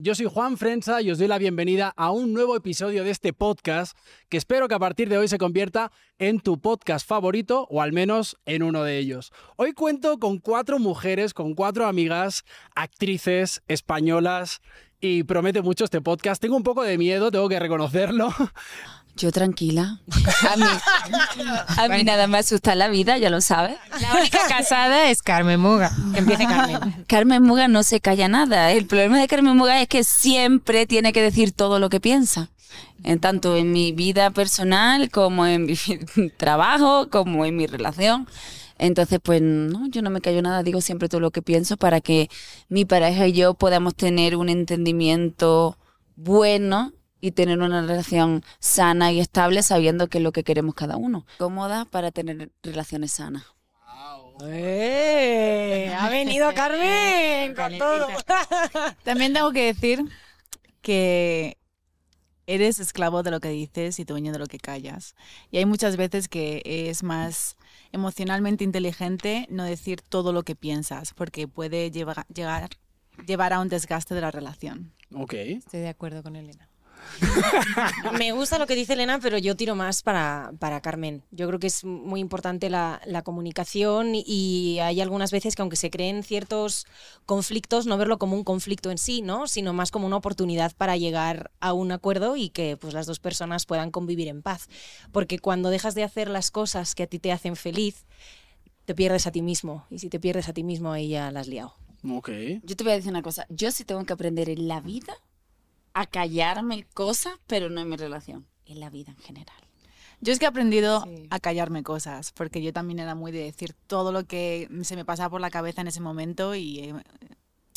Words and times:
Yo 0.00 0.16
soy 0.16 0.26
Juan 0.26 0.56
Frenza 0.56 1.02
y 1.02 1.12
os 1.12 1.18
doy 1.18 1.28
la 1.28 1.38
bienvenida 1.38 1.94
a 1.96 2.10
un 2.10 2.32
nuevo 2.32 2.56
episodio 2.56 3.04
de 3.04 3.10
este 3.10 3.32
podcast 3.32 3.96
que 4.28 4.36
espero 4.36 4.66
que 4.66 4.74
a 4.74 4.80
partir 4.80 5.08
de 5.08 5.18
hoy 5.18 5.28
se 5.28 5.38
convierta 5.38 5.92
en 6.18 6.40
tu 6.40 6.60
podcast 6.60 7.06
favorito 7.06 7.68
o 7.70 7.80
al 7.80 7.92
menos 7.92 8.36
en 8.44 8.64
uno 8.64 8.82
de 8.82 8.98
ellos. 8.98 9.30
Hoy 9.54 9.72
cuento 9.72 10.18
con 10.18 10.38
cuatro 10.38 10.80
mujeres, 10.80 11.32
con 11.32 11.54
cuatro 11.54 11.86
amigas, 11.86 12.44
actrices 12.74 13.62
españolas 13.68 14.62
y 15.00 15.22
promete 15.22 15.62
mucho 15.62 15.84
este 15.84 16.00
podcast. 16.00 16.42
Tengo 16.42 16.56
un 16.56 16.64
poco 16.64 16.82
de 16.82 16.98
miedo, 16.98 17.30
tengo 17.30 17.48
que 17.48 17.60
reconocerlo. 17.60 18.34
Yo 19.16 19.30
tranquila. 19.30 20.00
A 20.50 20.56
mí, 20.56 20.64
a 21.76 21.88
mí 21.88 22.04
nada 22.04 22.26
me 22.26 22.38
asusta 22.38 22.74
la 22.74 22.88
vida, 22.88 23.16
ya 23.16 23.30
lo 23.30 23.40
sabes. 23.40 23.76
La 24.00 24.12
única 24.18 24.38
casada 24.48 25.08
es 25.08 25.22
Carmen 25.22 25.60
Muga. 25.60 25.92
Que 26.12 26.18
empiece 26.18 26.46
Carmen. 26.46 27.04
Carmen 27.06 27.42
Muga 27.42 27.68
no 27.68 27.84
se 27.84 28.00
calla 28.00 28.26
nada. 28.26 28.72
El 28.72 28.86
problema 28.86 29.20
de 29.20 29.28
Carmen 29.28 29.56
Muga 29.56 29.80
es 29.80 29.88
que 29.88 30.02
siempre 30.02 30.86
tiene 30.86 31.12
que 31.12 31.22
decir 31.22 31.52
todo 31.52 31.78
lo 31.78 31.90
que 31.90 32.00
piensa. 32.00 32.50
En 33.04 33.20
tanto 33.20 33.56
en 33.56 33.70
mi 33.70 33.92
vida 33.92 34.30
personal, 34.30 35.10
como 35.10 35.46
en 35.46 35.66
mi 35.66 35.76
trabajo, 36.36 37.08
como 37.08 37.44
en 37.44 37.56
mi 37.56 37.66
relación. 37.66 38.26
Entonces, 38.78 39.20
pues 39.22 39.40
no, 39.40 39.86
yo 39.88 40.02
no 40.02 40.10
me 40.10 40.20
callo 40.20 40.42
nada, 40.42 40.64
digo 40.64 40.80
siempre 40.80 41.08
todo 41.08 41.20
lo 41.20 41.30
que 41.30 41.42
pienso 41.42 41.76
para 41.76 42.00
que 42.00 42.28
mi 42.68 42.84
pareja 42.84 43.28
y 43.28 43.32
yo 43.32 43.54
podamos 43.54 43.94
tener 43.94 44.34
un 44.34 44.48
entendimiento 44.48 45.78
bueno 46.16 46.92
y 47.24 47.32
tener 47.32 47.58
una 47.60 47.80
relación 47.80 48.44
sana 48.58 49.10
y 49.10 49.18
estable 49.18 49.62
sabiendo 49.62 50.08
qué 50.08 50.18
es 50.18 50.24
lo 50.24 50.30
que 50.30 50.44
queremos 50.44 50.74
cada 50.74 50.98
uno. 50.98 51.24
Cómoda 51.38 51.86
para 51.86 52.10
tener 52.10 52.50
relaciones 52.62 53.12
sanas. 53.12 53.44
¡Eh! 54.42 55.90
Ha 55.98 56.10
venido 56.10 56.52
Carmen 56.54 57.54
con 57.54 57.78
todo. 57.78 58.08
También 59.04 59.32
tengo 59.32 59.52
que 59.52 59.72
decir 59.72 60.04
que 60.82 61.56
eres 62.46 62.78
esclavo 62.78 63.22
de 63.22 63.30
lo 63.30 63.40
que 63.40 63.48
dices 63.48 63.98
y 63.98 64.04
dueño 64.04 64.30
de 64.30 64.40
lo 64.40 64.46
que 64.46 64.58
callas. 64.58 65.14
Y 65.50 65.56
hay 65.56 65.64
muchas 65.64 65.96
veces 65.96 66.28
que 66.28 66.60
es 66.66 67.02
más 67.02 67.56
emocionalmente 67.90 68.64
inteligente 68.64 69.46
no 69.48 69.64
decir 69.64 70.02
todo 70.02 70.34
lo 70.34 70.42
que 70.42 70.56
piensas, 70.56 71.14
porque 71.14 71.48
puede 71.48 71.90
llevar, 71.90 72.26
llegar, 72.26 72.68
llevar 73.26 73.54
a 73.54 73.60
un 73.60 73.70
desgaste 73.70 74.14
de 74.14 74.20
la 74.20 74.30
relación. 74.30 74.92
Ok. 75.14 75.32
Estoy 75.32 75.80
de 75.80 75.88
acuerdo 75.88 76.22
con 76.22 76.36
Elena. 76.36 76.68
Me 78.18 78.32
gusta 78.32 78.58
lo 78.58 78.66
que 78.66 78.74
dice 78.74 78.94
Elena, 78.94 79.18
pero 79.20 79.38
yo 79.38 79.56
tiro 79.56 79.74
más 79.74 80.02
para, 80.02 80.52
para 80.58 80.80
Carmen. 80.80 81.22
Yo 81.30 81.46
creo 81.46 81.58
que 81.58 81.66
es 81.66 81.84
muy 81.84 82.20
importante 82.20 82.70
la, 82.70 83.00
la, 83.06 83.22
comunicación 83.22 84.12
y 84.14 84.78
hay 84.80 85.00
algunas 85.00 85.30
veces 85.30 85.56
que 85.56 85.62
aunque 85.62 85.76
se 85.76 85.90
creen 85.90 86.22
ciertos 86.22 86.86
conflictos, 87.26 87.86
no 87.86 87.96
verlo 87.96 88.18
como 88.18 88.36
un 88.36 88.44
conflicto 88.44 88.90
en 88.90 88.98
sí, 88.98 89.22
¿no? 89.22 89.46
sino 89.46 89.72
más 89.72 89.90
como 89.90 90.06
una 90.06 90.16
oportunidad 90.16 90.72
para 90.76 90.96
llegar 90.96 91.50
a 91.60 91.72
un 91.72 91.92
acuerdo 91.92 92.36
y 92.36 92.50
que 92.50 92.76
pues, 92.76 92.94
las 92.94 93.06
dos 93.06 93.20
personas 93.20 93.66
puedan 93.66 93.90
convivir 93.90 94.28
en 94.28 94.42
paz. 94.42 94.68
Porque 95.12 95.38
cuando 95.38 95.70
dejas 95.70 95.94
de 95.94 96.04
hacer 96.04 96.28
las 96.28 96.50
cosas 96.50 96.94
que 96.94 97.04
a 97.04 97.06
ti 97.06 97.18
te 97.18 97.32
hacen 97.32 97.56
feliz, 97.56 98.06
te 98.84 98.94
pierdes 98.94 99.26
a 99.26 99.32
ti 99.32 99.42
mismo. 99.42 99.86
Y 99.90 99.98
si 99.98 100.08
te 100.08 100.20
pierdes 100.20 100.48
a 100.48 100.52
ti 100.52 100.62
mismo, 100.62 100.92
ahí 100.92 101.08
ya 101.08 101.30
la 101.30 101.40
has 101.40 101.48
liado. 101.48 101.74
Ok. 102.08 102.30
Yo 102.62 102.76
te 102.76 102.84
voy 102.84 102.92
a 102.92 102.96
decir 102.96 103.10
una 103.10 103.22
cosa. 103.22 103.46
Yo 103.48 103.70
sí 103.70 103.84
tengo 103.84 104.04
que 104.04 104.12
aprender 104.12 104.50
en 104.50 104.68
la 104.68 104.80
vida 104.80 105.16
a 105.94 106.06
callarme 106.06 106.84
cosas, 106.92 107.34
pero 107.46 107.70
no 107.70 107.80
en 107.80 107.88
mi 107.88 107.96
relación, 107.96 108.46
en 108.66 108.80
la 108.80 108.90
vida 108.90 109.12
en 109.12 109.18
general. 109.18 109.56
Yo 110.20 110.32
es 110.32 110.38
que 110.38 110.44
he 110.44 110.48
aprendido 110.48 111.04
sí. 111.04 111.26
a 111.30 111.38
callarme 111.38 111.82
cosas, 111.82 112.32
porque 112.32 112.62
yo 112.62 112.72
también 112.72 112.98
era 112.98 113.14
muy 113.14 113.32
de 113.32 113.40
decir 113.40 113.74
todo 113.86 114.12
lo 114.12 114.24
que 114.24 114.68
se 114.82 114.96
me 114.96 115.04
pasaba 115.04 115.30
por 115.30 115.40
la 115.40 115.50
cabeza 115.50 115.80
en 115.80 115.88
ese 115.88 116.00
momento 116.00 116.54
y 116.54 116.80
eh, 116.80 116.94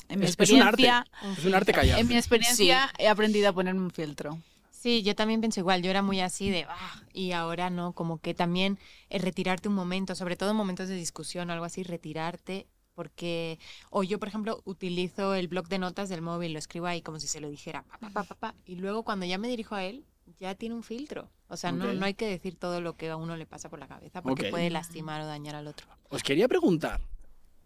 en 0.10 0.20
mi 0.20 0.26
es, 0.26 0.32
experiencia... 0.32 1.06
Es 1.14 1.22
un 1.22 1.28
arte, 1.28 1.40
es 1.40 1.46
un 1.46 1.56
arte 1.56 1.74
callar. 1.74 2.00
En 2.00 2.08
mi 2.08 2.16
experiencia 2.16 2.88
sí. 2.88 3.04
he 3.04 3.08
aprendido 3.08 3.50
a 3.50 3.54
ponerme 3.54 3.82
un 3.82 3.92
filtro. 3.92 4.38
Sí, 4.72 5.04
yo 5.04 5.16
también 5.16 5.42
pienso 5.42 5.60
igual, 5.60 5.82
yo 5.82 5.90
era 5.90 6.02
muy 6.02 6.22
así 6.22 6.50
de, 6.50 6.66
ah, 6.70 7.02
y 7.12 7.32
ahora 7.32 7.70
no, 7.70 7.94
como 7.94 8.20
que 8.20 8.34
también 8.34 8.78
es 9.10 9.22
retirarte 9.22 9.68
un 9.70 9.76
momento, 9.76 10.16
sobre 10.16 10.36
todo 10.36 10.52
en 10.52 10.56
momentos 10.56 10.88
de 10.88 10.96
discusión 10.96 11.50
o 11.50 11.54
algo 11.54 11.66
así, 11.66 11.84
retirarte 11.84 12.68
porque 12.98 13.60
o 13.92 14.02
yo 14.02 14.18
por 14.18 14.28
ejemplo 14.28 14.64
utilizo 14.66 15.36
el 15.36 15.48
blog 15.48 15.68
de 15.68 15.78
notas 15.78 16.10
del 16.10 16.24
móvil 16.24 16.54
lo 16.54 16.60
escribo 16.60 16.88
ahí 16.88 17.04
como 17.04 17.20
si 17.20 17.28
se 17.28 17.40
lo 17.40 17.48
dijera 17.48 17.84
pa, 17.84 18.00
pa, 18.00 18.10
pa, 18.10 18.24
pa, 18.24 18.36
pa 18.36 18.56
y 18.66 18.76
luego 18.78 19.04
cuando 19.04 19.28
ya 19.28 19.38
me 19.38 19.48
dirijo 19.48 19.76
a 19.76 19.84
él 19.84 20.04
ya 20.40 20.56
tiene 20.56 20.76
un 20.76 20.84
filtro. 20.84 21.30
O 21.48 21.56
sea 21.56 21.72
okay. 21.72 21.88
no, 21.88 21.94
no 21.94 22.06
hay 22.06 22.16
que 22.16 22.28
decir 22.28 22.56
todo 22.56 22.82
lo 22.82 22.98
que 22.98 23.10
a 23.10 23.16
uno 23.16 23.38
le 23.38 23.46
pasa 23.46 23.70
por 23.70 23.80
la 23.80 23.88
cabeza 23.88 24.22
porque 24.22 24.42
okay. 24.42 24.52
puede 24.52 24.70
lastimar 24.72 25.22
o 25.22 25.28
dañar 25.28 25.56
al 25.56 25.68
otro. 25.68 25.88
Os 26.10 26.24
quería 26.24 26.48
preguntar 26.48 27.00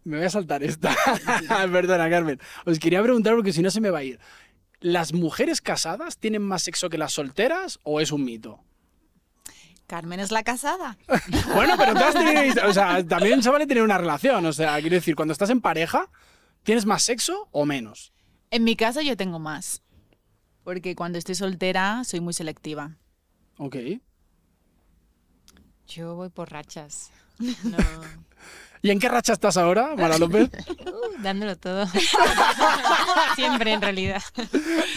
me 0.04 0.16
voy 0.16 0.26
a 0.26 0.30
saltar 0.30 0.62
esta. 0.62 0.94
Perdona 1.72 2.10
Carmen. 2.10 2.40
Os 2.66 2.78
quería 2.78 3.02
preguntar 3.02 3.34
porque 3.34 3.52
si 3.52 3.62
no 3.62 3.70
se 3.70 3.80
me 3.80 3.90
va 3.90 3.98
a 3.98 4.04
ir. 4.04 4.18
Las 4.80 5.12
mujeres 5.12 5.60
casadas 5.60 6.18
tienen 6.18 6.42
más 6.42 6.62
sexo 6.62 6.90
que 6.90 6.98
las 6.98 7.12
solteras 7.12 7.78
o 7.84 8.00
es 8.00 8.12
un 8.12 8.24
mito 8.24 8.60
Carmen 9.92 10.20
es 10.20 10.30
la 10.30 10.42
casada. 10.42 10.96
bueno, 11.54 11.74
pero 11.76 11.92
todas 11.92 12.14
tenéis, 12.14 12.56
o 12.66 12.72
sea, 12.72 13.06
también 13.06 13.42
se 13.42 13.50
vale 13.50 13.66
tener 13.66 13.82
una 13.82 13.98
relación. 13.98 14.46
O 14.46 14.52
sea, 14.54 14.80
quiero 14.80 14.94
decir, 14.94 15.14
cuando 15.14 15.32
estás 15.32 15.50
en 15.50 15.60
pareja, 15.60 16.08
¿tienes 16.62 16.86
más 16.86 17.02
sexo 17.02 17.50
o 17.52 17.66
menos? 17.66 18.14
En 18.50 18.64
mi 18.64 18.74
caso 18.74 19.02
yo 19.02 19.18
tengo 19.18 19.38
más. 19.38 19.82
Porque 20.64 20.96
cuando 20.96 21.18
estoy 21.18 21.34
soltera 21.34 22.04
soy 22.04 22.20
muy 22.20 22.32
selectiva. 22.32 22.96
Ok. 23.58 23.76
Yo 25.88 26.14
voy 26.14 26.30
por 26.30 26.50
rachas. 26.50 27.10
No. 27.62 27.76
¿Y 28.80 28.90
en 28.90 28.98
qué 28.98 29.10
racha 29.10 29.34
estás 29.34 29.58
ahora, 29.58 29.94
Mara 29.94 30.16
López? 30.16 30.50
Dándolo 31.20 31.56
todo. 31.56 31.86
Siempre, 33.36 33.72
en 33.72 33.82
realidad. 33.82 34.22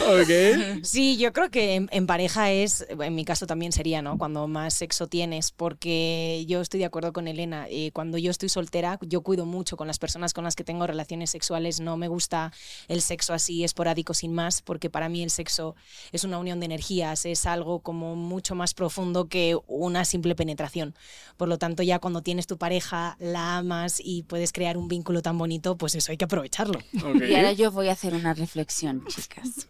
Ok. 0.01 0.83
Sí, 0.83 1.17
yo 1.17 1.33
creo 1.33 1.49
que 1.49 1.75
en, 1.75 1.89
en, 1.91 2.07
pareja 2.07 2.51
es, 2.51 2.85
en 2.89 3.15
mi 3.15 3.25
caso 3.25 3.47
también 3.47 3.71
sería, 3.71 4.01
¿no? 4.01 4.17
Cuando 4.17 4.47
más 4.47 4.73
sexo 4.73 5.07
tienes, 5.07 5.51
porque 5.51 6.45
yo 6.47 6.61
estoy 6.61 6.79
de 6.79 6.85
acuerdo 6.85 7.13
con 7.13 7.27
Elena. 7.27 7.67
Eh, 7.69 7.91
cuando 7.93 8.17
yo 8.17 8.31
estoy 8.31 8.49
soltera, 8.49 8.99
yo 9.01 9.21
cuido 9.21 9.45
mucho 9.45 9.77
con 9.77 9.87
las 9.87 9.99
personas 9.99 10.33
con 10.33 10.43
las 10.43 10.55
que 10.55 10.63
tengo 10.63 10.87
relaciones 10.87 11.29
sexuales. 11.29 11.79
No 11.79 11.97
me 11.97 12.07
gusta 12.07 12.51
el 12.87 13.01
sexo 13.01 13.33
así 13.33 13.63
esporádico 13.63 14.13
sin 14.13 14.33
más, 14.33 14.61
porque 14.61 14.89
para 14.89 15.09
mí 15.09 15.23
el 15.23 15.29
sexo 15.29 15.75
es 16.11 16.23
una 16.23 16.37
unión 16.37 16.59
de 16.59 16.65
energías, 16.65 17.25
es 17.25 17.45
algo 17.45 17.79
como 17.79 18.15
mucho 18.15 18.55
más 18.55 18.73
profundo 18.73 19.27
que 19.27 19.57
una 19.67 20.05
simple 20.05 20.35
penetración. 20.35 20.95
Por 21.37 21.47
lo 21.47 21.57
tanto, 21.57 21.83
ya 21.83 21.99
cuando 21.99 22.21
tienes 22.21 22.47
tu 22.47 22.57
pareja, 22.57 23.15
la 23.19 23.57
amas 23.57 24.01
y 24.03 24.23
puedes 24.23 24.51
crear 24.51 24.77
un 24.77 24.87
vínculo 24.87 25.21
tan 25.21 25.37
bonito, 25.37 25.77
pues 25.77 25.95
eso 26.05 26.11
hay 26.11 26.17
que 26.17 26.25
aprovecharlo. 26.25 26.79
Okay. 26.95 27.31
Y 27.31 27.35
ahora 27.35 27.51
yo 27.53 27.71
voy 27.71 27.89
a 27.89 27.93
hacer 27.93 28.13
una 28.13 28.35
reflexión, 28.35 29.03
chicas. 29.07 29.67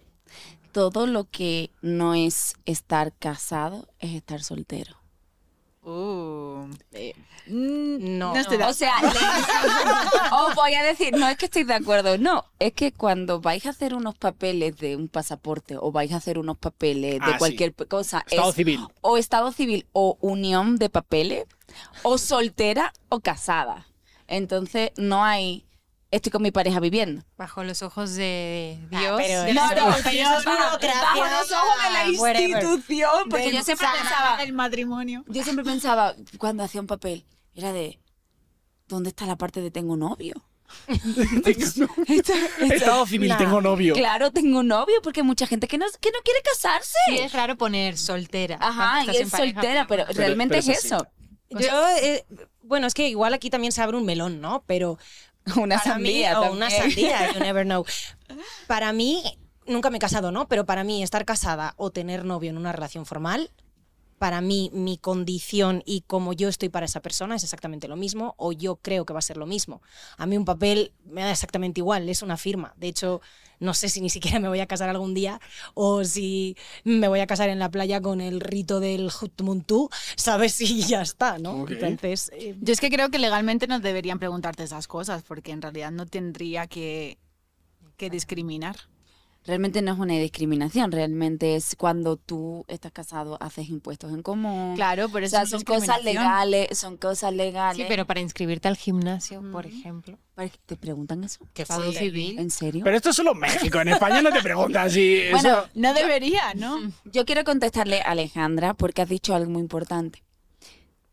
Todo 0.73 1.07
lo 1.07 1.29
que 1.29 1.71
no 1.81 2.13
es 2.13 2.55
estar 2.65 3.13
casado 3.13 3.87
es 3.99 4.13
estar 4.13 4.43
soltero. 4.43 4.97
Uh, 5.81 6.67
eh, 6.91 7.13
no, 7.47 8.33
no 8.33 8.35
estoy 8.35 8.57
de... 8.57 8.65
O 8.65 8.73
sea, 8.73 8.95
os 10.45 10.55
voy 10.55 10.73
a 10.73 10.83
decir, 10.83 11.15
no 11.15 11.25
es 11.29 11.37
que 11.37 11.45
estoy 11.45 11.63
de 11.63 11.75
acuerdo, 11.75 12.17
no, 12.17 12.43
es 12.59 12.73
que 12.73 12.91
cuando 12.91 13.39
vais 13.39 13.65
a 13.65 13.69
hacer 13.69 13.93
unos 13.93 14.17
papeles 14.17 14.75
de 14.77 14.97
un 14.97 15.07
pasaporte 15.07 15.77
o 15.79 15.93
vais 15.93 16.11
a 16.11 16.17
hacer 16.17 16.37
unos 16.37 16.57
papeles 16.57 17.21
de 17.21 17.33
ah, 17.33 17.37
cualquier 17.37 17.73
sí. 17.77 17.85
cosa, 17.85 18.25
estado 18.29 18.49
es 18.49 18.55
civil. 18.55 18.79
o 18.99 19.17
estado 19.17 19.53
civil 19.53 19.85
o 19.93 20.17
unión 20.19 20.77
de 20.77 20.89
papeles, 20.89 21.45
o 22.03 22.17
soltera 22.17 22.91
o 23.07 23.21
casada. 23.21 23.87
Entonces 24.27 24.91
no 24.97 25.23
hay 25.23 25.65
estoy 26.15 26.31
con 26.31 26.41
mi 26.41 26.51
pareja 26.51 26.79
viviendo. 26.79 27.23
Bajo 27.37 27.63
los 27.63 27.81
ojos 27.83 28.13
de 28.13 28.79
Dios. 28.89 29.03
Ah, 29.13 29.15
pero 29.17 29.41
de 29.43 29.53
no, 29.53 29.67
la 29.67 29.75
no, 29.75 29.85
bajo 29.85 29.99
los 29.99 31.51
ojos 31.51 31.83
de 31.83 31.89
la 32.13 32.19
whatever. 32.19 32.41
institución. 32.41 33.29
Porque 33.29 33.51
yo 33.53 33.63
siempre 33.63 33.87
pensaba, 34.01 34.43
el 34.43 34.53
matrimonio. 34.53 35.23
yo 35.27 35.43
siempre 35.43 35.63
pensaba, 35.65 36.15
cuando 36.37 36.63
hacía 36.63 36.81
un 36.81 36.87
papel, 36.87 37.25
era 37.53 37.71
de, 37.73 37.99
¿dónde 38.87 39.09
está 39.09 39.25
la 39.25 39.35
parte 39.37 39.61
de 39.61 39.71
tengo 39.71 39.95
novio? 39.97 40.33
Estado 42.59 43.05
civil, 43.05 43.29
Nah. 43.29 43.37
tengo 43.37 43.61
novio. 43.61 43.93
Claro, 43.93 44.31
tengo 44.31 44.63
novio, 44.63 44.95
porque 45.03 45.19
hay 45.21 45.25
mucha 45.25 45.47
gente 45.47 45.67
que 45.67 45.77
no, 45.77 45.85
que 45.99 46.11
no 46.11 46.19
quiere 46.23 46.41
casarse. 46.41 46.97
Sí, 47.07 47.17
es 47.19 47.33
raro 47.33 47.57
poner 47.57 47.97
soltera. 47.97 48.57
Ajá, 48.59 49.03
y 49.05 49.09
es 49.17 49.29
pareja, 49.29 49.37
soltera, 49.37 49.87
pero, 49.87 50.05
Pero- 50.07 50.17
realmente 50.17 50.57
pero 50.59 50.71
es 50.71 50.85
eso. 50.85 51.07
Yo, 51.49 51.87
eh, 52.01 52.25
bueno, 52.63 52.87
es 52.87 52.93
que 52.93 53.07
igual 53.07 53.33
aquí 53.33 53.49
también 53.49 53.71
se 53.71 53.81
abre 53.81 53.97
un 53.97 54.05
melón, 54.05 54.41
¿no? 54.41 54.63
Pero 54.65 54.97
Una 55.55 55.77
para 55.77 55.93
sandía 55.93 56.39
mí, 56.39 56.47
o 56.47 56.51
una 56.51 56.69
sandía, 56.69 57.33
you 57.33 57.39
never 57.43 57.65
know. 57.65 57.85
Para 58.67 58.93
mí, 58.93 59.23
nunca 59.67 59.89
me 59.89 59.97
he 59.97 59.99
casado, 59.99 60.31
¿no? 60.31 60.47
Pero 60.47 60.65
para 60.65 60.83
mí 60.83 61.03
estar 61.03 61.25
casada 61.25 61.73
o 61.77 61.91
tener 61.91 62.25
novio 62.25 62.49
en 62.49 62.57
una 62.57 62.71
relación 62.71 63.05
formal, 63.05 63.51
para 64.17 64.41
mí 64.41 64.69
mi 64.73 64.97
condición 64.97 65.83
y 65.85 66.01
como 66.01 66.33
yo 66.33 66.47
estoy 66.47 66.69
para 66.69 66.85
esa 66.85 67.01
persona 67.01 67.35
es 67.35 67.43
exactamente 67.43 67.87
lo 67.87 67.95
mismo 67.95 68.33
o 68.37 68.53
yo 68.53 68.77
creo 68.77 69.05
que 69.05 69.13
va 69.13 69.19
a 69.19 69.21
ser 69.21 69.37
lo 69.37 69.45
mismo. 69.45 69.81
A 70.17 70.25
mí 70.25 70.37
un 70.37 70.45
papel 70.45 70.93
me 71.05 71.21
da 71.21 71.31
exactamente 71.31 71.81
igual, 71.81 72.07
es 72.07 72.21
una 72.21 72.37
firma. 72.37 72.73
De 72.77 72.87
hecho, 72.87 73.21
no 73.59 73.73
sé 73.73 73.89
si 73.89 74.01
ni 74.01 74.09
siquiera 74.09 74.39
me 74.39 74.47
voy 74.47 74.59
a 74.59 74.67
casar 74.67 74.89
algún 74.89 75.13
día 75.13 75.39
o 75.73 76.03
si 76.03 76.55
me 76.83 77.07
voy 77.07 77.19
a 77.19 77.27
casar 77.27 77.49
en 77.49 77.59
la 77.59 77.69
playa 77.71 78.01
con 78.01 78.21
el 78.21 78.39
rito 78.39 78.79
del 78.79 79.11
Jutmuntú, 79.11 79.89
¿sabes? 80.15 80.59
Y 80.65 80.81
ya 80.81 81.01
está, 81.01 81.37
¿no? 81.37 81.67
Entonces, 81.69 82.31
eh, 82.33 82.55
Yo 82.59 82.73
es 82.73 82.79
que 82.79 82.89
creo 82.89 83.09
que 83.09 83.19
legalmente 83.19 83.67
no 83.67 83.79
deberían 83.79 84.19
preguntarte 84.19 84.63
esas 84.63 84.87
cosas, 84.87 85.23
porque 85.23 85.51
en 85.51 85.61
realidad 85.61 85.91
no 85.91 86.05
tendría 86.05 86.67
que, 86.67 87.17
que 87.97 88.09
discriminar. 88.09 88.75
Realmente 89.45 89.81
no 89.81 89.93
es 89.93 89.99
una 89.99 90.13
discriminación, 90.15 90.91
realmente 90.91 91.55
es 91.55 91.75
cuando 91.77 92.17
tú 92.17 92.65
estás 92.67 92.91
casado, 92.91 93.37
haces 93.41 93.69
impuestos 93.69 94.11
en 94.11 94.21
común. 94.21 94.73
Claro, 94.75 95.07
pero 95.09 95.25
o 95.25 95.27
eso 95.27 95.35
sea, 95.35 95.43
es 95.43 95.49
son 95.49 95.61
cosas 95.63 96.03
legales, 96.03 96.77
son 96.77 96.97
cosas 96.97 97.33
legales. 97.33 97.77
Sí, 97.77 97.85
pero 97.87 98.05
para 98.05 98.19
inscribirte 98.21 98.67
al 98.67 98.75
gimnasio, 98.77 99.43
por 99.51 99.65
ejemplo. 99.65 100.17
¿Para 100.33 100.49
qué 100.49 100.57
¿Te 100.65 100.75
preguntan 100.75 101.23
eso? 101.23 101.39
Fue- 101.65 101.93
civil. 101.93 102.37
¿En 102.39 102.49
serio? 102.49 102.83
Pero 102.83 102.97
esto 102.97 103.11
es 103.11 103.15
solo 103.15 103.33
México, 103.35 103.79
en 103.79 103.89
España 103.89 104.21
no 104.21 104.31
te 104.31 104.41
preguntan 104.41 104.89
si... 104.91 105.15
eso- 105.17 105.31
Bueno, 105.31 105.63
No 105.75 105.93
debería, 105.93 106.53
¿no? 106.55 106.79
Yo 107.05 107.25
quiero 107.25 107.43
contestarle 107.43 108.01
a 108.01 108.11
Alejandra 108.11 108.73
porque 108.73 109.01
has 109.01 109.09
dicho 109.09 109.33
algo 109.35 109.51
muy 109.51 109.61
importante. 109.61 110.23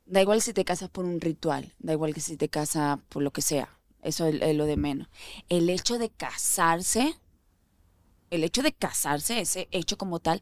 Da 0.06 0.20
igual 0.20 0.42
si 0.42 0.52
te 0.52 0.64
casas 0.64 0.90
por 0.90 1.04
un 1.04 1.20
ritual, 1.20 1.72
da 1.78 1.92
igual 1.92 2.12
que 2.14 2.20
si 2.20 2.36
te 2.36 2.48
casas 2.48 2.98
por 3.08 3.22
lo 3.22 3.30
que 3.30 3.40
sea, 3.42 3.68
eso 4.02 4.26
es, 4.26 4.42
es 4.42 4.56
lo 4.56 4.66
de 4.66 4.76
menos. 4.76 5.08
El 5.48 5.70
hecho 5.70 5.98
de 5.98 6.10
casarse, 6.10 7.14
el 8.32 8.44
hecho 8.44 8.62
de 8.62 8.72
casarse, 8.72 9.40
ese 9.40 9.68
hecho 9.70 9.98
como 9.98 10.18
tal, 10.18 10.40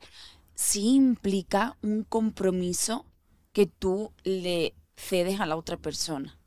sí 0.55 0.95
implica 0.95 1.77
un 1.83 2.05
compromiso 2.05 3.05
que 3.53 3.67
tú 3.67 4.13
le 4.23 4.75
cedes 4.97 5.41
a 5.41 5.47
la 5.47 5.57
otra 5.57 5.77
persona. 5.77 6.39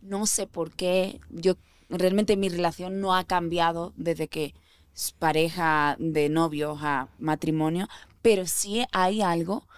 No 0.00 0.24
sé 0.26 0.46
por 0.46 0.72
qué, 0.72 1.20
yo 1.28 1.56
realmente 1.90 2.38
mi 2.38 2.48
relación 2.48 2.98
no 2.98 3.14
ha 3.14 3.24
cambiado 3.24 3.92
desde 3.96 4.28
que 4.28 4.54
es 4.94 5.12
pareja 5.12 5.96
de 5.98 6.30
novios 6.30 6.78
a 6.80 7.10
matrimonio, 7.18 7.86
pero 8.22 8.46
sí 8.46 8.82
hay 8.90 9.20
algo 9.20 9.68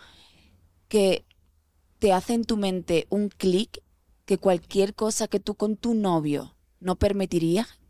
que 0.86 1.24
te 1.98 2.12
hace 2.12 2.34
en 2.34 2.44
tu 2.44 2.56
mente 2.56 3.08
un 3.10 3.28
clic 3.28 3.82
que 4.24 4.38
cualquier 4.38 4.94
cosa 4.94 5.26
que 5.26 5.40
tú 5.40 5.56
con 5.56 5.76
tu 5.76 5.94
novio 5.94 6.54
no 6.78 6.94
permitirías, 6.94 7.80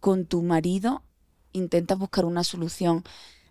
con 0.00 0.26
tu 0.26 0.42
marido 0.42 1.05
intentas 1.56 1.98
buscar 1.98 2.24
una 2.24 2.44
solución 2.44 3.02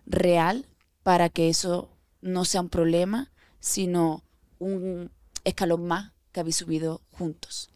real 0.06 0.66
para 1.02 1.28
que 1.28 1.48
eso 1.48 1.88
no 2.20 2.44
sea 2.44 2.60
un 2.60 2.68
problema, 2.68 3.30
sino 3.60 4.22
un 4.58 5.10
escalón 5.44 5.86
más 5.86 6.12
que 6.32 6.40
habéis 6.40 6.56
subido 6.56 7.00
juntos. 7.12 7.70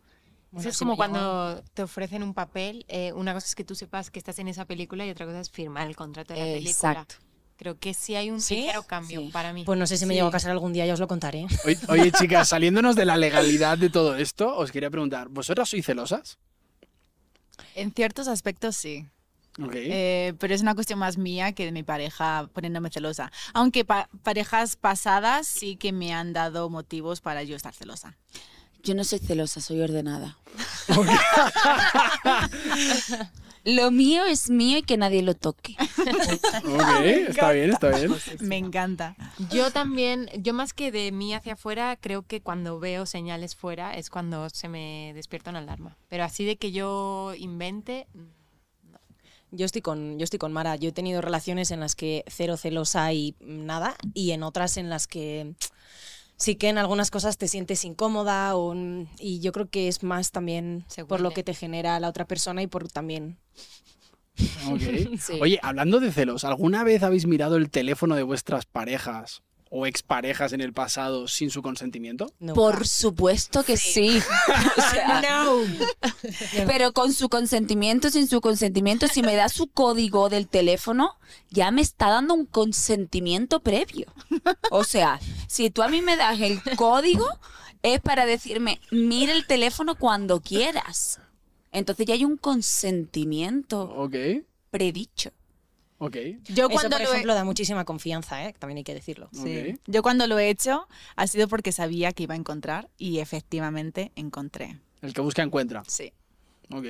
Bueno, 0.52 0.60
Eso 0.62 0.68
es 0.70 0.78
como 0.78 0.96
cuando 0.96 1.62
te 1.74 1.82
ofrecen 1.82 2.22
un 2.22 2.34
papel. 2.34 2.84
eh, 2.88 3.12
una 3.12 3.32
cosa 3.34 3.46
es 3.46 3.54
que 3.54 3.62
tú 3.64 3.74
sepas 3.74 4.10
que 4.10 4.18
estás 4.18 4.38
en 4.40 4.48
esa 4.48 4.64
película 4.64 5.06
y 5.06 5.10
otra 5.10 5.26
cosa 5.26 5.40
es 5.40 5.50
firmar 5.50 5.86
el 5.86 5.94
contrato 5.94 6.34
de 6.34 6.40
la 6.40 6.46
película. 6.46 6.70
Exacto. 6.70 7.14
Creo 7.56 7.78
que 7.78 7.92
sí 7.94 8.14
hay 8.16 8.30
un 8.30 8.40
¿Sí? 8.40 8.56
ligero 8.56 8.82
cambio 8.84 9.20
Sí. 9.20 9.28
para 9.32 9.52
mí. 9.52 9.64
Pues 9.64 9.78
no 9.78 9.86
sé 9.86 9.96
si 9.98 10.06
me 10.06 10.14
Sí. 10.14 10.16
llego 10.16 10.28
a 10.28 10.32
casar 10.32 10.50
algún 10.50 10.72
día, 10.72 10.86
ya 10.86 10.94
os 10.94 10.98
lo 11.00 11.06
contaré. 11.06 11.46
Oye, 11.66 11.78
oye, 11.88 12.10
chicas, 12.12 12.48
saliéndonos 12.48 12.96
de 12.96 13.04
la 13.04 13.16
legalidad 13.16 13.76
de 13.78 13.90
todo 13.90 14.16
esto, 14.16 14.56
os 14.56 14.72
quería 14.72 14.90
preguntar, 14.90 15.28
¿vosotras 15.28 15.68
sois 15.68 15.84
celosas? 15.84 16.38
En 17.74 17.92
ciertos 17.92 18.26
aspectos 18.28 18.76
sí. 18.76 19.06
Eh, 19.72 20.32
pero 20.38 20.54
es 20.54 20.60
una 20.62 20.74
cuestión 20.74 20.98
más 20.98 21.18
mía 21.18 21.52
que 21.52 21.64
de 21.64 21.72
mi 21.72 21.82
pareja 21.82 22.48
poniéndome 22.52 22.88
celosa. 22.90 23.30
Aunque 23.52 23.84
pa- 23.84 24.08
parejas 24.22 24.76
pasadas 24.76 25.46
sí 25.46 25.76
que 25.76 25.92
me 25.92 26.12
han 26.14 26.32
dado 26.32 26.70
motivos 26.70 27.20
para 27.20 27.42
yo 27.42 27.56
estar 27.56 27.74
celosa. 27.74 28.16
Yo 28.82 28.94
no 28.94 29.04
soy 29.04 29.18
celosa, 29.18 29.60
soy 29.60 29.80
ordenada. 29.82 30.38
Lo 33.64 33.90
mío 33.90 34.24
es 34.24 34.48
mío 34.48 34.78
y 34.78 34.82
que 34.82 34.96
nadie 34.96 35.20
lo 35.22 35.34
toque. 35.34 35.76
Ok, 35.78 37.04
está 37.28 37.52
bien, 37.52 37.70
está 37.72 37.90
bien. 37.90 38.14
Me 38.40 38.56
encanta. 38.56 39.16
Yo 39.50 39.70
también, 39.70 40.30
yo 40.38 40.54
más 40.54 40.72
que 40.72 40.90
de 40.90 41.12
mí 41.12 41.34
hacia 41.34 41.52
afuera, 41.52 41.98
creo 42.00 42.22
que 42.22 42.40
cuando 42.40 42.80
veo 42.80 43.04
señales 43.04 43.54
fuera 43.54 43.94
es 43.94 44.08
cuando 44.08 44.48
se 44.48 44.68
me 44.70 45.12
despierta 45.14 45.50
una 45.50 45.58
alarma. 45.58 45.98
Pero 46.08 46.24
así 46.24 46.46
de 46.46 46.56
que 46.56 46.72
yo 46.72 47.34
invente, 47.36 48.06
Yo 49.52 49.66
estoy 49.66 49.82
con, 49.82 50.18
yo 50.18 50.24
estoy 50.24 50.38
con 50.38 50.52
Mara. 50.52 50.76
Yo 50.76 50.90
he 50.90 50.92
tenido 50.92 51.20
relaciones 51.20 51.70
en 51.70 51.80
las 51.80 51.94
que 51.94 52.24
cero 52.28 52.56
celosa 52.56 53.12
y 53.12 53.34
nada, 53.40 53.96
y 54.14 54.30
en 54.30 54.42
otras 54.42 54.76
en 54.76 54.88
las 54.88 55.06
que 55.06 55.54
sí 56.36 56.54
que 56.54 56.68
en 56.68 56.78
algunas 56.78 57.10
cosas 57.10 57.36
te 57.36 57.48
sientes 57.48 57.84
incómoda 57.84 58.56
o, 58.56 58.74
y 59.18 59.40
yo 59.40 59.52
creo 59.52 59.68
que 59.68 59.88
es 59.88 60.02
más 60.02 60.30
también 60.30 60.86
por 61.06 61.20
lo 61.20 61.32
que 61.32 61.42
te 61.42 61.52
genera 61.52 62.00
la 62.00 62.08
otra 62.08 62.24
persona 62.24 62.62
y 62.62 62.66
por 62.66 62.88
también 62.88 63.38
Ok. 64.70 64.80
Sí. 65.20 65.38
Oye, 65.40 65.58
hablando 65.62 66.00
de 66.00 66.12
celos, 66.12 66.44
¿alguna 66.44 66.82
vez 66.84 67.02
habéis 67.02 67.26
mirado 67.26 67.56
el 67.56 67.70
teléfono 67.70 68.16
de 68.16 68.22
vuestras 68.22 68.64
parejas 68.64 69.42
o 69.70 69.86
exparejas 69.86 70.52
en 70.52 70.60
el 70.60 70.72
pasado 70.72 71.28
sin 71.28 71.50
su 71.50 71.62
consentimiento? 71.62 72.32
no. 72.40 72.54
Por 72.54 72.86
supuesto 72.86 73.62
que 73.62 73.76
sí. 73.76 74.20
O 74.76 74.82
sea, 74.90 75.22
Pero 76.66 76.92
con 76.92 77.12
su 77.12 77.28
consentimiento, 77.28 78.10
sin 78.10 78.26
su 78.28 78.40
consentimiento, 78.40 79.06
si 79.08 79.22
me 79.22 79.34
da 79.36 79.48
su 79.48 79.68
código 79.68 80.28
del 80.28 80.48
teléfono, 80.48 81.16
ya 81.50 81.70
me 81.70 81.82
está 81.82 82.10
dando 82.10 82.34
un 82.34 82.46
consentimiento 82.46 83.60
previo. 83.60 84.12
O 84.70 84.84
sea, 84.84 85.20
si 85.46 85.70
tú 85.70 85.82
a 85.82 85.88
mí 85.88 86.02
me 86.02 86.16
das 86.16 86.40
el 86.40 86.60
código, 86.76 87.26
es 87.82 88.00
para 88.00 88.26
decirme, 88.26 88.80
mira 88.90 89.32
el 89.32 89.46
teléfono 89.46 89.94
cuando 89.94 90.40
quieras. 90.40 91.20
Entonces 91.72 92.06
ya 92.06 92.14
hay 92.14 92.24
un 92.24 92.36
consentimiento 92.36 93.82
Ok, 93.82 94.16
predicho. 94.70 95.30
Ok. 96.00 96.16
Yo 96.48 96.66
Eso, 96.66 96.68
cuando 96.70 96.96
por 96.96 97.00
lo 97.00 97.06
he- 97.08 97.12
ejemplo, 97.12 97.34
da 97.34 97.44
muchísima 97.44 97.84
confianza, 97.84 98.44
¿eh? 98.46 98.54
también 98.58 98.78
hay 98.78 98.84
que 98.84 98.94
decirlo. 98.94 99.28
Sí. 99.32 99.70
Ok. 99.74 99.80
Yo 99.86 100.02
cuando 100.02 100.26
lo 100.26 100.38
he 100.38 100.48
hecho 100.50 100.88
ha 101.14 101.26
sido 101.28 101.46
porque 101.46 101.70
sabía 101.72 102.12
que 102.12 102.24
iba 102.24 102.34
a 102.34 102.38
encontrar 102.38 102.90
y 102.98 103.18
efectivamente 103.20 104.10
encontré. 104.16 104.80
El 105.02 105.14
que 105.14 105.20
busca 105.20 105.42
encuentra. 105.42 105.82
Sí. 105.86 106.12
Ok. 106.72 106.84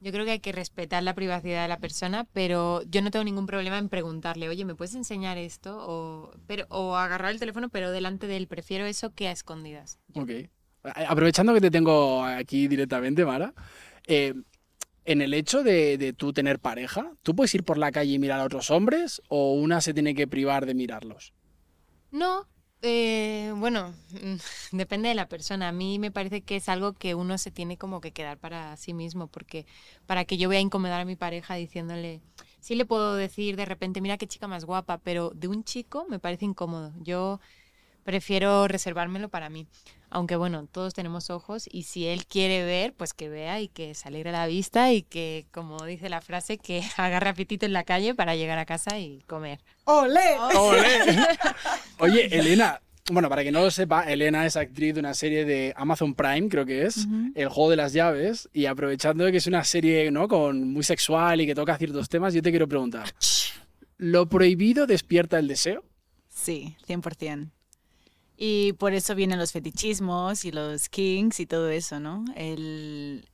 yo 0.00 0.12
creo 0.12 0.26
que 0.26 0.32
hay 0.32 0.40
que 0.40 0.52
respetar 0.52 1.02
la 1.02 1.14
privacidad 1.14 1.62
de 1.62 1.68
la 1.68 1.78
persona, 1.78 2.26
pero 2.34 2.82
yo 2.82 3.00
no 3.00 3.10
tengo 3.10 3.24
ningún 3.24 3.46
problema 3.46 3.78
en 3.78 3.88
preguntarle, 3.88 4.50
oye, 4.50 4.64
¿me 4.66 4.74
puedes 4.74 4.94
enseñar 4.94 5.38
esto? 5.38 5.78
O, 5.80 6.30
pero, 6.46 6.66
o 6.68 6.96
agarrar 6.96 7.30
el 7.32 7.38
teléfono, 7.38 7.70
pero 7.70 7.90
delante 7.90 8.26
de 8.26 8.36
él. 8.36 8.46
Prefiero 8.46 8.84
eso 8.84 9.14
que 9.14 9.28
a 9.28 9.32
escondidas. 9.32 9.98
Ok. 10.14 10.30
Aprovechando 10.82 11.54
que 11.54 11.62
te 11.62 11.70
tengo 11.70 12.22
aquí 12.22 12.68
directamente, 12.68 13.24
Mara, 13.24 13.54
eh, 14.06 14.34
en 15.04 15.22
el 15.22 15.34
hecho 15.34 15.62
de, 15.62 15.98
de 15.98 16.12
tú 16.12 16.32
tener 16.32 16.58
pareja, 16.58 17.12
¿tú 17.22 17.34
puedes 17.34 17.54
ir 17.54 17.64
por 17.64 17.78
la 17.78 17.92
calle 17.92 18.12
y 18.12 18.18
mirar 18.18 18.40
a 18.40 18.44
otros 18.44 18.70
hombres 18.70 19.22
o 19.28 19.54
una 19.54 19.80
se 19.80 19.94
tiene 19.94 20.14
que 20.14 20.26
privar 20.26 20.66
de 20.66 20.74
mirarlos? 20.74 21.34
No, 22.10 22.46
eh, 22.82 23.52
bueno, 23.56 23.94
depende 24.72 25.08
de 25.08 25.14
la 25.14 25.28
persona. 25.28 25.68
A 25.68 25.72
mí 25.72 25.98
me 25.98 26.10
parece 26.10 26.42
que 26.42 26.56
es 26.56 26.68
algo 26.68 26.92
que 26.92 27.14
uno 27.14 27.38
se 27.38 27.50
tiene 27.50 27.78
como 27.78 28.00
que 28.00 28.12
quedar 28.12 28.38
para 28.38 28.76
sí 28.76 28.94
mismo, 28.94 29.26
porque 29.26 29.66
para 30.06 30.24
que 30.24 30.36
yo 30.36 30.48
voy 30.48 30.56
a 30.56 30.60
incomodar 30.60 31.00
a 31.00 31.04
mi 31.04 31.16
pareja 31.16 31.54
diciéndole, 31.54 32.20
sí 32.60 32.74
le 32.74 32.84
puedo 32.84 33.14
decir 33.14 33.56
de 33.56 33.64
repente, 33.64 34.00
mira 34.00 34.18
qué 34.18 34.26
chica 34.26 34.48
más 34.48 34.64
guapa, 34.64 34.98
pero 34.98 35.30
de 35.34 35.48
un 35.48 35.64
chico 35.64 36.06
me 36.08 36.18
parece 36.18 36.44
incómodo. 36.44 36.92
Yo 37.00 37.40
prefiero 38.04 38.68
reservármelo 38.68 39.28
para 39.30 39.50
mí. 39.50 39.66
Aunque 40.14 40.36
bueno, 40.36 40.68
todos 40.70 40.94
tenemos 40.94 41.28
ojos 41.28 41.68
y 41.68 41.82
si 41.82 42.06
él 42.06 42.24
quiere 42.26 42.64
ver, 42.64 42.94
pues 42.94 43.12
que 43.14 43.28
vea 43.28 43.60
y 43.60 43.66
que 43.66 43.96
se 43.96 44.06
alegre 44.06 44.30
la 44.30 44.46
vista 44.46 44.92
y 44.92 45.02
que, 45.02 45.46
como 45.50 45.84
dice 45.84 46.08
la 46.08 46.20
frase, 46.20 46.56
que 46.56 46.84
agarre 46.96 47.30
apetito 47.30 47.66
en 47.66 47.72
la 47.72 47.82
calle 47.82 48.14
para 48.14 48.36
llegar 48.36 48.56
a 48.58 48.64
casa 48.64 48.96
y 49.00 49.22
comer. 49.26 49.58
¡Ole! 49.86 50.36
Oye, 51.98 52.26
Elena, 52.30 52.80
bueno, 53.10 53.28
para 53.28 53.42
que 53.42 53.50
no 53.50 53.62
lo 53.62 53.72
sepa, 53.72 54.04
Elena 54.04 54.46
es 54.46 54.54
actriz 54.54 54.94
de 54.94 55.00
una 55.00 55.14
serie 55.14 55.44
de 55.44 55.74
Amazon 55.76 56.14
Prime, 56.14 56.48
creo 56.48 56.64
que 56.64 56.86
es, 56.86 57.08
El 57.34 57.48
juego 57.48 57.70
de 57.70 57.76
las 57.76 57.92
llaves, 57.92 58.48
y 58.52 58.66
aprovechando 58.66 59.28
que 59.32 59.38
es 59.38 59.48
una 59.48 59.64
serie 59.64 60.12
¿no? 60.12 60.28
con 60.28 60.72
muy 60.72 60.84
sexual 60.84 61.40
y 61.40 61.46
que 61.46 61.56
toca 61.56 61.76
ciertos 61.76 62.08
temas, 62.08 62.32
yo 62.34 62.40
te 62.40 62.50
quiero 62.50 62.68
preguntar, 62.68 63.12
¿lo 63.96 64.28
prohibido 64.28 64.86
despierta 64.86 65.40
el 65.40 65.48
deseo? 65.48 65.82
Sí, 66.28 66.76
100%. 66.86 67.50
Y 68.36 68.72
por 68.74 68.94
eso 68.94 69.14
vienen 69.14 69.38
los 69.38 69.52
fetichismos 69.52 70.44
y 70.44 70.50
los 70.52 70.88
kings 70.88 71.40
y 71.40 71.46
todo 71.46 71.68
eso, 71.70 72.00
¿no? 72.00 72.24
El... 72.36 73.28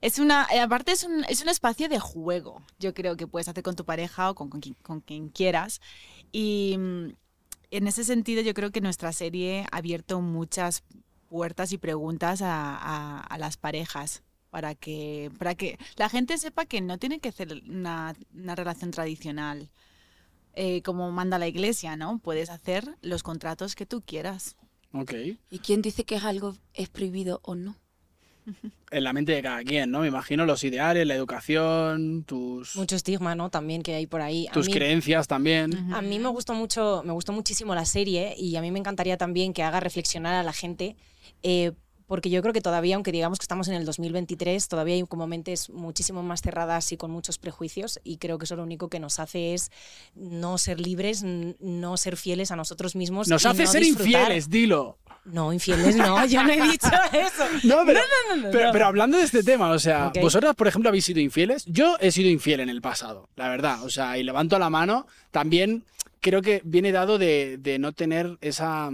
Es 0.00 0.20
una, 0.20 0.46
aparte 0.62 0.92
es 0.92 1.02
un, 1.04 1.24
es 1.28 1.42
un 1.42 1.48
espacio 1.48 1.88
de 1.88 1.98
juego, 1.98 2.62
yo 2.78 2.94
creo 2.94 3.16
que 3.16 3.26
puedes 3.26 3.48
hacer 3.48 3.64
con 3.64 3.74
tu 3.76 3.84
pareja 3.84 4.30
o 4.30 4.34
con, 4.36 4.48
con, 4.48 4.60
con 4.82 5.00
quien 5.00 5.28
quieras. 5.28 5.80
Y 6.30 6.76
mm, 6.78 7.08
en 7.72 7.86
ese 7.88 8.04
sentido 8.04 8.42
yo 8.42 8.54
creo 8.54 8.70
que 8.70 8.80
nuestra 8.80 9.12
serie 9.12 9.66
ha 9.72 9.78
abierto 9.78 10.20
muchas 10.20 10.84
puertas 11.28 11.72
y 11.72 11.78
preguntas 11.78 12.42
a, 12.42 12.76
a- 12.76 13.20
a 13.20 13.38
las 13.38 13.56
parejas 13.56 14.22
para 14.50 14.74
que, 14.74 15.30
para 15.38 15.54
que 15.54 15.78
la 15.96 16.08
gente 16.08 16.38
sepa 16.38 16.64
que 16.66 16.80
no 16.80 16.98
tiene 16.98 17.18
que 17.20 17.32
ser 17.32 17.52
una, 17.68 18.14
una 18.34 18.54
relación 18.54 18.90
tradicional 18.92 19.68
eh, 20.54 20.82
como 20.82 21.10
manda 21.12 21.38
la 21.38 21.46
iglesia, 21.48 21.96
¿no? 21.96 22.18
Puedes 22.18 22.50
hacer 22.50 22.96
los 23.02 23.22
contratos 23.22 23.74
que 23.74 23.86
tú 23.86 24.02
quieras. 24.04 24.56
Ok. 24.92 25.12
¿Y 25.50 25.58
quién 25.60 25.82
dice 25.82 26.04
que 26.04 26.14
es 26.16 26.24
algo 26.24 26.56
es 26.74 26.88
prohibido 26.88 27.40
o 27.44 27.54
no? 27.54 27.76
En 28.90 29.04
la 29.04 29.12
mente 29.12 29.32
de 29.32 29.42
cada 29.42 29.62
quien, 29.62 29.90
¿no? 29.90 30.00
Me 30.00 30.08
imagino 30.08 30.46
los 30.46 30.64
ideales, 30.64 31.06
la 31.06 31.14
educación, 31.14 32.24
tus, 32.24 32.74
Mucho 32.76 32.96
estigma, 32.96 33.34
¿no? 33.34 33.50
También 33.50 33.82
que 33.82 33.94
hay 33.94 34.06
por 34.06 34.22
ahí. 34.22 34.46
A 34.46 34.52
tus 34.52 34.68
mí- 34.68 34.72
creencias 34.72 35.28
también. 35.28 35.92
A 35.92 36.00
mí 36.00 36.18
me 36.18 36.28
gustó 36.30 36.54
mucho, 36.54 37.02
me 37.04 37.12
gustó 37.12 37.34
muchísimo 37.34 37.74
la 37.74 37.84
serie 37.84 38.34
y 38.38 38.56
a 38.56 38.62
mí 38.62 38.70
me 38.70 38.78
encantaría 38.78 39.18
también 39.18 39.52
que 39.52 39.62
haga 39.62 39.80
reflexionar 39.80 40.32
a 40.34 40.42
la 40.42 40.54
gente, 40.54 40.96
eh, 41.42 41.72
porque 42.08 42.30
yo 42.30 42.40
creo 42.40 42.52
que 42.52 42.62
todavía, 42.62 42.96
aunque 42.96 43.12
digamos 43.12 43.38
que 43.38 43.44
estamos 43.44 43.68
en 43.68 43.74
el 43.74 43.84
2023, 43.84 44.66
todavía 44.66 44.94
hay 44.94 45.04
como 45.04 45.26
mentes 45.26 45.70
muchísimo 45.70 46.22
más 46.22 46.40
cerradas 46.40 46.90
y 46.90 46.96
con 46.96 47.10
muchos 47.10 47.38
prejuicios 47.38 48.00
y 48.02 48.16
creo 48.16 48.38
que 48.38 48.46
eso 48.46 48.56
lo 48.56 48.62
único 48.62 48.88
que 48.88 48.98
nos 48.98 49.20
hace 49.20 49.54
es 49.54 49.70
no 50.14 50.58
ser 50.58 50.80
libres, 50.80 51.22
no 51.22 51.96
ser 51.98 52.16
fieles 52.16 52.50
a 52.50 52.56
nosotros 52.56 52.96
mismos. 52.96 53.28
Nos 53.28 53.44
hace 53.44 53.64
no 53.64 53.70
ser 53.70 53.82
disfrutar. 53.82 54.22
infieles, 54.22 54.50
dilo. 54.50 54.98
No, 55.26 55.52
infieles 55.52 55.94
no, 55.96 56.24
yo 56.26 56.42
no 56.42 56.50
he 56.50 56.62
dicho 56.62 56.88
eso. 57.12 57.44
No, 57.64 57.82
pero, 57.84 58.00
no, 58.30 58.36
no, 58.36 58.50
pero, 58.50 58.86
hablando 58.86 59.18
de 59.18 59.24
este 59.24 59.42
tema, 59.42 59.70
o 59.70 59.78
sea, 59.78 60.10
vosotras, 60.20 60.54
por 60.54 60.66
ejemplo, 60.66 60.88
habéis 60.88 61.04
sido 61.04 61.20
infieles. 61.20 61.66
Yo 61.66 61.98
he 62.00 62.10
sido 62.10 62.30
infiel 62.30 62.60
en 62.60 62.70
el 62.70 62.80
pasado, 62.80 63.28
la 63.36 63.50
verdad. 63.50 63.84
O 63.84 63.90
sea, 63.90 64.16
y 64.16 64.22
levanto 64.22 64.58
la 64.58 64.70
mano. 64.70 65.06
También 65.30 65.84
creo 66.20 66.40
que 66.40 66.62
viene 66.64 66.92
dado 66.92 67.18
de, 67.18 67.58
de 67.58 67.78
no 67.78 67.92
tener 67.92 68.38
esa 68.40 68.90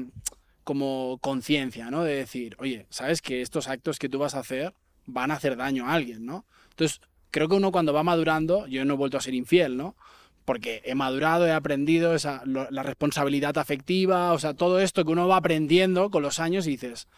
como 0.64 1.18
conciencia, 1.20 1.90
¿no? 1.90 2.02
De 2.02 2.14
decir, 2.16 2.56
oye, 2.58 2.86
sabes 2.90 3.22
que 3.22 3.42
estos 3.42 3.68
actos 3.68 3.98
que 3.98 4.08
tú 4.08 4.18
vas 4.18 4.34
a 4.34 4.40
hacer 4.40 4.74
van 5.06 5.30
a 5.30 5.34
hacer 5.34 5.56
daño 5.56 5.86
a 5.86 5.92
alguien, 5.92 6.24
¿no? 6.24 6.46
Entonces, 6.70 7.00
creo 7.30 7.48
que 7.48 7.56
uno 7.56 7.70
cuando 7.72 7.92
va 7.92 8.02
madurando, 8.02 8.66
yo 8.66 8.84
no 8.84 8.94
he 8.94 8.96
vuelto 8.96 9.18
a 9.18 9.20
ser 9.20 9.34
infiel, 9.34 9.76
¿no? 9.76 9.96
Porque 10.44 10.82
he 10.84 10.94
madurado, 10.94 11.46
he 11.46 11.52
aprendido 11.52 12.14
esa, 12.14 12.42
lo- 12.44 12.70
la 12.70 12.82
responsabilidad 12.82 13.56
afectiva, 13.58 14.32
o 14.32 14.38
sea, 14.38 14.54
todo 14.54 14.80
esto 14.80 15.04
que 15.04 15.12
uno 15.12 15.28
va 15.28 15.36
aprendiendo 15.36 16.10
con 16.10 16.22
los 16.22 16.38
años 16.40 16.66
y 16.66 16.70
dices, 16.70 17.08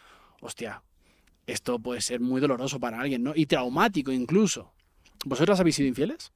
hostia, 0.41 0.83
esto 1.45 1.79
puede 1.79 2.01
ser 2.01 2.19
muy 2.19 2.41
doloroso 2.41 2.79
para 2.79 2.99
alguien, 2.99 3.23
¿no? 3.23 3.33
Y 3.35 3.45
traumático 3.45 4.11
incluso. 4.11 4.73
¿Vosotras 5.25 5.59
habéis 5.59 5.75
sido 5.75 5.87
infieles? 5.87 6.31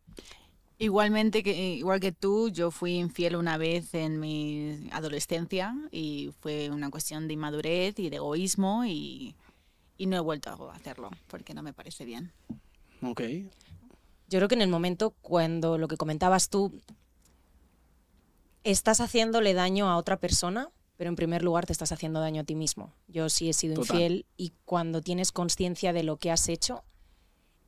Igualmente 0.82 1.44
que 1.44 1.76
igual 1.76 2.00
que 2.00 2.12
tú, 2.12 2.50
yo 2.50 2.72
fui 2.72 2.96
infiel 2.98 3.36
una 3.36 3.56
vez 3.56 3.94
en 3.94 4.20
mi 4.20 4.90
adolescencia 4.92 5.76
y 5.92 6.34
fue 6.40 6.72
una 6.72 6.90
cuestión 6.90 7.28
de 7.28 7.36
inmadurez 7.36 8.00
y 8.00 8.10
de 8.10 8.16
egoísmo 8.16 8.84
y, 8.84 9.36
y 10.00 10.08
no 10.08 10.18
he 10.18 10.20
vuelto 10.22 10.50
a 10.50 10.74
hacerlo 10.74 11.12
porque 11.28 11.54
no 11.54 11.62
me 11.62 11.72
parece 11.72 12.04
bien. 12.04 12.32
Ok. 13.04 13.22
Yo 14.28 14.40
creo 14.40 14.48
que 14.48 14.56
en 14.56 14.64
el 14.64 14.70
momento 14.70 15.12
cuando 15.22 15.78
lo 15.78 15.88
que 15.88 15.98
comentabas 15.98 16.50
tú, 16.50 16.74
estás 18.64 19.02
haciéndole 19.02 19.54
daño 19.54 19.88
a 19.88 19.98
otra 19.98 20.18
persona, 20.18 20.68
pero 20.98 21.12
en 21.12 21.16
primer 21.16 21.44
lugar 21.44 21.68
te 21.68 21.74
estás 21.74 21.92
haciendo 21.92 22.22
daño 22.22 22.42
a 22.42 22.44
ti 22.44 22.56
mismo. 22.56 22.92
Yo 23.08 23.30
sí 23.30 23.50
he 23.50 23.54
sido 23.54 23.76
Total. 23.76 23.96
infiel 23.98 24.26
y 24.36 24.52
cuando 24.66 25.04
tienes 25.04 25.32
conciencia 25.32 25.94
de 25.94 26.02
lo 26.02 26.18
que 26.18 26.32
has 26.32 26.50
hecho, 26.50 26.84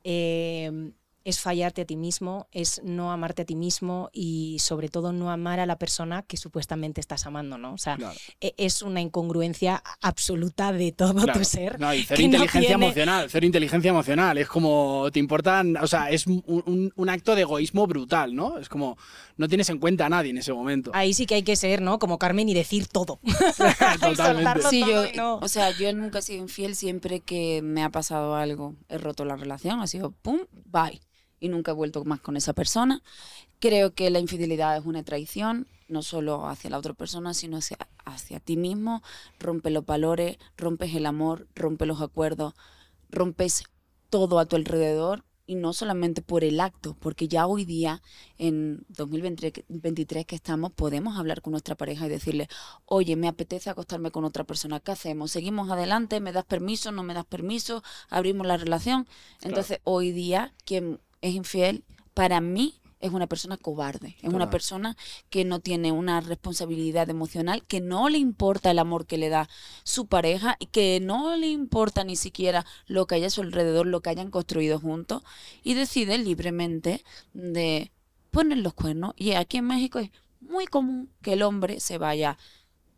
eh, 0.02 0.90
es 1.24 1.40
fallarte 1.40 1.82
a 1.82 1.84
ti 1.86 1.96
mismo, 1.96 2.46
es 2.52 2.80
no 2.84 3.10
amarte 3.10 3.42
a 3.42 3.44
ti 3.44 3.56
mismo 3.56 4.10
y 4.12 4.58
sobre 4.60 4.88
todo 4.88 5.12
no 5.12 5.30
amar 5.30 5.58
a 5.58 5.66
la 5.66 5.78
persona 5.78 6.22
que 6.22 6.36
supuestamente 6.36 7.00
estás 7.00 7.26
amando, 7.26 7.56
¿no? 7.58 7.72
O 7.74 7.78
sea, 7.78 7.96
Claro. 7.96 8.14
e- 8.40 8.54
es 8.58 8.82
una 8.82 9.00
incongruencia 9.00 9.82
absoluta 10.02 10.72
de 10.72 10.92
todo 10.92 11.14
Claro. 11.22 11.38
tu 11.38 11.44
ser. 11.44 11.80
No, 11.80 11.94
y 11.94 12.02
cero 12.04 12.18
no 12.20 12.24
inteligencia 12.26 12.60
tiene- 12.68 12.84
emocional, 12.86 13.26
cero 13.30 13.46
inteligencia 13.46 13.88
emocional. 13.88 14.36
Es 14.38 14.48
como, 14.48 15.08
te 15.12 15.18
importan, 15.18 15.76
o 15.78 15.86
sea, 15.86 16.10
es 16.10 16.26
un, 16.26 16.42
un- 16.46 16.92
un 16.94 17.08
acto 17.08 17.34
de 17.34 17.42
egoísmo 17.42 17.86
brutal, 17.86 18.34
¿no? 18.34 18.58
Es 18.58 18.68
como, 18.68 18.98
no 19.36 19.48
tienes 19.48 19.70
en 19.70 19.78
cuenta 19.78 20.06
a 20.06 20.08
nadie 20.10 20.30
en 20.30 20.38
ese 20.38 20.52
momento. 20.52 20.90
Ahí 20.94 21.14
sí 21.14 21.26
que 21.26 21.36
hay 21.36 21.42
que 21.42 21.56
ser, 21.56 21.80
¿no? 21.80 21.98
Como 21.98 22.18
Carmen 22.18 22.48
y 22.48 22.54
decir 22.54 22.86
todo. 22.88 23.18
Totalmente. 24.00 24.68
Sí, 24.68 24.80
todo 24.80 24.90
yo, 24.90 25.06
y 25.12 25.16
no. 25.16 25.36
o 25.36 25.48
sea, 25.48 25.70
yo 25.70 25.92
nunca 25.94 26.18
he 26.18 26.22
sido 26.22 26.42
infiel 26.42 26.74
siempre 26.76 27.20
que 27.20 27.60
me 27.62 27.82
ha 27.82 27.90
pasado 27.90 28.34
algo. 28.36 28.74
He 28.88 28.98
roto 28.98 29.24
la 29.24 29.36
relación, 29.36 29.80
ha 29.80 29.86
sido 29.86 30.10
pum, 30.12 30.40
bye. 30.66 31.00
Y 31.44 31.50
nunca 31.50 31.72
he 31.72 31.74
vuelto 31.74 32.02
más 32.06 32.22
con 32.22 32.38
esa 32.38 32.54
persona. 32.54 33.02
Creo 33.58 33.92
que 33.92 34.08
la 34.08 34.18
infidelidad 34.18 34.78
es 34.78 34.86
una 34.86 35.02
traición, 35.02 35.68
no 35.88 36.00
solo 36.00 36.46
hacia 36.46 36.70
la 36.70 36.78
otra 36.78 36.94
persona, 36.94 37.34
sino 37.34 37.58
hacia, 37.58 37.76
hacia 38.06 38.40
ti 38.40 38.56
mismo. 38.56 39.02
Rompe 39.38 39.68
los 39.68 39.84
valores, 39.84 40.38
rompes 40.56 40.94
el 40.94 41.04
amor, 41.04 41.46
rompes 41.54 41.86
los 41.86 42.00
acuerdos, 42.00 42.54
rompes 43.10 43.64
todo 44.08 44.38
a 44.38 44.46
tu 44.46 44.56
alrededor. 44.56 45.22
Y 45.46 45.56
no 45.56 45.74
solamente 45.74 46.22
por 46.22 46.44
el 46.44 46.58
acto, 46.58 46.96
porque 46.98 47.28
ya 47.28 47.46
hoy 47.46 47.66
día, 47.66 48.00
en 48.38 48.86
2023 48.88 50.24
que 50.24 50.36
estamos, 50.36 50.72
podemos 50.72 51.18
hablar 51.18 51.42
con 51.42 51.50
nuestra 51.50 51.74
pareja 51.74 52.06
y 52.06 52.08
decirle, 52.08 52.48
oye, 52.86 53.14
me 53.16 53.28
apetece 53.28 53.68
acostarme 53.68 54.10
con 54.10 54.24
otra 54.24 54.44
persona, 54.44 54.80
¿qué 54.80 54.92
hacemos? 54.92 55.32
¿Seguimos 55.32 55.70
adelante? 55.70 56.20
¿Me 56.20 56.32
das 56.32 56.46
permiso? 56.46 56.92
¿No 56.92 57.02
me 57.02 57.12
das 57.12 57.26
permiso? 57.26 57.82
¿Abrimos 58.08 58.46
la 58.46 58.56
relación? 58.56 59.06
Entonces, 59.42 59.80
hoy 59.84 60.12
día, 60.12 60.54
quien 60.64 60.98
es 61.24 61.34
infiel, 61.34 61.84
para 62.12 62.40
mí, 62.42 62.74
es 63.00 63.12
una 63.12 63.26
persona 63.26 63.56
cobarde, 63.56 64.16
es 64.22 64.32
una 64.32 64.48
persona 64.48 64.96
que 65.28 65.44
no 65.44 65.60
tiene 65.60 65.92
una 65.92 66.22
responsabilidad 66.22 67.10
emocional, 67.10 67.62
que 67.66 67.80
no 67.80 68.08
le 68.08 68.16
importa 68.16 68.70
el 68.70 68.78
amor 68.78 69.04
que 69.04 69.18
le 69.18 69.28
da 69.28 69.48
su 69.82 70.06
pareja 70.06 70.56
y 70.58 70.66
que 70.66 71.00
no 71.02 71.36
le 71.36 71.48
importa 71.48 72.04
ni 72.04 72.16
siquiera 72.16 72.64
lo 72.86 73.06
que 73.06 73.16
haya 73.16 73.26
a 73.26 73.30
su 73.30 73.42
alrededor, 73.42 73.86
lo 73.86 74.00
que 74.00 74.08
hayan 74.08 74.30
construido 74.30 74.80
juntos 74.80 75.22
y 75.62 75.74
decide 75.74 76.16
libremente 76.16 77.04
de 77.34 77.90
poner 78.30 78.58
los 78.58 78.72
cuernos. 78.72 79.12
Y 79.16 79.32
aquí 79.32 79.58
en 79.58 79.66
México 79.66 79.98
es 79.98 80.10
muy 80.40 80.66
común 80.66 81.10
que 81.20 81.34
el 81.34 81.42
hombre 81.42 81.80
se 81.80 81.98
vaya 81.98 82.38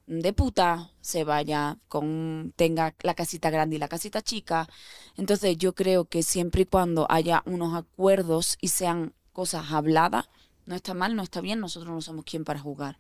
de 0.07 0.33
puta, 0.33 0.91
se 1.01 1.25
vaya 1.25 1.79
con 1.89 2.53
tenga 2.57 2.95
la 3.03 3.15
casita 3.15 3.51
grande 3.51 3.77
y 3.77 3.79
la 3.79 3.89
casita 3.89 4.23
chica. 4.23 4.69
Entonces 5.17 5.57
yo 5.59 5.75
creo 5.75 6.05
que 6.05 6.23
siempre 6.23 6.63
y 6.63 6.67
cuando 6.67 7.07
haya 7.11 7.43
unos 7.47 7.75
acuerdos 7.75 8.57
y 8.61 8.69
sean 8.69 9.15
cosas 9.33 9.73
habladas, 9.73 10.29
no 10.65 10.75
está 10.75 10.95
mal, 10.95 11.17
no 11.17 11.23
está 11.23 11.41
bien, 11.41 11.61
nosotros 11.61 11.93
no 11.93 12.01
somos 12.01 12.25
quien 12.25 12.45
para 12.45 12.61
jugar. 12.61 12.99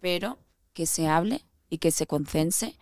Pero 0.00 0.38
que 0.72 0.86
se 0.86 1.06
hable 1.06 1.44
y 1.68 1.78
que 1.78 1.90
se 1.90 2.06
concense 2.06 2.76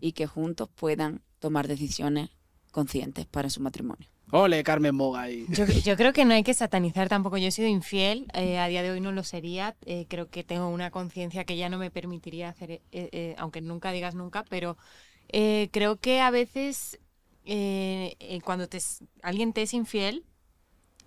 y 0.00 0.12
que 0.12 0.26
juntos 0.26 0.68
puedan 0.74 1.22
tomar 1.38 1.68
decisiones 1.68 2.30
conscientes 2.72 3.26
para 3.26 3.50
su 3.50 3.60
matrimonio. 3.60 4.13
Ole, 4.30 4.64
Carmen 4.64 4.94
Moga. 4.94 5.28
Yo, 5.28 5.66
yo 5.66 5.96
creo 5.96 6.12
que 6.12 6.24
no 6.24 6.34
hay 6.34 6.42
que 6.42 6.54
satanizar 6.54 7.08
tampoco. 7.08 7.36
Yo 7.38 7.48
he 7.48 7.50
sido 7.50 7.68
infiel, 7.68 8.26
eh, 8.34 8.58
a 8.58 8.66
día 8.68 8.82
de 8.82 8.90
hoy 8.90 9.00
no 9.00 9.12
lo 9.12 9.22
sería. 9.22 9.76
eh, 9.86 10.06
creo 10.08 10.28
que 10.28 10.42
tengo 10.44 10.68
una 10.68 10.90
conciencia 10.90 11.44
que 11.44 11.56
ya 11.56 11.68
no 11.68 11.78
me 11.78 11.90
permitiría 11.90 12.48
hacer, 12.48 12.80
eh, 12.92 13.34
aunque 13.38 13.60
nunca 13.60 13.92
digas 13.92 14.14
nunca, 14.14 14.44
pero 14.48 14.76
creo 15.72 15.96
que 15.96 16.20
a 16.20 16.30
veces 16.30 16.98
cuando 18.44 18.68
te, 18.68 18.78
es- 18.78 19.04
alguien 19.22 19.52
te 19.52 19.62
es 19.62 19.74
infiel, 19.74 20.24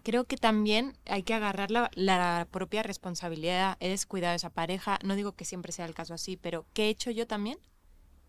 creo 0.03 0.24
que 0.24 0.38
también 0.38 0.93
hay 1.05 1.24
que 1.24 1.33
agarrar 1.33 1.69
la, 1.71 2.47
propia 2.51 2.81
responsabilidad. 2.83 3.75
He 3.81 3.89
descuidado 3.89 4.33
a 4.33 4.36
esa 4.36 4.50
pareja. 4.50 5.00
No 5.03 5.15
digo 5.15 5.33
que 5.33 5.43
siempre 5.43 5.74
sea 5.74 5.86
el 5.86 5.93
caso 5.95 6.13
así, 6.13 6.38
pero 6.38 6.65
¿qué 6.74 6.86
he 6.86 6.89
hecho 6.89 7.12
yo 7.12 7.27
también? 7.27 7.57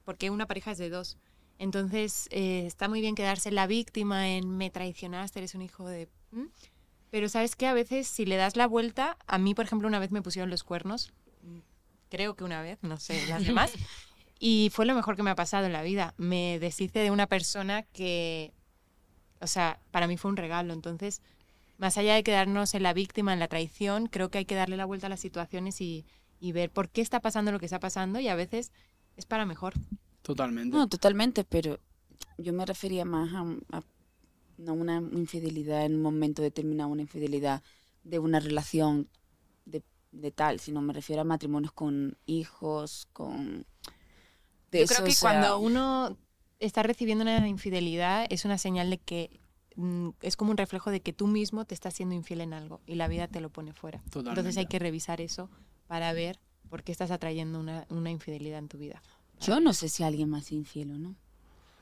Porque 0.04 0.30
una 0.30 0.46
pareja 0.46 0.72
es 0.72 0.78
de 0.78 0.90
dos. 0.90 1.18
Entonces, 1.58 2.28
eh, 2.30 2.64
está 2.66 2.88
muy 2.88 3.00
bien 3.00 3.14
quedarse 3.14 3.50
la 3.50 3.66
víctima 3.66 4.28
en 4.28 4.56
me 4.56 4.70
traicionaste, 4.70 5.40
eres 5.40 5.54
un 5.54 5.62
hijo 5.62 5.88
de... 5.88 6.08
¿Mm? 6.30 6.46
Pero 7.10 7.28
sabes 7.28 7.56
que 7.56 7.66
a 7.66 7.74
veces 7.74 8.06
si 8.06 8.26
le 8.26 8.36
das 8.36 8.56
la 8.56 8.66
vuelta, 8.66 9.16
a 9.26 9.38
mí, 9.38 9.54
por 9.54 9.64
ejemplo, 9.64 9.88
una 9.88 9.98
vez 9.98 10.10
me 10.10 10.22
pusieron 10.22 10.50
los 10.50 10.62
cuernos, 10.62 11.12
creo 12.10 12.36
que 12.36 12.44
una 12.44 12.62
vez, 12.62 12.78
no 12.82 12.98
sé, 12.98 13.26
las 13.28 13.44
demás, 13.46 13.72
y 14.38 14.70
fue 14.72 14.86
lo 14.86 14.94
mejor 14.94 15.16
que 15.16 15.22
me 15.22 15.30
ha 15.30 15.34
pasado 15.34 15.66
en 15.66 15.72
la 15.72 15.82
vida. 15.82 16.14
Me 16.16 16.58
deshice 16.58 16.98
de 17.00 17.10
una 17.10 17.26
persona 17.26 17.82
que, 17.82 18.52
o 19.40 19.46
sea, 19.46 19.80
para 19.90 20.06
mí 20.06 20.16
fue 20.16 20.30
un 20.30 20.36
regalo. 20.36 20.74
Entonces, 20.74 21.22
más 21.78 21.96
allá 21.96 22.14
de 22.14 22.22
quedarnos 22.22 22.74
en 22.74 22.82
la 22.82 22.92
víctima, 22.92 23.32
en 23.32 23.38
la 23.38 23.48
traición, 23.48 24.06
creo 24.06 24.30
que 24.30 24.38
hay 24.38 24.44
que 24.44 24.54
darle 24.54 24.76
la 24.76 24.84
vuelta 24.84 25.06
a 25.06 25.10
las 25.10 25.20
situaciones 25.20 25.80
y, 25.80 26.04
y 26.40 26.52
ver 26.52 26.70
por 26.70 26.88
qué 26.88 27.00
está 27.00 27.20
pasando 27.20 27.52
lo 27.52 27.58
que 27.58 27.66
está 27.66 27.80
pasando 27.80 28.20
y 28.20 28.28
a 28.28 28.34
veces 28.34 28.72
es 29.16 29.26
para 29.26 29.46
mejor. 29.46 29.74
Totalmente. 30.28 30.76
No, 30.76 30.86
totalmente, 30.90 31.42
pero 31.42 31.80
yo 32.36 32.52
me 32.52 32.66
refería 32.66 33.06
más 33.06 33.32
a, 33.32 33.82
no 34.58 34.74
una 34.74 34.96
infidelidad 34.96 35.86
en 35.86 35.94
un 35.94 36.02
momento 36.02 36.42
determinado, 36.42 36.90
una 36.90 37.00
infidelidad 37.00 37.62
de 38.04 38.18
una 38.18 38.38
relación 38.38 39.08
de, 39.64 39.82
de 40.12 40.30
tal, 40.30 40.60
sino 40.60 40.82
me 40.82 40.92
refiero 40.92 41.22
a 41.22 41.24
matrimonios 41.24 41.72
con 41.72 42.18
hijos, 42.26 43.08
con... 43.14 43.64
de 44.70 44.80
Yo 44.80 44.84
eso, 44.84 44.96
creo 44.96 45.06
que 45.06 45.12
o 45.12 45.14
sea, 45.14 45.30
cuando 45.30 45.60
uno 45.60 46.18
está 46.58 46.82
recibiendo 46.82 47.22
una 47.22 47.48
infidelidad 47.48 48.26
es 48.28 48.44
una 48.44 48.58
señal 48.58 48.90
de 48.90 48.98
que 48.98 49.40
mm, 49.76 50.10
es 50.20 50.36
como 50.36 50.50
un 50.50 50.58
reflejo 50.58 50.90
de 50.90 51.00
que 51.00 51.14
tú 51.14 51.26
mismo 51.26 51.64
te 51.64 51.74
estás 51.74 51.94
siendo 51.94 52.14
infiel 52.14 52.42
en 52.42 52.52
algo 52.52 52.82
y 52.84 52.96
la 52.96 53.08
vida 53.08 53.28
te 53.28 53.40
lo 53.40 53.48
pone 53.48 53.72
fuera. 53.72 54.02
Entonces 54.04 54.24
Totalmente. 54.24 54.60
hay 54.60 54.66
que 54.66 54.78
revisar 54.78 55.22
eso 55.22 55.48
para 55.86 56.12
ver 56.12 56.38
por 56.68 56.82
qué 56.82 56.92
estás 56.92 57.10
atrayendo 57.10 57.58
una, 57.58 57.86
una 57.88 58.10
infidelidad 58.10 58.58
en 58.58 58.68
tu 58.68 58.76
vida. 58.76 59.02
Yo 59.40 59.60
no 59.60 59.72
sé 59.72 59.88
si 59.88 60.02
alguien 60.02 60.28
más 60.28 60.46
es 60.46 60.52
infiel 60.52 60.90
o 60.92 60.98
no. 60.98 61.14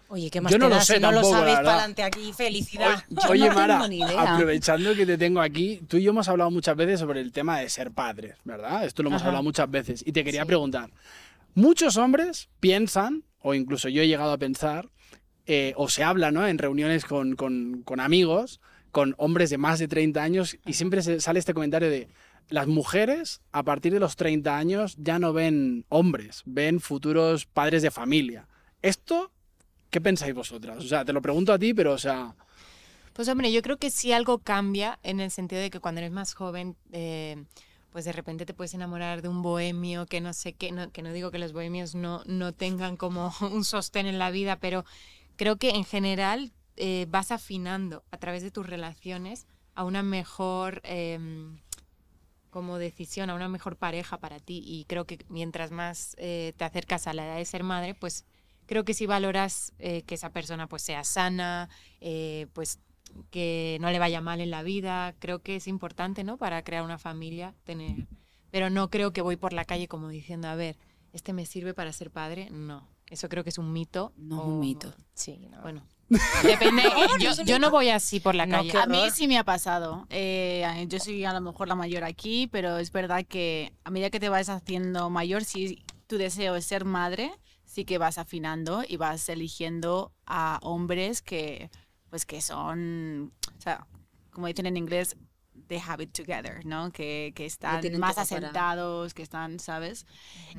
Oye, 0.09 0.31
¿qué 0.31 0.41
más 0.41 0.53
Yo 0.53 0.59
no 0.59 0.67
te 0.67 0.69
lo 0.71 0.75
da? 0.77 0.85
sé 0.85 0.95
si 0.95 1.01
no 1.01 1.11
lo 1.11 1.21
tampoco, 1.21 1.33
la 1.35 1.39
sabes, 1.41 1.55
verdad. 1.57 1.65
para 1.65 1.79
adelante 1.79 2.03
aquí, 2.05 2.33
felicidad. 2.33 3.05
Yo 3.11 3.29
Oye, 3.31 3.49
no 3.49 3.55
Mara, 3.55 3.75
tengo 3.75 3.89
ni 3.89 3.97
idea. 3.99 4.35
aprovechando 4.35 4.95
que 4.95 5.05
te 5.05 5.19
tengo 5.19 5.41
aquí, 5.41 5.81
tú 5.89 5.97
y 5.97 6.03
yo 6.05 6.11
hemos 6.13 6.29
hablado 6.29 6.51
muchas 6.53 6.77
veces 6.77 7.01
sobre 7.01 7.21
el 7.21 7.33
tema 7.33 7.59
de 7.59 7.69
ser 7.69 7.91
padres, 7.91 8.37
¿verdad? 8.45 8.85
Esto 8.85 9.03
lo 9.03 9.09
hemos 9.09 9.23
Ajá. 9.23 9.29
hablado 9.31 9.43
muchas 9.43 9.69
veces. 9.69 10.05
Y 10.07 10.13
te 10.13 10.23
quería 10.23 10.43
Sí. 10.43 10.47
preguntar, 10.47 10.91
muchos 11.55 11.97
hombres 11.97 12.49
piensan, 12.61 13.25
o 13.41 13.55
incluso 13.55 13.89
yo 13.89 14.03
he 14.03 14.07
llegado 14.09 14.31
a 14.33 14.39
pensar, 14.39 14.89
eh, 15.47 15.73
o 15.77 15.89
se 15.89 16.05
habla, 16.05 16.31
¿no? 16.31 16.47
En 16.47 16.59
reuniones 16.59 17.05
con, 17.05 17.35
con- 17.35 17.83
con 17.83 17.99
amigos, 17.99 18.61
con 18.93 19.15
hombres 19.19 19.51
de 19.51 19.59
más 19.59 19.79
de 19.81 19.89
30 19.89 20.23
años, 20.23 20.57
y 20.65 20.75
siempre 20.75 21.03
se- 21.03 21.21
sale 21.21 21.39
este 21.41 21.53
comentario 21.55 21.91
de, 21.91 22.09
las 22.49 22.67
mujeres 22.67 23.41
a 23.53 23.63
partir 23.63 23.93
de 23.93 24.01
los 24.01 24.17
30 24.17 24.57
años 24.57 24.97
ya 24.99 25.19
no 25.19 25.33
ven 25.33 25.85
hombres, 25.89 26.43
ven 26.45 26.81
futuros 26.81 27.47
padres 27.47 27.83
de 27.83 27.91
familia. 27.91 28.49
¿Esto 28.83 29.33
¿Qué 29.91 30.01
pensáis 30.01 30.35
vosotras? 30.35 30.79
O 30.79 30.89
sea, 30.89 31.05
te 31.05 31.13
lo 31.13 31.23
pregunto 31.23 31.53
a 31.53 31.59
ti, 31.59 31.73
pero 31.73 31.93
o 31.93 31.99
sea, 31.99 32.35
Pues 33.13 33.29
hombre, 33.29 33.51
yo 33.53 33.63
creo 33.63 33.79
que 33.79 33.91
sí 33.91 34.13
algo 34.13 34.39
cambia 34.39 34.99
en 35.03 35.21
el 35.21 35.31
sentido 35.31 35.63
de 35.63 35.71
que 35.71 35.81
cuando 35.81 36.01
eres 36.01 36.13
más 36.13 36.35
joven, 36.35 36.77
eh, 36.93 37.45
pues 37.93 38.05
de 38.05 38.13
repente 38.13 38.45
te 38.45 38.53
puedes 38.53 38.75
enamorar 38.75 39.23
de 39.23 39.29
un 39.29 39.41
bohemio 39.43 40.05
que 40.07 40.21
no 40.21 40.33
sé 40.35 40.53
qué, 40.53 40.71
no- 40.73 40.91
que 40.91 41.03
no 41.03 41.13
digo 41.13 41.31
que 41.31 41.39
los 41.39 41.53
bohemios 41.55 41.95
no, 41.95 42.23
no 42.27 42.53
tengan 42.53 42.97
como 42.97 43.33
un 43.41 43.65
sostén 43.65 44.07
en 44.07 44.19
la 44.19 44.31
vida, 44.31 44.57
pero 44.57 44.85
creo 45.37 45.57
que 45.57 45.71
en 45.71 45.85
general 45.85 46.53
eh, 46.77 47.07
vas 47.09 47.31
afinando 47.31 48.05
a 48.11 48.19
través 48.19 48.43
de 48.43 48.51
tus 48.51 48.67
relaciones 48.67 49.47
a 49.75 49.85
una 49.85 50.03
mejor 50.03 50.83
em, 50.85 51.59
como 52.57 52.79
decisión, 52.79 53.29
a 53.29 53.35
una 53.35 53.51
mejor 53.51 53.77
pareja 53.77 54.17
para 54.19 54.39
ti. 54.41 54.63
Y 54.65 54.87
creo 54.87 55.05
que 55.05 55.19
mientras 55.29 55.73
más 55.73 56.17
eh, 56.19 56.55
te 56.57 56.65
acercas 56.65 57.07
a 57.07 57.13
la 57.13 57.27
edad 57.27 57.37
de 57.37 57.45
ser 57.45 57.63
madre, 57.65 57.95
pues 57.95 58.25
creo 58.65 58.83
que 58.87 58.95
si 58.95 59.05
valoras 59.05 59.75
eh, 59.79 60.01
que 60.05 60.15
esa 60.15 60.31
persona 60.31 60.67
pues 60.67 60.81
sea 60.81 61.05
sana, 61.05 61.69
eh, 62.01 62.47
pues 62.55 62.79
que 63.31 63.77
no 63.83 63.91
le 63.91 63.99
vaya 63.99 64.23
mal 64.23 64.41
en 64.41 64.51
la 64.51 64.63
vida, 64.63 65.15
creo 65.19 65.41
que 65.43 65.57
es 65.57 65.69
importante, 65.69 66.25
¿no? 66.25 66.39
Para 66.39 66.63
crear 66.63 66.83
una 66.83 66.97
familia, 66.99 67.55
tener... 67.65 68.07
Pero 68.51 68.71
no 68.71 68.89
creo 68.89 69.13
que 69.13 69.21
voy 69.21 69.37
por 69.37 69.53
la 69.53 69.67
calle 69.67 69.87
como 69.87 70.09
diciendo, 70.09 70.49
a 70.49 70.55
ver, 70.55 70.79
¿este 71.13 71.35
me 71.35 71.45
sirve 71.45 71.75
para 71.75 71.93
ser 71.93 72.11
padre? 72.11 72.49
No, 72.51 72.89
eso 73.11 73.29
creo 73.29 73.45
que 73.45 73.51
es 73.51 73.59
un 73.59 73.71
mito. 73.71 74.15
No 74.17 74.37
es 74.37 74.43
o- 74.43 74.47
un 74.47 74.61
mito. 74.61 74.95
Sí, 75.13 75.47
no. 75.51 75.61
Bueno, 75.61 75.87
depende. 76.09 76.83
yo, 77.21 77.33
yo 77.45 77.59
no 77.59 77.71
voy 77.71 77.89
así 77.91 78.21
por 78.21 78.35
la 78.35 78.47
calle. 78.47 78.73
A 78.79 78.87
mí 78.87 79.11
sí 79.13 79.27
me 79.29 79.39
ha 79.39 79.45
pasado. 79.45 80.07
Eh, 80.11 80.87
yo 80.89 80.99
soy 80.99 81.25
a 81.25 81.33
lo 81.33 81.41
mejor 81.41 81.69
la 81.69 81.75
mayor 81.75 82.05
aquí, 82.05 82.47
pero 82.47 82.79
es 82.79 82.93
verdad 82.93 83.25
que 83.27 83.73
a 83.85 83.91
medida 83.91 84.11
que 84.11 84.21
te 84.21 84.29
vas 84.29 84.49
haciendo 84.49 85.11
mayor, 85.11 85.45
si 85.45 85.83
tu 86.07 86.19
deseo 86.19 86.57
es 86.57 86.65
ser 86.65 86.85
madre, 86.85 87.33
sí 87.65 87.85
que 87.85 87.99
vas 87.99 88.19
afinando 88.19 88.85
y 88.87 88.97
vas 88.97 89.29
eligiendo 89.29 90.13
a 90.27 90.59
hombres 90.63 91.23
que, 91.23 91.71
pues 92.11 92.25
que 92.25 92.41
son, 92.41 93.33
o 93.59 93.61
sea, 93.61 93.87
como 94.31 94.47
dicen 94.47 94.67
en 94.67 94.77
inglés, 94.77 95.17
they 95.67 95.81
have 95.85 96.03
it 96.03 96.13
together, 96.13 96.65
¿no? 96.65 96.93
Que, 96.93 97.33
que 97.35 97.45
están 97.47 97.83
más 97.99 98.15
para- 98.15 98.23
asentados, 98.23 99.15
que 99.15 99.23
están, 99.23 99.59
¿sabes? 99.59 100.07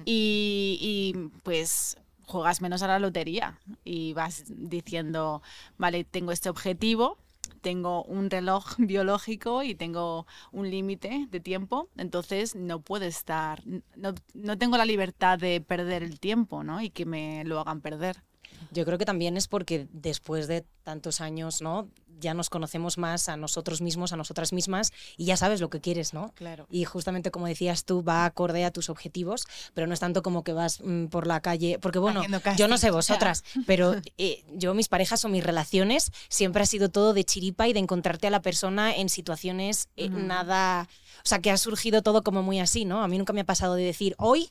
y, 0.04 0.78
y, 0.82 1.40
pues 1.44 1.96
juegas 2.28 2.62
menos 2.62 2.84
a 2.84 2.88
la 2.88 3.00
lotería 3.00 3.60
y 3.84 4.14
vas 4.14 4.44
diciendo, 4.50 5.42
vale, 5.78 6.04
tengo 6.04 6.32
este 6.32 6.50
objetivo, 6.50 7.18
tengo 7.62 8.04
un 8.04 8.30
reloj 8.30 8.66
biológico 8.78 9.64
y 9.64 9.74
tengo 9.76 10.28
un 10.52 10.70
límite 10.70 11.28
de 11.32 11.40
tiempo, 11.40 11.90
entonces 11.98 12.56
no 12.56 12.82
puedo 12.82 13.06
estar, 13.06 13.64
no, 13.96 14.14
no 14.34 14.58
tengo 14.58 14.78
la 14.78 14.86
libertad 14.86 15.40
de 15.40 15.62
perder 15.62 16.04
el 16.04 16.20
tiempo, 16.20 16.64
¿no? 16.64 16.82
Y 16.82 16.90
que 16.90 17.06
me 17.06 17.44
lo 17.46 17.60
hagan 17.60 17.82
perder. 17.82 18.27
Yo 18.72 18.86
creo 18.86 18.98
que 18.98 19.06
también 19.06 19.38
es 19.38 19.48
porque 19.48 19.88
después 19.92 20.48
de 20.48 20.66
tantos 20.84 21.22
años, 21.22 21.62
¿no? 21.62 21.90
Ya 22.20 22.34
nos 22.34 22.50
conocemos 22.50 22.98
más 22.98 23.30
a 23.30 23.38
nosotros 23.38 23.82
mismos, 23.82 24.12
a 24.12 24.18
nosotras 24.18 24.52
mismas, 24.52 24.92
y 25.18 25.26
ya 25.26 25.38
sabes 25.38 25.62
lo 25.62 25.70
que 25.70 25.82
quieres, 25.82 26.14
¿no? 26.14 26.32
Claro. 26.34 26.66
Y 26.72 26.84
justamente 26.86 27.30
como 27.30 27.48
decías 27.48 27.86
tú, 27.86 28.04
va 28.04 28.26
acorde 28.26 28.66
a 28.66 28.72
tus 28.72 28.90
objetivos, 28.90 29.46
pero 29.74 29.86
no 29.86 29.94
es 29.94 30.00
tanto 30.00 30.24
como 30.24 30.44
que 30.44 30.54
vas 30.54 30.82
mm, 30.84 31.08
por 31.08 31.28
la 31.28 31.42
calle, 31.42 31.78
porque 31.80 32.00
bueno, 32.00 32.24
yo 32.58 32.68
no 32.68 32.78
sé 32.78 32.90
vosotras, 32.90 33.44
pero 33.68 33.96
eh, 34.18 34.44
yo 34.54 34.74
mis 34.74 34.88
parejas 34.88 35.24
o 35.26 35.30
mis 35.30 35.44
relaciones 35.44 36.12
siempre 36.30 36.64
ha 36.64 36.66
sido 36.66 36.90
todo 36.90 37.14
de 37.14 37.24
chiripa 37.24 37.68
y 37.68 37.74
de 37.74 37.80
encontrarte 37.80 38.28
a 38.28 38.32
la 38.32 38.42
persona 38.42 38.96
en 38.96 39.10
situaciones 39.10 39.90
eh, 39.96 40.10
nada, 40.10 40.88
o 41.24 41.28
sea, 41.28 41.40
que 41.40 41.52
ha 41.52 41.58
surgido 41.58 42.02
todo 42.02 42.24
como 42.24 42.42
muy 42.42 42.60
así, 42.60 42.86
¿no? 42.86 43.04
A 43.04 43.08
mí 43.08 43.18
nunca 43.18 43.34
me 43.34 43.42
ha 43.42 43.46
pasado 43.46 43.76
de 43.76 43.84
decir, 43.84 44.16
hoy 44.18 44.50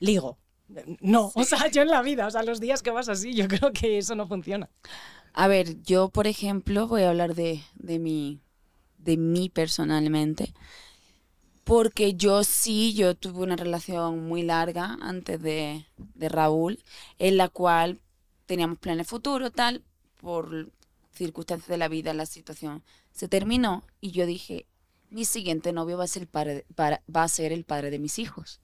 ligo. 0.00 0.38
No, 1.00 1.32
o 1.34 1.44
sea, 1.44 1.68
yo 1.68 1.82
en 1.82 1.88
la 1.88 2.02
vida, 2.02 2.26
o 2.26 2.30
sea, 2.30 2.42
los 2.42 2.60
días 2.60 2.82
que 2.82 2.90
vas 2.90 3.08
así, 3.08 3.34
yo 3.34 3.48
creo 3.48 3.72
que 3.72 3.98
eso 3.98 4.14
no 4.14 4.26
funciona. 4.26 4.68
A 5.32 5.48
ver, 5.48 5.82
yo, 5.82 6.08
por 6.08 6.26
ejemplo, 6.26 6.86
voy 6.86 7.02
a 7.02 7.10
hablar 7.10 7.34
de, 7.34 7.62
de 7.74 7.98
mí, 7.98 8.40
de 8.98 9.16
mí 9.16 9.48
personalmente. 9.48 10.54
Porque 11.64 12.14
yo 12.14 12.42
sí, 12.42 12.94
yo 12.94 13.14
tuve 13.14 13.42
una 13.42 13.56
relación 13.56 14.26
muy 14.26 14.42
larga 14.42 14.96
antes 15.00 15.40
de, 15.40 15.86
de 15.96 16.28
Raúl, 16.28 16.82
en 17.18 17.36
la 17.36 17.48
cual 17.48 18.00
teníamos 18.46 18.78
planes 18.78 19.06
futuros, 19.06 19.52
tal, 19.52 19.84
por 20.20 20.70
circunstancias 21.12 21.68
de 21.68 21.76
la 21.78 21.88
vida, 21.88 22.12
la 22.14 22.26
situación 22.26 22.82
se 23.12 23.28
terminó 23.28 23.84
y 24.00 24.10
yo 24.10 24.26
dije, 24.26 24.66
mi 25.10 25.24
siguiente 25.24 25.72
novio 25.72 25.98
va 25.98 26.04
a 26.04 26.08
ser 26.08 26.22
el 26.22 26.28
padre, 26.28 26.64
para- 26.74 27.02
va 27.14 27.22
a 27.24 27.28
ser 27.28 27.52
el 27.52 27.64
padre 27.64 27.90
de 27.90 27.98
mis 27.98 28.18
hijos. 28.18 28.60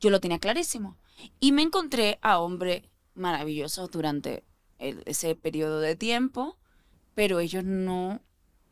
Yo 0.00 0.10
lo 0.10 0.20
tenía 0.20 0.38
clarísimo. 0.38 0.96
Y 1.40 1.52
me 1.52 1.62
encontré 1.62 2.18
a 2.22 2.38
hombres 2.38 2.82
maravillosos 3.14 3.90
durante 3.90 4.44
el- 4.78 5.02
ese 5.06 5.34
periodo 5.34 5.80
de 5.80 5.96
tiempo, 5.96 6.56
pero 7.14 7.40
ellos 7.40 7.64
no 7.64 8.20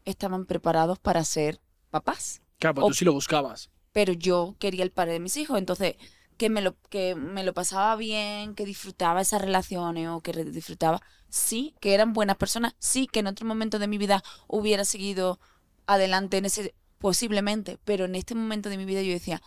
estaban 0.05 0.47
preparados 0.47 0.99
para 0.99 1.25
ser 1.25 1.61
papás. 1.91 2.41
claro, 2.59 2.85
O- 2.85 2.89
tú 2.89 2.95
sí 2.95 3.05
lo 3.05 3.13
buscabas. 3.13 3.71
Pero 3.93 4.13
yo 4.13 4.57
quería 4.59 4.83
el 4.85 4.91
padre 4.91 5.13
de 5.15 5.21
mis 5.21 5.37
hijos, 5.37 5.59
entonces 5.59 5.97
que 6.37 6.49
me 6.51 6.61
lo 6.61 6.77
que 6.89 7.15
me 7.15 7.43
lo 7.43 7.53
pasaba 7.55 7.95
bien, 7.97 8.55
que 8.55 8.65
disfrutaba 8.65 9.21
esas 9.21 9.41
relaciones 9.43 10.09
o 10.09 10.21
que 10.21 10.33
disfrutaba, 10.45 11.01
sí, 11.29 11.75
que 11.81 11.95
eran 11.95 12.13
buenas 12.13 12.37
personas, 12.37 12.75
sí, 12.79 13.07
que 13.07 13.21
en 13.21 13.27
otro 13.27 13.47
momento 13.47 13.79
de 13.79 13.89
mi 13.89 13.99
vida 13.99 14.23
hubiera 14.47 14.85
seguido 14.85 15.41
adelante 15.87 16.37
en 16.39 16.45
ese 16.47 16.75
posiblemente, 16.99 17.79
pero 17.85 18.05
en 18.05 18.15
este 18.15 18.35
momento 18.35 18.69
de 18.69 18.77
mi 18.77 18.85
vida 18.85 19.03
yo 19.03 19.13
decía, 19.13 19.41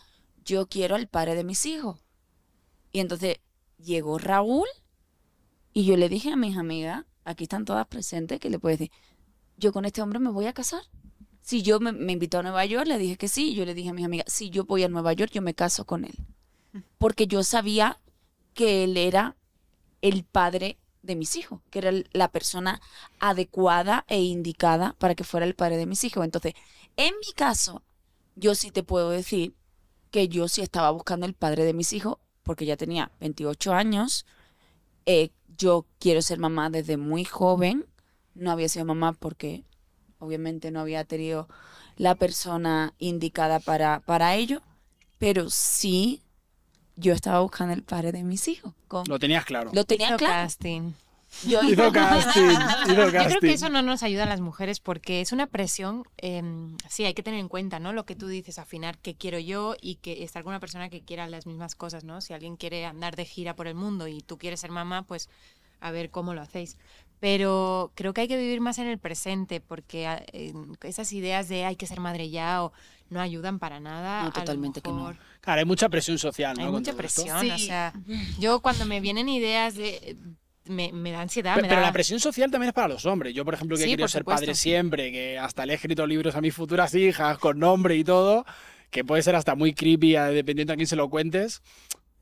yo 0.44 0.68
quiero 0.68 0.96
al 0.96 1.08
padre 1.08 1.36
de 1.36 1.44
mis 1.44 1.66
hijos. 1.66 2.00
Y 2.92 3.00
entonces 3.00 3.38
llegó 3.78 4.18
Raúl 4.18 4.68
y 5.74 5.86
yo 5.86 5.98
le 5.98 6.10
dije 6.10 6.32
a 6.32 6.36
mis 6.36 6.58
amigas, 6.58 7.06
aquí 7.24 7.44
están 7.44 7.66
todas 7.66 7.88
presentes, 7.88 8.40
que 8.40 8.50
le 8.50 8.60
puedo 8.60 8.74
decir, 8.74 8.92
yo 9.58 9.72
con 9.72 9.86
este 9.86 10.02
hombre 10.02 10.20
me 10.20 10.30
voy 10.30 10.48
a 10.48 10.54
casar. 10.54 10.82
Si 11.42 11.62
yo 11.62 11.80
me, 11.80 11.92
me 11.92 12.14
a 12.14 12.42
Nueva 12.42 12.66
York, 12.66 12.88
le 12.88 12.98
dije 12.98 13.18
que 13.18 13.28
sí. 13.28 13.54
Yo 13.56 13.66
le 13.66 13.74
dije 13.74 13.90
a 13.90 13.94
mis 13.94 14.06
amigas, 14.06 14.32
si 14.32 14.50
yo 14.50 14.66
voy 14.66 14.84
a 14.84 14.90
Nueva 14.90 15.14
York, 15.14 15.32
yo 15.34 15.42
me 15.42 15.54
caso 15.54 15.86
con 15.86 16.06
él. 16.06 16.18
Porque 16.98 17.28
yo 17.28 17.44
sabía 17.44 18.00
que 18.54 18.84
él 18.84 18.98
era 18.98 19.36
el 20.02 20.24
padre 20.24 20.78
de 21.02 21.16
mis 21.16 21.36
hijos, 21.36 21.62
que 21.70 21.80
era 21.80 21.92
la 22.14 22.32
persona 22.32 22.80
adecuada 23.20 24.06
e 24.08 24.22
indicada 24.22 24.96
para 25.00 25.16
que 25.16 25.24
fuera 25.24 25.46
el 25.46 25.56
padre 25.56 25.78
de 25.78 25.86
mis 25.86 26.04
hijos. 26.04 26.24
Entonces, 26.24 26.54
en 26.96 27.14
mi 27.26 27.34
caso, 27.34 27.84
yo 28.36 28.56
sí 28.56 28.72
te 28.72 28.84
puedo 28.84 29.10
decir 29.10 29.56
que 30.12 30.28
yo 30.28 30.48
sí 30.48 30.62
estaba 30.62 30.92
buscando 30.92 31.26
el 31.26 31.34
padre 31.34 31.64
de 31.64 31.74
mis 31.74 31.94
hijos, 31.94 32.18
porque 32.44 32.66
ya 32.66 32.78
tenía 32.78 33.12
28 33.20 33.74
años. 33.74 34.26
Eh, 35.06 35.30
yo 35.58 35.86
quiero 36.00 36.22
ser 36.22 36.40
mamá 36.40 36.70
desde 36.70 36.98
muy 36.98 37.24
joven. 37.26 37.86
No 38.34 38.52
había 38.52 38.70
sido 38.70 38.86
mamá 38.86 39.14
porque 39.14 39.64
obviamente 40.20 40.72
no 40.72 40.80
había 40.82 41.04
tenido 41.06 41.48
la 41.98 42.16
persona 42.16 42.94
indicada 43.00 43.60
para, 43.60 44.00
para 44.02 44.36
ello, 44.36 44.62
pero 45.18 45.50
sí 45.50 46.22
yo 46.96 47.14
estaba 47.14 47.42
buscando 47.42 47.74
el 47.74 47.84
padre 47.84 48.12
de 48.12 48.24
mis 48.24 48.48
hijos. 48.48 48.74
con- 48.88 49.06
Lo 49.08 49.20
tenías 49.20 49.46
claro. 49.46 49.72
lo 49.74 49.84
tenía 49.86 50.16
claro. 50.18 50.34
casting. 50.34 50.92
Yo 51.48 51.64
Hizo 51.64 51.92
casting, 51.92 52.42
hizo 52.42 52.96
Yo 52.96 53.10
creo 53.10 53.40
que 53.40 53.54
eso 53.54 53.70
no 53.70 53.82
nos 53.82 54.04
ayuda 54.04 54.24
a 54.24 54.26
las 54.28 54.42
mujeres 54.42 54.80
porque 54.80 55.22
es 55.22 55.32
una 55.32 55.48
presión, 55.48 56.04
em, 56.18 56.76
sí, 56.90 57.06
hay 57.06 57.14
que 57.14 57.24
tener 57.24 57.40
en 57.40 57.48
cuenta, 57.48 57.80
¿no? 57.80 57.94
Lo 57.94 58.06
que 58.06 58.16
tú 58.16 58.28
dices, 58.28 58.60
afinar 58.60 58.98
qué 58.98 59.16
quiero 59.16 59.40
yo 59.40 59.76
y 59.82 59.96
que 59.96 60.24
estar 60.24 60.44
con 60.44 60.52
una 60.52 60.60
persona 60.60 60.90
que 60.90 61.02
quiera 61.02 61.28
las 61.28 61.46
mismas 61.48 61.76
cosas, 61.76 62.04
¿no? 62.04 62.20
Si 62.22 62.34
alguien 62.34 62.58
quiere 62.58 62.86
andar 62.86 63.16
de 63.16 63.26
gira 63.26 63.56
por 63.56 63.68
el 63.68 63.76
mundo 63.76 64.08
y 64.08 64.22
tú 64.22 64.38
quieres 64.38 64.60
ser 64.60 64.72
mamá, 64.72 65.04
pues 65.04 65.30
a 65.80 65.90
ver 65.92 66.12
cómo 66.12 66.34
lo 66.34 66.42
hacéis. 66.42 66.78
Pero 67.20 67.92
creo 67.96 68.14
que 68.14 68.22
hay 68.22 68.28
que 68.28 68.38
vivir 68.38 68.62
más 68.62 68.78
en 68.80 68.88
el 68.88 68.98
presente 68.98 69.62
porque 69.62 70.08
ah, 70.08 70.24
esas 70.84 71.12
ideas 71.14 71.48
de 71.50 71.66
hay 71.66 71.76
que 71.76 71.88
ser 71.88 72.00
madre 72.00 72.30
ya 72.30 72.64
o 72.64 72.74
no 73.10 73.20
ayudan 73.22 73.60
para 73.60 73.80
nada. 73.80 74.22
No, 74.22 74.24
a 74.24 74.26
lo 74.28 74.32
totalmente 74.32 74.82
que 74.82 74.90
no. 74.90 75.14
Claro, 75.40 75.60
hay 75.60 75.66
mucha 75.66 75.88
presión 75.90 76.18
social, 76.18 76.56
¿no? 76.58 76.66
Hay 76.66 76.72
mucha 76.72 76.94
presión, 76.94 77.38
o 77.38 77.58
Sí. 77.58 77.68
sea, 77.68 77.94
yo 78.40 78.62
cuando 78.62 78.86
me 78.86 79.00
vienen 79.00 79.30
ideas 79.30 79.76
de... 79.76 80.18
Me, 80.66 80.92
me 80.94 81.12
da 81.12 81.22
ansiedad, 81.22 81.56
me 81.56 81.64
Pero, 81.68 81.82
la 81.82 81.92
presión 81.92 82.20
social 82.20 82.52
también 82.52 82.70
es 82.70 82.74
para 82.74 82.88
los 82.88 83.06
hombres. 83.06 83.34
Yo, 83.34 83.44
por 83.44 83.54
ejemplo, 83.56 83.76
que 83.78 83.84
he 83.84 83.86
Sí, 83.86 83.92
querido 83.92 84.06
por 84.06 84.12
ser 84.12 84.24
padre 84.24 84.54
siempre, 84.56 85.12
que 85.12 85.40
hasta 85.40 85.66
le 85.66 85.74
he 85.74 85.76
escrito 85.76 86.06
libros 86.06 86.36
a 86.36 86.42
mis 86.42 86.54
futuras 86.54 86.94
hijas 86.94 87.38
con 87.40 87.58
nombre 87.60 87.96
y 87.96 88.04
todo, 88.04 88.46
que 88.92 89.04
puede 89.04 89.24
ser 89.24 89.36
hasta 89.36 89.56
muy 89.56 89.74
creepy 89.74 90.16
a- 90.16 90.28
dependiendo 90.28 90.74
a 90.74 90.76
quién 90.76 90.88
se 90.88 90.96
lo 90.96 91.10
cuentes. 91.10 91.62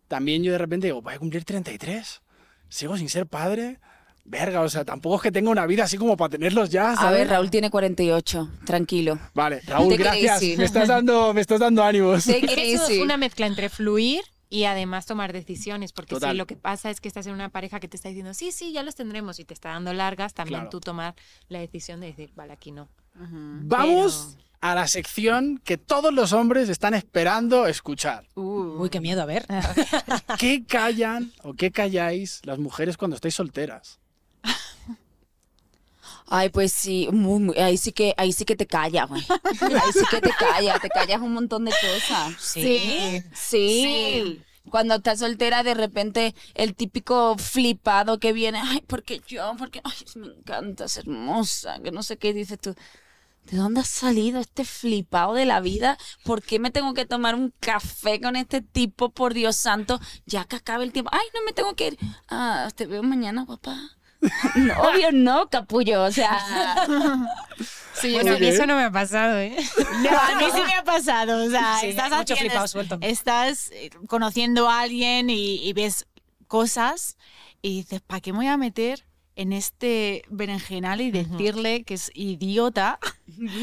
También 0.08 0.42
yo 0.44 0.52
de 0.54 0.58
repente 0.58 0.88
digo, 0.88 1.02
voy 1.02 1.14
a 1.14 1.20
cumplir 1.20 1.44
33, 1.44 2.22
sigo 2.70 2.98
sin 2.98 3.10
ser 3.10 3.28
padre. 3.28 3.80
Verga, 4.26 4.62
o 4.62 4.70
sea, 4.70 4.86
tampoco 4.86 5.16
es 5.16 5.22
que 5.24 5.32
tenga 5.32 5.50
una 5.50 5.66
vida 5.66 5.86
así 5.86 5.98
como 5.98 6.16
para 6.16 6.30
tenerlos 6.30 6.70
ya, 6.70 6.92
A 6.92 6.96
¿sabes? 6.96 7.20
ver, 7.20 7.30
Raúl 7.30 7.50
tiene 7.50 7.72
48, 7.72 8.50
tranquilo. 8.64 9.18
Vale, 9.34 9.60
Raúl, 9.66 9.90
Take 9.98 10.04
gracias. 10.04 10.58
Me 10.58 10.66
estás 10.66 10.88
dando, 10.88 11.34
me 11.34 11.42
estás 11.42 11.60
dando 11.60 11.84
ánimos. 11.84 12.28
Es 12.28 12.44
eso 12.58 13.02
una 13.02 13.18
mezcla 13.18 13.48
entre 13.48 13.70
fluir 13.70 14.22
y 14.50 14.64
además 14.66 15.06
tomar 15.06 15.32
decisiones, 15.32 15.94
porque 15.94 16.16
Total. 16.16 16.32
si 16.32 16.38
lo 16.38 16.48
que 16.48 16.56
pasa 16.56 16.90
es 16.90 17.00
que 17.00 17.08
estás 17.08 17.28
en 17.28 17.34
una 17.34 17.50
pareja 17.50 17.80
que 17.80 17.88
te 17.88 17.96
está 17.98 18.10
diciendo, 18.10 18.34
sí, 18.34 18.52
sí, 18.52 18.72
ya 18.72 18.82
los 18.84 18.96
tendremos 18.96 19.40
y 19.40 19.46
te 19.46 19.54
está 19.54 19.70
dando 19.70 19.94
largas, 19.94 20.34
también 20.34 20.62
Claro. 20.62 20.70
tú 20.72 20.80
tomar 20.80 21.16
la 21.50 21.60
decisión 21.60 22.00
de 22.00 22.08
decir, 22.08 22.32
vale, 22.36 22.54
aquí 22.54 22.72
no. 22.72 22.90
Vamos 23.16 24.38
a 24.62 24.76
la 24.76 24.88
sección 24.88 25.60
que 25.64 25.78
todos 25.78 26.14
los 26.14 26.34
hombres 26.34 26.68
están 26.70 26.94
esperando 26.94 27.66
escuchar. 27.68 28.28
Uh. 28.36 28.82
Uy, 28.82 28.90
qué 28.90 29.00
miedo, 29.00 29.22
a 29.22 29.26
ver. 29.26 29.46
¿Qué 30.40 30.66
callan 30.66 31.32
o 31.44 31.54
qué 31.54 31.72
calláis 31.72 32.42
las 32.44 32.60
mujeres 32.60 32.98
cuando 32.98 33.16
estáis 33.16 33.36
solteras? 33.36 34.00
Ay, 36.32 36.50
pues 36.50 36.72
sí, 36.72 37.08
muy, 37.12 37.40
muy- 37.40 37.58
ahí 37.58 37.78
sí 37.78 37.92
que, 37.92 38.14
ahí 38.18 38.32
sí 38.34 38.46
que 38.46 38.56
te 38.56 38.68
callas, 38.68 39.08
güey. 39.10 39.26
Ahí 39.62 39.92
sí 39.94 40.06
que 40.12 40.22
te 40.22 40.30
callas, 40.32 40.80
te 40.80 40.90
callas 40.90 41.22
un 41.22 41.34
montón 41.34 41.66
de 41.66 41.72
cosas. 41.72 42.36
Sí. 42.40 43.24
Sí. 43.34 44.42
Cuando 44.70 44.96
estás 44.96 45.20
soltera, 45.20 45.64
de 45.64 45.74
repente 45.74 46.36
el 46.54 46.76
típico 46.76 47.36
flipado 47.40 48.20
que 48.20 48.34
viene, 48.34 48.62
ay, 48.64 48.84
porque 48.86 49.20
yo, 49.28 49.56
porque 49.58 49.82
ay, 49.84 49.94
me 50.16 50.28
encanta, 50.28 50.86
es 50.86 50.98
hermosa, 50.98 51.80
que 51.84 51.92
no 51.92 52.04
sé 52.04 52.18
qué, 52.18 52.34
dices 52.34 52.60
tú. 52.60 52.76
¿De 53.46 53.58
dónde 53.58 53.80
has 53.82 53.88
salido 53.88 54.40
este 54.40 54.64
flipado 54.66 55.34
de 55.34 55.46
la 55.46 55.60
vida? 55.60 55.98
¿Por 56.24 56.44
qué 56.44 56.60
me 56.60 56.70
tengo 56.70 56.94
que 56.94 57.08
tomar 57.08 57.34
un 57.34 57.52
café 57.60 58.22
con 58.22 58.36
este 58.36 58.62
tipo, 58.62 59.10
por 59.10 59.34
Dios 59.34 59.56
santo? 59.56 60.00
Ya 60.28 60.46
que 60.46 60.58
acabe 60.58 60.84
el 60.84 60.92
tiempo. 60.92 61.10
Ay, 61.12 61.26
no 61.34 61.42
me 61.44 61.54
tengo 61.54 61.74
que 61.76 61.88
ir. 61.88 61.98
Ah, 62.28 62.70
te 62.76 62.86
veo 62.86 63.02
mañana, 63.02 63.48
papá. 63.48 63.98
No, 64.56 64.74
obvio 64.82 65.12
no, 65.12 65.50
capullo. 65.50 66.04
O 66.04 66.12
sea, 66.12 66.86
Sí, 67.94 68.14
Bueno, 68.14 68.32
eso, 68.32 68.40
¿qué? 68.40 68.50
eso 68.50 68.66
no 68.66 68.76
me 68.78 68.84
ha 68.84 68.92
pasado, 68.92 69.38
¿eh? 69.40 69.56
No, 70.04 70.10
a 70.18 70.36
mí 70.38 70.46
sí 70.54 70.62
me 70.66 70.74
ha 70.76 70.84
pasado. 70.84 71.46
O 71.46 71.50
sea, 71.50 71.78
Sí, 71.82 71.88
estás, 71.88 72.10
mucho 72.12 72.34
haciendo- 72.34 72.38
flipado 72.38 72.68
suelto. 72.68 72.98
estás 73.02 73.72
eh, 73.72 73.90
conociendo 74.08 74.70
a 74.70 74.82
alguien 74.82 75.30
y, 75.30 75.56
y 75.68 75.74
ves 75.74 76.06
cosas 76.48 77.18
y 77.62 77.78
dices, 77.82 78.02
¿para 78.02 78.22
qué 78.22 78.32
me 78.32 78.40
voy 78.40 78.48
a 78.48 78.58
meter 78.58 79.06
en 79.36 79.54
este 79.54 80.24
berenjenal 80.30 81.00
y 81.02 81.12
decirle 81.12 81.84
que 81.84 81.94
es 81.96 82.10
idiota? 82.14 83.00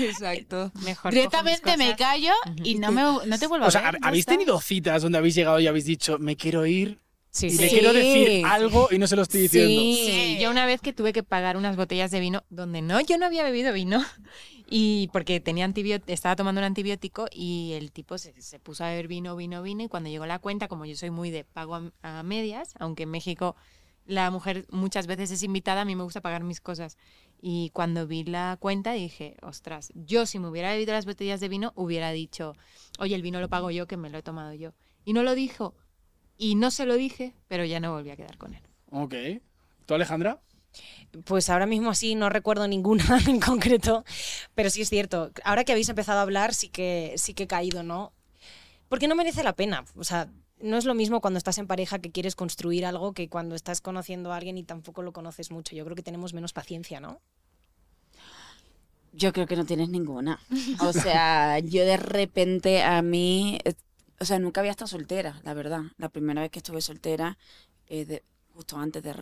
exacto. 0.00 0.70
Mejor 0.84 1.12
Directamente 1.12 1.76
me 1.78 1.96
callo 1.96 2.32
y 2.62 2.76
no, 2.76 2.92
me, 2.92 3.02
no 3.26 3.38
te 3.38 3.46
vuelvo 3.46 3.64
O 3.64 3.68
a 3.68 3.70
sea, 3.70 3.80
ver. 3.82 3.94
¿hab- 3.94 4.02
ya 4.02 4.08
¿habéis 4.08 4.26
tenido 4.26 4.60
citas 4.60 5.02
donde 5.02 5.18
habéis 5.18 5.34
llegado 5.34 5.60
y 5.60 5.66
habéis 5.66 5.84
dicho, 5.86 6.18
me 6.18 6.36
quiero 6.36 6.66
ir 6.66 7.00
Sí, 7.36 7.48
y 7.48 7.50
sí. 7.50 7.58
le 7.58 7.68
quiero 7.68 7.92
decir 7.92 8.46
algo 8.46 8.88
y 8.90 8.98
no 8.98 9.06
se 9.06 9.14
lo 9.14 9.20
estoy 9.20 9.42
diciendo? 9.42 9.68
Sí, 9.68 10.38
yo 10.40 10.50
una 10.50 10.64
vez 10.64 10.80
que 10.80 10.94
tuve 10.94 11.12
que 11.12 11.22
pagar 11.22 11.58
unas 11.58 11.76
botellas 11.76 12.10
de 12.10 12.18
vino 12.18 12.44
donde 12.48 12.80
no, 12.80 12.98
yo 13.02 13.18
no 13.18 13.26
había 13.26 13.44
bebido 13.44 13.72
vino. 13.72 14.02
Y 14.68 15.10
porque 15.12 15.38
tenía 15.38 15.64
antibiótico, 15.64 16.12
estaba 16.12 16.34
tomando 16.34 16.60
un 16.60 16.64
antibiótico 16.64 17.26
y 17.30 17.74
el 17.74 17.92
tipo 17.92 18.18
se, 18.18 18.34
se 18.42 18.58
puso 18.58 18.82
a 18.82 18.88
beber 18.88 19.06
vino, 19.06 19.36
vino, 19.36 19.62
vino. 19.62 19.84
Y 19.84 19.88
cuando 19.88 20.10
llegó 20.10 20.26
la 20.26 20.40
cuenta, 20.40 20.66
como 20.66 20.86
yo 20.86 20.96
soy 20.96 21.10
muy 21.10 21.30
de 21.30 21.44
pago 21.44 21.76
a, 21.76 21.92
a 22.02 22.22
medias, 22.24 22.74
aunque 22.80 23.04
en 23.04 23.10
México 23.10 23.54
la 24.06 24.28
mujer 24.32 24.66
muchas 24.70 25.06
veces 25.06 25.30
es 25.30 25.44
invitada, 25.44 25.82
a 25.82 25.84
mí 25.84 25.94
me 25.94 26.02
gusta 26.02 26.20
pagar 26.20 26.42
mis 26.42 26.60
cosas. 26.60 26.98
Y 27.40 27.70
cuando 27.74 28.08
vi 28.08 28.24
la 28.24 28.56
cuenta 28.58 28.90
dije, 28.90 29.36
ostras, 29.40 29.92
yo 29.94 30.26
si 30.26 30.40
me 30.40 30.48
hubiera 30.48 30.72
bebido 30.72 30.94
las 30.94 31.06
botellas 31.06 31.38
de 31.38 31.48
vino, 31.48 31.72
hubiera 31.76 32.10
dicho, 32.10 32.54
oye, 32.98 33.14
el 33.14 33.22
vino 33.22 33.40
lo 33.40 33.48
pago 33.48 33.70
yo, 33.70 33.86
que 33.86 33.96
me 33.96 34.10
lo 34.10 34.18
he 34.18 34.22
tomado 34.22 34.52
yo. 34.52 34.72
Y 35.04 35.12
no 35.12 35.22
lo 35.22 35.36
dijo. 35.36 35.76
Y 36.38 36.54
no 36.54 36.70
se 36.70 36.86
lo 36.86 36.94
dije, 36.94 37.34
pero 37.48 37.64
ya 37.64 37.80
no 37.80 37.92
volví 37.92 38.10
a 38.10 38.16
quedar 38.16 38.36
con 38.36 38.54
él. 38.54 38.62
Ok. 38.90 39.14
¿Tú, 39.86 39.94
Alejandra? 39.94 40.40
Pues 41.24 41.48
ahora 41.48 41.66
mismo 41.66 41.90
así 41.90 42.14
no 42.14 42.28
recuerdo 42.28 42.68
ninguna 42.68 43.04
en 43.26 43.40
concreto, 43.40 44.04
pero 44.54 44.70
sí 44.70 44.82
es 44.82 44.90
cierto. 44.90 45.30
Ahora 45.44 45.64
que 45.64 45.72
habéis 45.72 45.88
empezado 45.88 46.18
a 46.18 46.22
hablar, 46.22 46.54
sí 46.54 46.68
que, 46.68 47.14
sí 47.16 47.34
que 47.34 47.44
he 47.44 47.46
caído, 47.46 47.82
¿no? 47.82 48.12
Porque 48.88 49.08
no 49.08 49.14
merece 49.14 49.42
la 49.42 49.54
pena. 49.54 49.84
O 49.96 50.04
sea, 50.04 50.28
no 50.60 50.76
es 50.76 50.84
lo 50.84 50.94
mismo 50.94 51.20
cuando 51.20 51.38
estás 51.38 51.58
en 51.58 51.66
pareja 51.66 51.98
que 51.98 52.10
quieres 52.10 52.36
construir 52.36 52.86
algo 52.86 53.12
que 53.12 53.28
cuando 53.28 53.54
estás 53.54 53.80
conociendo 53.80 54.32
a 54.32 54.36
alguien 54.36 54.58
y 54.58 54.64
tampoco 54.64 55.02
lo 55.02 55.12
conoces 55.12 55.50
mucho. 55.50 55.74
Yo 55.74 55.84
creo 55.84 55.96
que 55.96 56.02
tenemos 56.02 56.34
menos 56.34 56.52
paciencia, 56.52 57.00
¿no? 57.00 57.20
Yo 59.12 59.32
creo 59.32 59.46
que 59.46 59.56
no 59.56 59.64
tienes 59.64 59.88
ninguna. 59.88 60.38
O 60.80 60.92
sea, 60.92 61.58
yo 61.60 61.84
de 61.84 61.96
repente 61.96 62.82
a 62.82 63.00
mí, 63.00 63.58
o 64.20 64.24
sea, 64.24 64.38
nunca 64.38 64.60
había 64.60 64.70
estado 64.72 64.88
soltera, 64.88 65.40
la 65.44 65.54
verdad. 65.54 65.82
La 65.98 66.08
primera 66.08 66.40
vez 66.42 66.50
que 66.50 66.58
estuve 66.60 66.80
soltera, 66.80 67.38
eh, 67.88 68.04
de- 68.04 68.24
justo 68.54 68.76
antes 68.78 69.02
de, 69.02 69.14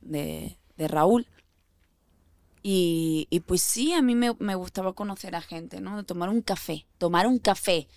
de- 0.00 0.58
de 0.76 0.88
Raúl. 0.88 1.26
Y, 2.62 3.28
y 3.30 3.40
pues 3.40 3.62
sí, 3.62 3.92
a 3.92 4.02
mí 4.02 4.14
me, 4.14 4.34
me 4.40 4.54
gustaba 4.56 4.92
conocer 4.92 5.36
a 5.36 5.40
gente, 5.40 5.80
¿no? 5.80 5.96
De 5.96 6.02
tomar 6.04 6.28
un 6.30 6.42
café, 6.42 6.86
tomar 6.98 7.26
un 7.26 7.38
café. 7.38 7.88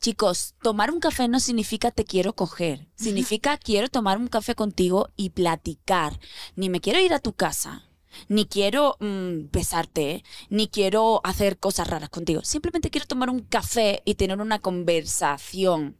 Chicos, 0.00 0.54
tomar 0.62 0.90
un 0.90 1.00
café 1.00 1.26
no 1.28 1.40
significa 1.40 1.90
te 1.90 2.04
quiero 2.04 2.34
coger. 2.34 2.86
Significa 2.94 3.56
quiero 3.56 3.88
tomar 3.88 4.18
un 4.18 4.28
café 4.28 4.54
contigo 4.54 5.08
y 5.16 5.30
platicar. 5.30 6.20
Ni 6.54 6.68
me 6.68 6.80
quiero 6.80 7.00
ir 7.00 7.12
a 7.12 7.18
tu 7.18 7.32
casa, 7.32 7.88
ni 8.28 8.46
quiero 8.46 8.96
mm, 9.00 9.50
besarte, 9.52 10.24
ni 10.50 10.68
quiero 10.68 11.20
hacer 11.24 11.58
cosas 11.58 11.88
raras 11.88 12.08
contigo. 12.10 12.42
Simplemente 12.44 12.90
quiero 12.90 13.06
tomar 13.06 13.30
un 13.30 13.40
café 13.40 14.02
y 14.04 14.14
tener 14.16 14.40
una 14.40 14.58
conversación. 14.60 15.96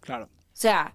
Claro. 0.00 0.24
O 0.26 0.28
sea, 0.52 0.94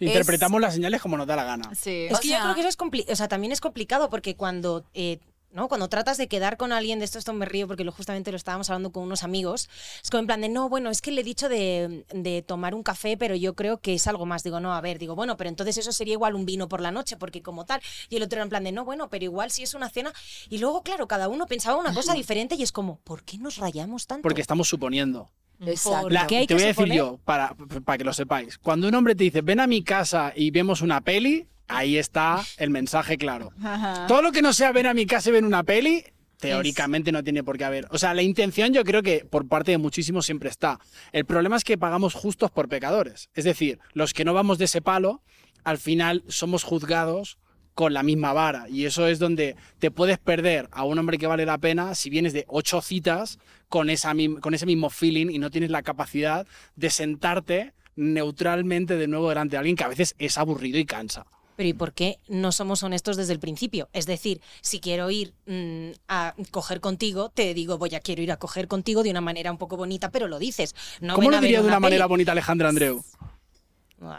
Es- 0.00 0.08
Interpretamos 0.08 0.60
las 0.60 0.74
señales 0.74 1.00
como 1.00 1.16
nos 1.16 1.26
da 1.28 1.36
la 1.36 1.44
gana. 1.44 1.72
Sí. 1.76 2.06
Es 2.10 2.16
O 2.16 2.20
que 2.20 2.28
sea- 2.28 2.38
yo 2.38 2.44
creo 2.44 2.54
que 2.56 2.60
eso 2.62 2.68
es 2.70 2.78
compli- 2.78 3.04
o 3.08 3.14
sea, 3.14 3.28
también 3.28 3.52
es 3.52 3.60
complicado 3.60 4.10
porque 4.10 4.34
cuando, 4.36 4.84
eh, 4.94 5.20
¿no? 5.52 5.68
cuando 5.68 5.88
tratas 5.88 6.16
de 6.16 6.28
quedar 6.28 6.56
con 6.56 6.72
alguien, 6.72 6.98
de 6.98 7.04
esto, 7.04 7.18
esto 7.18 7.32
me 7.32 7.46
río 7.46 7.66
porque 7.66 7.84
lo, 7.84 7.92
justamente 7.92 8.30
lo 8.30 8.36
estábamos 8.36 8.70
hablando 8.70 8.92
con 8.92 9.02
unos 9.04 9.22
amigos, 9.22 9.68
es 10.02 10.10
como 10.10 10.20
en 10.20 10.26
plan 10.26 10.40
de, 10.40 10.48
no, 10.48 10.68
bueno, 10.68 10.90
es 10.90 11.00
que 11.00 11.12
le 11.12 11.20
he 11.20 11.24
dicho 11.24 11.48
de, 11.48 12.04
de 12.12 12.42
tomar 12.42 12.74
un 12.74 12.82
café, 12.82 13.16
pero 13.16 13.34
yo 13.34 13.54
creo 13.54 13.80
que 13.80 13.94
es 13.94 14.06
algo 14.06 14.26
más. 14.26 14.42
Digo, 14.42 14.60
no, 14.60 14.72
a 14.72 14.80
ver, 14.80 14.98
digo, 14.98 15.14
bueno, 15.14 15.36
pero 15.36 15.48
entonces 15.48 15.78
eso 15.78 15.92
sería 15.92 16.14
igual 16.14 16.34
un 16.34 16.46
vino 16.46 16.68
por 16.68 16.80
la 16.80 16.90
noche, 16.90 17.16
porque 17.16 17.42
como 17.42 17.64
tal. 17.64 17.80
Y 18.08 18.16
el 18.16 18.22
otro 18.22 18.36
era 18.38 18.44
en 18.44 18.48
plan 18.48 18.64
de, 18.64 18.72
no, 18.72 18.84
bueno, 18.84 19.08
pero 19.08 19.24
igual 19.24 19.50
si 19.50 19.62
es 19.62 19.74
una 19.74 19.88
cena. 19.90 20.12
Y 20.48 20.58
luego, 20.58 20.82
claro, 20.82 21.06
cada 21.08 21.28
uno 21.28 21.46
pensaba 21.46 21.78
una 21.78 21.94
cosa 21.94 22.14
diferente 22.14 22.54
y 22.54 22.62
es 22.62 22.72
como, 22.72 22.98
¿por 23.00 23.22
qué 23.24 23.38
nos 23.38 23.56
rayamos 23.56 24.06
tanto? 24.06 24.22
Porque 24.22 24.40
estamos 24.40 24.68
suponiendo. 24.68 25.30
Exacto. 25.60 26.10
La- 26.10 26.26
qué 26.26 26.38
hay 26.38 26.46
te 26.46 26.48
que 26.48 26.54
voy 26.54 26.62
a 26.64 26.66
decir 26.68 26.92
yo, 26.92 27.18
para, 27.24 27.54
para 27.84 27.98
que 27.98 28.04
lo 28.04 28.12
sepáis. 28.12 28.58
Cuando 28.58 28.88
un 28.88 28.94
hombre 28.94 29.14
te 29.14 29.24
dice, 29.24 29.40
ven 29.42 29.60
a 29.60 29.66
mi 29.66 29.82
casa 29.82 30.32
y 30.34 30.50
vemos 30.50 30.80
una 30.82 31.00
peli, 31.00 31.46
ahí 31.68 31.96
está 31.96 32.42
el 32.58 32.70
mensaje 32.70 33.16
claro. 33.18 33.50
Ajá. 33.62 34.06
Todo 34.06 34.22
lo 34.22 34.32
que 34.32 34.42
no 34.42 34.52
sea 34.52 34.72
ven 34.72 34.86
a 34.86 34.94
mi 34.94 35.06
casa 35.06 35.30
y 35.30 35.32
ven 35.32 35.44
una 35.44 35.62
peli, 35.62 36.04
teóricamente 36.38 37.12
no 37.12 37.22
tiene 37.22 37.44
por 37.44 37.56
qué 37.56 37.64
haber. 37.64 37.86
O 37.90 37.98
sea, 37.98 38.14
la 38.14 38.22
intención 38.22 38.72
yo 38.72 38.82
creo 38.84 39.02
que 39.02 39.24
por 39.24 39.46
parte 39.46 39.70
de 39.70 39.78
muchísimos 39.78 40.26
siempre 40.26 40.48
está. 40.50 40.80
El 41.12 41.24
problema 41.24 41.56
es 41.56 41.62
que 41.64 41.78
pagamos 41.78 42.14
justos 42.14 42.50
por 42.50 42.68
pecadores. 42.68 43.30
Es 43.34 43.44
decir, 43.44 43.78
los 43.92 44.12
que 44.12 44.24
no 44.24 44.34
vamos 44.34 44.58
de 44.58 44.64
ese 44.64 44.82
palo, 44.82 45.22
al 45.64 45.78
final 45.78 46.24
somos 46.26 46.64
juzgados 46.64 47.38
con 47.74 47.94
la 47.94 48.02
misma 48.02 48.32
vara. 48.32 48.68
Y 48.68 48.84
eso 48.84 49.06
es 49.06 49.18
donde 49.18 49.56
te 49.78 49.90
puedes 49.90 50.18
perder 50.18 50.68
a 50.72 50.84
un 50.84 50.98
hombre 50.98 51.18
que 51.18 51.26
vale 51.26 51.46
la 51.46 51.58
pena 51.58 51.94
si 51.94 52.10
vienes 52.10 52.32
de 52.32 52.44
ocho 52.48 52.80
citas 52.80 53.38
con, 53.68 53.90
esa, 53.90 54.12
con 54.40 54.54
ese 54.54 54.66
mismo 54.66 54.90
feeling 54.90 55.28
y 55.30 55.38
no 55.38 55.50
tienes 55.50 55.70
la 55.70 55.82
capacidad 55.82 56.46
de 56.76 56.90
sentarte 56.90 57.72
neutralmente 57.96 58.96
de 58.96 59.08
nuevo 59.08 59.28
delante 59.28 59.52
de 59.52 59.58
alguien 59.58 59.76
que 59.76 59.84
a 59.84 59.88
veces 59.88 60.14
es 60.18 60.38
aburrido 60.38 60.78
y 60.78 60.84
cansa. 60.84 61.26
Pero 61.56 61.68
¿y 61.68 61.74
por 61.74 61.92
qué 61.92 62.18
no 62.28 62.50
somos 62.50 62.82
honestos 62.82 63.16
desde 63.16 63.34
el 63.34 63.38
principio? 63.38 63.88
Es 63.92 64.06
decir, 64.06 64.40
si 64.62 64.80
quiero 64.80 65.10
ir 65.10 65.34
mm, 65.46 65.90
a 66.08 66.34
coger 66.50 66.80
contigo, 66.80 67.28
te 67.28 67.52
digo, 67.52 67.76
voy 67.78 67.94
a 67.94 68.00
quiero 68.00 68.22
ir 68.22 68.32
a 68.32 68.38
coger 68.38 68.68
contigo 68.68 69.02
de 69.02 69.10
una 69.10 69.20
manera 69.20 69.50
un 69.50 69.58
poco 69.58 69.76
bonita, 69.76 70.10
pero 70.10 70.28
lo 70.28 70.38
dices. 70.38 70.74
No 71.00 71.14
¿Cómo 71.14 71.30
lo 71.30 71.40
diría 71.40 71.60
de 71.60 71.66
una 71.66 71.76
peli. 71.76 71.82
manera 71.82 72.06
bonita 72.06 72.32
Alejandra 72.32 72.68
Andreu? 72.70 73.04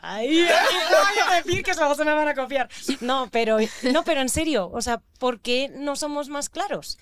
Ay, 0.02 0.30
no 0.39 0.98
voy 0.98 1.34
a 1.34 1.41
decir 1.41 1.63
que 1.63 1.74
luego 1.74 1.96
se 1.96 2.06
me 2.06 2.13
van 2.13 2.28
a 2.28 2.34
copiar. 2.36 2.69
No, 3.02 3.28
pero 3.32 3.58
no, 3.91 4.04
pero 4.04 4.22
en 4.22 4.30
serio, 4.30 4.69
o 4.74 4.82
sea, 4.82 5.02
¿por 5.19 5.39
qué 5.41 5.69
no 5.74 5.96
somos 5.96 6.30
más 6.30 6.50
claros? 6.50 6.98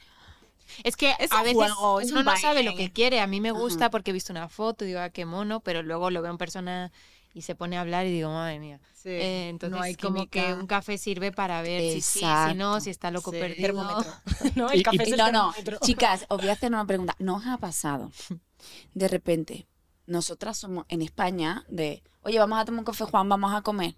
Es 0.84 0.96
que 0.96 1.14
Es 1.20 1.32
a 1.32 1.38
un 1.40 1.44
veces 1.44 1.56
juego, 1.58 2.00
es 2.00 2.12
uno 2.12 2.22
un 2.22 2.26
no 2.26 2.38
sabe 2.38 2.64
lo 2.64 2.76
que 2.76 2.92
quiere. 2.92 3.20
A 3.20 3.28
mí 3.28 3.42
me 3.42 3.52
gusta 3.52 3.90
porque 3.90 4.12
he 4.12 4.14
visto 4.14 4.32
una 4.34 4.48
foto 4.50 4.86
y 4.86 4.88
digo, 4.90 5.00
ah, 5.02 5.10
qué 5.10 5.26
mono, 5.26 5.60
pero 5.60 5.84
luego 5.84 6.10
lo 6.12 6.22
veo 6.22 6.32
en 6.32 6.38
persona 6.38 6.92
y 7.34 7.42
se 7.44 7.56
pone 7.56 7.78
a 7.78 7.82
hablar 7.82 8.06
y 8.06 8.12
digo, 8.12 8.30
madre 8.30 8.60
mía. 8.60 8.80
Sí, 8.94 9.10
Eh, 9.10 9.50
entonces, 9.50 9.78
no 9.78 9.84
hay 9.84 9.96
como 9.96 10.28
que 10.28 10.54
un 10.54 10.68
café 10.68 10.98
sirve 10.98 11.32
para 11.32 11.62
ver 11.62 11.82
si 11.94 12.02
sí, 12.02 12.20
si 12.20 12.54
no, 12.56 12.80
si 12.80 12.90
está 12.90 13.10
loco 13.12 13.32
Sí. 13.32 13.40
perdido. 13.40 13.62
Termómetro. 13.68 14.14
¿no? 14.56 14.70
El 14.72 14.84
café 14.84 14.98
y- 14.98 15.02
es 15.02 15.12
el 15.12 15.18
No, 15.18 15.26
no, 15.32 15.52
termómetro. 15.52 15.78
chicas, 15.82 16.26
os 16.30 16.40
voy 16.40 16.50
a 16.50 16.54
hacer 16.54 16.70
una 16.72 16.86
pregunta. 16.86 17.16
¿No 17.20 17.36
os 17.38 17.46
ha 17.48 17.58
pasado 17.58 18.12
de 18.94 19.08
repente? 19.08 19.68
Nosotras 20.12 20.58
somos 20.58 20.86
en 20.90 21.02
España 21.02 21.64
de, 21.70 22.04
oye, 22.22 22.38
vamos 22.38 22.60
a 22.60 22.66
tomar 22.66 22.80
un 22.80 22.86
café, 22.86 23.06
Juan, 23.06 23.30
vamos 23.30 23.54
a 23.54 23.62
comer. 23.62 23.96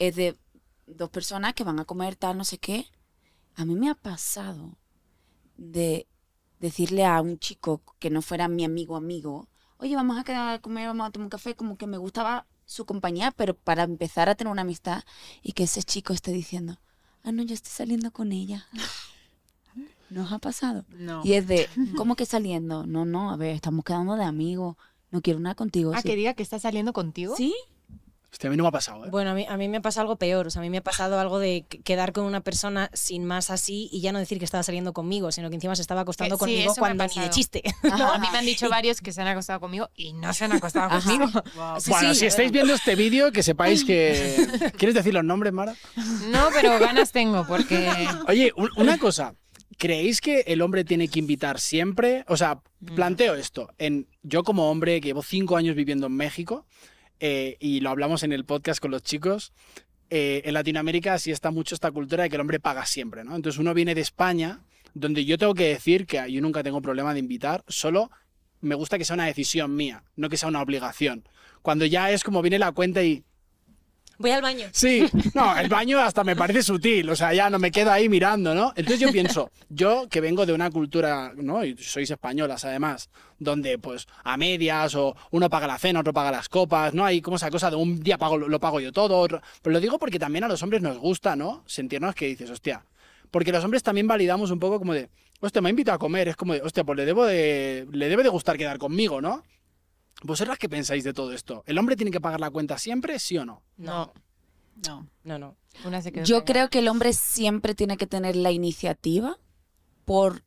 Es 0.00 0.16
de 0.16 0.36
dos 0.88 1.08
personas 1.08 1.54
que 1.54 1.62
van 1.62 1.78
a 1.78 1.84
comer 1.84 2.16
tal, 2.16 2.36
no 2.36 2.44
sé 2.44 2.58
qué. 2.58 2.86
A 3.54 3.64
mí 3.64 3.76
me 3.76 3.88
ha 3.88 3.94
pasado 3.94 4.76
de 5.56 6.08
decirle 6.58 7.04
a 7.04 7.20
un 7.20 7.38
chico 7.38 7.80
que 8.00 8.10
no 8.10 8.22
fuera 8.22 8.48
mi 8.48 8.64
amigo 8.64 8.96
amigo, 8.96 9.46
oye, 9.76 9.94
vamos 9.94 10.18
a 10.18 10.24
quedar 10.24 10.52
a 10.52 10.60
comer, 10.60 10.88
vamos 10.88 11.06
a 11.06 11.10
tomar 11.12 11.26
un 11.26 11.30
café, 11.30 11.54
como 11.54 11.76
que 11.76 11.86
me 11.86 11.96
gustaba 11.96 12.48
su 12.64 12.84
compañía, 12.84 13.30
pero 13.30 13.54
para 13.54 13.84
empezar 13.84 14.28
a 14.28 14.34
tener 14.34 14.50
una 14.50 14.62
amistad 14.62 15.04
y 15.42 15.52
que 15.52 15.62
ese 15.62 15.84
chico 15.84 16.12
esté 16.12 16.32
diciendo, 16.32 16.80
ah, 17.22 17.30
no, 17.30 17.44
yo 17.44 17.54
estoy 17.54 17.70
saliendo 17.70 18.10
con 18.10 18.32
ella. 18.32 18.66
¿No 20.10 20.24
os 20.24 20.32
ha 20.32 20.40
pasado? 20.40 20.84
No. 20.88 21.22
Y 21.24 21.34
es 21.34 21.46
de, 21.46 21.68
¿cómo 21.96 22.16
que 22.16 22.26
saliendo? 22.26 22.84
No, 22.84 23.04
no, 23.04 23.30
a 23.30 23.36
ver, 23.36 23.54
estamos 23.54 23.84
quedando 23.84 24.16
de 24.16 24.24
amigos. 24.24 24.76
No 25.14 25.22
quiero 25.22 25.38
nada 25.38 25.54
contigo. 25.54 25.92
Ah, 25.94 26.02
sí. 26.02 26.08
que 26.08 26.16
diga 26.16 26.34
que 26.34 26.42
está 26.42 26.58
saliendo 26.58 26.92
contigo. 26.92 27.36
¿Sí? 27.36 27.54
Hostia, 28.32 28.48
a 28.48 28.50
mí 28.50 28.56
no 28.56 28.64
me 28.64 28.68
ha 28.70 28.72
pasado, 28.72 29.04
¿eh? 29.06 29.10
Bueno, 29.10 29.30
a 29.30 29.34
mí, 29.34 29.46
a 29.48 29.56
mí 29.56 29.68
me 29.68 29.80
pasa 29.80 30.00
algo 30.00 30.16
peor. 30.16 30.48
O 30.48 30.50
sea, 30.50 30.58
a 30.58 30.64
mí 30.64 30.68
me 30.68 30.78
ha 30.78 30.82
pasado 30.82 31.20
algo 31.20 31.38
de 31.38 31.64
que- 31.68 31.80
quedar 31.82 32.12
con 32.12 32.24
una 32.24 32.40
persona 32.40 32.90
sin 32.92 33.24
más 33.24 33.48
así 33.50 33.88
y 33.92 34.00
ya 34.00 34.10
no 34.10 34.18
decir 34.18 34.40
que 34.40 34.44
estaba 34.44 34.64
saliendo 34.64 34.92
conmigo, 34.92 35.30
sino 35.30 35.50
que 35.50 35.54
encima 35.54 35.76
se 35.76 35.82
estaba 35.82 36.00
acostando 36.00 36.36
Que 36.36 36.44
sí, 36.46 36.50
conmigo 36.56 36.74
cuando 36.76 37.06
ni 37.06 37.20
de 37.22 37.30
chiste. 37.30 37.62
No, 37.96 38.12
a 38.12 38.18
mí 38.18 38.26
me 38.32 38.38
han 38.38 38.44
dicho 38.44 38.68
varios 38.68 39.00
que 39.00 39.12
se 39.12 39.20
han 39.22 39.28
acostado 39.28 39.60
conmigo 39.60 39.88
y 39.94 40.14
no 40.14 40.34
se 40.34 40.46
han 40.46 40.52
acostado 40.52 40.86
Ajá. 40.86 41.00
conmigo. 41.08 41.28
Sí, 41.78 41.90
bueno, 41.90 42.12
sí, 42.12 42.18
si 42.18 42.26
estáis 42.26 42.50
viendo 42.50 42.74
este 42.74 42.96
vídeo, 42.96 43.30
que 43.30 43.44
sepáis 43.44 43.84
que... 43.84 44.48
¿Quieres 44.78 44.96
decir 44.96 45.14
los 45.14 45.22
nombres, 45.22 45.52
Mara? 45.52 45.76
No, 46.32 46.48
pero 46.52 46.80
ganas 46.80 47.12
tengo 47.12 47.46
porque... 47.46 47.88
Oye, 48.26 48.52
un- 48.56 48.70
una 48.76 48.98
cosa. 48.98 49.36
¿Creéis 49.76 50.20
que 50.20 50.40
el 50.46 50.62
hombre 50.62 50.84
tiene 50.84 51.08
que 51.08 51.18
invitar 51.18 51.58
siempre? 51.60 52.24
O 52.28 52.36
sea, 52.36 52.60
Mm. 52.80 52.94
planteo 52.94 53.34
esto. 53.34 53.70
En, 53.78 54.06
yo 54.22 54.42
como 54.42 54.70
hombre 54.70 55.00
que 55.00 55.08
llevo 55.08 55.22
cinco 55.22 55.56
años 55.56 55.74
viviendo 55.74 56.06
en 56.06 56.12
México, 56.16 56.66
eh, 57.20 57.56
y 57.60 57.80
lo 57.80 57.90
hablamos 57.90 58.22
en 58.22 58.32
el 58.32 58.44
podcast 58.44 58.80
con 58.80 58.90
los 58.90 59.02
chicos, 59.02 59.52
eh, 60.10 60.42
en 60.44 60.54
Latinoamérica 60.54 61.18
sí 61.18 61.30
está 61.30 61.50
mucho 61.50 61.74
esta 61.74 61.90
cultura 61.90 62.24
de 62.24 62.28
que 62.28 62.36
el 62.36 62.40
hombre 62.40 62.60
paga 62.60 62.84
siempre, 62.86 63.24
¿no? 63.24 63.34
Entonces 63.34 63.58
uno 63.58 63.72
viene 63.72 63.94
de 63.94 64.00
España, 64.02 64.60
donde 64.92 65.24
yo 65.24 65.38
tengo 65.38 65.54
que 65.54 65.68
decir 65.68 66.06
que 66.06 66.30
yo 66.30 66.40
nunca 66.42 66.62
tengo 66.62 66.80
problema 66.82 67.14
de 67.14 67.20
invitar, 67.20 67.64
solo 67.68 68.10
me 68.60 68.74
gusta 68.74 68.98
que 68.98 69.04
sea 69.04 69.14
una 69.14 69.26
decisión 69.26 69.74
mía, 69.74 70.04
no 70.16 70.28
que 70.28 70.36
sea 70.36 70.48
una 70.48 70.60
obligación. 70.62 71.26
Cuando 71.62 71.86
ya 71.86 72.10
es 72.10 72.22
como 72.22 72.42
viene 72.42 72.58
la 72.58 72.72
cuenta 72.72 73.02
y 73.02 73.24
Voy 74.18 74.30
al 74.30 74.42
baño. 74.42 74.66
Sí, 74.72 75.06
no, 75.34 75.56
el 75.56 75.68
baño 75.68 75.98
hasta 75.98 76.22
me 76.22 76.36
parece 76.36 76.62
sutil, 76.62 77.08
o 77.10 77.16
sea, 77.16 77.34
ya 77.34 77.50
no 77.50 77.58
me 77.58 77.70
quedo 77.70 77.90
ahí 77.90 78.08
mirando, 78.08 78.54
¿no? 78.54 78.72
Entonces 78.76 79.00
yo 79.00 79.10
pienso, 79.10 79.50
yo 79.68 80.08
que 80.08 80.20
vengo 80.20 80.46
de 80.46 80.52
una 80.52 80.70
cultura, 80.70 81.32
¿no? 81.36 81.64
Y 81.64 81.76
sois 81.78 82.10
españolas 82.10 82.64
además, 82.64 83.10
donde 83.38 83.78
pues 83.78 84.06
a 84.22 84.36
medias 84.36 84.94
o 84.94 85.16
uno 85.32 85.50
paga 85.50 85.66
la 85.66 85.78
cena, 85.78 86.00
otro 86.00 86.12
paga 86.12 86.30
las 86.30 86.48
copas, 86.48 86.94
¿no? 86.94 87.04
Hay 87.04 87.20
como 87.20 87.36
esa 87.36 87.50
cosa 87.50 87.70
de 87.70 87.76
un 87.76 88.00
día 88.00 88.18
pago, 88.18 88.38
lo 88.38 88.60
pago 88.60 88.80
yo 88.80 88.92
todo, 88.92 89.18
otro... 89.18 89.40
Pero 89.62 89.74
lo 89.74 89.80
digo 89.80 89.98
porque 89.98 90.18
también 90.18 90.44
a 90.44 90.48
los 90.48 90.62
hombres 90.62 90.82
nos 90.82 90.98
gusta, 90.98 91.34
¿no? 91.34 91.64
Sentirnos 91.66 92.14
que 92.14 92.26
dices, 92.26 92.50
hostia, 92.50 92.84
porque 93.30 93.50
los 93.50 93.64
hombres 93.64 93.82
también 93.82 94.06
validamos 94.06 94.50
un 94.52 94.60
poco 94.60 94.78
como 94.78 94.94
de, 94.94 95.08
hostia, 95.40 95.60
me 95.60 95.68
ha 95.68 95.70
invitado 95.70 95.96
a 95.96 95.98
comer, 95.98 96.28
es 96.28 96.36
como 96.36 96.54
de, 96.54 96.62
hostia, 96.62 96.84
pues 96.84 96.96
le 96.96 97.04
debo 97.04 97.26
de, 97.26 97.86
le 97.90 98.08
debe 98.08 98.22
de 98.22 98.28
gustar 98.28 98.56
quedar 98.56 98.78
conmigo, 98.78 99.20
¿no? 99.20 99.42
¿Vosotras 100.22 100.58
qué 100.58 100.68
pensáis 100.68 101.04
de 101.04 101.12
todo 101.12 101.32
esto? 101.32 101.62
¿El 101.66 101.78
hombre 101.78 101.96
tiene 101.96 102.10
que 102.10 102.20
pagar 102.20 102.40
la 102.40 102.50
cuenta 102.50 102.78
siempre, 102.78 103.18
sí 103.18 103.36
o 103.38 103.44
no? 103.44 103.62
No, 103.76 104.12
No. 104.86 105.06
No, 105.24 105.38
no. 105.38 105.56
una 105.84 106.02
se 106.02 106.10
quedó 106.12 106.24
Yo 106.24 106.44
creo 106.44 106.68
que 106.70 106.80
el 106.80 106.88
hombre 106.88 107.12
siempre 107.12 107.74
tiene 107.74 107.96
que 107.96 108.06
tener 108.06 108.36
la 108.36 108.50
iniciativa 108.50 109.38
por... 110.04 110.42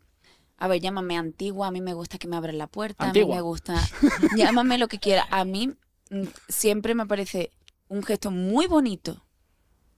A 0.58 0.68
ver, 0.68 0.82
llámame 0.82 1.16
antigua, 1.18 1.68
a 1.68 1.72
mí 1.72 1.82
me 1.82 1.94
gusta 1.94 2.18
que 2.18 2.28
me 2.28 2.36
abran 2.36 2.58
la 2.58 2.68
puerta, 2.68 3.04
a 3.04 3.08
Antigua. 3.08 3.30
mí 3.30 3.36
me 3.36 3.42
gusta... 3.42 3.76
llámame 4.38 4.78
lo 4.80 4.88
que 4.88 5.00
quiera. 5.00 5.28
A 5.30 5.46
mí 5.46 5.68
mm, 6.10 6.24
siempre 6.50 6.96
me 6.96 7.06
parece 7.06 7.52
un 7.90 8.02
gesto 8.04 8.32
muy 8.32 8.66
bonito 8.68 9.24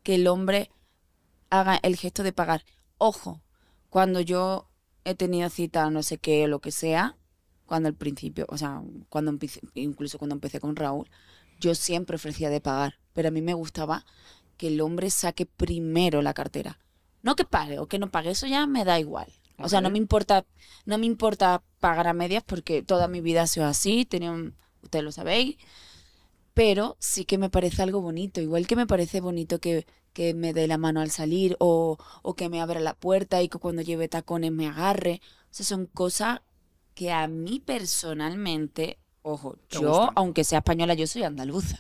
que 0.04 0.16
el 0.16 0.28
hombre 0.28 0.70
haga 1.50 1.80
el 1.82 1.96
gesto 1.96 2.24
de 2.24 2.34
pagar. 2.34 2.66
Ojo, 2.98 3.42
cuando 3.90 4.20
yo 4.20 4.68
he 5.06 5.16
tenido 5.16 5.50
cita, 5.50 5.90
no 5.90 6.04
sé 6.04 6.18
qué, 6.18 6.44
o 6.44 6.48
lo 6.48 6.60
que 6.60 6.72
sea, 6.72 7.16
cuando 7.70 7.88
al 7.90 7.96
principio, 7.96 8.46
o 8.50 8.58
sea, 8.58 8.82
cuando 9.10 9.32
empecé, 9.32 9.62
incluso 9.76 10.18
cuando 10.18 10.36
empecé 10.36 10.60
con 10.60 10.76
Raúl, 10.76 11.08
yo 11.60 11.76
siempre 11.76 12.16
ofrecía 12.18 12.50
de 12.50 12.62
pagar, 12.62 13.00
pero 13.14 13.30
a 13.30 13.32
mí 13.32 13.42
me 13.42 13.54
gustaba 13.54 14.06
que 14.58 14.68
el 14.68 14.82
hombre 14.82 15.12
saque 15.12 15.46
primero 15.46 16.22
la 16.22 16.34
cartera. 16.34 16.80
No 17.22 17.36
que 17.36 17.46
pague 17.46 17.80
o 17.80 17.88
que 17.88 18.00
no 18.00 18.12
pague, 18.12 18.32
eso 18.32 18.48
ya 18.48 18.66
me 18.68 18.86
da 18.86 19.00
igual. 19.00 19.32
O 19.60 19.70
sea, 19.70 19.82
no 19.82 19.90
me 19.92 20.00
importa, 20.00 20.46
no 20.86 20.98
me 20.98 21.06
importa 21.06 21.64
pagar 21.80 22.08
a 22.08 22.14
medias 22.14 22.44
porque 22.46 22.82
toda 22.82 23.08
mi 23.08 23.22
vida 23.22 23.44
ha 23.44 23.48
sido 23.48 23.66
así, 23.68 24.06
tenía 24.06 24.32
un- 24.32 24.56
ustedes 24.84 25.04
lo 25.06 25.12
sabéis, 25.12 25.58
pero 26.54 26.98
sí 27.00 27.26
que 27.26 27.38
me 27.38 27.50
parece 27.50 27.82
algo 27.84 28.02
bonito, 28.02 28.42
igual 28.42 28.68
que 28.68 28.76
me 28.76 28.88
parece 28.88 29.22
bonito 29.22 29.60
que, 29.60 29.86
que 30.14 30.34
me 30.34 30.54
dé 30.54 30.68
la 30.68 30.78
mano 30.78 31.00
al 31.02 31.12
salir 31.12 31.56
o, 31.60 31.98
o 32.22 32.36
que 32.36 32.50
me 32.50 32.62
abra 32.62 32.80
la 32.80 32.96
puerta 32.96 33.42
y 33.42 33.50
que 33.50 33.60
cuando 33.60 33.82
lleve 33.82 34.10
tacones 34.10 34.52
me 34.52 34.68
agarre. 34.68 35.22
O 35.52 35.54
sea, 35.54 35.66
son 35.66 35.86
cosas 35.88 36.42
que 37.00 37.14
a 37.14 37.28
mí 37.30 37.62
personalmente, 37.66 38.98
ojo, 39.22 39.56
yo, 39.70 40.10
aunque 40.16 40.44
sea 40.44 40.58
española, 40.60 40.96
yo 40.96 41.08
soy 41.08 41.24
andaluza. 41.24 41.80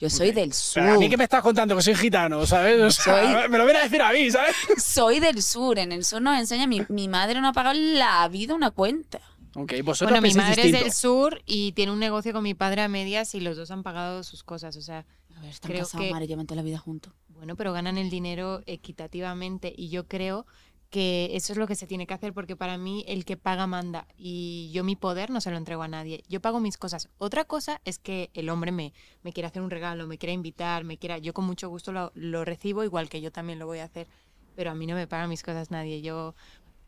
Yo 0.00 0.10
soy 0.10 0.32
del 0.32 0.52
sur. 0.52 0.82
Pero 0.82 0.94
a 0.94 0.98
mí 0.98 1.08
que 1.08 1.16
me 1.16 1.24
estás 1.24 1.42
contando 1.42 1.76
que 1.76 1.82
soy 1.82 1.94
gitano, 1.94 2.44
¿sabes? 2.46 2.80
O 2.80 2.90
sea, 2.90 3.40
Soy- 3.42 3.48
Me 3.48 3.56
lo 3.58 3.64
viene 3.64 3.78
a 3.80 3.82
decir 3.84 4.02
a 4.02 4.12
mí, 4.12 4.28
¿sabes? 4.32 4.54
Soy 4.76 5.20
del 5.20 5.42
sur. 5.42 5.78
En 5.78 5.92
el 5.92 6.04
sur 6.04 6.20
nos 6.22 6.36
enseña, 6.38 6.66
mi, 6.66 6.82
mi 6.88 7.06
madre 7.08 7.40
no 7.40 7.48
ha 7.48 7.52
pagado 7.52 7.78
la 7.78 8.26
vida 8.28 8.54
una 8.54 8.70
cuenta. 8.72 9.20
Ok, 9.54 9.74
vosotros 9.84 10.10
Bueno, 10.20 10.22
mi 10.28 10.34
madre 10.34 10.54
distinto. 10.62 10.76
es 10.78 10.82
del 10.84 10.92
sur 10.92 11.40
y 11.46 11.70
tiene 11.72 11.92
un 11.92 11.98
negocio 12.00 12.32
con 12.32 12.42
mi 12.42 12.54
padre 12.54 12.82
a 12.82 12.88
medias 12.88 13.34
y 13.36 13.40
los 13.40 13.56
dos 13.56 13.70
han 13.70 13.82
pagado 13.84 14.22
sus 14.24 14.42
cosas. 14.44 14.76
O 14.76 14.82
sea, 14.82 15.04
A 15.36 15.40
ver, 15.40 15.50
están 15.50 15.70
Creo 15.70 15.84
casados, 15.84 16.04
que- 16.06 16.12
madre, 16.12 16.26
llevan 16.26 16.46
toda 16.46 16.56
la 16.56 16.62
vida 16.62 16.78
juntos. 16.78 17.12
bueno, 17.28 17.54
pero 17.56 17.72
ganan 17.72 17.96
el 17.98 18.10
dinero 18.10 18.60
equitativamente 18.66 19.72
y 19.76 19.88
yo 19.88 20.06
creo 20.08 20.46
que 20.90 21.30
eso 21.34 21.52
es 21.52 21.58
lo 21.58 21.66
que 21.66 21.74
se 21.74 21.86
tiene 21.86 22.06
que 22.06 22.14
hacer 22.14 22.32
porque 22.32 22.56
para 22.56 22.78
mí 22.78 23.04
el 23.08 23.24
que 23.26 23.36
paga 23.36 23.66
manda 23.66 24.06
y 24.16 24.70
yo 24.72 24.84
mi 24.84 24.96
poder 24.96 25.28
no 25.30 25.40
se 25.40 25.50
lo 25.50 25.56
entrego 25.58 25.82
a 25.82 25.88
nadie. 25.88 26.22
Yo 26.28 26.40
pago 26.40 26.60
mis 26.60 26.78
cosas. 26.78 27.08
Otra 27.18 27.44
cosa 27.44 27.80
es 27.84 27.98
que 27.98 28.30
el 28.34 28.48
hombre 28.48 28.72
me, 28.72 28.92
me 29.22 29.32
quiera 29.32 29.48
hacer 29.48 29.62
un 29.62 29.70
regalo, 29.70 30.06
me 30.06 30.16
quiera 30.18 30.32
invitar, 30.32 30.84
me 30.84 30.96
quiera... 30.98 31.18
Yo 31.18 31.34
con 31.34 31.44
mucho 31.44 31.68
gusto 31.68 31.92
lo, 31.92 32.10
lo 32.14 32.44
recibo, 32.44 32.84
igual 32.84 33.08
que 33.10 33.20
yo 33.20 33.30
también 33.32 33.58
lo 33.58 33.66
voy 33.66 33.80
a 33.80 33.84
hacer, 33.84 34.08
pero 34.56 34.70
a 34.70 34.74
mí 34.74 34.86
no 34.86 34.94
me 34.94 35.06
pagan 35.06 35.28
mis 35.28 35.42
cosas 35.42 35.70
nadie. 35.70 36.00
Yo... 36.02 36.34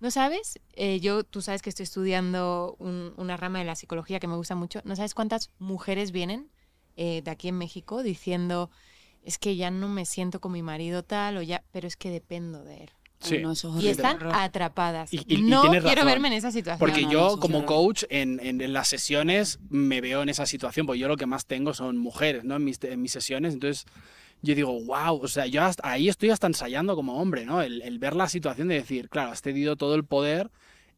¿No 0.00 0.10
sabes? 0.10 0.58
Eh, 0.72 0.98
yo, 1.00 1.24
tú 1.24 1.42
sabes 1.42 1.60
que 1.60 1.68
estoy 1.70 1.84
estudiando 1.84 2.76
un- 2.78 3.12
una 3.18 3.36
rama 3.36 3.58
de 3.58 3.66
la 3.66 3.76
psicología 3.76 4.18
que 4.18 4.26
me 4.28 4.36
gusta 4.36 4.54
mucho. 4.54 4.80
¿No 4.84 4.96
sabes 4.96 5.14
cuántas 5.14 5.50
mujeres 5.58 6.10
vienen 6.10 6.50
eh, 6.96 7.20
de 7.22 7.30
aquí 7.30 7.48
en 7.48 7.58
México 7.58 8.02
diciendo 8.02 8.70
es 9.22 9.38
que 9.38 9.56
ya 9.56 9.70
no 9.70 9.88
me 9.88 10.06
siento 10.06 10.40
con 10.40 10.52
mi 10.52 10.62
marido 10.62 11.02
tal 11.04 11.36
o 11.36 11.42
ya, 11.42 11.62
pero 11.72 11.86
es 11.86 11.96
que 11.96 12.10
dependo 12.10 12.64
de 12.64 12.84
él. 12.84 12.90
Sí. 13.20 13.42
Y 13.80 13.88
están 13.88 14.18
atrapadas. 14.32 15.12
Y- 15.12 15.42
no 15.42 15.62
quiero 15.70 15.80
razón. 15.82 16.06
verme 16.06 16.28
en 16.28 16.34
esa 16.34 16.50
situación. 16.50 16.78
Porque 16.78 17.02
No, 17.02 17.10
yo, 17.10 17.30
no, 17.32 17.40
como 17.40 17.66
coach, 17.66 18.04
en, 18.08 18.40
en- 18.42 18.60
en 18.62 18.72
las 18.72 18.88
sesiones 18.88 19.58
me 19.68 20.00
veo 20.00 20.22
en 20.22 20.30
esa 20.30 20.46
situación, 20.46 20.86
porque 20.86 20.98
yo 21.00 21.08
lo 21.08 21.16
que 21.16 21.26
más 21.26 21.44
tengo 21.46 21.74
son 21.74 21.98
mujeres, 21.98 22.44
¿no? 22.44 22.56
En 22.56 22.64
mis, 22.64 22.82
en 22.82 23.02
mis 23.02 23.12
sesiones, 23.12 23.52
entonces 23.54 23.84
yo 24.42 24.54
digo, 24.54 24.72
wow, 24.84 25.20
o 25.22 25.28
sea, 25.28 25.44
yo 25.46 25.62
hasta- 25.62 25.86
ahí 25.86 26.08
estoy 26.08 26.30
hasta 26.30 26.46
ensayando 26.46 26.96
como 26.96 27.20
hombre, 27.20 27.44
¿no? 27.44 27.60
El, 27.60 27.82
el 27.82 27.98
ver 27.98 28.16
la 28.16 28.26
situación 28.28 28.68
de 28.68 28.76
decir, 28.76 29.10
claro, 29.10 29.32
has 29.32 29.42
cedido 29.42 29.76
todo 29.76 29.94
el 29.96 30.04
poder 30.04 30.50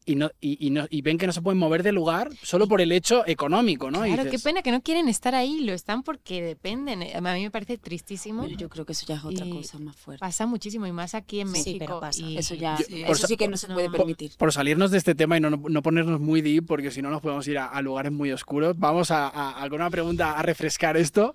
y, 0.05 0.15
no, 0.15 0.29
y, 0.41 0.65
y 0.65 0.69
no- 0.69 0.85
y 0.89 1.01
ven 1.01 1.17
que 1.17 1.27
no 1.27 1.33
se 1.33 1.41
pueden 1.41 1.57
mover 1.59 1.83
de 1.83 1.91
lugar 1.91 2.29
solo 2.41 2.67
por 2.67 2.81
el 2.81 2.91
hecho 2.91 3.23
económico, 3.27 3.91
¿no? 3.91 4.01
Claro, 4.03 4.29
qué 4.29 4.39
pena 4.39 4.61
que 4.61 4.71
no 4.71 4.81
quieren 4.81 5.07
estar 5.09 5.35
ahí, 5.35 5.61
lo 5.61 5.73
están 5.73 6.03
porque 6.03 6.41
dependen. 6.41 7.01
Eh, 7.03 7.13
A 7.15 7.21
mí 7.21 7.41
me 7.43 7.51
parece 7.51 7.77
tristísimo. 7.77 8.45
Yo 8.47 8.69
creo 8.69 8.85
que 8.85 8.93
eso 8.93 9.05
ya 9.07 9.15
es 9.15 9.23
otra 9.25 9.45
Y 9.45 9.49
cosa 9.51 9.79
más 9.79 9.95
fuerte. 9.95 10.19
Pasa 10.19 10.45
muchísimo 10.45 10.85
y 10.87 10.91
más 10.91 11.15
aquí 11.15 11.39
en 11.39 11.47
Sí, 11.47 11.53
México. 11.53 11.77
pero 11.79 11.99
pasa. 11.99 12.21
y- 12.21 12.37
Eso 12.37 12.55
ya, 12.55 12.77
Yo- 12.77 12.85
sí, 12.85 13.03
por 13.05 13.15
eso 13.15 13.27
sí 13.27 13.37
que 13.37 13.47
no 13.47 13.57
se 13.57 13.67
puede 13.67 13.87
no. 13.89 13.93
permitir. 13.97 14.31
Por 14.37 14.51
salirnos 14.53 14.91
de 14.91 14.97
este 14.97 15.15
tema 15.15 15.37
y 15.37 15.39
no, 15.39 15.49
no 15.49 15.81
ponernos 15.81 16.19
muy 16.19 16.41
deep, 16.41 16.65
porque 16.65 16.91
si 16.91 17.01
no 17.01 17.09
nos 17.09 17.21
podemos 17.21 17.47
ir 17.47 17.57
a, 17.57 17.67
a 17.67 17.81
lugares 17.81 18.11
muy 18.11 18.31
oscuros, 18.31 18.77
vamos 18.77 19.11
a, 19.11 19.27
a, 19.27 19.63
a 19.63 19.69
con 19.69 19.79
una 19.81 19.89
pregunta 19.89 20.37
a 20.37 20.41
refrescar 20.41 20.97
esto. 20.97 21.33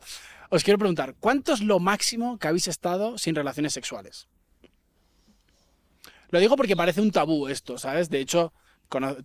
Os 0.50 0.64
quiero 0.64 0.78
preguntar, 0.78 1.14
¿cuánto 1.20 1.52
es 1.52 1.60
lo 1.60 1.78
máximo 1.78 2.38
que 2.38 2.48
habéis 2.48 2.68
estado 2.68 3.18
sin 3.18 3.34
relaciones 3.34 3.72
sexuales? 3.74 4.28
Lo 6.30 6.38
digo 6.40 6.56
porque 6.56 6.76
parece 6.76 7.00
un 7.00 7.10
tabú 7.10 7.48
esto, 7.48 7.78
¿sabes? 7.78 8.10
De 8.10 8.20
hecho, 8.20 8.52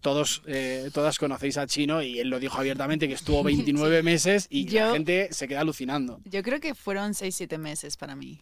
todos, 0.01 0.41
eh, 0.45 0.89
todas 0.93 1.17
conocéis 1.17 1.57
a 1.57 1.67
Chino 1.67 2.01
y 2.01 2.19
él 2.19 2.29
lo 2.29 2.39
dijo 2.39 2.57
abiertamente 2.57 3.07
que 3.07 3.13
estuvo 3.13 3.43
29 3.43 4.03
meses 4.03 4.47
y 4.49 4.65
la 4.69 4.87
Yo- 4.87 4.93
gente 4.93 5.29
se 5.31 5.47
queda 5.47 5.61
alucinando. 5.61 6.19
Yo 6.25 6.43
creo 6.43 6.59
que 6.59 6.75
fueron 6.75 7.13
6-7 7.13 7.57
meses 7.57 7.97
para 7.97 8.15
mí. 8.15 8.41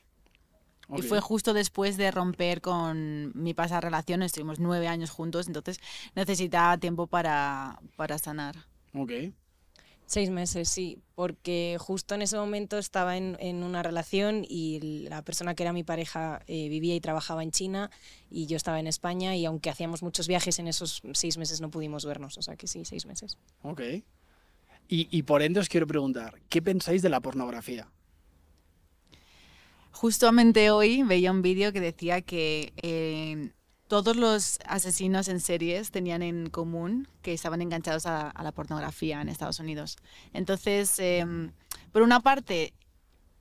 Y 0.94 1.04
fue 1.04 1.22
justo 1.22 1.54
después 1.54 1.96
de 1.96 2.12
romper 2.12 2.60
con 2.60 3.32
mi 3.34 3.54
pasada 3.54 3.80
relación, 3.80 4.24
estuvimos 4.24 4.60
nueve 4.60 4.90
años 4.90 5.10
juntos, 5.10 5.48
entonces 5.48 5.80
necesitaba 6.16 6.78
tiempo 6.78 7.08
para, 7.08 7.80
para 7.96 8.18
sanar. 8.18 8.58
Ok. 8.94 9.12
Seis 10.12 10.30
meses, 10.30 10.68
sí, 10.68 11.00
porque 11.16 11.78
justo 11.80 12.16
en 12.16 12.22
ese 12.22 12.36
momento 12.36 12.78
estaba 12.78 13.16
en, 13.16 13.38
en 13.40 13.64
una 13.64 13.82
relación 13.82 14.44
y 14.46 15.08
la 15.08 15.22
persona 15.22 15.56
que 15.56 15.64
era 15.64 15.72
mi 15.72 15.86
pareja 15.86 16.42
eh, 16.48 16.68
vivía 16.68 16.94
y 16.94 17.00
trabajaba 17.00 17.44
en 17.44 17.52
China 17.52 17.90
y 18.30 18.46
yo 18.46 18.58
estaba 18.58 18.82
en 18.82 18.88
España 18.88 19.38
y 19.38 19.46
aunque 19.46 19.70
hacíamos 19.70 20.04
muchos 20.04 20.28
viajes 20.28 20.60
en 20.60 20.68
esos 20.68 21.02
seis 21.14 21.38
meses 21.38 21.62
no 21.62 21.72
pudimos 21.72 22.04
vernos, 22.04 22.38
o 22.38 22.42
sea 22.42 22.58
que 22.58 22.68
sí, 22.68 22.84
seis 22.84 23.06
meses. 23.06 23.38
Ok. 23.62 23.80
Y, 24.90 25.08
y 25.18 25.24
por 25.24 25.44
ende 25.44 25.62
os 25.62 25.70
quiero 25.70 25.88
preguntar, 25.88 26.42
¿qué 26.50 26.62
pensáis 26.62 27.02
de 27.02 27.08
la 27.08 27.22
pornografía? 27.22 27.90
Justamente 29.92 30.72
hoy 30.72 31.04
veía 31.04 31.32
un 31.32 31.42
vídeo 31.42 31.72
que 31.72 31.80
decía 31.80 32.22
que 32.22 32.74
eh, 32.84 33.54
todos 33.92 34.16
los 34.16 34.58
asesinos 34.68 35.28
en 35.28 35.42
series 35.42 35.92
tenían 35.92 36.22
en 36.22 36.50
común 36.50 37.10
que 37.22 37.34
estaban 37.34 37.62
enganchados 37.62 38.06
a, 38.06 38.30
a 38.30 38.42
la 38.42 38.54
pornografía 38.54 39.20
en 39.20 39.28
Estados 39.28 39.60
Unidos. 39.60 39.98
Entonces, 40.32 40.98
em, 41.00 41.52
por 41.92 42.02
una 42.02 42.22
parte, 42.22 42.74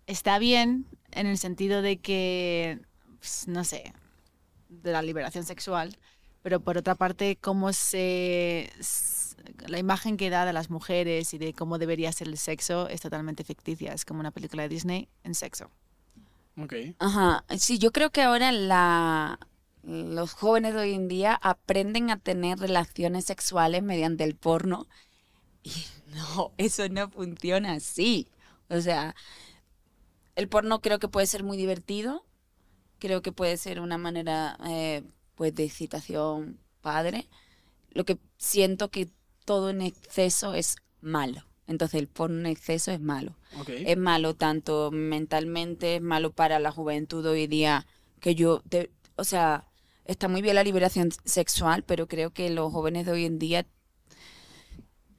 está 0.09 0.41
bien 0.41 0.87
en 1.13 1.29
el 1.29 1.39
sentido 1.39 1.83
de 1.83 1.99
que, 1.99 2.81
pues, 3.21 3.47
no 3.47 3.63
sé, 3.63 3.95
de 4.69 4.91
la 4.91 5.03
liberación 5.03 5.45
sexual, 5.45 5.97
pero 6.43 6.59
por 6.59 6.77
otra 6.77 6.97
parte, 6.97 7.39
cómo 7.41 7.73
se... 7.73 8.73
La 9.69 9.79
imagen 9.79 10.17
que 10.17 10.31
da 10.31 10.45
de 10.47 10.53
las 10.53 10.69
mujeres 10.69 11.33
y 11.33 11.39
de 11.39 11.53
cómo 11.53 11.79
debería 11.79 12.11
ser 12.11 12.27
el 12.27 12.39
sexo 12.39 12.89
es 12.89 13.01
totalmente 13.01 13.45
ficticia. 13.45 13.93
Es 13.93 14.05
como 14.05 14.19
una 14.19 14.33
película 14.33 14.65
de 14.65 14.69
Disney 14.69 15.09
en 15.23 15.37
sexo. 15.37 15.71
Ok. 16.61 16.75
Ajá, 16.99 17.45
sí, 17.57 17.79
yo 17.79 17.93
creo 17.93 18.11
que 18.11 18.23
ahora 18.23 18.51
la, 18.51 19.39
los 19.91 20.35
jóvenes 20.35 20.75
de 20.75 20.81
hoy 20.81 20.95
en 20.95 21.09
día 21.09 21.35
aprenden 21.43 22.11
a 22.11 22.19
tener 22.19 22.61
relaciones 22.61 23.25
sexuales 23.25 23.83
mediante 23.83 24.23
el 24.23 24.37
porno 24.37 24.87
y 25.65 25.73
no, 26.15 26.53
eso 26.59 26.89
no 26.89 27.11
funciona 27.11 27.73
así. 27.73 28.29
O 28.69 28.81
sea, 28.81 29.17
el 30.37 30.49
porno 30.49 30.81
creo 30.81 31.01
que 31.01 31.09
puede 31.09 31.27
ser 31.27 31.43
muy 31.43 31.57
divertido, 31.57 32.25
creo 33.01 33.21
que 33.21 33.33
puede 33.33 33.57
ser 33.57 33.81
una 33.81 33.99
manera, 33.99 34.57
eh, 34.69 35.03
pues 35.35 35.55
de 35.57 35.65
excitación 35.65 36.61
padre, 36.83 37.29
lo 37.91 38.05
que 38.05 38.19
siento 38.39 38.91
que 38.91 39.09
todo 39.45 39.71
en 39.71 39.83
exceso 39.83 40.55
es 40.55 40.77
malo. 41.01 41.43
Entonces 41.67 42.01
el 42.01 42.07
porno 42.07 42.39
en 42.41 42.47
exceso 42.47 42.93
es 42.93 43.01
malo. 43.01 43.37
Es 43.67 43.97
malo 43.97 44.35
tanto 44.35 44.91
mentalmente, 44.93 45.97
es 45.97 46.03
malo 46.03 46.31
para 46.31 46.61
la 46.61 46.71
juventud 46.71 47.27
hoy 47.27 47.49
día, 47.49 47.87
que 48.21 48.37
yo, 48.37 48.63
o 49.17 49.25
sea, 49.25 49.70
está 50.11 50.29
muy 50.29 50.43
bien 50.43 50.55
la 50.57 50.65
liberación 50.65 51.11
sexual, 51.25 51.85
pero 51.85 52.07
creo 52.09 52.31
que 52.33 52.51
los 52.51 52.73
jóvenes 52.73 53.07
de 53.07 53.13
hoy 53.13 53.25
en 53.27 53.39
día 53.39 53.67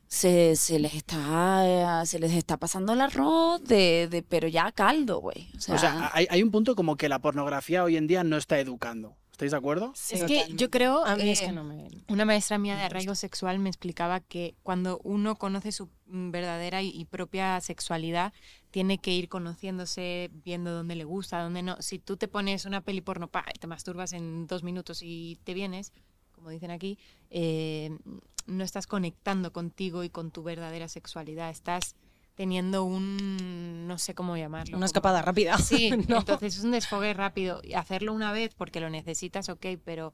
se, 0.08 0.56
se 0.58 0.78
les 0.80 0.94
está 0.94 2.06
se 2.06 2.20
les 2.20 2.34
está 2.34 2.58
pasando 2.58 2.92
el 2.94 3.02
arroz 3.02 3.64
de, 3.64 4.08
de- 4.12 4.24
pero 4.24 4.48
ya 4.48 4.66
a 4.68 4.72
caldo, 4.74 5.20
güey. 5.22 5.50
O 5.58 5.60
sea, 5.62 5.76
O 5.76 5.78
sea, 5.78 6.12
hay, 6.14 6.28
hay 6.30 6.44
un 6.44 6.52
punto 6.52 6.76
como 6.76 6.98
que 6.98 7.08
la 7.08 7.20
pornografía 7.20 7.84
hoy 7.84 7.96
en 7.96 8.08
día 8.08 8.24
no 8.24 8.36
está 8.38 8.60
educando. 8.60 9.16
¿Estáis 9.42 9.54
de 9.54 9.58
acuerdo? 9.58 9.94
es 10.12 10.24
que 10.26 10.54
yo 10.54 10.70
creo 10.70 11.04
A 11.04 11.16
mí 11.16 11.28
es 11.32 11.42
que 11.42 11.52
no 11.52 11.64
me... 11.64 11.88
una 12.08 12.26
maestra 12.26 12.60
mía 12.60 12.76
de 12.76 12.84
arraigo 12.84 13.16
sexual 13.16 13.58
me 13.58 13.70
explicaba 13.70 14.20
que 14.20 14.54
cuando 14.62 15.00
uno 15.04 15.36
conoce 15.36 15.72
su 15.72 15.90
verdadera 16.06 16.84
y, 16.84 16.90
y 16.90 17.06
propia 17.06 17.60
sexualidad, 17.60 18.34
tiene 18.70 19.00
que 19.00 19.12
ir 19.16 19.30
conociéndose, 19.30 20.30
viendo 20.46 20.72
dónde 20.72 20.96
le 20.96 21.06
gusta, 21.06 21.42
dónde 21.42 21.64
no. 21.64 21.82
Si 21.82 21.98
tú 21.98 22.18
te 22.18 22.28
pones 22.28 22.66
una 22.66 22.82
peli 22.82 23.02
porno, 23.02 23.30
pa, 23.30 23.44
te 23.60 23.66
masturbas 23.66 24.14
en 24.14 24.46
dos 24.46 24.62
minutos 24.62 25.00
y 25.02 25.40
te 25.44 25.56
vienes, 25.56 25.92
como 26.34 26.52
dicen 26.52 26.70
aquí, 26.70 27.00
eh, 27.32 27.98
no 28.46 28.64
estás 28.64 28.86
conectando 28.86 29.52
contigo 29.52 30.04
y 30.04 30.12
con 30.12 30.30
tu 30.30 30.44
verdadera 30.44 30.88
sexualidad. 30.88 31.50
Estás 31.50 31.96
teniendo 32.42 32.84
un, 32.86 33.86
no 33.88 34.00
sé 34.00 34.16
cómo 34.16 34.36
llamarlo. 34.36 34.72
Una 34.72 34.78
como- 34.78 34.86
escapada 34.86 35.22
rápida. 35.22 35.60
Sí, 35.60 35.92
¿no? 36.08 36.18
entonces 36.18 36.58
es 36.58 36.64
un 36.64 36.72
desfogue 36.72 37.14
rápido. 37.14 37.62
Y 37.64 37.74
hacerlo 37.74 38.14
una 38.14 38.32
vez 38.32 38.56
porque 38.56 38.80
lo 38.80 38.90
necesitas, 38.90 39.48
ok, 39.50 39.64
pero 39.86 40.12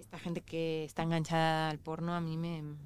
esta 0.00 0.18
gente 0.18 0.40
que 0.40 0.84
está 0.84 1.04
enganchada 1.04 1.70
al 1.70 1.78
porno 1.78 2.12
a 2.16 2.20
mí 2.20 2.36
me, 2.36 2.62
me 2.62 2.76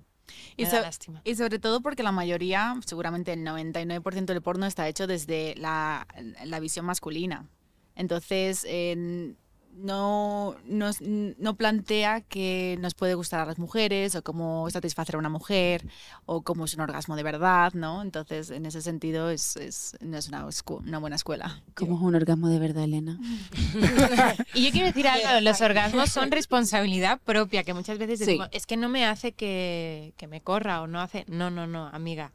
Y 0.59 0.65
da 0.65 0.71
so- 0.71 0.81
lástima. 0.83 1.23
Y 1.25 1.35
sobre 1.35 1.59
todo 1.59 1.81
porque 1.81 2.03
la 2.03 2.13
mayoría, 2.13 2.79
seguramente 2.85 3.33
el 3.33 3.41
99% 3.43 4.27
del 4.27 4.43
porno 4.43 4.67
está 4.67 4.87
hecho 4.87 5.07
desde 5.07 5.55
la, 5.57 6.07
la 6.45 6.61
visión 6.61 6.85
masculina. 6.85 7.49
Entonces, 7.95 8.67
eh, 8.69 9.35
no, 9.77 10.57
nos- 10.67 11.01
no 11.01 11.55
plantea 11.57 12.21
que 12.21 12.77
nos 12.81 12.95
puede 12.95 13.15
gustar 13.15 13.41
a 13.41 13.47
las 13.47 13.59
mujeres 13.59 14.15
o 14.15 14.23
cómo 14.23 14.69
satisfacer 14.71 15.17
a 15.17 15.19
una 15.19 15.29
mujer 15.29 15.85
o 16.27 16.43
cómo 16.43 16.65
es 16.65 16.75
un 16.75 16.81
orgasmo 16.81 17.17
de 17.17 17.23
verdad, 17.23 17.73
¿no? 17.75 18.03
Entonces, 18.03 18.51
en 18.51 18.67
ese 18.67 18.81
sentido, 18.83 19.31
es, 19.31 19.57
es- 19.57 19.97
no 20.01 20.17
es 20.17 20.29
una, 20.29 20.47
una 20.69 20.99
buena 20.99 21.17
escuela. 21.17 21.63
¿cómo 21.75 21.97
es 21.97 22.03
un 22.03 22.15
orgasmo 22.15 22.49
de 22.49 22.59
verdad, 22.59 22.85
Elena? 22.85 23.19
Y 24.55 24.65
yo 24.67 24.71
quiero 24.71 24.87
decir 24.87 25.07
algo, 25.09 25.41
los 25.41 25.61
orgasmos 25.61 26.11
son 26.11 26.31
responsabilidad 26.31 27.21
propia, 27.25 27.65
que 27.65 27.75
muchas 27.75 27.99
veces 27.99 28.19
Sí. 28.21 28.25
decimos, 28.27 28.49
es 28.53 28.67
que 28.67 28.77
no 28.77 28.89
me 28.89 29.05
hace 29.05 29.33
que, 29.33 30.15
que 30.17 30.27
me 30.27 30.41
corra 30.41 30.83
o 30.83 30.87
no 30.87 31.01
hace... 31.01 31.25
No, 31.29 31.51
no, 31.51 31.67
no, 31.67 31.87
amiga. 31.89 32.33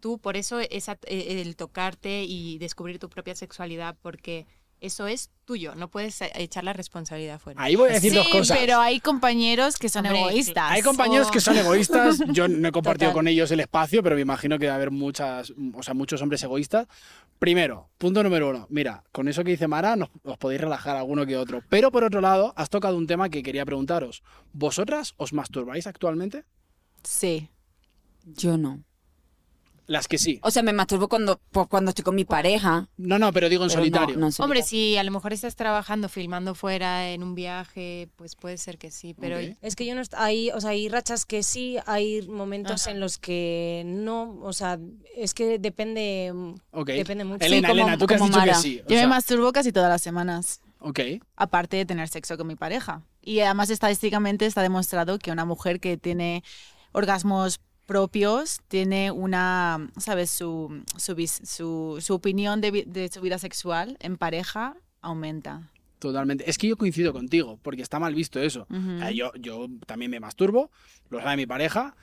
Tú, 0.00 0.18
por 0.18 0.36
eso 0.36 0.58
es 0.58 0.88
at- 0.88 1.04
eh, 1.06 1.40
el 1.42 1.54
tocarte 1.54 2.24
y 2.24 2.58
descubrir 2.58 2.98
tu 2.98 3.08
propia 3.08 3.36
sexualidad, 3.36 3.96
porque 4.02 4.46
eso 4.82 5.06
es 5.06 5.30
tuyo, 5.44 5.74
no 5.74 5.88
puedes 5.88 6.20
eh, 6.20 6.30
echar 6.34 6.64
la 6.64 6.72
responsabilidad 6.72 7.38
fuera. 7.38 7.62
Ahí 7.62 7.76
voy 7.76 7.90
a 7.90 7.92
decir 7.94 8.10
Sí, 8.10 8.16
dos 8.16 8.28
cosas. 8.28 8.58
pero 8.58 8.80
hay 8.80 9.00
compañeros 9.00 9.76
que 9.78 9.88
son 9.88 10.04
Hombre, 10.04 10.20
egoístas. 10.20 10.70
Hay 10.70 10.82
compañeros 10.82 11.30
que 11.30 11.40
son 11.40 11.56
egoístas. 11.56 12.18
Yo 12.32 12.48
no 12.48 12.68
he 12.68 12.72
compartido 12.72 13.10
Total. 13.10 13.14
con 13.20 13.28
ellos 13.28 13.50
el 13.50 13.60
espacio, 13.60 14.02
pero 14.02 14.16
me 14.16 14.22
imagino 14.22 14.58
que 14.58 14.66
va 14.66 14.72
a 14.72 14.76
haber 14.76 14.90
muchas, 14.90 15.52
o 15.74 15.82
sea, 15.82 15.94
muchos 15.94 16.20
hombres 16.20 16.42
egoístas. 16.42 16.86
Primero, 17.38 17.88
punto 17.98 18.22
número 18.22 18.50
uno. 18.50 18.66
Mira, 18.70 19.04
con 19.12 19.28
eso 19.28 19.42
que 19.44 19.50
dice 19.52 19.66
Mara, 19.68 19.96
nos, 19.96 20.10
os 20.24 20.36
podéis 20.38 20.60
relajar 20.60 20.96
alguno 20.96 21.24
que 21.26 21.36
otro. 21.36 21.62
Pero 21.68 21.90
por 21.90 22.04
otro 22.04 22.20
lado, 22.20 22.52
has 22.56 22.68
tocado 22.70 22.96
un 22.96 23.06
tema 23.06 23.28
que 23.30 23.42
quería 23.42 23.64
preguntaros. 23.64 24.22
¿Vosotras 24.52 25.14
os 25.16 25.32
masturbáis 25.32 25.86
actualmente? 25.86 26.44
Sí. 27.02 27.48
Yo 28.24 28.56
no. 28.58 28.82
Las 29.88 30.06
que 30.08 30.16
sí. 30.16 30.38
O 30.42 30.50
sea, 30.50 30.62
me 30.62 30.72
masturbo 30.72 31.08
cuando, 31.08 31.40
pues, 31.50 31.66
cuando 31.66 31.88
estoy 31.90 32.04
con 32.04 32.14
mi 32.14 32.24
pareja. 32.24 32.88
No, 32.96 33.18
no, 33.18 33.32
pero 33.32 33.48
digo 33.48 33.64
en 33.64 33.68
pero 33.70 33.80
solitario. 33.80 34.14
no- 34.14 34.20
no 34.20 34.26
en 34.28 34.32
Hombre, 34.38 34.60
solitario. 34.62 34.64
si 34.64 34.96
a 34.96 35.02
lo 35.02 35.10
mejor 35.10 35.32
estás 35.32 35.56
trabajando, 35.56 36.08
filmando 36.08 36.54
fuera 36.54 37.10
en 37.10 37.22
un 37.24 37.34
viaje, 37.34 38.08
pues 38.16 38.36
puede 38.36 38.58
ser 38.58 38.78
que 38.78 38.90
sí, 38.90 39.12
pero 39.14 39.36
Ok. 39.38 39.56
Es 39.60 39.74
que 39.74 39.84
yo 39.84 39.94
no 39.94 40.02
hay, 40.16 40.50
o 40.50 40.60
sea, 40.60 40.70
hay 40.70 40.88
rachas 40.88 41.26
que 41.26 41.42
sí, 41.42 41.78
hay 41.86 42.22
momentos 42.28 42.86
en 42.86 43.00
los 43.00 43.18
que 43.18 43.82
no, 43.84 44.38
o 44.42 44.52
sea, 44.52 44.78
es 45.16 45.34
que 45.34 45.58
depende, 45.58 46.32
Ok. 46.70 46.88
depende 46.90 47.24
mucho. 47.24 47.44
Elena, 47.44 47.68
como- 47.68 47.80
Elena, 47.82 47.98
tú 47.98 48.06
que 48.06 48.14
has 48.14 48.20
dicho 48.20 48.32
que 48.32 48.38
Mara. 48.38 48.54
sí. 48.54 48.78
o 48.84 48.88
Yo 48.88 48.94
me 48.94 49.00
sea, 49.00 49.08
masturbo 49.08 49.52
casi 49.52 49.72
todas 49.72 49.88
las 49.90 50.00
semanas. 50.02 50.60
ok. 50.78 51.00
aparte 51.36 51.76
de 51.76 51.86
tener 51.86 52.08
sexo 52.08 52.36
con 52.36 52.46
mi 52.46 52.54
pareja. 52.56 53.02
Y 53.20 53.40
además 53.40 53.70
estadísticamente 53.70 54.46
está 54.46 54.62
demostrado 54.62 55.18
que 55.18 55.30
una 55.32 55.44
mujer 55.44 55.80
que 55.80 55.96
tiene 55.96 56.42
orgasmos 56.92 57.60
propios 57.86 58.60
tiene 58.68 59.10
una, 59.10 59.88
¿sabes? 59.98 60.30
Su, 60.30 60.82
su, 60.96 61.14
su, 61.44 61.98
su 62.00 62.14
opinión 62.14 62.60
de, 62.60 63.10
su 63.12 63.20
vida 63.20 63.38
sexual 63.38 63.96
en 64.00 64.16
pareja 64.16 64.76
aumenta. 65.00 65.68
Totalmente. 65.98 66.48
Es 66.50 66.58
que 66.58 66.66
yo 66.68 66.76
coincido 66.76 67.12
contigo, 67.12 67.58
porque 67.62 67.82
está 67.82 67.98
mal 68.00 68.14
visto 68.14 68.40
eso. 68.40 68.66
Yo, 69.14 69.32
yo 69.38 69.68
también 69.86 70.10
me 70.10 70.18
masturbo, 70.20 70.70
lo 71.10 71.20
sabe 71.20 71.36
mi 71.36 71.46
pareja. 71.46 71.94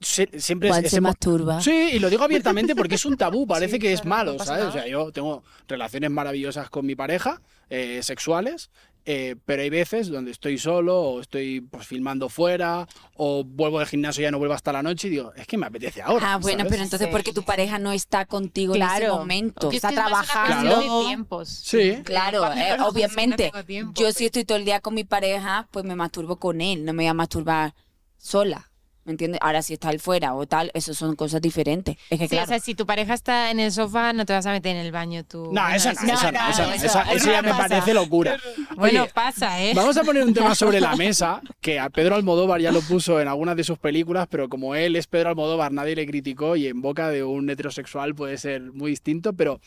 Se- 0.00 0.38
siempre 0.38 0.68
es, 0.68 0.76
es 0.78 0.90
se 0.92 1.00
masturba. 1.00 1.60
Sí, 1.60 1.90
y 1.94 1.98
lo 1.98 2.08
digo 2.08 2.22
abiertamente 2.22 2.76
porque 2.76 2.94
es 2.94 3.04
un 3.04 3.16
tabú, 3.16 3.46
parece 3.48 3.74
Sí, 3.74 3.78
que 3.80 3.92
es 3.92 4.02
claro, 4.02 4.16
malo, 4.16 4.32
no 4.38 4.44
¿sabes? 4.44 4.66
O 4.66 4.72
sea, 4.72 4.86
yo 4.86 5.10
tengo 5.12 5.42
relaciones 5.66 6.10
maravillosas 6.10 6.70
con 6.70 6.86
mi 6.86 6.94
pareja, 6.94 7.40
eh, 7.68 8.00
sexuales, 8.02 8.70
eh, 9.04 9.36
pero 9.44 9.62
hay 9.62 9.70
veces 9.70 10.08
donde 10.08 10.30
estoy 10.30 10.58
solo 10.58 11.00
o 11.00 11.20
estoy 11.20 11.60
pues 11.60 11.86
filmando 11.86 12.28
fuera 12.28 12.86
o 13.14 13.42
vuelvo 13.44 13.78
del 13.80 13.88
gimnasio 13.88 14.22
y 14.22 14.24
ya 14.24 14.30
no 14.30 14.38
vuelvo 14.38 14.54
hasta 14.54 14.72
la 14.72 14.82
noche 14.82 15.08
y 15.08 15.10
digo, 15.10 15.32
es 15.34 15.46
que 15.46 15.58
me 15.58 15.66
apetece 15.66 16.02
ahora. 16.02 16.34
Ah, 16.34 16.36
bueno, 16.38 16.58
¿sabes? 16.60 16.70
pero 16.72 16.82
entonces 16.84 17.08
Sí. 17.08 17.12
porque 17.12 17.32
tu 17.32 17.42
pareja 17.42 17.78
no 17.78 17.92
está 17.92 18.26
contigo 18.26 18.74
en 18.74 18.82
ese 18.82 18.96
Claro. 18.98 19.16
momento. 19.16 19.70
Está 19.70 19.88
es 19.88 19.94
trabajando. 19.94 20.80
de 20.80 21.06
tiempos. 21.06 21.48
Sí. 21.48 21.98
Claro, 22.04 22.52
eh, 22.52 22.76
no 22.78 22.88
obviamente. 22.88 23.50
tiempo, 23.66 23.92
yo 23.94 24.04
pero- 24.06 24.12
si 24.12 24.26
estoy 24.26 24.44
todo 24.44 24.58
el 24.58 24.64
día 24.64 24.80
con 24.80 24.94
mi 24.94 25.04
pareja, 25.04 25.68
pues 25.70 25.84
me 25.84 25.94
masturbo 25.96 26.36
con 26.36 26.60
él, 26.60 26.84
no 26.84 26.92
me 26.92 27.02
voy 27.04 27.08
a 27.08 27.14
masturbar 27.14 27.74
sola. 28.18 28.70
¿Me 29.04 29.10
entiendes? 29.12 29.40
Ahora 29.42 29.62
si 29.62 29.72
está 29.72 29.90
él 29.90 29.98
fuera 29.98 30.32
o 30.34 30.46
tal, 30.46 30.70
eso 30.74 30.94
son 30.94 31.16
cosas 31.16 31.40
diferentes. 31.40 31.96
Es 32.08 32.20
que 32.20 32.26
Sí, 32.26 32.36
claro. 32.36 32.44
o 32.44 32.48
sea, 32.48 32.60
si 32.60 32.76
tu 32.76 32.86
pareja 32.86 33.14
está 33.14 33.50
en 33.50 33.58
el 33.58 33.72
sofá, 33.72 34.12
no 34.12 34.24
te 34.24 34.32
vas 34.32 34.46
a 34.46 34.52
meter 34.52 34.76
en 34.76 34.84
el 34.86 34.92
baño 34.92 35.24
tú. 35.24 35.46
No, 35.46 35.60
Bueno, 35.62 35.74
esa 35.74 35.92
no, 35.92 36.00
eso- 36.02 36.12
esa 36.14 36.30
no, 36.32 36.38
no, 36.44 36.50
esa 36.50 36.66
no, 36.66 36.72
eso- 36.72 36.86
esa- 36.86 37.02
eso 37.02 37.12
eso 37.16 37.30
ya 37.32 37.42
me 37.42 37.52
parece 37.52 37.94
locura. 37.94 38.38
Bueno, 38.76 39.02
Oye, 39.02 39.12
pasa, 39.12 39.60
¿eh? 39.60 39.72
Vamos 39.74 39.96
a 39.96 40.04
poner 40.04 40.22
un 40.24 40.32
tema 40.32 40.54
sobre 40.54 40.80
la 40.80 40.94
mesa, 40.96 41.40
que 41.60 41.80
a 41.80 41.90
Pedro 41.90 42.14
Almodóvar 42.14 42.60
ya 42.60 42.70
lo 42.70 42.80
puso 42.80 43.20
en 43.20 43.26
algunas 43.26 43.56
de 43.56 43.64
sus 43.64 43.78
películas, 43.78 44.28
pero 44.30 44.48
como 44.48 44.76
él 44.76 44.94
es 44.94 45.08
Pedro 45.08 45.30
Almodóvar, 45.30 45.72
nadie 45.72 45.96
le 45.96 46.06
criticó 46.06 46.54
y 46.54 46.68
en 46.68 46.80
boca 46.80 47.08
de 47.08 47.24
un 47.24 47.50
heterosexual 47.50 48.14
puede 48.14 48.38
ser 48.38 48.72
muy 48.72 48.92
distinto, 48.92 49.32
pero 49.32 49.60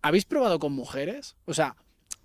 ¿habéis 0.00 0.24
probado 0.26 0.60
con 0.60 0.72
mujeres? 0.72 1.34
O 1.46 1.54
sea, 1.54 1.74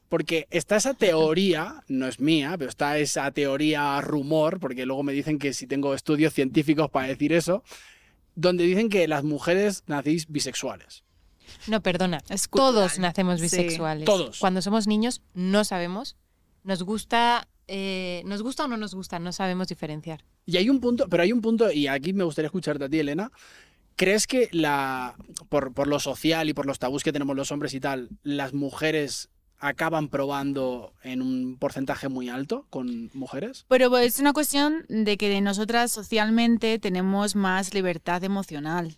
porque 0.09 0.47
está 0.51 0.75
esa 0.75 0.93
teoría, 0.93 1.83
no 1.87 2.07
es 2.07 2.19
mía, 2.19 2.55
pero 2.57 2.69
está 2.69 2.97
esa 2.97 3.31
teoría 3.31 3.99
rumor, 4.01 4.59
porque 4.59 4.85
luego 4.85 5.03
me 5.03 5.13
dicen 5.13 5.39
que 5.39 5.53
si 5.53 5.67
tengo 5.67 5.93
estudios 5.93 6.33
científicos 6.33 6.89
para 6.89 7.07
decir 7.07 7.33
eso, 7.33 7.63
donde 8.35 8.65
dicen 8.65 8.89
que 8.89 9.07
las 9.07 9.23
mujeres 9.23 9.83
nacéis 9.87 10.27
bisexuales. 10.27 11.03
No, 11.67 11.81
perdona. 11.81 12.21
Es 12.29 12.47
cultural. 12.47 12.73
Todos 12.73 12.99
nacemos 12.99 13.39
Sí. 13.39 13.43
bisexuales. 13.43 14.05
Todos. 14.05 14.39
Cuando 14.39 14.61
somos 14.61 14.87
niños 14.87 15.21
no 15.33 15.63
sabemos. 15.63 16.17
Nos 16.63 16.83
gusta, 16.83 17.47
eh, 17.67 18.23
nos 18.25 18.41
gusta 18.41 18.65
o 18.65 18.67
no 18.67 18.77
nos 18.77 18.95
gusta, 18.95 19.19
no 19.19 19.31
sabemos 19.31 19.67
diferenciar. 19.67 20.23
Y 20.45 20.57
hay 20.57 20.69
un 20.69 20.79
punto, 20.79 21.07
pero 21.07 21.23
hay 21.23 21.31
un 21.31 21.41
punto, 21.41 21.71
y 21.71 21.87
aquí 21.87 22.13
me 22.13 22.23
gustaría 22.23 22.47
escucharte 22.47 22.85
a 22.85 22.89
ti, 22.89 22.99
Elena. 22.99 23.31
¿Crees 23.95 24.27
que 24.27 24.49
la, 24.51 25.15
por, 25.47 25.73
por 25.73 25.87
lo 25.87 25.99
social 25.99 26.49
y 26.49 26.53
por 26.53 26.65
los 26.65 26.79
tabús 26.79 27.03
que 27.03 27.13
tenemos 27.13 27.35
los 27.35 27.51
hombres 27.51 27.73
y 27.73 27.79
tal, 27.79 28.09
las 28.23 28.53
mujeres 28.53 29.29
acaban 29.59 30.09
probando 30.09 30.93
en 31.03 31.21
un 31.21 31.57
porcentaje 31.57 32.09
muy 32.09 32.29
alto 32.29 32.65
con 32.69 33.09
mujeres? 33.13 33.65
Pero 33.67 33.97
es 33.97 34.19
una 34.19 34.33
cuestión 34.33 34.85
de 34.89 35.17
que 35.17 35.39
nosotras 35.41 35.91
socialmente 35.91 36.79
tenemos 36.79 37.35
más 37.35 37.73
libertad 37.73 38.23
emocional. 38.23 38.97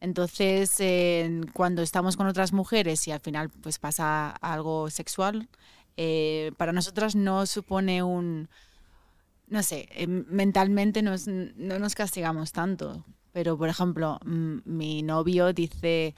Entonces, 0.00 0.74
eh, 0.78 1.40
cuando 1.52 1.82
estamos 1.82 2.16
con 2.16 2.26
otras 2.26 2.52
mujeres 2.52 3.06
y 3.08 3.12
al 3.12 3.20
final 3.20 3.50
pues 3.50 3.78
pasa 3.78 4.30
algo 4.30 4.90
sexual, 4.90 5.48
eh, 5.96 6.52
para 6.58 6.72
nosotras 6.72 7.16
no 7.16 7.46
supone 7.46 8.02
un, 8.02 8.48
no 9.48 9.62
sé, 9.62 9.88
eh, 9.92 10.06
mentalmente 10.06 11.02
nos- 11.02 11.26
no 11.28 11.78
nos 11.78 11.94
castigamos 11.94 12.52
tanto. 12.52 13.04
Pero, 13.32 13.56
por 13.58 13.68
ejemplo, 13.68 14.18
mi 14.24 15.02
novio 15.02 15.52
dice, 15.52 16.14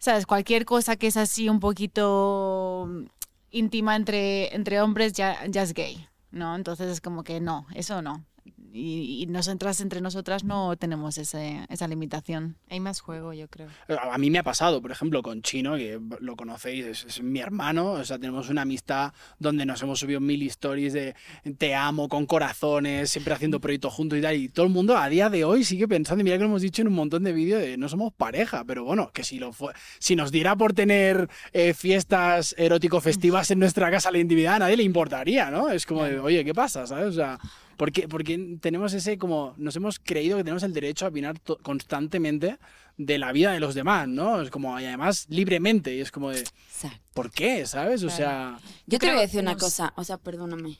¿sabes? 0.00 0.26
Cualquier 0.26 0.64
cosa 0.64 0.96
que 0.96 1.06
es 1.06 1.16
así 1.16 1.48
un 1.48 1.60
poquito 1.60 2.86
mm, 2.88 3.04
íntima 3.52 3.94
entre, 3.94 4.52
entre 4.54 4.80
hombres 4.80 5.12
ya, 5.12 5.46
ya 5.46 5.62
es 5.62 5.74
gay, 5.74 6.08
¿no? 6.32 6.56
Entonces 6.56 6.88
es 6.90 7.00
como 7.00 7.22
que 7.22 7.38
no, 7.38 7.66
eso 7.74 8.02
no. 8.02 8.24
Y, 8.72 9.22
y 9.22 9.26
nosotras 9.26 9.80
entre 9.80 10.00
nosotras 10.00 10.44
no 10.44 10.76
tenemos 10.76 11.18
ese, 11.18 11.66
esa 11.68 11.88
limitación. 11.88 12.56
Hay 12.68 12.80
más 12.80 13.00
juego, 13.00 13.32
yo 13.32 13.48
creo. 13.48 13.68
A 13.88 14.18
mí 14.18 14.30
me 14.30 14.38
ha 14.38 14.42
pasado, 14.42 14.80
por 14.80 14.90
ejemplo, 14.90 15.22
con 15.22 15.42
Chino, 15.42 15.76
que 15.76 16.00
lo 16.20 16.36
conocéis, 16.36 16.86
es, 16.86 17.04
es 17.04 17.22
mi 17.22 17.40
hermano, 17.40 17.92
o 17.92 18.04
sea, 18.04 18.18
tenemos 18.18 18.48
una 18.48 18.62
amistad 18.62 19.12
donde 19.38 19.66
nos 19.66 19.82
hemos 19.82 20.00
subido 20.00 20.20
mil 20.20 20.42
stories 20.48 20.92
de 20.92 21.14
te 21.58 21.74
amo, 21.74 22.08
con 22.08 22.26
corazones, 22.26 23.10
siempre 23.10 23.34
haciendo 23.34 23.60
proyectos 23.60 23.92
juntos 23.92 24.18
y 24.18 24.22
tal, 24.22 24.36
y 24.36 24.48
todo 24.48 24.66
el 24.66 24.72
mundo 24.72 24.96
a 24.96 25.08
día 25.08 25.30
de 25.30 25.44
hoy 25.44 25.64
sigue 25.64 25.88
pensando, 25.88 26.20
y 26.20 26.24
mira 26.24 26.36
que 26.36 26.42
lo 26.42 26.48
hemos 26.48 26.62
dicho 26.62 26.82
en 26.82 26.88
un 26.88 26.94
montón 26.94 27.24
de 27.24 27.32
vídeos, 27.32 27.60
de 27.60 27.76
no 27.76 27.88
somos 27.88 28.12
pareja, 28.12 28.64
pero 28.64 28.84
bueno, 28.84 29.10
que 29.12 29.24
si, 29.24 29.38
lo 29.38 29.52
fue, 29.52 29.72
si 29.98 30.16
nos 30.16 30.30
diera 30.30 30.56
por 30.56 30.72
tener 30.72 31.28
eh, 31.52 31.74
fiestas 31.74 32.54
erótico-festivas 32.58 33.50
en 33.50 33.58
nuestra 33.58 33.90
casa 33.90 34.10
la 34.10 34.18
intimidad, 34.18 34.56
a 34.56 34.58
nadie 34.60 34.76
le 34.76 34.82
importaría, 34.82 35.50
¿no? 35.50 35.70
Es 35.70 35.86
como 35.86 36.04
de, 36.04 36.18
oye, 36.18 36.44
¿qué 36.44 36.54
pasa? 36.54 36.86
¿Sabes? 36.86 37.08
O 37.08 37.12
sea, 37.12 37.38
porque, 37.80 38.08
porque 38.08 38.58
tenemos 38.60 38.92
ese 38.92 39.16
como, 39.16 39.54
nos 39.56 39.74
hemos 39.74 39.98
creído 39.98 40.36
que 40.36 40.44
tenemos 40.44 40.62
el 40.64 40.74
derecho 40.74 41.06
a 41.06 41.08
opinar 41.08 41.40
constantemente 41.62 42.58
de 42.98 43.16
la 43.16 43.32
vida 43.32 43.52
de 43.52 43.60
los 43.60 43.74
demás, 43.74 44.06
¿no? 44.06 44.42
Es 44.42 44.50
como, 44.50 44.78
y 44.78 44.84
además 44.84 45.24
libremente, 45.30 45.96
y 45.96 46.00
es 46.02 46.12
como 46.12 46.28
de, 46.28 46.40
Exacto. 46.40 47.00
¿por 47.14 47.30
qué? 47.30 47.64
¿Sabes? 47.64 48.02
O 48.02 48.10
sea, 48.10 48.58
Yo 48.84 48.98
te 48.98 49.06
voy 49.06 49.16
a 49.16 49.20
decir 49.22 49.40
una 49.40 49.56
cosa, 49.56 49.94
o 49.96 50.04
sea, 50.04 50.18
perdóname. 50.18 50.78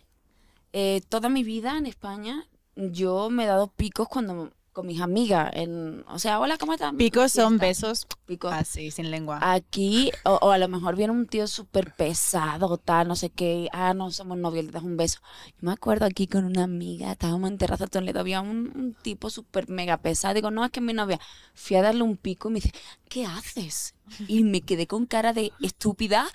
Eh, 0.75 1.01
toda 1.09 1.31
mi 1.31 1.43
vida 1.43 1.79
en 1.79 1.87
España, 1.87 2.47
yo 2.77 3.31
me 3.31 3.45
he 3.45 3.47
dado 3.47 3.69
picos 3.69 4.07
cuando 4.07 4.53
con 4.73 4.87
mis 4.87 5.01
amigas. 5.01 5.51
En, 5.55 6.05
o 6.09 6.19
sea, 6.19 6.41
hola, 6.41 6.59
¿cómo 6.59 6.73
estás? 6.73 6.93
Picos 6.95 7.33
son 7.33 7.59
besos 7.59 8.07
Picos. 8.27 8.53
así, 8.53 8.91
sin 8.91 9.11
lengua. 9.11 9.39
Aquí, 9.41 10.11
o, 10.25 10.35
o 10.43 10.51
a 10.51 10.59
lo 10.59 10.69
mejor 10.69 10.97
viene 10.97 11.13
un 11.13 11.27
tío 11.27 11.47
súper 11.47 11.95
pesado, 11.95 12.77
tal, 12.79 13.09
no 13.09 13.17
sé 13.17 13.31
qué. 13.31 13.69
Ah, 13.73 13.95
no 13.95 14.11
somos 14.11 14.39
novios, 14.39 14.65
le 14.67 14.71
das 14.73 14.83
un 14.83 14.97
beso. 14.97 15.21
Yo 15.47 15.59
me 15.61 15.73
acuerdo 15.73 16.05
aquí 16.07 16.27
con 16.27 16.45
una 16.45 16.65
amiga, 16.65 17.13
estábamos 17.13 17.51
en 17.51 17.59
Terraza 17.59 17.87
Toledo, 17.87 18.21
había 18.21 18.41
un, 18.41 18.71
un 18.75 18.95
tipo 19.03 19.31
súper 19.31 19.69
mega 19.69 19.97
pesado. 19.99 20.35
Digo, 20.35 20.51
no, 20.51 20.65
es 20.65 20.71
que 20.71 20.81
es 20.81 20.87
mi 20.87 20.93
novia. 20.93 21.19
Fui 21.55 21.77
a 21.77 21.83
darle 21.83 22.03
un 22.03 22.17
pico 22.17 22.49
y 22.49 22.53
me 22.53 22.61
dice, 22.61 22.73
¿qué 23.09 23.25
haces? 23.27 23.95
Y 24.29 24.45
me 24.45 24.61
quedé 24.61 24.87
con 24.87 25.07
cara 25.07 25.33
de 25.33 25.53
estúpida, 25.61 26.27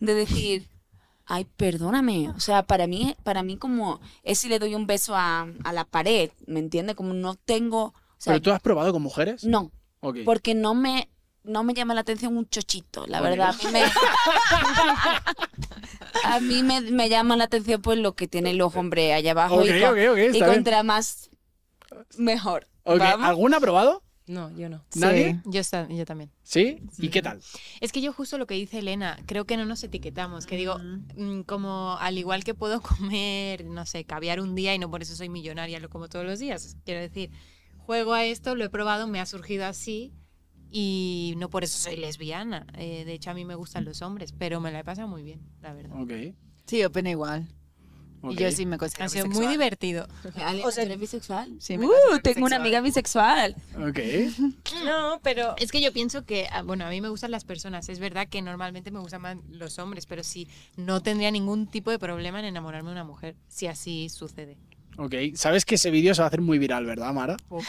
de 0.00 0.14
decir, 0.14 0.68
ay, 1.26 1.46
perdóname. 1.56 2.30
O 2.30 2.40
sea, 2.40 2.62
para 2.64 2.86
mí, 2.86 3.16
para 3.22 3.42
mí 3.42 3.56
como 3.56 4.00
es 4.22 4.38
si 4.38 4.48
le 4.48 4.58
doy 4.58 4.74
un 4.74 4.86
beso 4.86 5.14
a, 5.16 5.46
a 5.64 5.72
la 5.72 5.84
pared, 5.84 6.30
¿me 6.46 6.60
entiendes? 6.60 6.96
Como 6.96 7.14
no 7.14 7.34
tengo... 7.34 7.86
O 7.86 7.94
sea, 8.18 8.34
¿pero 8.34 8.42
tú 8.42 8.50
has 8.52 8.60
probado 8.60 8.92
con 8.92 9.02
mujeres? 9.02 9.44
no, 9.44 9.70
Ok. 10.00 10.18
porque 10.24 10.54
no 10.54 10.74
me 10.74 11.08
no 11.44 11.62
me 11.62 11.74
llama 11.74 11.92
la 11.92 12.00
atención 12.00 12.38
un 12.38 12.48
chochito, 12.48 13.06
la 13.06 13.20
verdad. 13.20 13.50
A 13.50 13.52
mí 13.52 13.64
me, 13.70 13.82
a 16.24 16.40
mí 16.40 16.62
me, 16.62 16.80
me 16.80 17.08
llama 17.10 17.36
la 17.36 17.44
atención 17.44 17.82
pues 17.82 17.98
lo 17.98 18.14
que 18.14 18.26
tienen 18.28 18.56
los 18.56 18.74
hombres 18.76 19.12
allá 19.12 19.32
abajo 19.32 19.56
Ok, 19.56 19.66
y, 19.66 19.80
con- 19.82 19.94
bien. 19.94 20.38
contra 20.44 20.82
más 20.82 21.28
mejor. 22.16 22.66
¿Alguna 22.84 23.58
ha 23.58 23.60
probado? 23.60 24.02
No, 24.26 24.50
yo 24.56 24.68
no. 24.70 24.84
¿Nadie? 24.96 25.40
Yo, 25.44 25.60
esta- 25.60 25.86
yo 25.88 26.04
también. 26.06 26.30
¿Sí? 26.42 26.78
¿Y 26.98 27.10
qué 27.10 27.20
tal? 27.22 27.40
Es 27.80 27.92
que 27.92 28.00
yo 28.00 28.12
justo 28.12 28.38
lo 28.38 28.46
que 28.46 28.54
dice 28.54 28.78
Elena, 28.78 29.18
creo 29.26 29.44
que 29.44 29.56
no 29.58 29.66
nos 29.66 29.84
etiquetamos, 29.84 30.46
que 30.46 30.56
digo, 30.56 30.78
mm, 30.78 31.40
como 31.42 31.96
al 32.00 32.16
igual 32.16 32.42
que 32.42 32.54
puedo 32.54 32.80
comer, 33.12 33.64
no 33.66 33.84
sé, 33.84 34.04
caviar 34.04 34.40
un 34.40 34.54
día 34.54 34.74
y 34.74 34.78
no 34.78 34.90
por 34.90 35.02
eso 35.02 35.14
soy 35.14 35.28
millonaria, 35.28 35.78
lo 35.78 35.90
como 35.90 36.08
todos 36.08 36.24
los 36.24 36.38
días. 36.38 36.76
Quiero 36.86 37.00
decir, 37.00 37.30
juego 37.78 38.14
a 38.14 38.24
esto, 38.24 38.54
lo 38.54 38.64
he 38.64 38.70
probado, 38.70 39.06
me 39.06 39.20
ha 39.20 39.26
surgido 39.26 39.66
así 39.66 40.14
y 40.70 41.34
no 41.36 41.50
por 41.50 41.62
eso 41.64 41.78
soy 41.78 41.96
lesbiana. 41.96 42.66
Eh, 42.78 43.04
de 43.04 43.12
hecho, 43.12 43.30
a 43.30 43.34
mí 43.34 43.44
me 43.44 43.54
gustan 43.54 43.84
los 43.84 44.00
hombres, 44.02 44.32
pero 44.32 44.58
me 44.60 44.72
la 44.72 44.80
he 44.80 44.84
pasado 44.84 45.06
muy 45.06 45.22
bien, 45.22 45.40
la 45.60 45.74
verdad. 45.74 46.00
Ok. 46.00 46.12
Sí, 46.66 46.82
opino 46.82 47.10
igual. 47.10 47.46
Y 48.30 48.36
yo 48.36 48.50
sí 48.50 48.66
me 48.66 48.78
considero 48.78 49.06
Ha 49.06 49.08
sido 49.08 49.26
muy 49.28 49.46
divertido. 49.46 50.06
O 50.64 50.70
sea, 50.70 50.84
¿tú 50.84 50.88
eres 50.88 50.98
bisexual? 50.98 51.56
Sí, 51.58 51.78
me 51.78 51.86
uh, 51.86 51.90
tengo 52.22 52.46
una 52.46 52.56
amiga 52.56 52.80
bisexual. 52.80 53.54
Ok. 53.76 53.98
No, 54.84 55.20
pero 55.22 55.54
es 55.58 55.70
que 55.70 55.80
yo 55.80 55.92
pienso 55.92 56.24
que, 56.24 56.46
ah, 56.50 56.62
bueno, 56.62 56.84
a 56.84 56.90
mí 56.90 57.00
me 57.00 57.08
gustan 57.08 57.30
las 57.30 57.44
personas. 57.44 57.88
Es 57.88 57.98
verdad 57.98 58.28
que 58.28 58.42
normalmente 58.42 58.90
me 58.90 58.98
gustan 58.98 59.22
más 59.22 59.36
los 59.48 59.78
hombres, 59.78 60.06
pero 60.06 60.22
sí, 60.22 60.48
no 60.76 61.02
tendría 61.02 61.30
ningún 61.30 61.66
tipo 61.66 61.90
de 61.90 61.98
problema 61.98 62.38
en 62.40 62.46
enamorarme 62.46 62.90
de 62.90 62.92
una 62.92 63.04
mujer, 63.04 63.36
si 63.48 63.66
así 63.66 64.08
sucede. 64.08 64.58
Ok. 64.96 65.14
Sabes 65.34 65.64
que 65.64 65.74
ese 65.74 65.90
vídeo 65.90 66.14
se 66.14 66.20
va 66.22 66.26
a 66.26 66.28
hacer 66.28 66.40
muy 66.40 66.58
viral, 66.58 66.86
¿verdad, 66.86 67.12
Mara? 67.12 67.36
¿Poco? 67.48 67.64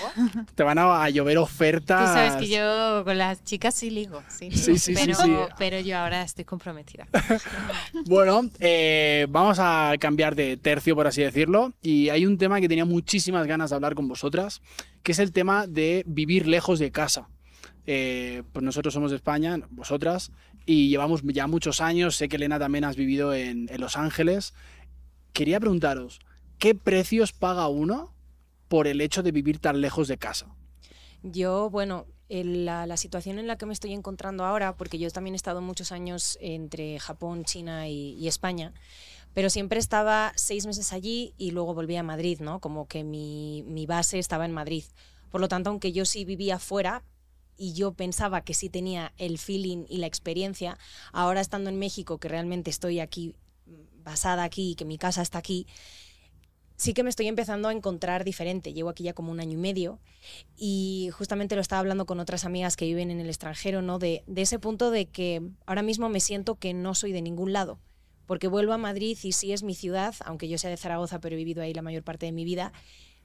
Te 0.54 0.64
van 0.64 0.78
a, 0.78 1.04
a 1.04 1.10
llover 1.10 1.38
Tú 1.38 1.42
ofertas. 1.44 2.14
sabes 2.14 2.36
que 2.36 2.48
yo 2.48 3.04
con 3.04 3.18
las 3.18 3.44
chicas 3.44 3.74
sí 3.74 3.90
ligo, 3.90 4.22
sí, 4.30 4.50
ligo, 4.50 4.62
Sí, 4.62 4.78
sí, 4.78 4.94
sí, 4.96 5.02
pero, 5.06 5.16
sí. 5.16 5.32
pero 5.58 5.80
yo 5.80 5.98
ahora 5.98 6.22
estoy 6.22 6.46
comprometida. 6.46 7.08
Bueno, 8.06 8.50
eh, 8.60 9.26
vamos 9.30 9.58
a 9.60 9.94
cambiar 10.00 10.36
de 10.36 10.58
tercio, 10.58 10.96
por 10.96 11.08
así 11.08 11.22
decirlo. 11.22 11.74
Y 11.82 12.10
hay 12.10 12.26
un 12.26 12.38
tema 12.38 12.62
que 12.62 12.68
tenía 12.68 12.86
muchísimas 12.86 13.48
ganas 13.48 13.70
de 13.72 13.76
hablar 13.76 13.96
con 13.96 14.08
vosotras, 14.08 14.62
que 15.04 15.12
es 15.14 15.20
el 15.20 15.32
tema 15.32 15.66
de 15.68 16.04
vivir 16.06 16.48
lejos 16.48 16.80
de 16.80 16.92
casa. 16.92 17.28
Eh, 17.88 18.44
pues 18.52 18.64
nosotros 18.64 18.94
somos 18.94 19.12
de 19.12 19.18
España, 19.18 19.60
vosotras, 19.70 20.32
y 20.66 20.90
llevamos 20.90 21.22
ya 21.24 21.48
muchos 21.48 21.82
años. 21.82 22.16
Sé 22.16 22.28
que 22.30 22.36
Elena 22.36 22.60
también 22.60 22.84
has 22.84 22.96
vivido 22.96 23.34
en, 23.34 23.68
en 23.72 23.82
Los 23.82 23.98
Ángeles. 23.98 24.54
Quería 25.34 25.60
preguntaros, 25.60 26.20
¿qué 26.58 26.76
precios 26.76 27.34
paga 27.34 27.68
uno 27.68 28.14
por 28.68 28.88
el 28.88 29.02
hecho 29.02 29.24
de 29.24 29.32
vivir 29.32 29.60
tan 29.60 29.82
lejos 29.82 30.08
de 30.08 30.18
casa? 30.18 30.48
Yo, 31.24 31.70
bueno, 31.70 32.06
la, 32.30 32.98
situación 32.98 33.40
en 33.40 33.48
la 33.48 33.58
que 33.58 33.66
me 33.66 33.74
estoy 33.74 33.94
encontrando 33.94 34.46
ahora, 34.46 34.76
porque 34.76 34.98
yo 34.98 35.10
también 35.12 35.34
he 35.34 35.38
estado 35.38 35.62
muchos 35.62 35.92
años 35.92 36.38
entre 36.42 37.00
Japón, 37.00 37.46
China 37.46 37.88
y, 37.88 38.14
y 38.14 38.28
España, 38.28 38.74
pero 39.34 39.50
siempre 39.50 39.80
estaba 39.80 40.32
seis 40.36 40.66
meses 40.66 40.94
allí 40.94 41.34
y 41.38 41.52
luego 41.52 41.74
volvía 41.74 42.00
a 42.00 42.04
Madrid, 42.04 42.40
¿no? 42.40 42.60
Como 42.60 42.88
que 42.88 43.04
mi, 43.04 43.64
mi 43.68 43.86
base 43.86 44.18
estaba 44.18 44.46
en 44.46 44.54
Madrid. 44.54 44.86
Por 45.30 45.42
lo 45.42 45.48
tanto, 45.48 45.70
aunque 45.70 45.92
yo 45.92 46.06
sí 46.06 46.26
vivía 46.26 46.58
fuera 46.60 47.04
y 47.58 47.74
yo 47.74 47.94
pensaba 47.94 48.42
que 48.42 48.54
sí 48.54 48.70
tenía 48.70 49.14
el 49.18 49.38
feeling 49.38 49.86
y 49.90 49.98
la 49.98 50.08
experiencia, 50.08 50.78
ahora 51.12 51.42
estando 51.42 51.70
en 51.70 51.78
México, 51.78 52.18
que 52.18 52.30
realmente 52.30 52.70
estoy 52.70 53.00
aquí 53.00 53.36
basada 54.04 54.44
aquí, 54.44 54.76
que 54.76 54.86
mi 54.86 54.98
casa 54.98 55.22
está 55.22 55.40
aquí, 55.40 55.68
sí 56.76 56.94
que 56.94 57.04
me 57.04 57.10
estoy 57.10 57.28
empezando 57.28 57.68
a 57.68 57.74
encontrar 57.74 58.24
diferente. 58.24 58.74
Llevo 58.74 58.90
aquí 58.90 59.04
ya 59.04 59.14
como 59.14 59.32
un 59.32 59.40
año 59.40 59.54
y 59.54 59.58
medio 59.62 60.00
y 60.58 61.10
justamente 61.14 61.56
lo 61.56 61.62
estaba 61.62 61.80
hablando 61.80 62.06
con 62.06 62.20
otras 62.20 62.46
amigas 62.46 62.76
que 62.76 62.86
viven 62.86 63.12
en 63.12 63.20
el 63.20 63.28
extranjero, 63.28 63.82
¿no? 63.82 64.00
De, 64.00 64.24
de 64.28 64.42
ese 64.42 64.60
punto 64.60 64.92
de 64.92 65.08
que 65.08 65.42
ahora 65.66 65.82
mismo 65.82 66.10
me 66.10 66.20
siento 66.20 66.56
que 66.56 66.74
no 66.74 66.96
soy 66.96 67.12
de 67.12 67.22
ningún 67.22 67.54
lado, 67.54 67.80
porque 68.26 68.48
vuelvo 68.48 68.74
a 68.74 68.78
Madrid 68.78 69.18
y 69.24 69.32
sí 69.32 69.54
es 69.54 69.64
mi 69.64 69.76
ciudad, 69.76 70.16
aunque 70.26 70.48
yo 70.48 70.58
sea 70.58 70.70
de 70.70 70.78
Zaragoza, 70.78 71.20
pero 71.20 71.36
he 71.36 71.38
vivido 71.38 71.62
ahí 71.62 71.74
la 71.74 71.82
mayor 71.82 72.04
parte 72.04 72.26
de 72.26 72.32
mi 72.32 72.44
vida, 72.44 72.74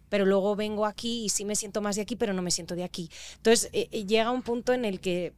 pero 0.09 0.27
luego 0.27 0.57
vengo 0.57 0.87
aquí 0.87 1.25
y 1.25 1.29
sí 1.31 1.45
me 1.45 1.57
siento 1.57 1.81
más 1.81 1.97
de 1.97 2.03
aquí, 2.03 2.17
pero 2.17 2.35
no 2.35 2.43
me 2.43 2.51
siento 2.51 2.75
de 2.75 2.85
aquí. 2.85 3.11
Entonces 3.37 3.71
eh, 3.73 3.89
eh, 3.93 4.05
llega 4.05 4.31
un 4.31 4.43
punto 4.43 4.73
en 4.73 4.85
el 4.85 5.01
que 5.01 5.35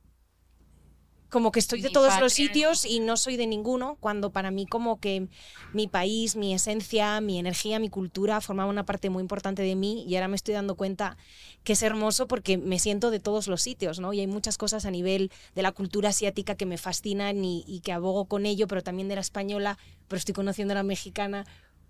como 1.33 1.51
que 1.51 1.61
estoy 1.61 1.81
de 1.81 1.89
todos 1.89 2.09
patria, 2.09 2.25
los 2.25 2.33
sitios 2.35 2.85
y 2.85 3.01
no 3.01 3.17
soy 3.17 3.39
de 3.39 3.47
ninguno, 3.47 3.97
cuando 4.01 4.33
para 4.33 4.51
mí 4.51 4.67
como 4.67 5.01
que 5.01 5.29
mi 5.73 5.89
país, 5.89 6.37
mi 6.37 6.53
esencia, 6.53 7.23
mi 7.23 7.39
energía, 7.39 7.79
mi 7.79 7.89
cultura 7.89 8.43
formaba 8.43 8.69
una 8.69 8.85
parte 8.85 9.09
muy 9.09 9.23
importante 9.23 9.63
de 9.63 9.75
mí 9.75 10.05
y 10.07 10.15
ahora 10.15 10.29
me 10.29 10.37
estoy 10.37 10.53
dando 10.53 10.75
cuenta 10.75 11.17
que 11.65 11.73
es 11.73 11.83
hermoso 11.83 12.29
porque 12.29 12.59
me 12.59 12.79
siento 12.79 13.11
de 13.11 13.19
todos 13.19 13.49
los 13.49 13.63
sitios, 13.63 13.99
¿no? 13.99 14.13
Y 14.13 14.21
hay 14.21 14.27
muchas 14.27 14.59
cosas 14.59 14.85
a 14.85 14.91
nivel 14.91 15.33
de 15.55 15.63
la 15.63 15.73
cultura 15.73 16.11
asiática 16.11 16.55
que 16.55 16.67
me 16.67 16.77
fascinan 16.77 17.43
y, 17.43 17.65
y 17.67 17.81
que 17.81 17.93
abogo 17.93 18.27
con 18.27 18.45
ello, 18.45 18.69
pero 18.69 18.83
también 18.83 19.09
de 19.09 19.15
la 19.15 19.23
española, 19.23 19.79
pero 20.09 20.19
estoy 20.19 20.35
conociendo 20.35 20.75
la 20.75 20.83
mexicana. 20.83 21.47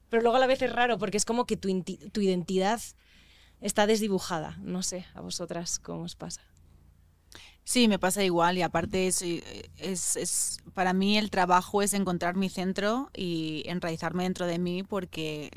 Pero 0.08 0.22
luego 0.22 0.36
a 0.36 0.40
la 0.40 0.46
vez 0.46 0.62
es 0.62 0.72
raro 0.72 0.98
porque 0.98 1.16
es 1.16 1.24
como 1.24 1.46
que 1.46 1.56
tu, 1.56 1.68
tu 1.82 2.20
identidad 2.20 2.80
está 3.60 3.88
desdibujada. 3.88 4.56
No 4.60 4.84
sé, 4.84 5.04
a 5.14 5.20
vosotras 5.20 5.80
cómo 5.80 6.04
os 6.04 6.14
pasa. 6.14 6.42
Sí, 7.64 7.86
me 7.88 7.98
pasa 7.98 8.24
igual 8.24 8.58
y 8.58 8.62
aparte 8.62 9.06
es, 9.06 9.22
es, 9.22 10.16
es- 10.16 10.58
para 10.74 10.92
mí 10.92 11.16
el 11.18 11.30
trabajo 11.30 11.82
es 11.82 11.94
encontrar 11.94 12.36
mi 12.36 12.48
centro 12.48 13.10
y 13.14 13.62
enraizarme 13.66 14.24
dentro 14.24 14.46
de 14.46 14.58
mí 14.58 14.82
porque 14.82 15.50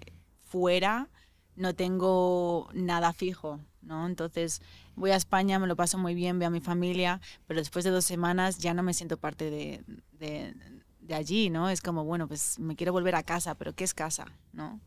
fuera 0.44 1.10
no 1.56 1.74
tengo 1.74 2.70
nada 2.74 3.12
fijo, 3.14 3.60
¿no? 3.82 4.06
Entonces 4.08 4.62
voy 4.96 5.12
a 5.12 5.16
España, 5.16 5.58
me 5.60 5.68
lo 5.68 5.76
paso 5.76 5.98
muy 5.98 6.14
bien, 6.14 6.38
veo 6.40 6.48
a 6.48 6.52
mi 6.52 6.60
familia, 6.62 7.22
pero 7.48 7.60
después 7.60 7.84
de 7.86 7.92
dos 7.92 8.06
semanas 8.06 8.60
ya 8.60 8.74
no 8.74 8.84
me 8.84 8.94
siento 8.94 9.18
parte 9.18 9.50
de, 9.50 9.84
de, 10.14 10.54
de 11.00 11.16
allí, 11.16 11.50
¿no? 11.50 11.70
Es 11.70 11.82
como, 11.82 12.04
bueno, 12.04 12.28
pues 12.28 12.60
me 12.60 12.76
quiero 12.76 12.94
volver 12.94 13.16
a 13.16 13.24
casa, 13.24 13.56
pero 13.56 13.74
¿qué 13.74 13.84
es 13.84 13.94
casa, 13.94 14.26
no? 14.54 14.80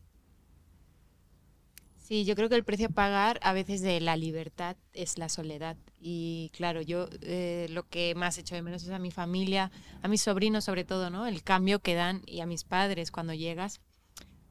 Sí, 2.09 2.25
yo 2.25 2.35
creo 2.35 2.49
que 2.49 2.55
el 2.55 2.63
precio 2.63 2.87
a 2.87 2.89
pagar 2.89 3.39
a 3.43 3.53
veces 3.53 3.81
de 3.81 4.01
la 4.01 4.17
libertad 4.17 4.75
es 4.93 5.19
la 5.19 5.29
soledad. 5.29 5.77
Y 6.01 6.49
claro, 6.55 6.81
yo 6.81 7.07
eh, 7.21 7.67
lo 7.69 7.87
que 7.87 8.15
más 8.15 8.39
echo 8.39 8.55
de 8.55 8.63
menos 8.63 8.81
es 8.81 8.89
a 8.89 8.97
mi 8.97 9.11
familia, 9.11 9.71
a 10.01 10.07
mis 10.07 10.23
sobrinos 10.23 10.63
sobre 10.63 10.85
todo, 10.85 11.11
¿no? 11.11 11.27
El 11.27 11.43
cambio 11.43 11.81
que 11.81 11.93
dan 11.93 12.23
y 12.25 12.39
a 12.39 12.47
mis 12.47 12.63
padres 12.63 13.11
cuando 13.11 13.35
llegas, 13.35 13.79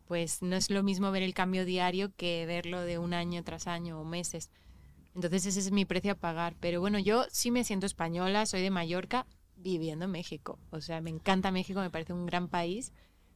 pues 0.07 0.41
no 0.41 0.55
es 0.55 0.71
lo 0.71 0.85
mismo 0.85 1.11
ver 1.11 1.25
el 1.25 1.35
cambio 1.35 1.65
diario 1.65 2.13
que 2.15 2.47
verlo 2.47 2.83
de 2.83 2.99
un 2.99 3.13
año 3.13 3.43
tras 3.43 3.67
año 3.67 4.01
o 4.01 4.05
meses. 4.05 4.51
Entonces 5.17 5.45
ese 5.47 5.59
es 5.59 5.73
mi 5.73 5.85
precio 5.85 6.13
a 6.13 6.15
pagar. 6.15 6.55
Pero 6.61 6.81
bueno, 6.81 7.01
yo 7.01 7.25
sí 7.29 7.51
me 7.51 7.65
siento 7.65 7.87
española, 7.87 8.47
soy 8.47 8.63
de 8.63 8.71
Mallorca, 8.71 9.27
viviendo 9.57 10.05
en 10.05 10.13
México. 10.13 10.61
O 10.71 10.81
sea, 10.81 11.01
me 11.01 11.11
encanta 11.11 11.51
México, 11.51 11.81
me 11.81 11.91
parece 11.91 12.13
un 12.13 12.27
gran 12.27 12.47
país. 12.47 12.93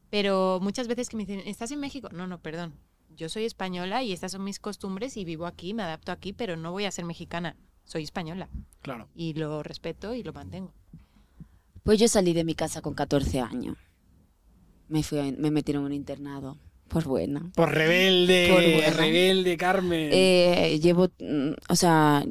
Pero 0.09 0.59
muchas 0.61 0.87
veces 0.87 1.09
que 1.09 1.17
me 1.17 1.25
dicen, 1.25 1.45
¿estás 1.45 1.71
en 1.71 1.81
México? 1.81 2.07
No, 2.13 2.25
no, 2.25 2.39
perdón. 2.39 2.79
Yo 3.15 3.29
soy 3.29 3.45
española 3.45 4.03
y 4.03 4.11
estas 4.13 4.31
son 4.33 4.43
mis 4.43 4.59
costumbres 4.59 5.17
y 5.17 5.25
vivo 5.25 5.45
aquí, 5.45 5.73
me 5.73 5.83
adapto 5.83 6.11
aquí, 6.11 6.33
pero 6.33 6.55
no 6.57 6.71
voy 6.71 6.85
a 6.85 6.91
ser 6.91 7.05
mexicana. 7.05 7.55
Soy 7.85 8.03
española 8.03 8.49
Claro. 8.81 9.09
y 9.15 9.33
lo 9.33 9.61
respeto 9.63 10.13
y 10.15 10.23
lo 10.23 10.31
mantengo. 10.33 10.73
Pues 11.83 11.99
yo 11.99 12.07
salí 12.07 12.33
de 12.33 12.43
mi 12.45 12.55
casa 12.55 12.81
con 12.81 12.93
14 12.93 13.41
años. 13.41 13.77
Me, 14.87 15.03
fui 15.03 15.19
a- 15.19 15.31
me 15.37 15.51
metieron 15.51 15.83
en 15.83 15.87
un 15.87 15.93
internado. 15.93 16.57
Pues 16.87 17.05
buena. 17.05 17.51
Por 17.55 17.71
rebelde, 17.73 18.47
Por 18.51 18.61
buena. 18.61 18.89
rebelde, 18.91 19.57
Carmen. 19.57 20.09
Eh, 20.13 20.79
llevo, 20.81 21.07
mm, 21.19 21.53
o 21.69 21.75
sea, 21.75 22.23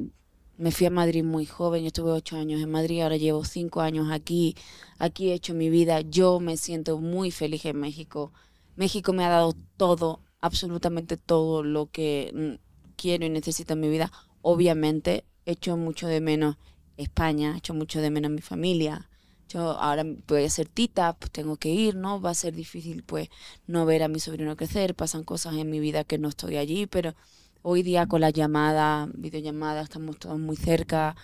me 0.56 0.70
fui 0.70 0.86
a 0.86 0.90
Madrid 0.90 1.24
muy 1.24 1.46
joven, 1.46 1.82
yo 1.82 1.88
estuve 1.88 2.12
ocho 2.12 2.36
años 2.36 2.60
en 2.62 2.70
Madrid, 2.70 3.00
ahora 3.00 3.16
llevo 3.16 3.44
cinco 3.44 3.80
años 3.80 4.10
aquí, 4.12 4.54
aquí 4.98 5.30
he 5.30 5.34
hecho 5.34 5.52
mi 5.54 5.68
vida, 5.70 6.00
yo 6.02 6.38
me 6.38 6.56
siento 6.56 6.98
muy 6.98 7.30
feliz 7.32 7.64
en 7.64 7.78
México. 7.80 8.32
México 8.76 9.12
me 9.12 9.24
ha 9.24 9.28
dado 9.30 9.54
todo, 9.76 10.20
absolutamente 10.42 11.16
todo 11.16 11.62
lo 11.62 11.86
que 11.90 12.30
mm, 12.34 12.94
quiero 12.96 13.24
y 13.24 13.30
necesito 13.30 13.72
en 13.72 13.80
mi 13.80 13.88
vida. 13.88 14.12
Obviamente, 14.42 15.24
echo 15.46 15.76
mucho 15.78 16.06
de 16.08 16.20
menos 16.20 16.56
España, 16.98 17.56
echo 17.56 17.72
mucho 17.72 18.00
de 18.02 18.10
menos 18.10 18.30
mi 18.30 18.42
familia. 18.42 19.08
Yo 19.48 19.70
ahora 19.70 20.04
voy 20.26 20.44
a 20.44 20.50
ser 20.50 20.68
tita, 20.68 21.14
pues 21.14 21.30
tengo 21.30 21.56
que 21.56 21.70
ir, 21.70 21.94
¿no? 21.94 22.20
Va 22.20 22.30
a 22.30 22.34
ser 22.34 22.54
difícil, 22.54 23.02
pues, 23.04 23.28
no 23.66 23.86
ver 23.86 24.02
a 24.02 24.08
mi 24.08 24.18
sobrino 24.18 24.56
crecer. 24.56 24.94
Pasan 24.94 25.24
cosas 25.24 25.54
en 25.56 25.70
mi 25.70 25.80
vida 25.80 26.04
que 26.04 26.18
no 26.18 26.28
estoy 26.28 26.56
allí, 26.56 26.86
pero 26.86 27.14
hoy 27.62 27.82
día 27.82 28.06
con 28.06 28.20
las 28.20 28.32
llamadas, 28.32 29.08
videollamadas, 29.14 29.84
estamos 29.84 30.18
todos 30.18 30.38
muy 30.38 30.56
cerca. 30.56 31.16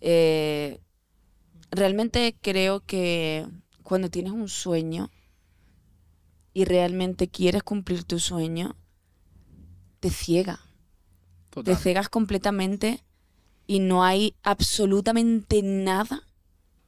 Eh, 0.00 0.80
realmente 1.70 2.36
creo 2.40 2.80
que 2.80 3.46
cuando 3.82 4.08
tienes 4.10 4.32
un 4.32 4.48
sueño 4.48 5.10
y 6.54 6.64
realmente 6.66 7.28
quieres 7.28 7.62
cumplir 7.64 8.04
tu 8.04 8.18
sueño, 8.20 8.76
te 10.00 10.10
ciega 10.10 10.60
te 11.62 11.76
cegas 11.76 12.08
completamente 12.08 13.02
y 13.66 13.80
no 13.80 14.04
hay 14.04 14.34
absolutamente 14.42 15.62
nada, 15.62 16.22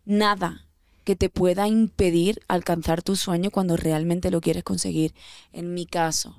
nada 0.05 0.67
que 1.05 1.17
te 1.17 1.31
pueda 1.31 1.69
impedir 1.69 2.41
alcanzar 2.49 3.03
tu 3.03 3.17
sueño 3.17 3.51
cuando 3.51 3.77
realmente 3.77 4.31
lo 4.31 4.41
quieres 4.41 4.65
conseguir. 4.65 5.15
En 5.53 5.75
mi 5.75 5.87
caso, 5.87 6.37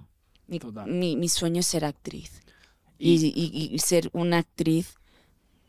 mi, 0.47 0.59
mi- 0.86 1.15
mi 1.17 1.30
sueño 1.30 1.61
es 1.61 1.67
ser 1.67 1.86
actriz 1.86 2.41
Y- 2.99 3.15
y, 3.28 3.51
y- 3.53 3.75
y 3.75 3.80
ser 3.80 4.09
una 4.13 4.39
actriz 4.39 4.95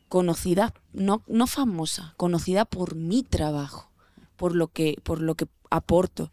conocida, 0.07 0.73
no, 0.93 1.23
no 1.27 1.47
famosa, 1.47 2.13
conocida 2.17 2.65
por 2.65 2.95
mi 2.95 3.23
trabajo, 3.23 3.91
por 4.37 4.55
lo 4.55 4.67
que, 4.69 4.97
por 5.03 5.21
lo 5.21 5.35
que 5.35 5.47
aporto. 5.69 6.31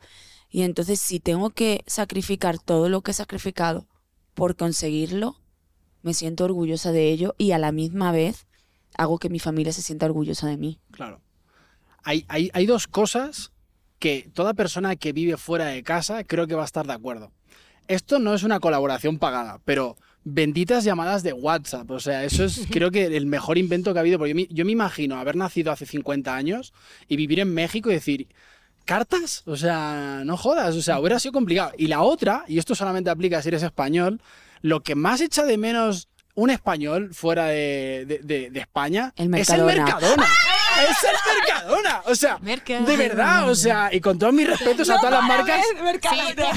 Y 0.56 0.62
entonces 0.62 1.00
si 1.00 1.20
tengo 1.20 1.50
que 1.50 1.84
sacrificar 1.86 2.58
todo 2.58 2.88
lo 2.88 3.02
que 3.02 3.10
he 3.10 3.14
sacrificado 3.14 3.86
por 4.32 4.56
conseguirlo, 4.56 5.36
me 6.00 6.14
siento 6.14 6.46
orgullosa 6.46 6.92
de 6.92 7.10
ello 7.10 7.34
y 7.36 7.50
a 7.50 7.58
la 7.58 7.72
misma 7.72 8.10
vez 8.10 8.46
hago 8.96 9.18
que 9.18 9.28
mi 9.28 9.38
familia 9.38 9.74
se 9.74 9.82
sienta 9.82 10.06
orgullosa 10.06 10.46
de 10.46 10.56
mí. 10.56 10.80
Claro. 10.92 11.20
Hay, 12.04 12.24
hay, 12.28 12.48
hay 12.54 12.64
dos 12.64 12.86
cosas 12.86 13.52
que 13.98 14.30
toda 14.32 14.54
persona 14.54 14.96
que 14.96 15.12
vive 15.12 15.36
fuera 15.36 15.66
de 15.66 15.82
casa 15.82 16.24
creo 16.24 16.46
que 16.46 16.54
va 16.54 16.62
a 16.62 16.64
estar 16.64 16.86
de 16.86 16.94
acuerdo. 16.94 17.32
Esto 17.86 18.18
no 18.18 18.32
es 18.32 18.42
una 18.42 18.58
colaboración 18.58 19.18
pagada, 19.18 19.60
pero 19.66 19.98
benditas 20.24 20.84
llamadas 20.84 21.22
de 21.22 21.34
WhatsApp. 21.34 21.90
O 21.90 22.00
sea, 22.00 22.24
eso 22.24 22.44
es 22.44 22.66
creo 22.70 22.90
que 22.90 23.14
el 23.14 23.26
mejor 23.26 23.58
invento 23.58 23.92
que 23.92 23.98
ha 23.98 24.00
habido. 24.00 24.16
Porque 24.16 24.30
yo 24.30 24.36
me, 24.36 24.46
yo 24.46 24.64
me 24.64 24.72
imagino 24.72 25.18
haber 25.18 25.36
nacido 25.36 25.70
hace 25.70 25.84
50 25.84 26.34
años 26.34 26.72
y 27.08 27.16
vivir 27.16 27.40
en 27.40 27.52
México 27.52 27.90
y 27.90 27.94
decir, 27.94 28.28
¿cartas? 28.86 29.42
O 29.44 29.56
sea, 29.56 30.22
no 30.24 30.38
jodas. 30.38 30.74
O 30.76 30.80
sea, 30.82 30.98
hubiera 30.98 31.18
sido 31.18 31.32
complicado. 31.32 31.72
Y 31.76 31.88
la 31.88 32.00
otra, 32.00 32.44
y 32.48 32.58
esto 32.58 32.74
solamente 32.74 33.10
aplica 33.10 33.42
si 33.42 33.48
eres 33.48 33.62
español, 33.62 34.20
lo 34.62 34.82
que 34.82 34.94
más 34.94 35.20
echa 35.20 35.44
de 35.44 35.58
menos 35.58 36.08
un 36.34 36.50
español 36.50 37.12
fuera 37.14 37.46
de, 37.46 38.04
de- 38.06 38.20
de- 38.22 38.50
de 38.50 38.60
España 38.60 39.12
El 39.16 39.34
es 39.34 39.50
el 39.50 39.62
Mercadona. 39.64 40.26
Es 40.82 41.04
el 41.04 41.16
Mercadona. 41.38 42.02
O 42.06 42.14
sea, 42.14 42.38
Mercadona. 42.40 42.86
de 42.88 42.96
verdad. 42.96 43.48
O 43.50 43.54
sea, 43.54 43.88
y 43.92 44.00
con 44.00 44.18
todos 44.18 44.32
mis 44.32 44.46
respetos 44.48 44.88
a 44.90 44.96
todas 44.98 45.12
las 45.12 45.22
marcas. 45.24 45.60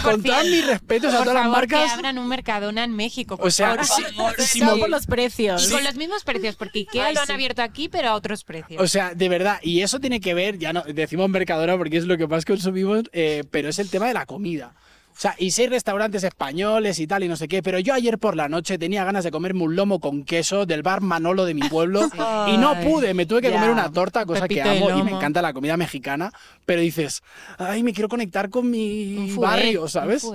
Con 0.03 0.23
todos 0.23 0.43
mis 0.45 0.65
respetos 0.67 1.13
a 1.13 1.19
todas 1.19 1.33
las 1.35 1.43
favor, 1.43 1.67
que 1.67 1.75
marcas. 1.75 1.93
abran 1.93 2.17
un 2.17 2.27
Mercadona 2.27 2.83
en 2.83 2.95
México. 2.95 3.37
por 3.37 3.47
O 3.47 3.51
sea, 3.51 3.75
favor. 3.83 4.35
sí, 4.37 4.43
sí, 4.45 4.59
No 4.61 4.75
mo- 4.75 4.79
por 4.79 4.89
los 4.89 5.05
precios. 5.07 5.67
Y 5.67 5.71
con 5.71 5.83
los 5.83 5.95
mismos 5.95 6.23
precios, 6.23 6.55
porque 6.55 6.79
Ikea 6.79 7.05
Ay, 7.07 7.13
lo 7.15 7.21
han 7.21 7.27
sí. 7.27 7.33
abierto 7.33 7.61
aquí, 7.61 7.89
pero 7.89 8.09
a 8.09 8.15
otros 8.15 8.43
precios. 8.43 8.81
O 8.81 8.87
sea, 8.87 9.13
de 9.13 9.29
verdad, 9.29 9.59
y 9.61 9.81
eso 9.81 9.99
tiene 9.99 10.19
que 10.19 10.33
ver, 10.33 10.57
ya 10.57 10.73
no 10.73 10.83
decimos 10.83 11.29
Mercadona 11.29 11.77
porque 11.77 11.97
es 11.97 12.05
lo 12.05 12.17
que 12.17 12.27
más 12.27 12.45
consumimos, 12.45 13.03
eh, 13.13 13.43
pero 13.51 13.69
es 13.69 13.79
el 13.79 13.89
tema 13.89 14.07
de 14.07 14.13
la 14.13 14.25
comida. 14.25 14.73
O 15.19 15.21
sea, 15.21 15.35
y 15.37 15.51
hay 15.59 15.67
restaurantes 15.67 16.23
españoles 16.23 16.97
y 16.97 17.05
tal 17.05 17.25
y 17.25 17.27
no 17.27 17.35
sé 17.35 17.49
qué, 17.49 17.61
pero 17.61 17.77
yo 17.77 17.93
ayer 17.93 18.17
por 18.17 18.37
la 18.37 18.47
noche 18.47 18.77
tenía 18.77 19.03
ganas 19.03 19.25
de 19.25 19.31
comerme 19.31 19.63
un 19.63 19.75
lomo 19.75 19.99
con 19.99 20.23
queso 20.23 20.65
del 20.65 20.81
bar 20.81 21.01
Manolo 21.01 21.43
de 21.43 21.53
mi 21.53 21.67
pueblo 21.67 22.07
y 22.47 22.55
no 22.55 22.79
pude, 22.79 23.13
me 23.13 23.25
tuve 23.25 23.41
que 23.41 23.51
comer 23.51 23.69
una 23.69 23.91
torta, 23.91 24.25
cosa 24.25 24.43
Pepito 24.43 24.63
que 24.63 24.69
amo 24.77 24.97
y 24.97 25.03
me 25.03 25.11
encanta 25.11 25.41
la 25.41 25.51
comida 25.51 25.75
mexicana, 25.75 26.31
pero 26.65 26.79
dices, 26.79 27.21
ay, 27.57 27.83
me 27.83 27.91
quiero 27.91 28.07
conectar 28.07 28.49
con 28.49 28.71
mi 28.71 29.29
fuet, 29.35 29.45
barrio, 29.45 29.89
¿sabes? 29.89 30.25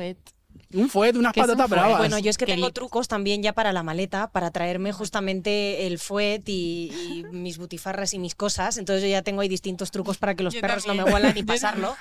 Un 0.74 0.88
fuet, 0.90 1.16
unas 1.16 1.32
¿Qué 1.32 1.40
es 1.40 1.46
un 1.46 1.52
patatas 1.52 1.70
bravas. 1.70 1.98
Bueno, 1.98 2.18
yo 2.18 2.30
es 2.30 2.36
que 2.38 2.46
tengo 2.46 2.70
trucos 2.72 3.08
también 3.08 3.42
ya 3.42 3.52
para 3.52 3.72
la 3.72 3.82
maleta, 3.82 4.30
para 4.30 4.50
traerme 4.50 4.92
justamente 4.92 5.86
el 5.86 5.98
fuet 5.98 6.42
y, 6.48 6.90
y 6.92 7.24
mis 7.30 7.58
butifarras 7.58 8.12
y 8.14 8.18
mis 8.18 8.34
cosas. 8.34 8.76
Entonces 8.76 9.02
yo 9.02 9.08
ya 9.08 9.22
tengo 9.22 9.40
ahí 9.40 9.48
distintos 9.48 9.90
trucos 9.90 10.18
para 10.18 10.34
que 10.34 10.42
los 10.42 10.54
Yo 10.54 10.60
perros 10.60 10.86
no 10.86 10.94
me 10.94 11.04
huelan 11.04 11.36
y 11.36 11.40
Yo 11.40 11.46
pasarlo. 11.46 11.94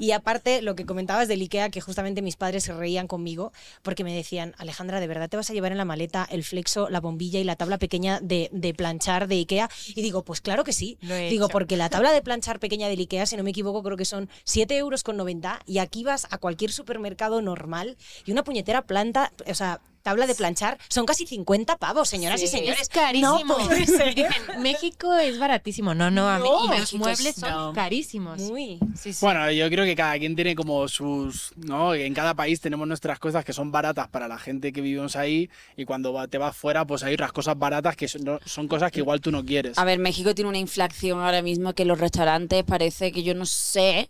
Y 0.00 0.12
aparte, 0.12 0.62
lo 0.62 0.74
que 0.74 0.86
comentabas 0.86 1.28
del 1.28 1.40
Ikea, 1.40 1.70
que 1.70 1.80
justamente 1.80 2.22
mis 2.22 2.36
padres 2.36 2.64
se 2.64 2.72
reían 2.72 3.06
conmigo 3.06 3.52
porque 3.82 4.04
me 4.04 4.14
decían, 4.14 4.54
Alejandra, 4.58 5.00
¿de 5.00 5.06
verdad 5.06 5.28
te 5.28 5.36
vas 5.36 5.50
a 5.50 5.52
llevar 5.52 5.72
en 5.72 5.78
la 5.78 5.84
maleta 5.84 6.26
el 6.30 6.44
flexo, 6.44 6.88
la 6.88 7.00
bombilla 7.00 7.40
y 7.40 7.44
la 7.44 7.56
tabla 7.56 7.78
pequeña 7.78 8.20
de, 8.20 8.48
de 8.52 8.74
planchar 8.74 9.26
de 9.28 9.36
Ikea? 9.36 9.68
Y 9.88 10.02
digo, 10.02 10.22
pues 10.22 10.40
claro 10.40 10.64
que 10.64 10.72
sí. 10.72 10.98
He 11.02 11.28
Digo, 11.30 11.46
hecho. 11.46 11.52
porque 11.52 11.76
la 11.76 11.88
tabla 11.88 12.12
de 12.12 12.22
planchar 12.22 12.60
pequeña 12.60 12.88
del 12.88 13.00
Ikea, 13.00 13.26
si 13.26 13.36
no 13.36 13.42
me 13.42 13.50
equivoco, 13.50 13.82
creo 13.82 13.96
que 13.96 14.04
son 14.04 14.28
7 14.44 14.76
euros 14.76 15.02
con 15.02 15.16
90 15.16 15.60
y 15.66 15.78
aquí 15.78 16.04
vas 16.04 16.26
a 16.30 16.38
cualquier 16.38 16.72
supermercado 16.72 17.42
normal 17.42 17.96
y 18.26 18.32
una 18.32 18.44
puñetera 18.44 18.82
planta, 18.82 19.32
o 19.46 19.54
sea, 19.54 19.80
tabla 20.02 20.26
de 20.26 20.34
planchar, 20.34 20.78
son 20.88 21.04
casi 21.04 21.26
50 21.26 21.76
pavos, 21.76 22.08
señoras 22.08 22.42
y 22.42 22.46
señores. 22.46 22.80
Es 22.80 22.88
carísimo. 22.88 23.34
No 23.36 23.56
puede 23.66 23.84
ser. 23.86 24.14
Dicen, 24.14 24.62
México 24.62 25.12
es 25.16 25.38
baratísimo. 25.38 25.92
No, 25.94 26.10
no, 26.10 26.26
a 26.30 26.38
mí- 26.38 26.44
No, 26.48 26.74
y 26.74 26.78
los 26.78 26.94
muebles 26.94 27.26
es- 27.26 27.36
son 27.36 27.50
no. 27.50 27.72
carísimos. 27.74 28.40
Muy. 28.40 28.78
Sí, 28.96 29.12
sí. 29.12 29.18
Bueno, 29.20 29.50
yo 29.52 29.68
creo 29.68 29.84
que 29.84 29.94
cada 29.94 30.18
quien 30.18 30.34
tiene 30.34 30.54
como 30.54 30.88
sus, 30.88 31.52
¿no? 31.56 31.92
En 31.94 32.14
cada 32.14 32.32
país 32.32 32.62
tenemos 32.62 32.88
nuestras 32.88 33.18
cosas 33.18 33.44
que 33.44 33.52
son 33.52 33.70
baratas 33.72 34.08
para 34.08 34.26
la 34.26 34.38
gente 34.38 34.72
que 34.72 34.80
vivimos 34.80 35.16
ahí 35.16 35.50
y 35.76 35.84
cuando 35.84 36.26
te 36.28 36.38
vas 36.38 36.56
fuera 36.56 36.86
pues 36.86 37.02
hay 37.02 37.12
otras 37.12 37.32
cosas 37.32 37.58
baratas 37.58 37.94
que 37.94 38.08
son, 38.08 38.68
cosas 38.68 38.90
que 38.90 39.00
igual 39.00 39.20
tú 39.20 39.30
no 39.30 39.44
quieres. 39.44 39.76
A 39.76 39.84
ver, 39.84 39.98
México 39.98 40.34
tiene 40.34 40.48
una 40.48 40.58
inflación 40.58 41.20
ahora 41.20 41.42
mismo 41.42 41.74
que 41.74 41.84
los 41.84 42.00
restaurantes 42.00 42.64
parece 42.64 43.12
que 43.12 43.22
yo 43.22 43.34
no 43.34 43.44
sé 43.44 44.08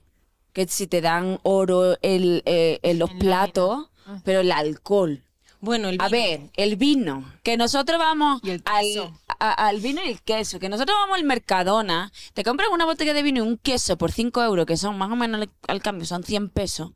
que 0.52 0.66
si 0.68 0.86
te 0.86 1.00
dan 1.00 1.38
oro 1.42 1.96
el, 2.02 2.42
eh, 2.46 2.78
en 2.82 2.98
los 3.00 3.11
En 3.11 3.18
platos, 3.18 3.89
pero 4.24 4.40
el 4.40 4.52
alcohol. 4.52 5.22
Bueno, 5.62 5.88
el 5.90 5.98
A 6.00 6.08
vino. 6.08 6.11
ver, 6.24 6.40
el 6.56 6.76
vino, 6.76 7.24
que 7.42 7.58
nosotros 7.58 7.98
vamos 7.98 8.40
Y 8.42 8.50
el 8.50 8.62
al, 8.64 9.12
a- 9.38 9.52
al 9.68 9.80
vino 9.80 10.00
y 10.04 10.08
el 10.08 10.22
queso, 10.22 10.58
que 10.58 10.70
nosotros 10.70 10.96
vamos 10.98 11.18
al 11.18 11.24
Mercadona, 11.24 12.11
te 12.32 12.44
compras 12.44 12.68
una 12.72 12.86
botella 12.86 13.12
de 13.12 13.22
vino 13.22 13.44
y 13.44 13.46
un 13.46 13.58
queso 13.58 13.98
por 13.98 14.11
5 14.11 14.42
euros, 14.42 14.64
que 14.64 14.78
son 14.78 14.96
más 14.96 15.11
o 15.11 15.16
menos 15.16 15.42
al, 15.42 15.50
al 15.68 15.82
cambio, 15.82 16.06
son 16.06 16.22
100 16.24 16.48
pesos. 16.48 16.92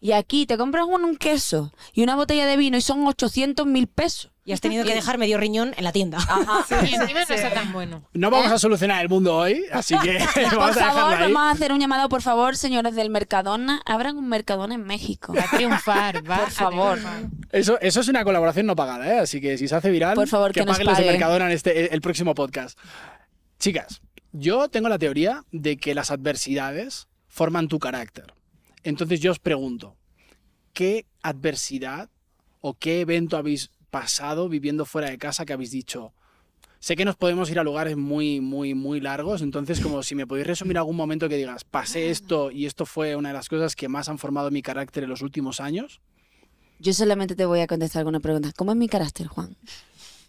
Y 0.00 0.12
aquí 0.12 0.46
te 0.46 0.56
compras 0.56 0.86
un, 0.88 1.04
un 1.04 1.16
queso 1.16 1.72
y 1.92 2.04
una 2.04 2.14
botella 2.14 2.46
de 2.46 2.56
vino 2.56 2.76
y 2.76 2.82
son 2.82 3.04
800 3.04 3.66
mil 3.66 3.88
pesos. 3.88 4.30
Y 4.48 4.52
has 4.54 4.62
tenido 4.62 4.82
que 4.82 4.94
dejar 4.94 5.18
medio 5.18 5.36
riñón 5.36 5.74
en 5.76 5.84
la 5.84 5.92
tienda. 5.92 6.16
Ajá. 6.16 6.64
Y 6.88 6.94
encima 6.94 7.22
no 7.28 7.34
está 7.34 7.52
tan 7.52 7.70
bueno. 7.70 8.02
No 8.14 8.30
vamos 8.30 8.50
a 8.50 8.58
solucionar 8.58 9.02
el 9.02 9.10
mundo 9.10 9.36
hoy, 9.36 9.66
así 9.70 9.94
que 9.98 10.16
vamos 10.36 10.54
Por 10.54 10.62
a 10.62 10.68
dejarlo 10.68 11.00
favor, 11.00 11.14
ahí. 11.16 11.32
vamos 11.32 11.42
a 11.42 11.50
hacer 11.50 11.70
un 11.70 11.80
llamado, 11.80 12.08
por 12.08 12.22
favor, 12.22 12.56
señores 12.56 12.94
del 12.94 13.10
Mercadona. 13.10 13.82
Abran 13.84 14.16
un 14.16 14.26
Mercadona 14.26 14.74
en 14.74 14.84
México. 14.84 15.34
Va 15.34 15.42
a 15.42 15.50
triunfar, 15.54 16.30
va 16.30 16.38
Por 16.38 16.50
favor. 16.50 16.98
Eso, 17.52 17.78
eso 17.82 18.00
es 18.00 18.08
una 18.08 18.24
colaboración 18.24 18.64
no 18.64 18.74
pagada, 18.74 19.06
¿eh? 19.06 19.18
Así 19.18 19.38
que 19.42 19.58
si 19.58 19.68
se 19.68 19.76
hace 19.76 19.90
viral, 19.90 20.14
Por 20.14 20.28
favor, 20.28 20.52
que 20.52 20.64
nos 20.64 20.78
paguen 20.78 20.86
los 20.86 20.98
de. 20.98 21.04
Mercadona 21.04 21.44
en 21.44 21.52
este, 21.52 21.92
el 21.94 22.00
próximo 22.00 22.34
podcast. 22.34 22.78
Chicas, 23.58 24.00
yo 24.32 24.70
tengo 24.70 24.88
la 24.88 24.98
teoría 24.98 25.44
de 25.52 25.76
que 25.76 25.94
las 25.94 26.10
adversidades 26.10 27.06
forman 27.26 27.68
tu 27.68 27.78
carácter. 27.78 28.32
Entonces 28.82 29.20
yo 29.20 29.30
os 29.30 29.40
pregunto, 29.40 29.94
¿qué 30.72 31.04
adversidad 31.22 32.08
o 32.62 32.72
qué 32.72 33.02
evento 33.02 33.36
habéis 33.36 33.70
pasado 33.98 34.48
viviendo 34.48 34.84
fuera 34.84 35.10
de 35.10 35.18
casa 35.18 35.44
que 35.44 35.52
habéis 35.52 35.72
dicho? 35.72 36.12
Sé 36.78 36.94
que 36.94 37.04
nos 37.04 37.16
podemos 37.16 37.50
ir 37.50 37.58
a 37.58 37.64
lugares 37.64 37.96
muy, 37.96 38.40
muy, 38.40 38.72
muy 38.72 39.00
largos, 39.00 39.42
entonces 39.42 39.80
como 39.80 40.04
si 40.04 40.14
me 40.14 40.24
podéis 40.24 40.46
resumir 40.46 40.78
algún 40.78 40.94
momento 40.94 41.28
que 41.28 41.36
digas, 41.36 41.64
pasé 41.64 42.10
esto 42.10 42.52
y 42.52 42.66
esto 42.66 42.86
fue 42.86 43.16
una 43.16 43.30
de 43.30 43.34
las 43.34 43.48
cosas 43.48 43.74
que 43.74 43.88
más 43.88 44.08
han 44.08 44.18
formado 44.18 44.52
mi 44.52 44.62
carácter 44.62 45.02
en 45.02 45.10
los 45.10 45.20
últimos 45.20 45.60
años. 45.60 46.00
Yo 46.78 46.92
solamente 46.92 47.34
te 47.34 47.44
voy 47.44 47.58
a 47.58 47.66
contestar 47.66 48.00
alguna 48.00 48.20
pregunta. 48.20 48.52
¿Cómo 48.56 48.70
es 48.70 48.76
mi 48.76 48.88
carácter, 48.88 49.26
Juan? 49.26 49.56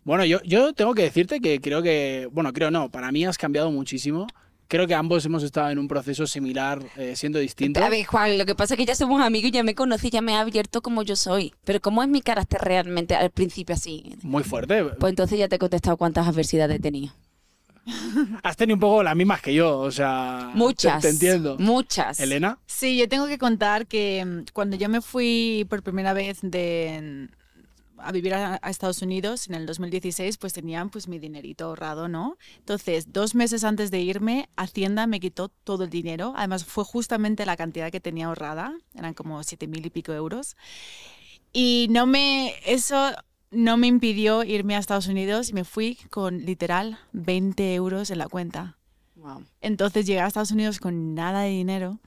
Bueno, 0.03 0.25
yo, 0.25 0.41
yo 0.41 0.73
tengo 0.73 0.95
que 0.95 1.03
decirte 1.03 1.39
que 1.39 1.61
creo 1.61 1.83
que, 1.83 2.27
bueno, 2.31 2.51
creo 2.53 2.71
no, 2.71 2.89
para 2.89 3.11
mí 3.11 3.23
has 3.23 3.37
cambiado 3.37 3.69
muchísimo 3.69 4.25
creo 4.69 4.87
que 4.87 4.95
ambos 4.95 5.25
hemos 5.25 5.43
estado 5.43 5.69
en 5.71 5.79
un 5.79 5.87
proceso 5.89 6.25
similar, 6.25 6.79
eh, 6.95 7.15
siendo 7.17 7.39
distintos. 7.39 7.83
A 7.83 7.89
ver, 7.89 8.05
Juan, 8.05 8.37
lo 8.37 8.45
que 8.45 8.55
pasa 8.55 8.75
es 8.75 8.77
que 8.77 8.85
ya 8.85 8.95
somos 8.95 9.21
amigos, 9.21 9.51
ya 9.51 9.63
me 9.63 9.75
conocí, 9.75 10.09
ya 10.09 10.21
me 10.21 10.31
he 10.33 10.35
abierto 10.35 10.81
como 10.81 11.01
yo 11.03 11.17
soy. 11.17 11.53
Pero 11.65 11.81
¿cómo 11.81 12.01
es 12.03 12.07
mi 12.07 12.21
carácter 12.21 12.61
realmente 12.61 13.15
al 13.15 13.31
principio 13.31 13.75
así? 13.75 14.15
Muy 14.21 14.43
fuerte. 14.43 14.85
Pues 14.85 15.09
entonces 15.09 15.37
ya 15.37 15.49
te 15.49 15.55
he 15.57 15.59
contestado 15.59 15.97
cuántas 15.97 16.25
adversidades 16.27 16.77
he 16.77 16.79
tenido. 16.79 17.11
Has 18.43 18.55
tenido 18.55 18.75
un 18.75 18.79
poco 18.81 19.01
las 19.01 19.15
mismas 19.15 19.41
que 19.41 19.53
yo, 19.53 19.79
o 19.79 19.91
sea. 19.91 20.49
te- 20.53 20.57
Muchas. 20.57 21.01
Te, 21.01 21.09
entiendo. 21.09 21.57
Muchas. 21.59 22.19
Elena. 22.19 22.59
Sí, 22.67 22.97
yo 22.97 23.09
tengo 23.09 23.25
que 23.27 23.39
contar 23.39 23.87
que 23.87 24.23
mm, 24.23 24.43
cuando 24.53 24.77
yo 24.77 24.89
me 24.89 25.01
fui 25.01 25.65
por 25.69 25.81
primera 25.81 26.13
vez 26.13 26.37
de, 26.43 27.27
a 28.01 28.11
vivir 28.11 28.33
a, 28.33 28.59
a 28.61 28.69
Estados 28.69 29.01
Unidos 29.01 29.47
en 29.47 29.55
el 29.55 29.65
2016, 29.65 30.37
pues 30.37 30.53
tenían 30.53 30.89
pues 30.89 31.07
mi 31.07 31.19
dinerito 31.19 31.65
ahorrado, 31.65 32.07
¿no? 32.07 32.37
Entonces, 32.57 33.11
dos 33.11 33.35
meses 33.35 33.63
antes 33.63 33.91
de 33.91 33.99
irme, 34.01 34.49
Hacienda 34.55 35.07
me 35.07 35.19
quitó 35.19 35.49
todo 35.49 35.83
el 35.83 35.89
dinero. 35.89 36.33
Además, 36.35 36.65
fue 36.65 36.83
justamente 36.83 37.45
la 37.45 37.57
cantidad 37.57 37.91
que 37.91 37.99
tenía 37.99 38.27
ahorrada, 38.27 38.77
eran 38.93 39.13
como 39.13 39.43
siete 39.43 39.67
mil 39.67 39.85
y 39.85 39.89
pico 39.89 40.13
euros. 40.13 40.55
Y 41.53 41.87
no 41.89 42.05
me, 42.05 42.53
eso 42.65 43.11
no 43.51 43.77
me 43.77 43.87
impidió 43.87 44.43
irme 44.43 44.75
a 44.75 44.79
Estados 44.79 45.07
Unidos 45.07 45.49
y 45.49 45.53
me 45.53 45.63
fui 45.63 45.97
con 46.09 46.45
literal 46.45 46.99
20 47.13 47.73
euros 47.73 48.11
en 48.11 48.19
la 48.19 48.27
cuenta. 48.27 48.77
Wow. 49.15 49.45
Entonces 49.61 50.05
llegué 50.05 50.21
a 50.21 50.27
Estados 50.27 50.51
Unidos 50.51 50.79
con 50.79 51.15
nada 51.15 51.41
de 51.41 51.49
dinero 51.49 51.99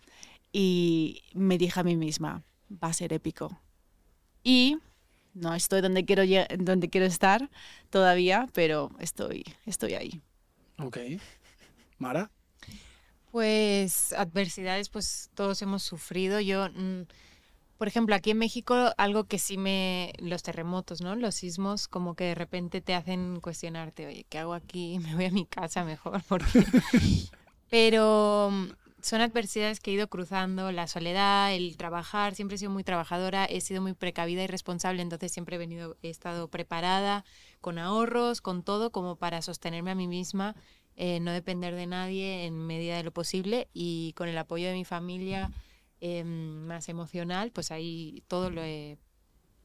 y 0.52 1.22
me 1.34 1.58
dije 1.58 1.80
a 1.80 1.82
mí 1.82 1.96
misma, 1.96 2.44
va 2.70 2.88
a 2.88 2.92
ser 2.92 3.12
épico. 3.12 3.60
Y 4.44 4.78
no 5.34 5.54
estoy 5.54 5.80
donde 5.80 6.04
quiero, 6.04 6.22
donde 6.58 6.90
quiero 6.90 7.06
estar 7.06 7.50
todavía, 7.90 8.48
pero 8.52 8.90
estoy, 8.98 9.44
estoy 9.66 9.94
ahí. 9.94 10.20
Ok. 10.78 10.98
Mara. 11.98 12.30
Pues 13.30 14.12
adversidades, 14.12 14.88
pues 14.88 15.30
todos 15.34 15.62
hemos 15.62 15.82
sufrido. 15.82 16.40
Yo, 16.40 16.68
mm, 16.68 17.02
por 17.78 17.88
ejemplo, 17.88 18.14
aquí 18.14 18.32
en 18.32 18.38
México, 18.38 18.92
algo 18.98 19.24
que 19.24 19.38
sí 19.38 19.56
me. 19.56 20.12
Los 20.18 20.42
terremotos, 20.42 21.00
¿no? 21.00 21.16
Los 21.16 21.36
sismos, 21.36 21.88
como 21.88 22.14
que 22.14 22.24
de 22.24 22.34
repente 22.34 22.80
te 22.80 22.94
hacen 22.94 23.40
cuestionarte, 23.40 24.06
oye, 24.06 24.26
¿qué 24.28 24.38
hago 24.38 24.54
aquí? 24.54 24.98
Me 25.02 25.14
voy 25.14 25.24
a 25.26 25.30
mi 25.30 25.46
casa 25.46 25.84
mejor. 25.84 26.22
Porque... 26.28 26.64
Pero 27.70 28.50
mm, 28.52 28.81
son 29.02 29.20
adversidades 29.20 29.80
que 29.80 29.90
he 29.90 29.94
ido 29.94 30.08
cruzando, 30.08 30.72
la 30.72 30.86
soledad, 30.86 31.52
el 31.54 31.76
trabajar, 31.76 32.34
siempre 32.34 32.54
he 32.54 32.58
sido 32.58 32.70
muy 32.70 32.84
trabajadora, 32.84 33.44
he 33.44 33.60
sido 33.60 33.82
muy 33.82 33.94
precavida 33.94 34.42
y 34.42 34.46
responsable, 34.46 35.02
entonces 35.02 35.32
siempre 35.32 35.56
he 35.56 35.58
venido, 35.58 35.96
he 36.02 36.10
estado 36.10 36.48
preparada, 36.48 37.24
con 37.60 37.78
ahorros, 37.78 38.40
con 38.40 38.62
todo, 38.62 38.90
como 38.92 39.16
para 39.16 39.42
sostenerme 39.42 39.90
a 39.90 39.94
mí 39.94 40.08
misma 40.08 40.54
eh, 40.96 41.20
no 41.20 41.32
depender 41.32 41.74
de 41.74 41.86
nadie 41.86 42.44
en 42.44 42.54
medida 42.66 42.96
de 42.96 43.02
lo 43.02 43.12
posible 43.12 43.68
y 43.72 44.12
con 44.16 44.28
el 44.28 44.38
apoyo 44.38 44.68
de 44.68 44.74
mi 44.74 44.84
familia 44.84 45.50
eh, 46.00 46.22
más 46.24 46.88
emocional, 46.88 47.50
pues 47.50 47.70
ahí 47.70 48.22
todo 48.28 48.50
lo 48.50 48.62
he 48.62 48.98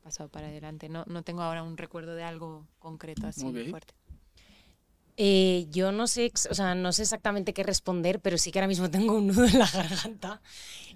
pasado 0.04 0.30
para 0.30 0.48
adelante. 0.48 0.88
No, 0.90 1.04
no 1.08 1.24
tengo 1.24 1.42
ahora 1.42 1.64
un 1.64 1.78
recuerdo 1.78 2.16
de 2.16 2.24
algo 2.24 2.68
concreto 2.80 3.28
así 3.28 3.46
Ok. 3.46 3.70
fuerte. 3.70 3.94
Eh, 5.18 5.66
yo 5.72 5.92
no 5.92 6.06
sé, 6.06 6.32
o 6.50 6.54
sea, 6.54 6.76
no 6.76 6.92
sé 6.94 7.02
exactamente 7.02 7.54
qué 7.54 7.64
responder, 7.64 8.20
pero 8.20 8.38
sí 8.38 8.52
que 8.52 8.60
ahora 8.60 8.68
mismo 8.68 8.90
tengo 8.92 9.16
un 9.16 9.28
nudo 9.28 9.46
en 9.46 9.60
la 9.60 9.70
garganta 9.70 10.42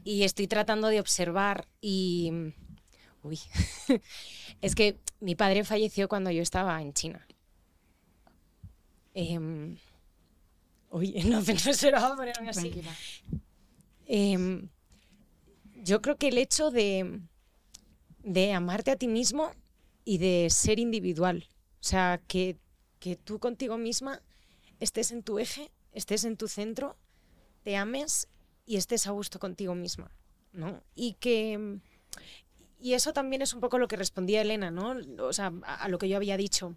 y 0.03 0.23
estoy 0.23 0.47
tratando 0.47 0.87
de 0.87 0.99
observar 0.99 1.67
y... 1.81 2.53
Uy, 3.23 3.39
es 4.61 4.73
que 4.73 4.97
mi 5.19 5.35
padre 5.35 5.63
falleció 5.63 6.07
cuando 6.07 6.31
yo 6.31 6.41
estaba 6.41 6.81
en 6.81 6.93
China. 6.93 7.27
Uy, 10.91 11.13
no, 11.25 11.39
esperaba 11.39 12.15
ponerme 12.15 12.49
así. 12.49 12.69
Tranquila. 12.69 12.95
Em, 14.05 14.69
yo 15.83 16.01
creo 16.01 16.17
que 16.17 16.27
el 16.27 16.37
hecho 16.37 16.69
de, 16.69 17.21
de 18.23 18.53
amarte 18.53 18.91
a 18.91 18.95
ti 18.97 19.07
mismo 19.07 19.51
y 20.03 20.17
de 20.17 20.47
ser 20.49 20.79
individual, 20.79 21.47
o 21.79 21.83
sea, 21.83 22.21
que, 22.27 22.57
que 23.01 23.15
tú 23.15 23.39
contigo 23.39 23.77
misma 23.77 24.21
estés 24.79 25.11
en 25.11 25.23
tu 25.23 25.39
eje, 25.39 25.71
estés 25.91 26.23
en 26.23 26.37
tu 26.37 26.47
centro, 26.47 26.95
te 27.63 27.75
ames 27.75 28.27
y 28.65 28.77
estés 28.77 29.07
a 29.07 29.11
gusto 29.11 29.39
contigo 29.39 29.75
misma, 29.75 30.11
¿no? 30.53 30.81
Y 30.95 31.13
que... 31.15 31.79
Y 32.79 32.93
eso 32.93 33.11
también 33.11 33.41
es 33.41 33.53
un 33.53 33.59
poco 33.59 33.79
lo 33.79 33.87
que 33.87 33.95
respondía 33.95 34.41
Elena, 34.41 34.71
¿no? 34.71 34.95
O 35.19 35.33
sea, 35.33 35.51
a, 35.63 35.87
lo 35.87 35.97
que 35.97 36.09
yo 36.09 36.15
había 36.15 36.37
dicho 36.37 36.75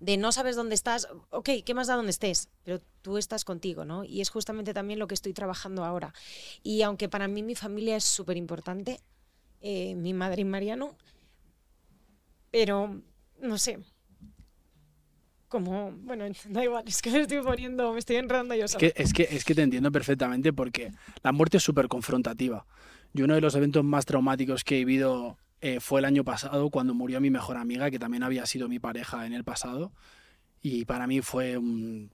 de 0.00 0.16
no 0.16 0.32
sabes 0.32 0.56
dónde 0.56 0.74
estás, 0.74 1.08
ok, 1.30 1.50
¿qué 1.64 1.74
más 1.74 1.88
da 1.88 1.96
dónde 1.96 2.10
estés? 2.10 2.48
Pero 2.62 2.80
tú 3.02 3.18
estás 3.18 3.44
contigo, 3.44 3.84
¿no? 3.84 4.04
Y 4.04 4.20
es 4.20 4.30
justamente 4.30 4.72
también 4.72 4.98
lo 4.98 5.06
que 5.06 5.14
estoy 5.14 5.32
trabajando 5.32 5.84
ahora. 5.84 6.14
Y 6.62 6.82
aunque 6.82 7.08
para 7.08 7.26
mí 7.28 7.42
mi 7.42 7.54
familia 7.54 7.96
es 7.96 8.04
súper 8.04 8.36
importante, 8.36 9.00
eh, 9.60 9.94
mi 9.94 10.14
madre 10.14 10.42
y 10.42 10.44
Mariano, 10.44 10.96
pero 12.50 13.00
no 13.40 13.58
sé. 13.58 13.80
Como, 15.54 15.92
bueno, 16.02 16.24
da 16.48 16.64
igual, 16.64 16.82
es 16.84 17.00
que 17.00 17.12
me 17.12 17.20
estoy 17.20 17.40
poniendo, 17.40 17.92
me 17.92 18.00
estoy 18.00 18.16
enredando 18.16 18.56
yo 18.56 18.64
Es 18.64 18.74
que, 18.74 18.92
es, 18.96 19.12
que, 19.12 19.22
es 19.30 19.44
que 19.44 19.54
te 19.54 19.62
entiendo 19.62 19.92
perfectamente 19.92 20.52
porque 20.52 20.90
la 21.22 21.30
muerte 21.30 21.58
es 21.58 21.62
súper 21.62 21.86
confrontativa. 21.86 22.66
Yo 23.12 23.24
uno 23.24 23.36
de 23.36 23.40
los 23.40 23.54
eventos 23.54 23.84
más 23.84 24.04
traumáticos 24.04 24.64
que 24.64 24.80
he 24.80 24.84
vivido 24.84 25.38
eh, 25.60 25.78
fue 25.78 26.00
el 26.00 26.06
año 26.06 26.24
pasado 26.24 26.70
cuando 26.70 26.92
murió 26.92 27.20
mi 27.20 27.30
mejor 27.30 27.56
amiga, 27.56 27.88
que 27.92 28.00
también 28.00 28.24
había 28.24 28.44
sido 28.46 28.68
mi 28.68 28.80
pareja 28.80 29.26
en 29.26 29.32
el 29.32 29.44
pasado. 29.44 29.92
Y 30.60 30.86
para 30.86 31.06
mí 31.06 31.20
fue 31.20 31.56
un... 31.56 32.10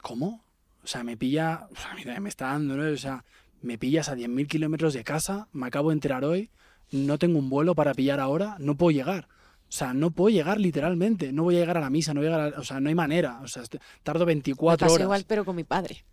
¿Cómo? 0.00 0.42
O 0.82 0.86
sea, 0.86 1.04
me 1.04 1.18
pilla... 1.18 1.68
O 1.70 1.76
sea, 1.76 1.92
mira, 1.94 2.18
me 2.20 2.30
está 2.30 2.46
dando, 2.46 2.74
¿no? 2.74 2.90
O 2.90 2.96
sea, 2.96 3.22
me 3.60 3.76
pillas 3.76 4.08
a 4.08 4.16
10.000 4.16 4.46
kilómetros 4.46 4.94
de 4.94 5.04
casa, 5.04 5.48
me 5.52 5.66
acabo 5.66 5.90
de 5.90 5.96
enterar 5.96 6.24
hoy, 6.24 6.48
no 6.90 7.18
tengo 7.18 7.38
un 7.38 7.50
vuelo 7.50 7.74
para 7.74 7.92
pillar 7.92 8.18
ahora, 8.18 8.56
no 8.60 8.78
puedo 8.78 8.92
llegar. 8.92 9.28
O 9.72 9.74
sea, 9.74 9.94
no 9.94 10.10
puedo 10.10 10.28
llegar 10.28 10.60
literalmente, 10.60 11.32
no 11.32 11.44
voy 11.44 11.56
a 11.56 11.60
llegar 11.60 11.78
a 11.78 11.80
la 11.80 11.88
misa, 11.88 12.12
no 12.12 12.20
voy 12.20 12.28
a 12.28 12.32
llegar 12.32 12.54
a- 12.54 12.60
o 12.60 12.64
sea, 12.64 12.78
no 12.78 12.90
hay 12.90 12.94
manera. 12.94 13.40
O 13.40 13.48
sea, 13.48 13.62
est- 13.62 13.76
tardo 14.02 14.26
Me 14.26 14.32
24 14.34 14.84
pasó 14.84 14.94
horas. 14.94 15.04
igual, 15.06 15.24
pero 15.26 15.46
con 15.46 15.56
mi 15.56 15.64
padre. 15.64 16.04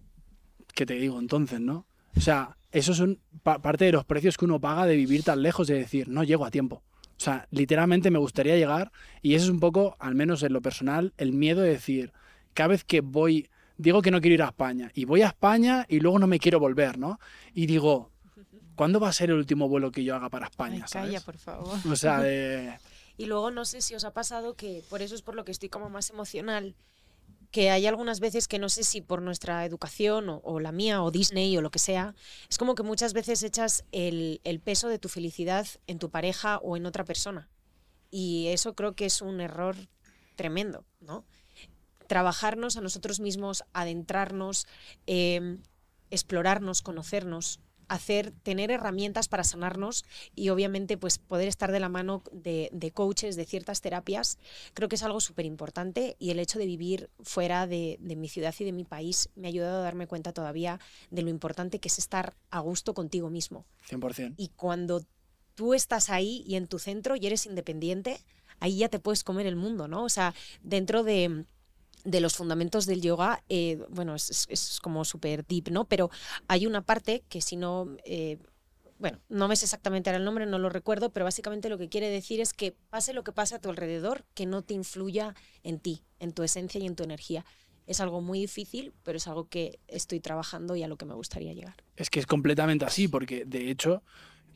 ¿Qué 0.73 0.85
te 0.85 0.93
digo 0.93 1.19
entonces, 1.19 1.59
no? 1.59 1.85
O 2.15 2.21
sea, 2.21 2.55
esos 2.71 2.95
son 2.95 3.19
pa- 3.43 3.59
parte 3.61 3.83
de 3.83 3.91
los 3.91 4.05
precios 4.05 4.37
que 4.37 4.45
uno 4.45 4.61
paga 4.61 4.85
de 4.85 4.95
vivir 4.95 5.23
tan 5.23 5.41
lejos, 5.41 5.67
de 5.67 5.73
decir, 5.75 6.07
no 6.07 6.23
llego 6.23 6.45
a 6.45 6.51
tiempo. 6.51 6.83
O 7.17 7.21
sea, 7.21 7.47
literalmente 7.51 8.09
me 8.11 8.17
gustaría 8.19 8.55
llegar 8.55 8.93
y 9.21 9.33
eso 9.35 9.43
es 9.45 9.51
un 9.51 9.59
poco, 9.59 9.97
al 9.99 10.15
menos 10.15 10.41
en 10.43 10.53
lo 10.53 10.61
personal, 10.61 11.13
el 11.17 11.33
miedo 11.33 11.59
de 11.61 11.71
decir, 11.71 12.13
cada 12.53 12.69
vez 12.69 12.85
que 12.85 13.01
voy, 13.01 13.49
digo 13.77 14.01
que 14.01 14.09
no 14.09 14.21
quiero 14.21 14.35
ir 14.35 14.41
a 14.43 14.47
España 14.47 14.89
y 14.93 15.03
voy 15.03 15.21
a 15.23 15.27
España 15.27 15.85
y 15.89 15.99
luego 15.99 16.17
no 16.17 16.27
me 16.27 16.39
quiero 16.39 16.61
volver, 16.61 16.97
¿no? 16.97 17.19
Y 17.53 17.65
digo, 17.65 18.09
¿cuándo 18.75 19.01
va 19.01 19.09
a 19.09 19.13
ser 19.13 19.31
el 19.31 19.35
último 19.35 19.67
vuelo 19.67 19.91
que 19.91 20.05
yo 20.05 20.15
haga 20.15 20.29
para 20.29 20.45
Ay, 20.45 20.49
España? 20.51 20.85
calla, 20.89 21.19
¿sabes? 21.19 21.23
por 21.23 21.37
favor. 21.37 21.77
O 21.91 21.95
sea, 21.97 22.19
de... 22.21 22.77
Y 23.19 23.25
luego 23.25 23.51
no 23.51 23.65
sé 23.65 23.81
si 23.81 23.95
os 23.95 24.05
ha 24.05 24.13
pasado 24.13 24.55
que 24.55 24.81
por 24.89 25.01
eso 25.01 25.13
es 25.13 25.21
por 25.21 25.35
lo 25.35 25.43
que 25.43 25.51
estoy 25.51 25.67
como 25.67 25.89
más 25.89 26.09
emocional, 26.09 26.73
que 27.51 27.69
hay 27.69 27.85
algunas 27.85 28.21
veces 28.21 28.47
que 28.47 28.59
no 28.59 28.69
sé 28.69 28.85
si 28.85 29.01
por 29.01 29.21
nuestra 29.21 29.65
educación 29.65 30.39
o, 30.41 30.59
la 30.61 30.71
mía 30.71 31.03
o 31.03 31.11
Disney 31.11 31.57
o 31.57 31.61
lo 31.61 31.69
que 31.69 31.79
sea, 31.79 32.15
es 32.49 32.57
como 32.57 32.75
que 32.75 32.83
muchas 32.83 33.11
veces 33.11 33.43
echas 33.43 33.83
el, 33.91 34.39
el 34.45 34.61
peso 34.61 34.87
de 34.87 34.99
tu 34.99 35.09
felicidad 35.09 35.67
en 35.85 35.99
tu 35.99 36.09
pareja 36.09 36.59
o 36.59 36.77
en 36.77 36.85
otra 36.85 37.03
persona. 37.03 37.49
Y 38.09 38.47
eso 38.47 38.73
creo 38.73 38.95
que 38.95 39.07
es 39.07 39.21
un 39.21 39.41
error 39.41 39.75
tremendo, 40.37 40.85
¿no? 41.01 41.25
Trabajarnos 42.07 42.77
a 42.77 42.81
nosotros 42.81 43.19
mismos, 43.19 43.65
adentrarnos, 43.73 44.65
eh, 45.07 45.57
explorarnos, 46.09 46.81
conocernos, 46.81 47.59
hacer, 47.89 48.31
tener 48.43 48.71
herramientas 48.71 49.27
para 49.27 49.43
sanarnos 49.43 50.05
y 50.35 50.49
obviamente 50.49 50.97
pues 50.97 51.17
poder 51.17 51.47
estar 51.47 51.71
de 51.71 51.79
la 51.79 51.89
mano 51.89 52.23
de, 52.31 52.69
de 52.71 52.91
coaches, 52.91 53.35
de 53.35 53.45
ciertas 53.45 53.81
terapias, 53.81 54.37
creo 54.73 54.87
que 54.87 54.95
es 54.95 55.03
algo 55.03 55.19
súper 55.19 55.45
importante 55.45 56.15
y 56.19 56.29
el 56.29 56.39
hecho 56.39 56.59
de 56.59 56.65
vivir 56.65 57.09
fuera 57.21 57.67
de, 57.67 57.97
de 57.99 58.15
mi 58.15 58.29
ciudad 58.29 58.55
y 58.59 58.63
de 58.63 58.71
mi 58.71 58.85
país 58.85 59.29
me 59.35 59.47
ha 59.47 59.49
ayudado 59.49 59.79
a 59.79 59.83
darme 59.83 60.07
cuenta 60.07 60.31
todavía 60.31 60.79
de 61.09 61.21
lo 61.23 61.29
importante 61.29 61.79
que 61.79 61.89
es 61.89 61.97
estar 61.97 62.35
a 62.51 62.59
gusto 62.59 62.93
contigo 62.93 63.29
mismo. 63.29 63.65
100%. 63.89 64.35
Y 64.37 64.49
cuando 64.49 65.03
tú 65.55 65.73
estás 65.73 66.09
ahí 66.09 66.43
y 66.47 66.55
en 66.55 66.67
tu 66.67 66.79
centro 66.79 67.15
y 67.15 67.25
eres 67.27 67.45
independiente, 67.45 68.19
ahí 68.59 68.77
ya 68.77 68.89
te 68.89 68.99
puedes 68.99 69.23
comer 69.23 69.45
el 69.45 69.55
mundo, 69.55 69.87
¿no? 69.87 70.03
O 70.03 70.09
sea, 70.09 70.33
dentro 70.61 71.03
de, 71.03 71.45
de 72.03 72.21
los 72.21 72.35
fundamentos 72.35 72.85
del 72.85 73.01
yoga, 73.01 73.43
eh, 73.49 73.79
bueno, 73.89 74.15
es, 74.15 74.45
es- 74.49 74.79
como 74.81 75.03
súper 75.05 75.45
deep, 75.45 75.69
¿no? 75.69 75.85
Pero 75.85 76.09
hay 76.47 76.65
una 76.67 76.81
parte 76.81 77.23
que 77.29 77.41
si 77.41 77.55
no... 77.55 77.95
eh, 78.05 78.37
bueno, 78.97 79.19
no 79.29 79.47
me 79.47 79.55
sé 79.55 79.63
exactamente 79.65 80.09
ahora 80.09 80.17
el 80.17 80.25
nombre, 80.25 80.45
no 80.45 80.59
lo 80.59 80.69
recuerdo, 80.69 81.11
pero 81.11 81.23
básicamente 81.23 81.69
lo 81.69 81.77
que 81.77 81.87
quiere 81.87 82.09
decir 82.09 82.41
es 82.41 82.51
que 82.51 82.73
pase 82.89 83.13
lo 83.13 83.23
que 83.23 83.31
pase 83.31 83.55
a 83.55 83.59
tu 83.59 83.69
alrededor, 83.69 84.25
que 84.33 84.45
no 84.45 84.61
te 84.61 84.73
influya 84.73 85.35
en 85.63 85.79
ti, 85.79 86.03
en 86.19 86.33
tu 86.33 86.43
esencia 86.43 86.81
y 86.81 86.85
en 86.85 86.95
tu 86.97 87.03
energía. 87.03 87.45
Es 87.87 88.01
algo 88.01 88.19
muy 88.21 88.39
difícil, 88.41 88.91
pero 89.03 89.17
es 89.17 89.27
algo 89.27 89.47
que 89.47 89.79
estoy 89.87 90.19
trabajando 90.19 90.75
y 90.75 90.83
a 90.83 90.89
lo 90.89 90.97
que 90.97 91.05
me 91.05 91.13
gustaría 91.13 91.53
llegar. 91.53 91.77
Es 91.95 92.09
que 92.09 92.19
es 92.19 92.25
completamente 92.25 92.83
así, 92.83 93.07
porque 93.07 93.45
de 93.45 93.71
hecho 93.71 94.03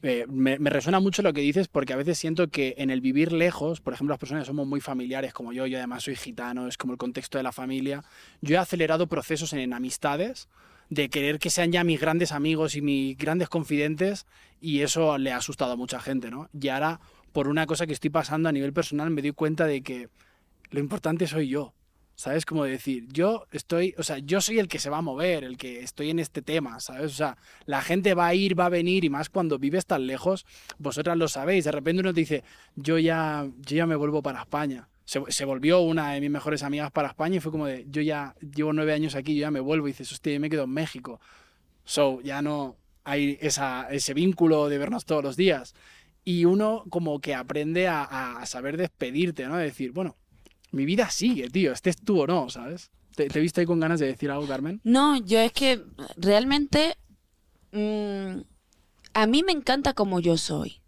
eh, 0.06 0.26
me, 0.28 0.58
resuena 0.58 1.00
mucho 1.00 1.22
lo 1.22 1.32
que 1.32 1.40
dices, 1.40 1.70
porque 1.70 1.94
a 1.94 1.96
veces 1.96 2.18
siento 2.18 2.50
que 2.50 2.76
en 2.78 2.90
el 2.90 3.00
vivir 3.00 3.32
lejos, 3.32 3.80
por 3.80 3.94
ejemplo, 3.94 4.12
las 4.12 4.20
personas 4.20 4.44
que 4.44 4.48
somos 4.48 4.68
muy 4.68 4.82
familiares 4.82 5.34
como 5.34 5.54
yo, 5.54 5.66
yo 5.66 5.78
además 5.78 6.04
soy 6.04 6.18
gitano, 6.18 6.68
es 6.68 6.78
como 6.78 6.92
el 6.92 7.00
contexto 7.00 7.38
de 7.38 7.44
la 7.44 7.54
familia, 7.54 8.04
yo 8.42 8.56
he 8.56 8.58
acelerado 8.58 9.08
procesos 9.08 9.54
en, 9.54 9.72
amistades 9.72 10.50
de 10.90 11.08
querer 11.10 11.40
que 11.40 11.50
sean 11.50 11.72
ya 11.72 11.86
mis 11.86 12.02
grandes 12.02 12.34
amigos 12.34 12.76
y 12.76 12.82
mis 12.82 13.18
grandes 13.18 13.48
confidentes 13.48 14.28
y 14.60 14.82
eso 14.82 15.18
le 15.18 15.32
ha 15.32 15.38
asustado 15.38 15.72
a 15.72 15.78
mucha 15.78 16.02
gente, 16.02 16.30
¿no? 16.30 16.50
Y 16.60 16.68
ahora, 16.68 17.00
por 17.32 17.48
una 17.48 17.66
cosa 17.66 17.88
que 17.88 17.94
estoy 17.94 18.10
pasando 18.10 18.50
a 18.50 18.52
nivel 18.52 18.74
personal, 18.74 19.10
me 19.10 19.22
doy 19.22 19.32
cuenta 19.32 19.66
de 19.66 19.84
que 19.84 20.10
lo 20.70 20.82
importante 20.82 21.28
soy 21.28 21.48
yo. 21.48 21.74
¿Sabes? 22.16 22.46
Como 22.46 22.64
decir, 22.64 23.08
yo 23.12 23.48
estoy, 23.52 23.96
o 23.98 24.04
sea, 24.04 24.20
yo 24.20 24.40
soy 24.40 24.60
el 24.60 24.68
que 24.68 24.78
se 24.78 24.90
va 24.90 25.00
a 25.00 25.02
mover, 25.02 25.44
el 25.44 25.58
que 25.58 25.80
estoy 25.80 26.12
en 26.12 26.20
este 26.20 26.44
tema, 26.44 26.80
¿sabes? 26.80 27.06
O 27.06 27.16
sea, 27.16 27.38
la 27.66 27.82
gente 27.82 28.14
va 28.14 28.28
a 28.28 28.36
ir, 28.36 28.58
va 28.58 28.68
a 28.68 28.70
venir 28.70 29.04
y 29.04 29.10
más 29.10 29.30
cuando 29.30 29.58
vives 29.58 29.86
tan 29.88 30.06
lejos, 30.06 30.46
vosotras 30.78 31.18
lo 31.18 31.28
sabéis. 31.28 31.66
De 31.66 31.72
repente 31.72 32.02
uno 32.02 32.14
te 32.14 32.20
dice, 32.20 32.44
yo 32.76 33.00
ya, 33.00 33.48
yo 33.62 33.78
ya 33.78 33.88
me 33.88 33.96
vuelvo 33.96 34.22
para 34.22 34.42
España. 34.42 34.90
Se, 35.06 35.22
se 35.30 35.44
volvió 35.44 35.82
una 35.82 36.14
de 36.14 36.22
mis 36.22 36.30
mejores 36.30 36.62
amigas 36.64 36.92
para 36.92 37.10
España 37.10 37.38
y 37.38 37.40
fue 37.40 37.52
como 37.52 37.66
de, 37.66 37.86
yo 37.90 38.02
ya 38.02 38.36
llevo 38.56 38.74
nueve 38.74 38.94
años 38.94 39.16
aquí, 39.16 39.36
yo 39.36 39.42
ya 39.42 39.52
me 39.52 39.60
vuelvo 39.60 39.88
y 39.88 39.92
dices, 39.92 40.12
hostia, 40.12 40.40
me 40.40 40.50
quedo 40.50 40.64
en 40.64 40.70
México. 40.70 41.20
So, 41.84 42.22
ya 42.22 42.42
no 42.42 42.78
hay 43.04 43.38
esa, 43.42 43.88
ese 43.90 44.14
vínculo 44.14 44.70
de 44.70 44.78
vernos 44.78 45.06
todos 45.06 45.24
los 45.24 45.36
días. 45.36 45.74
Y 46.24 46.46
uno 46.46 46.86
como 46.90 47.20
que 47.20 47.36
aprende 47.36 47.88
a, 47.88 48.04
a 48.04 48.46
saber 48.46 48.78
despedirte, 48.78 49.46
¿no? 49.48 49.58
De 49.58 49.66
decir, 49.66 49.92
bueno, 49.92 50.16
mi 50.74 50.86
vida 50.86 51.10
sigue, 51.10 51.50
tío, 51.50 51.72
estés 51.72 51.98
tú 51.98 52.22
o 52.22 52.28
no, 52.28 52.50
¿sabes? 52.50 52.92
¿Te, 53.16 53.28
te 53.28 53.40
viste 53.40 53.62
ahí 53.62 53.68
con 53.68 53.80
ganas 53.80 54.00
de 54.00 54.08
decir 54.08 54.32
algo, 54.32 54.48
Carmen? 54.48 54.82
No, 54.84 55.18
yo 55.18 55.40
es 55.40 55.52
que 55.52 55.84
realmente 56.18 56.98
mm, 57.72 58.42
a 59.14 59.28
mí 59.28 59.44
me 59.44 59.52
encanta 59.52 59.94
como 59.94 60.20
yo 60.20 60.36
soy, 60.38 60.82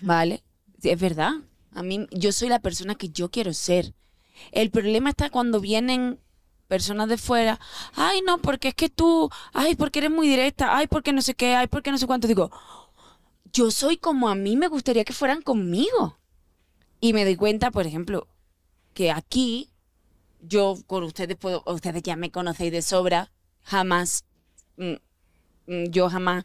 ¿vale? 0.00 0.42
Es 0.82 0.98
verdad, 0.98 1.32
a 1.72 1.82
mí 1.82 2.06
yo 2.10 2.32
soy 2.32 2.48
la 2.48 2.60
persona 2.60 2.94
que 2.94 3.10
yo 3.10 3.30
quiero 3.30 3.52
ser. 3.52 3.94
El 4.50 4.70
problema 4.70 5.10
está 5.10 5.28
cuando 5.28 5.60
vienen 5.60 6.18
personas 6.68 7.08
de 7.08 7.18
fuera, 7.18 7.60
ay 7.94 8.22
no, 8.26 8.38
porque 8.38 8.68
es 8.68 8.74
que 8.74 8.88
tú, 8.88 9.30
ay, 9.52 9.76
porque 9.76 10.00
eres 10.00 10.10
muy 10.10 10.28
directa, 10.28 10.76
ay, 10.76 10.86
porque 10.86 11.12
no 11.12 11.22
sé 11.22 11.34
qué, 11.34 11.54
ay, 11.54 11.66
porque 11.66 11.90
no 11.90 11.98
sé 11.98 12.06
cuánto. 12.06 12.26
Digo, 12.26 12.50
yo 13.52 13.70
soy 13.70 13.98
como 13.98 14.28
a 14.28 14.34
mí 14.34 14.56
me 14.56 14.68
gustaría 14.68 15.04
que 15.04 15.12
fueran 15.12 15.42
conmigo. 15.42 16.18
Y 16.98 17.12
me 17.12 17.24
doy 17.24 17.36
cuenta, 17.36 17.70
por 17.70 17.86
ejemplo, 17.86 18.26
que 18.96 19.12
aquí 19.12 19.70
yo 20.40 20.76
con 20.88 21.04
ustedes 21.04 21.36
puedo, 21.36 21.62
ustedes 21.66 22.02
ya 22.02 22.16
me 22.16 22.30
conocéis 22.32 22.72
de 22.72 22.82
sobra, 22.82 23.32
jamás, 23.62 24.24
mm, 24.78 24.94
mm, 25.68 25.84
yo 25.90 26.10
jamás 26.10 26.44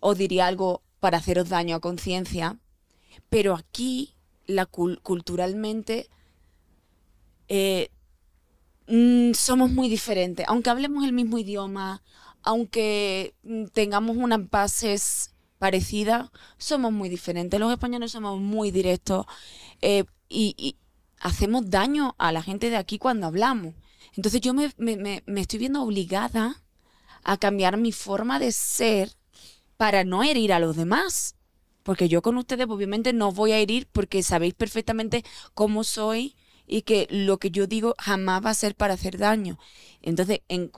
os 0.00 0.18
diría 0.18 0.46
algo 0.48 0.82
para 1.00 1.18
haceros 1.18 1.48
daño 1.50 1.76
a 1.76 1.80
conciencia, 1.80 2.58
pero 3.30 3.54
aquí, 3.56 4.14
la 4.46 4.66
cul- 4.70 5.00
culturalmente, 5.02 6.08
eh, 7.48 7.88
mm, 8.88 9.32
somos 9.34 9.70
muy 9.70 9.88
diferentes, 9.88 10.46
aunque 10.48 10.70
hablemos 10.70 11.04
el 11.04 11.12
mismo 11.12 11.38
idioma, 11.38 12.02
aunque 12.42 13.34
tengamos 13.72 14.16
unas 14.16 14.48
bases 14.50 15.34
parecidas, 15.58 16.30
somos 16.58 16.92
muy 16.92 17.08
diferentes. 17.10 17.60
Los 17.60 17.72
españoles 17.72 18.12
somos 18.12 18.40
muy 18.40 18.70
directos 18.70 19.26
eh, 19.82 20.04
y 20.28 20.76
hacemos 21.20 21.70
daño 21.70 22.14
a 22.18 22.32
la 22.32 22.42
gente 22.42 22.70
de 22.70 22.76
aquí 22.76 22.98
cuando 22.98 23.26
hablamos. 23.28 23.74
Entonces 24.16 24.40
yo 24.40 24.54
me, 24.54 24.72
me- 24.78 25.22
me- 25.26 25.40
estoy 25.40 25.58
viendo 25.60 25.82
obligada 25.82 26.62
a 27.24 27.36
cambiar 27.38 27.76
mi 27.76 27.92
forma 27.92 28.38
de 28.38 28.52
ser 28.52 29.12
para 29.76 30.04
no 30.04 30.22
herir 30.22 30.52
a 30.52 30.60
los 30.60 30.76
demás. 30.76 31.36
Porque 31.82 32.08
yo 32.08 32.22
con 32.22 32.36
ustedes 32.38 32.66
obviamente 32.68 33.12
no 33.12 33.32
voy 33.32 33.52
a 33.52 33.58
herir 33.58 33.88
porque 33.92 34.22
sabéis 34.22 34.54
perfectamente 34.54 35.24
cómo 35.54 35.84
soy 35.84 36.36
y 36.66 36.82
que 36.82 37.06
lo 37.10 37.38
que 37.38 37.50
yo 37.50 37.66
digo 37.66 37.94
jamás 37.98 38.44
va 38.44 38.50
a 38.50 38.54
ser 38.54 38.74
para 38.76 38.94
hacer 38.94 39.18
daño. 39.18 39.58
Entonces, 40.02 40.40
en, 40.48 40.70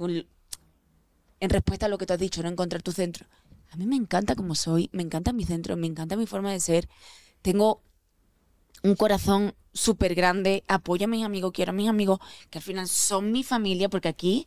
en 1.40 1.50
respuesta 1.50 1.86
a 1.86 1.88
lo 1.88 1.98
que 1.98 2.06
tú 2.06 2.12
has 2.12 2.18
dicho, 2.18 2.42
no 2.42 2.48
encontrar 2.48 2.82
tu 2.82 2.92
centro. 2.92 3.26
A 3.70 3.76
mí 3.76 3.86
me 3.86 3.96
encanta 3.96 4.34
como 4.36 4.54
soy, 4.54 4.88
me 4.92 5.02
encanta 5.02 5.32
mi 5.32 5.44
centro, 5.44 5.76
me 5.76 5.86
encanta 5.86 6.16
mi 6.16 6.26
forma 6.26 6.52
de 6.52 6.60
ser. 6.60 6.88
Tengo 7.42 7.82
un 8.82 8.94
corazón 8.96 9.54
súper 9.72 10.14
grande, 10.14 10.64
apoyo 10.68 11.04
a 11.04 11.08
mis 11.08 11.24
amigos, 11.24 11.52
quiero 11.52 11.70
a 11.70 11.74
mis 11.74 11.88
amigos, 11.88 12.20
que 12.50 12.58
al 12.58 12.64
final 12.64 12.88
son 12.88 13.32
mi 13.32 13.42
familia, 13.42 13.88
porque 13.88 14.08
aquí, 14.08 14.46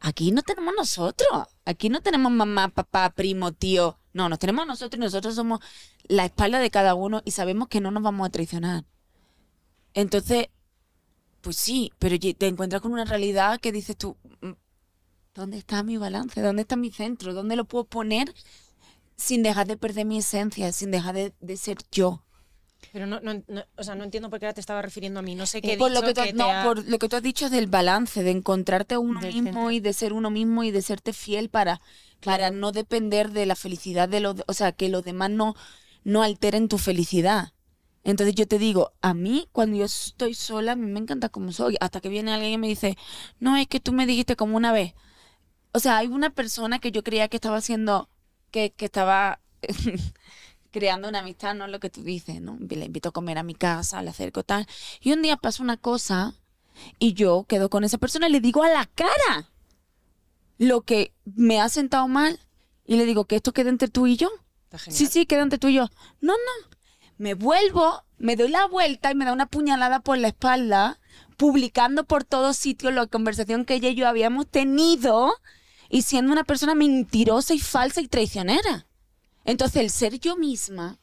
aquí 0.00 0.30
no 0.32 0.42
tenemos 0.42 0.74
nosotros, 0.76 1.46
aquí 1.64 1.88
no 1.88 2.00
tenemos 2.00 2.32
mamá, 2.32 2.68
papá, 2.68 3.10
primo, 3.10 3.52
tío, 3.52 3.98
no, 4.12 4.28
nos 4.28 4.38
tenemos 4.38 4.66
nosotros 4.66 4.98
y 4.98 5.04
nosotros 5.04 5.34
somos 5.34 5.60
la 6.04 6.24
espalda 6.26 6.58
de 6.60 6.70
cada 6.70 6.94
uno 6.94 7.22
y 7.24 7.30
sabemos 7.32 7.68
que 7.68 7.80
no 7.80 7.90
nos 7.90 8.02
vamos 8.02 8.26
a 8.26 8.30
traicionar. 8.30 8.84
Entonces, 9.94 10.48
pues 11.40 11.56
sí, 11.56 11.92
pero 11.98 12.16
te 12.18 12.46
encuentras 12.46 12.82
con 12.82 12.92
una 12.92 13.04
realidad 13.04 13.60
que 13.60 13.72
dices 13.72 13.96
tú, 13.96 14.16
"Mm, 14.40 14.52
¿dónde 15.34 15.58
está 15.58 15.82
mi 15.82 15.96
balance? 15.96 16.40
¿Dónde 16.40 16.62
está 16.62 16.76
mi 16.76 16.90
centro? 16.90 17.34
¿Dónde 17.34 17.56
lo 17.56 17.64
puedo 17.64 17.84
poner 17.84 18.34
sin 19.16 19.42
dejar 19.42 19.66
de 19.66 19.76
perder 19.76 20.06
mi 20.06 20.18
esencia, 20.18 20.72
sin 20.72 20.90
dejar 20.90 21.14
de, 21.14 21.34
de 21.40 21.56
ser 21.56 21.78
yo? 21.90 22.22
Pero 22.92 23.06
no, 23.06 23.20
no, 23.20 23.34
no- 23.46 23.64
o 23.76 23.84
sea, 23.84 23.94
no 23.94 24.04
entiendo 24.04 24.28
por 24.30 24.38
qué 24.40 24.46
ahora 24.46 24.54
te 24.54 24.60
estaba 24.60 24.82
refiriendo 24.82 25.20
a 25.20 25.22
mí. 25.22 25.34
No 25.34 25.46
sé 25.46 25.60
qué 25.62 25.74
he 25.74 25.76
por, 25.78 25.90
lo 25.92 26.02
que 26.02 26.14
tú, 26.14 26.20
has- 26.20 26.26
que 26.28 26.32
no, 26.32 26.50
ha- 26.50 26.64
por 26.64 26.84
lo 26.88 26.98
que 26.98 27.08
tú 27.08 27.16
has 27.16 27.22
dicho 27.22 27.48
del 27.50 27.66
balance, 27.68 28.22
de 28.22 28.30
encontrarte 28.32 28.94
a 28.94 28.98
uno 28.98 29.20
Del 29.20 29.32
mismo 29.34 29.52
centro. 29.52 29.70
y 29.70 29.80
de 29.80 29.92
ser 29.92 30.12
uno 30.12 30.30
mismo 30.30 30.64
y 30.64 30.70
de 30.70 30.82
serte 30.82 31.12
fiel 31.12 31.48
para, 31.48 31.80
para 32.24 32.50
no 32.50 32.72
depender 32.72 33.30
de 33.30 33.46
la 33.46 33.54
felicidad 33.56 34.08
de 34.08 34.20
los, 34.20 34.36
o 34.46 34.52
sea, 34.52 34.72
que 34.72 34.88
los 34.88 35.04
demás 35.04 35.30
no, 35.30 35.54
no 36.04 36.22
alteren 36.22 36.68
tu 36.68 36.78
felicidad. 36.78 37.52
Entonces 38.04 38.34
yo 38.34 38.48
te 38.48 38.58
digo, 38.58 38.92
a 39.00 39.14
mí 39.14 39.48
cuando 39.52 39.76
yo 39.76 39.84
estoy 39.84 40.34
sola, 40.34 40.72
a 40.72 40.76
mí 40.76 40.90
me 40.90 40.98
encanta 40.98 41.28
como 41.28 41.52
soy, 41.52 41.76
hasta 41.80 42.00
que 42.00 42.08
viene 42.08 42.32
alguien 42.32 42.52
y 42.52 42.58
me 42.58 42.66
dice, 42.66 42.96
no, 43.38 43.56
es 43.56 43.68
que 43.68 43.78
tú 43.78 43.92
me 43.92 44.06
dijiste 44.06 44.34
como 44.34 44.56
una 44.56 44.72
vez. 44.72 44.94
O 45.72 45.78
sea, 45.78 45.98
hay 45.98 46.08
una 46.08 46.30
persona 46.30 46.80
que 46.80 46.90
yo 46.90 47.04
creía 47.04 47.28
que 47.28 47.36
estaba 47.36 47.56
haciendo, 47.58 48.08
que, 48.50 48.72
que 48.72 48.86
estaba 48.86 49.38
creando 50.72 51.08
una 51.08 51.20
amistad, 51.20 51.54
no 51.54 51.66
es 51.66 51.70
lo 51.70 51.78
que 51.78 51.90
tú 51.90 52.02
dices, 52.02 52.40
¿no? 52.40 52.58
Le 52.58 52.84
invito 52.84 53.10
a 53.10 53.12
comer 53.12 53.38
a 53.38 53.42
mi 53.42 53.54
casa, 53.54 54.02
le 54.02 54.10
acerco 54.10 54.42
tal. 54.42 54.66
Y 55.00 55.12
un 55.12 55.22
día 55.22 55.36
pasa 55.36 55.62
una 55.62 55.76
cosa 55.76 56.34
y 56.98 57.12
yo 57.12 57.44
quedo 57.48 57.70
con 57.70 57.84
esa 57.84 57.98
persona 57.98 58.28
y 58.28 58.32
le 58.32 58.40
digo 58.40 58.64
a 58.64 58.68
la 58.68 58.86
cara 58.86 59.50
lo 60.58 60.80
que 60.82 61.12
me 61.24 61.60
ha 61.60 61.68
sentado 61.68 62.08
mal 62.08 62.40
y 62.84 62.96
le 62.96 63.04
digo 63.04 63.26
que 63.26 63.36
esto 63.36 63.52
queda 63.52 63.70
entre 63.70 63.88
tú 63.88 64.06
y 64.06 64.16
yo. 64.16 64.30
Sí, 64.88 65.06
sí, 65.06 65.26
queda 65.26 65.42
entre 65.42 65.58
tú 65.58 65.68
y 65.68 65.74
yo. 65.74 65.88
No, 66.20 66.32
no. 66.32 66.68
Me 67.18 67.34
vuelvo, 67.34 68.02
me 68.16 68.36
doy 68.36 68.48
la 68.48 68.66
vuelta 68.66 69.10
y 69.12 69.14
me 69.14 69.24
da 69.24 69.32
una 69.32 69.46
puñalada 69.46 70.00
por 70.00 70.18
la 70.18 70.28
espalda, 70.28 70.98
publicando 71.36 72.04
por 72.04 72.24
todos 72.24 72.56
sitios 72.56 72.92
la 72.92 73.06
conversación 73.06 73.64
que 73.64 73.74
ella 73.74 73.90
y 73.90 73.94
yo 73.94 74.08
habíamos 74.08 74.48
tenido 74.48 75.34
y 75.90 76.02
siendo 76.02 76.32
una 76.32 76.44
persona 76.44 76.74
mentirosa 76.74 77.54
y 77.54 77.58
falsa 77.58 78.00
y 78.00 78.08
traicionera. 78.08 78.86
Entonces, 79.44 79.82
el 79.82 79.90
ser 79.90 80.18
yo 80.18 80.36
misma, 80.36 80.98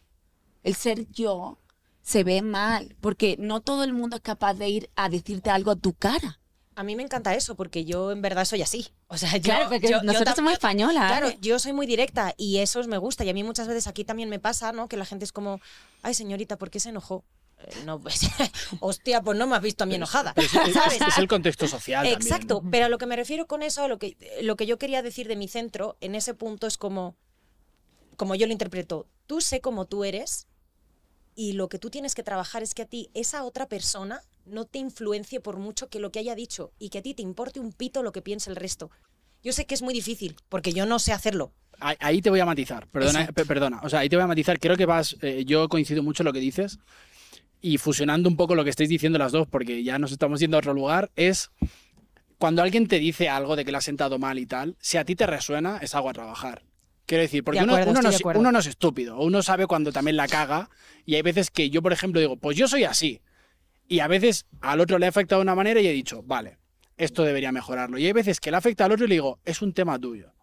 el 0.63 0.75
ser 0.75 1.07
yo, 1.11 1.59
se 2.01 2.23
ve 2.23 2.41
mal, 2.41 2.95
porque 3.01 3.35
no 3.39 3.61
todo 3.61 3.83
el 3.83 3.93
mundo 3.93 4.15
es 4.17 4.21
capaz 4.21 4.53
de 4.55 4.69
ir 4.69 4.89
a 4.95 5.09
decirte 5.09 5.49
algo 5.49 5.71
a 5.71 5.75
tu 5.75 5.93
cara. 5.93 6.39
A 6.75 6.83
mí 6.83 6.95
me 6.95 7.03
encanta 7.03 7.35
eso 7.35 7.55
porque 7.55 7.83
yo 7.83 8.11
en 8.11 8.21
verdad 8.21 8.45
soy 8.45 8.61
así. 8.61 8.87
O 9.07 9.17
sea, 9.17 9.35
yo, 9.35 9.43
Claro, 9.43 9.69
porque 9.69 9.89
yo- 9.89 10.01
nosotros 10.01 10.35
somos 10.37 10.53
españolas. 10.53 11.07
Claro, 11.11 11.27
¿eh? 11.27 11.37
yo 11.41 11.59
soy 11.59 11.73
muy 11.73 11.85
directa 11.85 12.33
y 12.37 12.59
eso 12.59 12.81
me 12.87 12.97
gusta. 12.97 13.25
Y 13.25 13.29
a 13.29 13.33
mí 13.33 13.43
muchas 13.43 13.67
veces 13.67 13.85
aquí 13.87 14.05
también 14.05 14.29
me 14.29 14.39
pasa, 14.39 14.71
¿no? 14.71 14.87
Que 14.87 14.95
la 14.95 15.03
gente 15.05 15.25
es 15.25 15.33
como, 15.33 15.59
ay, 16.03 16.13
señorita, 16.13 16.57
¿por 16.57 16.69
qué 16.69 16.79
se 16.79 16.89
enojó? 16.89 17.25
Eh, 17.57 17.69
No, 17.85 17.99
pues, 17.99 18.21
hostia, 18.79 19.21
pues 19.21 19.37
no 19.37 19.45
me 19.45 19.57
has 19.57 19.61
visto 19.61 19.83
a 19.83 19.87
mí 19.87 19.95
enojada. 19.95 20.33
Pero 20.33 20.47
es, 20.47 20.53
es- 20.69 20.73
¿sabes? 20.73 21.01
es 21.01 21.17
el 21.17 21.27
contexto 21.27 21.67
social 21.67 22.03
también, 22.09 22.21
Exacto, 22.21 22.61
¿no? 22.63 22.71
pero 22.71 22.85
a 22.85 22.89
lo 22.89 22.97
que 22.97 23.05
me 23.07 23.17
refiero 23.17 23.45
con 23.45 23.61
eso, 23.61 23.89
lo 23.89 23.99
que, 23.99 24.15
lo 24.41 24.55
que 24.55 24.65
yo 24.65 24.77
quería 24.79 25.01
decir 25.01 25.27
de 25.27 25.35
mi 25.35 25.49
centro, 25.49 25.97
en 25.99 26.15
ese 26.15 26.33
punto 26.33 26.65
es 26.65 26.77
como, 26.77 27.17
como 28.19 28.35
yo 28.35 28.47
lo 28.47 28.51
interpreto, 28.51 29.07
tú 29.27 29.39
sé 29.39 29.61
como 29.61 29.85
tú 29.85 30.03
eres 30.03 30.45
y 31.35 31.53
lo 31.53 31.69
que 31.69 31.79
tú 31.79 31.89
tienes 31.89 32.15
que 32.15 32.21
trabajar 32.21 32.63
es 32.63 32.73
que 32.73 32.81
a 32.81 32.85
ti 32.85 33.09
esa 33.13 33.45
otra 33.45 33.65
persona 33.69 34.23
no 34.45 34.65
te 34.65 34.77
influencie 34.77 35.39
por 35.39 35.55
mucho 35.55 35.87
que 35.87 35.99
lo 36.01 36.11
que 36.11 36.19
haya 36.19 36.35
dicho 36.35 36.73
y 36.79 36.89
que 36.89 36.97
a 36.97 37.01
ti 37.01 37.13
te 37.13 37.21
importe 37.21 37.61
un 37.61 37.71
pito 37.71 38.03
lo 38.03 38.11
que 38.11 38.21
piense 38.21 38.49
el 38.49 38.57
resto. 38.57 38.91
Yo 39.41 39.53
sé 39.53 39.65
que 39.65 39.73
es 39.73 39.81
muy 39.81 39.93
difícil, 39.93 40.35
porque 40.49 40.73
yo 40.73 40.85
no 40.85 40.99
sé 40.99 41.13
hacerlo. 41.13 41.53
Ahí- 41.79 42.21
te 42.21 42.29
voy 42.29 42.41
a 42.41 42.45
matizar, 42.45 42.87
perdona, 42.87 43.21
Exacto. 43.21 43.45
perdona. 43.45 43.79
O 43.83 43.89
sea, 43.89 43.99
ahí 43.99 44.09
te 44.09 44.17
voy 44.17 44.23
a 44.23 44.27
matizar. 44.27 44.59
Creo 44.59 44.75
que 44.75 44.85
vas, 44.85 45.15
eh, 45.21 45.45
yo 45.45 45.69
coincido 45.69 46.03
mucho 46.03 46.23
en 46.23 46.25
lo 46.25 46.33
que 46.33 46.41
dices 46.41 46.77
y 47.61 47.77
fusionando 47.77 48.27
un 48.27 48.35
poco 48.35 48.53
lo 48.53 48.65
que 48.65 48.69
estáis 48.69 48.89
diciendo 48.89 49.17
las 49.17 49.31
dos, 49.31 49.47
porque 49.47 49.81
ya 49.81 49.97
nos 49.97 50.11
estamos 50.11 50.41
yendo 50.41 50.57
a 50.57 50.59
otro 50.59 50.73
lugar, 50.73 51.09
es 51.15 51.51
cuando 52.37 52.61
alguien 52.63 52.89
te 52.89 52.99
dice 52.99 53.29
algo 53.29 53.55
de 53.55 53.63
que 53.63 53.71
le 53.71 53.77
ha 53.77 53.81
sentado 53.81 54.19
mal 54.19 54.39
y 54.39 54.45
tal, 54.45 54.75
si 54.81 54.97
a 54.97 55.05
ti 55.05 55.15
te 55.15 55.25
resuena, 55.25 55.77
es 55.77 55.95
algo 55.95 56.09
a 56.09 56.13
trabajar. 56.13 56.63
Quiero 57.09 57.23
decir, 57.23 57.43
porque 57.43 57.57
De 57.57 57.63
uno, 57.63 57.73
acuerdo, 57.73 57.89
uno 57.89 57.99
estoy 58.01 58.11
no, 58.11 58.15
es- 58.15 58.21
acuerdo. 58.21 58.39
uno 58.41 58.51
no 58.51 58.59
es 58.59 58.67
estúpido, 58.67 59.19
uno 59.19 59.41
sabe 59.41 59.65
cuando 59.65 59.91
también 59.91 60.15
la 60.15 60.27
caga, 60.27 60.69
y 61.07 61.15
hay 61.15 61.23
veces 61.23 61.49
que 61.49 61.71
yo, 61.71 61.81
por 61.81 61.91
ejemplo, 61.91 62.21
digo, 62.21 62.37
pues 62.37 62.55
yo 62.55 62.67
soy 62.67 62.83
así. 62.83 63.19
Y 63.87 63.99
a 64.01 64.07
veces 64.07 64.45
al 64.61 64.79
otro 64.79 64.99
le 64.99 65.07
ha 65.07 65.09
afectado 65.09 65.39
de 65.39 65.43
una 65.45 65.55
manera 65.55 65.81
y 65.81 65.87
he 65.87 65.91
dicho, 65.91 66.21
vale, 66.21 66.59
esto 66.97 67.23
debería 67.23 67.51
mejorarlo. 67.51 67.97
Y 67.97 68.05
hay 68.05 68.13
veces 68.13 68.39
que 68.39 68.51
le 68.51 68.57
afecta 68.57 68.85
al 68.85 68.91
otro 68.91 69.05
y 69.05 69.09
le 69.09 69.15
digo, 69.15 69.39
es 69.43 69.63
un 69.63 69.73
tema 69.73 69.97
tuyo. 69.97 70.33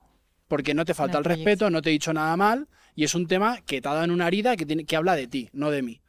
Porque 0.48 0.74
no 0.74 0.84
te 0.84 0.92
falta 0.92 1.18
el 1.18 1.24
respeto, 1.24 1.70
no 1.70 1.82
te 1.82 1.90
he 1.90 1.92
dicho 1.92 2.12
nada 2.12 2.36
mal, 2.36 2.66
y 2.96 3.04
es 3.04 3.14
un 3.14 3.28
tema 3.28 3.60
que 3.64 3.80
te 3.80 3.86
ha 3.86 3.92
dado 3.92 4.04
en 4.04 4.10
una 4.10 4.26
herida 4.26 4.56
que, 4.56 4.66
tiene, 4.66 4.84
que 4.84 4.96
habla 4.96 5.14
de 5.14 5.28
ti, 5.28 5.48
no 5.52 5.70
de 5.70 5.82
mí. 5.82 6.00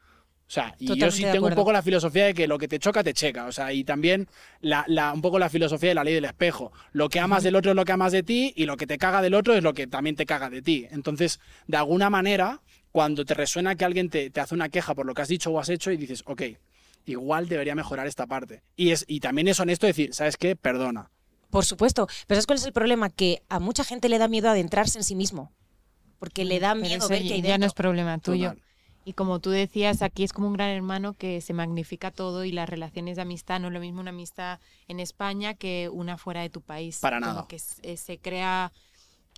O 0.48 0.50
sea, 0.50 0.74
y 0.78 0.86
yo 0.98 1.10
sí 1.10 1.22
tengo 1.32 1.46
un 1.46 1.54
poco 1.54 1.72
la 1.72 1.82
filosofía 1.82 2.24
de 2.24 2.32
que 2.32 2.48
lo 2.48 2.56
que 2.56 2.68
te 2.68 2.78
choca, 2.78 3.04
te 3.04 3.12
checa. 3.12 3.44
O 3.44 3.52
sea, 3.52 3.70
y 3.70 3.84
también 3.84 4.28
la, 4.62 4.82
la- 4.88 5.12
un 5.12 5.20
poco 5.20 5.38
la 5.38 5.50
filosofía 5.50 5.90
de 5.90 5.94
la 5.94 6.04
ley 6.04 6.14
del 6.14 6.24
espejo. 6.24 6.72
Lo 6.92 7.10
que 7.10 7.20
amas 7.20 7.42
del 7.42 7.54
otro 7.54 7.70
es 7.72 7.76
lo 7.76 7.84
que 7.84 7.92
amas 7.92 8.12
de 8.12 8.22
ti 8.22 8.54
y 8.56 8.64
lo 8.64 8.78
que 8.78 8.86
te 8.86 8.96
caga 8.96 9.20
del 9.20 9.34
otro 9.34 9.54
es 9.54 9.62
lo 9.62 9.74
que 9.74 9.86
también 9.86 10.16
te 10.16 10.24
caga 10.24 10.48
de 10.48 10.62
ti. 10.62 10.86
Entonces, 10.90 11.38
de 11.66 11.76
alguna 11.76 12.08
manera, 12.08 12.62
cuando 12.92 13.26
te 13.26 13.34
resuena 13.34 13.74
que 13.74 13.84
alguien 13.84 14.08
te, 14.08 14.30
te 14.30 14.40
hace 14.40 14.54
una 14.54 14.70
queja 14.70 14.94
por 14.94 15.04
lo 15.04 15.12
que 15.12 15.20
has 15.20 15.28
dicho 15.28 15.50
o 15.50 15.60
has 15.60 15.68
hecho 15.68 15.90
y 15.92 15.98
dices, 15.98 16.22
ok, 16.24 16.42
igual 17.04 17.46
debería 17.48 17.74
mejorar 17.74 18.06
esta 18.06 18.26
parte. 18.26 18.62
Y, 18.74 18.90
es, 18.92 19.04
y 19.06 19.20
también 19.20 19.48
es 19.48 19.60
honesto 19.60 19.86
decir, 19.86 20.14
¿sabes 20.14 20.38
qué? 20.38 20.56
Perdona. 20.56 21.10
Por 21.50 21.66
supuesto. 21.66 22.06
Pero 22.26 22.36
¿sabes 22.36 22.46
cuál 22.46 22.58
es 22.58 22.64
el 22.64 22.72
problema? 22.72 23.10
Que 23.10 23.42
a 23.50 23.58
mucha 23.58 23.84
gente 23.84 24.08
le 24.08 24.16
da 24.16 24.28
miedo 24.28 24.48
adentrarse 24.48 24.98
en 24.98 25.04
sí 25.04 25.14
mismo. 25.14 25.52
Porque 26.18 26.46
le 26.46 26.58
da 26.58 26.72
Pero 26.74 26.86
miedo 26.86 27.08
ver 27.08 27.22
que 27.22 27.34
hay 27.34 27.42
ya 27.42 27.58
no 27.58 27.66
es 27.66 27.74
problema 27.74 28.18
tuyo. 28.18 28.50
Total. 28.52 28.67
Y 29.08 29.14
como 29.14 29.40
tú 29.40 29.48
decías, 29.48 30.02
aquí 30.02 30.22
es 30.22 30.34
como 30.34 30.48
un 30.48 30.52
gran 30.52 30.68
hermano 30.68 31.14
que 31.14 31.40
se 31.40 31.54
magnifica 31.54 32.10
todo 32.10 32.44
y 32.44 32.52
las 32.52 32.68
relaciones 32.68 33.16
de 33.16 33.22
amistad 33.22 33.58
no 33.58 33.68
es 33.68 33.72
lo 33.72 33.80
mismo 33.80 34.02
una 34.02 34.10
amistad 34.10 34.60
en 34.86 35.00
España 35.00 35.54
que 35.54 35.88
una 35.90 36.18
fuera 36.18 36.42
de 36.42 36.50
tu 36.50 36.60
país. 36.60 36.98
Para 36.98 37.18
Como 37.18 37.32
nada. 37.32 37.46
que 37.48 37.58
se, 37.58 37.96
se 37.96 38.18
crea, 38.18 38.70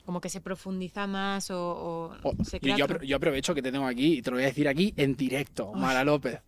como 0.04 0.20
que 0.20 0.28
se 0.28 0.40
profundiza 0.40 1.06
más 1.06 1.52
o, 1.52 1.70
o 1.70 2.16
Oh, 2.24 2.34
se 2.44 2.58
crea 2.58 2.78
yo 2.78 3.14
aprovecho 3.16 3.54
que 3.54 3.62
te 3.62 3.70
tengo 3.70 3.86
aquí 3.86 4.14
y 4.14 4.22
te 4.22 4.32
lo 4.32 4.38
voy 4.38 4.42
a 4.42 4.48
decir 4.48 4.66
aquí 4.66 4.92
en 4.96 5.14
directo, 5.14 5.72
Mara 5.72 6.02
López. 6.02 6.40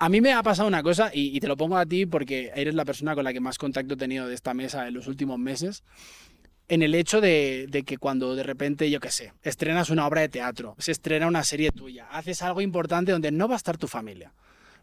A 0.00 0.08
mí 0.08 0.20
me 0.20 0.32
ha 0.32 0.42
pasado 0.42 0.66
una 0.66 0.82
cosa 0.82 1.12
y, 1.14 1.36
y 1.36 1.38
te 1.38 1.46
lo 1.46 1.56
pongo 1.56 1.76
a 1.76 1.86
ti 1.86 2.04
porque 2.04 2.50
eres 2.56 2.74
la 2.74 2.84
persona 2.84 3.14
con 3.14 3.22
la 3.22 3.32
que 3.32 3.38
más 3.38 3.58
contacto 3.58 3.94
he 3.94 3.96
tenido 3.96 4.26
de 4.26 4.34
esta 4.34 4.54
mesa 4.54 4.88
en 4.88 4.94
los 4.94 5.06
últimos 5.06 5.38
meses. 5.38 5.84
En 6.70 6.82
el 6.82 6.94
hecho 6.94 7.20
de, 7.20 7.82
que 7.84 7.98
cuando 7.98 8.36
de 8.36 8.44
repente, 8.44 8.88
yo 8.88 9.00
qué 9.00 9.10
sé, 9.10 9.32
estrenas 9.42 9.90
una 9.90 10.06
obra 10.06 10.20
de 10.20 10.28
teatro, 10.28 10.76
se 10.78 10.92
estrena 10.92 11.26
una 11.26 11.42
serie 11.42 11.72
tuya, 11.72 12.06
haces 12.12 12.42
algo 12.42 12.60
importante 12.60 13.10
donde 13.10 13.32
no 13.32 13.48
va 13.48 13.54
a 13.54 13.56
estar 13.56 13.76
tu 13.76 13.88
familia. 13.88 14.32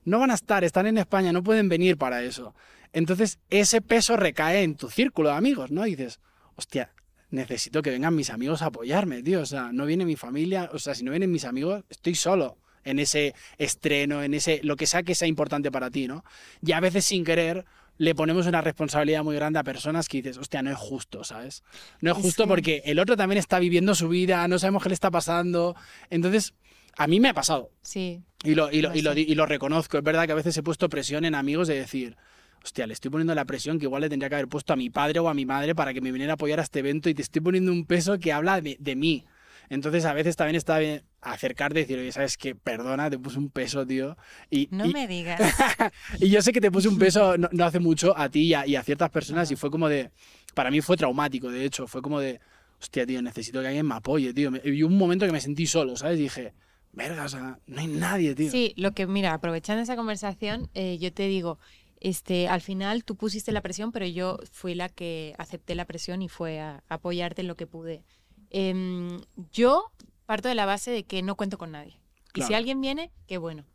No 0.03 0.19
van 0.19 0.31
a 0.31 0.33
estar, 0.33 0.65
están 0.65 0.85
en 0.87 0.97
España, 0.97 1.31
no 1.31 1.43
pueden 1.43 1.69
venir 1.69 1.97
para 1.97 2.21
eso. 2.23 2.53
Entonces, 2.91 3.39
ese 3.49 3.79
peso 3.79 4.17
recae 4.17 4.63
en 4.63 4.75
tu 4.75 4.89
círculo 4.89 5.29
de 5.29 5.35
amigos, 5.35 5.71
¿no? 5.71 5.85
Dices, 5.85 6.19
hostia, 6.57 6.91
necesito 7.29 7.81
que 7.81 7.91
vengan 7.91 8.13
mis 8.13 8.31
amigos 8.31 8.61
a 8.63 8.65
apoyarme, 8.65 9.23
tío. 9.23 9.39
O 9.39 9.45
sea, 9.45 9.71
no 9.71 9.85
viene 9.85 10.03
mi 10.03 10.17
familia, 10.17 10.69
o 10.73 10.79
sea, 10.79 10.93
si 10.93 11.05
no 11.05 11.11
vienen 11.11 11.31
mis 11.31 11.45
amigos, 11.45 11.85
estoy 11.89 12.15
solo 12.15 12.57
en 12.83 12.99
ese 12.99 13.33
estreno, 13.57 14.23
en 14.23 14.33
ese, 14.33 14.59
lo 14.61 14.75
que 14.75 14.87
sea 14.87 15.03
que 15.03 15.15
sea 15.15 15.29
importante 15.29 15.71
para 15.71 15.89
ti, 15.89 16.05
¿no? 16.05 16.25
Y 16.61 16.73
a 16.73 16.81
veces 16.81 17.05
sin 17.05 17.23
querer 17.23 17.63
le 17.97 18.13
ponemos 18.15 18.45
una 18.47 18.61
responsabilidad 18.61 19.23
muy 19.23 19.35
grande 19.35 19.59
a 19.59 19.63
personas 19.63 20.07
que 20.07 20.17
dices, 20.17 20.37
hostia, 20.37 20.61
no 20.61 20.69
es 20.71 20.77
justo, 20.77 21.23
¿sabes? 21.23 21.63
No 22.01 22.11
es 22.11 22.17
justo 22.17 22.43
que- 22.43 22.47
porque 22.47 22.81
el 22.85 22.99
otro 22.99 23.17
también 23.17 23.37
está 23.39 23.59
viviendo 23.59 23.95
su 23.95 24.07
vida, 24.09 24.47
no 24.47 24.59
sabemos 24.59 24.83
qué 24.83 24.89
le 24.89 24.93
está 24.95 25.09
pasando. 25.11 25.75
Entonces, 26.09 26.53
a 26.95 27.07
mí 27.07 27.19
me 27.19 27.29
ha 27.29 27.33
pasado. 27.33 27.71
Sí, 27.81 28.21
Y 28.43 28.53
lo, 28.55 28.71
y, 28.71 28.81
lo, 28.81 28.89
Lo 28.89 28.95
y, 28.95 29.01
lo, 29.01 29.11
sé. 29.11 29.15
di- 29.15 29.25
y 29.29 29.35
lo 29.35 29.45
reconozco. 29.45 29.97
Es 29.97 30.03
verdad 30.03 30.25
que 30.27 30.31
a 30.31 30.35
veces 30.35 30.55
he 30.57 30.63
puesto 30.63 30.89
presión 30.89 31.25
en 31.25 31.33
amigos 31.35 31.67
de 31.67 31.75
decir, 31.75 32.15
hostia, 32.63 32.85
le 32.85 32.93
estoy 32.93 33.09
poniendo 33.09 33.33
la 33.33 33.45
presión 33.45 33.79
que 33.79 33.85
igual 33.85 34.01
le 34.01 34.09
tendría 34.09 34.29
que 34.29 34.35
haber 34.35 34.47
puesto 34.47 34.73
a 34.73 34.75
mi 34.75 34.89
padre 34.91 35.19
o 35.19 35.27
a 35.29 35.33
mi 35.33 35.45
madre 35.45 35.73
para 35.73 35.93
que 35.93 36.01
me 36.01 36.11
viniera 36.11 36.33
a 36.33 36.35
apoyar 36.35 36.59
a 36.59 36.63
este 36.63 36.79
evento 36.79 37.09
y 37.09 37.13
te 37.15 37.21
estoy 37.23 37.41
poniendo 37.41 37.71
un 37.71 37.85
peso 37.85 38.19
que 38.19 38.31
habla 38.31 38.61
de, 38.61 38.77
de 38.79 38.95
mí. 38.95 39.25
Entonces 39.69 40.05
a 40.05 40.13
veces 40.13 40.35
también 40.35 40.55
está 40.55 40.77
bien 40.79 41.03
acercarte 41.21 41.79
y 41.79 41.83
decir, 41.83 41.99
oye, 41.99 42.11
¿sabes 42.11 42.37
qué? 42.37 42.55
Perdona, 42.55 43.09
te 43.09 43.19
puse 43.19 43.37
un 43.37 43.49
peso, 43.49 43.85
tío. 43.85 44.17
Y, 44.49 44.69
no 44.71 44.85
y- 44.85 44.93
me 44.93 45.07
digas. 45.07 45.39
y 46.19 46.29
yo 46.29 46.41
sé 46.41 46.51
que 46.51 46.61
te 46.61 46.71
puse 46.71 46.87
un 46.87 46.97
peso 46.97 47.37
no, 47.37 47.49
no 47.51 47.65
hace 47.65 47.79
mucho 47.79 48.17
a 48.17 48.29
ti 48.29 48.41
y 48.43 48.53
a, 48.53 48.65
y 48.65 48.75
a 48.75 48.83
ciertas 48.83 49.09
personas 49.09 49.51
y 49.51 49.55
fue 49.55 49.69
como 49.69 49.89
de, 49.89 50.11
para 50.53 50.71
mí 50.71 50.81
fue 50.81 50.97
traumático, 50.97 51.51
de 51.51 51.65
hecho, 51.65 51.87
fue 51.87 52.01
como 52.01 52.19
de, 52.19 52.39
hostia, 52.81 53.05
tío, 53.05 53.21
necesito 53.21 53.61
que 53.61 53.67
alguien 53.67 53.85
me 53.85 53.95
apoye, 53.95 54.33
tío. 54.33 54.51
Y 54.63 54.83
hubo 54.83 54.91
un 54.91 54.97
momento 54.97 55.25
que 55.25 55.31
me 55.31 55.41
sentí 55.41 55.67
solo, 55.67 55.95
¿sabes? 55.95 56.19
Y 56.19 56.23
dije, 56.23 56.53
verga, 56.93 57.25
o 57.25 57.29
sea, 57.29 57.59
no 57.67 57.79
hay 57.81 57.87
nadie, 57.87 58.35
tío. 58.35 58.51
Sí, 58.51 58.73
lo 58.75 58.93
que, 58.93 59.05
mira, 59.07 59.33
aprovechando 59.33 59.83
esa 59.83 59.95
conversación, 59.95 60.69
eh, 60.73 60.97
yo 60.97 61.13
te 61.13 61.27
digo, 61.27 61.59
este, 61.99 62.47
al 62.47 62.61
final 62.61 63.03
tú 63.03 63.15
pusiste 63.15 63.51
la 63.51 63.61
presión, 63.61 63.91
pero 63.91 64.05
yo 64.05 64.39
fui 64.51 64.75
la 64.75 64.89
que 64.89 65.33
acepté 65.37 65.75
la 65.75 65.85
presión 65.85 66.21
y 66.21 66.29
fue 66.29 66.59
a, 66.59 66.83
apoyarte 66.89 67.41
en 67.41 67.47
lo 67.47 67.55
que 67.55 67.67
pude. 67.67 68.03
Em, 68.49 69.19
yo 69.51 69.91
parto 70.25 70.49
de 70.49 70.55
la 70.55 70.65
base 70.65 70.91
de 70.91 71.03
que 71.03 71.21
no 71.21 71.35
cuento 71.35 71.57
con 71.57 71.71
nadie. 71.71 71.99
Y 72.33 72.43
si 72.43 72.53
alguien 72.53 72.81
viene, 72.81 73.11
qué 73.27 73.37
bueno. 73.37 73.65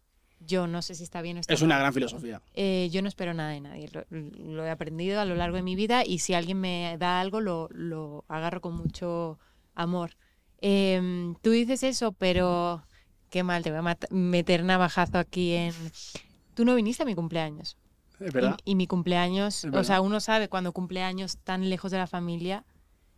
Yo 0.45 0.67
no 0.67 0.83
sé 0.83 0.95
si 0.95 1.05
está 1.05 1.23
bien 1.23 1.37
o 1.37 1.41
está 1.41 1.53
Es 1.53 1.63
una 1.63 1.79
gran 1.79 1.93
filosofía. 1.93 2.43
Eh, 2.55 2.89
yo 2.93 3.03
no 3.03 3.09
espero 3.09 3.33
nada 3.35 3.51
de 3.51 3.61
nadie. 3.61 3.89
Lo, 3.93 4.05
lo 4.11 4.65
he 4.65 4.71
aprendido 4.71 5.21
a 5.21 5.25
lo 5.25 5.35
largo 5.35 5.57
de 5.57 5.63
mi 5.63 5.77
vida 5.77 6.05
y 6.05 6.19
si 6.19 6.35
alguien 6.35 6.61
me 6.61 6.97
da 6.99 7.21
algo, 7.21 7.41
lo, 7.41 7.69
lo 7.71 8.25
agarro 8.29 8.61
con 8.61 8.75
mucho 8.77 9.39
amor. 9.75 10.17
Em, 10.61 11.35
tú 11.43 11.51
dices 11.51 11.83
eso, 11.83 12.13
pero 12.13 12.83
qué 13.31 13.43
mal, 13.43 13.63
te 13.63 13.71
voy 13.71 13.81
a 13.81 13.99
meter 14.11 14.65
navajazo 14.65 15.19
aquí 15.19 15.55
en... 15.55 15.75
Tú 16.55 16.65
no 16.65 16.75
viniste 16.75 17.03
a 17.03 17.07
mi 17.07 17.15
cumpleaños. 17.15 17.77
Es 18.21 18.33
verdad. 18.33 18.57
Y, 18.65 18.73
y 18.73 18.75
mi 18.75 18.87
cumpleaños, 18.87 19.65
Es 19.65 19.75
o 19.75 19.85
sea, 19.85 20.01
uno 20.01 20.21
sabe 20.21 20.49
cuando 20.49 20.73
cumpleaños 20.73 21.39
tan 21.39 21.69
lejos 21.69 21.91
de 21.91 21.99
la 21.99 22.07
familia 22.07 22.65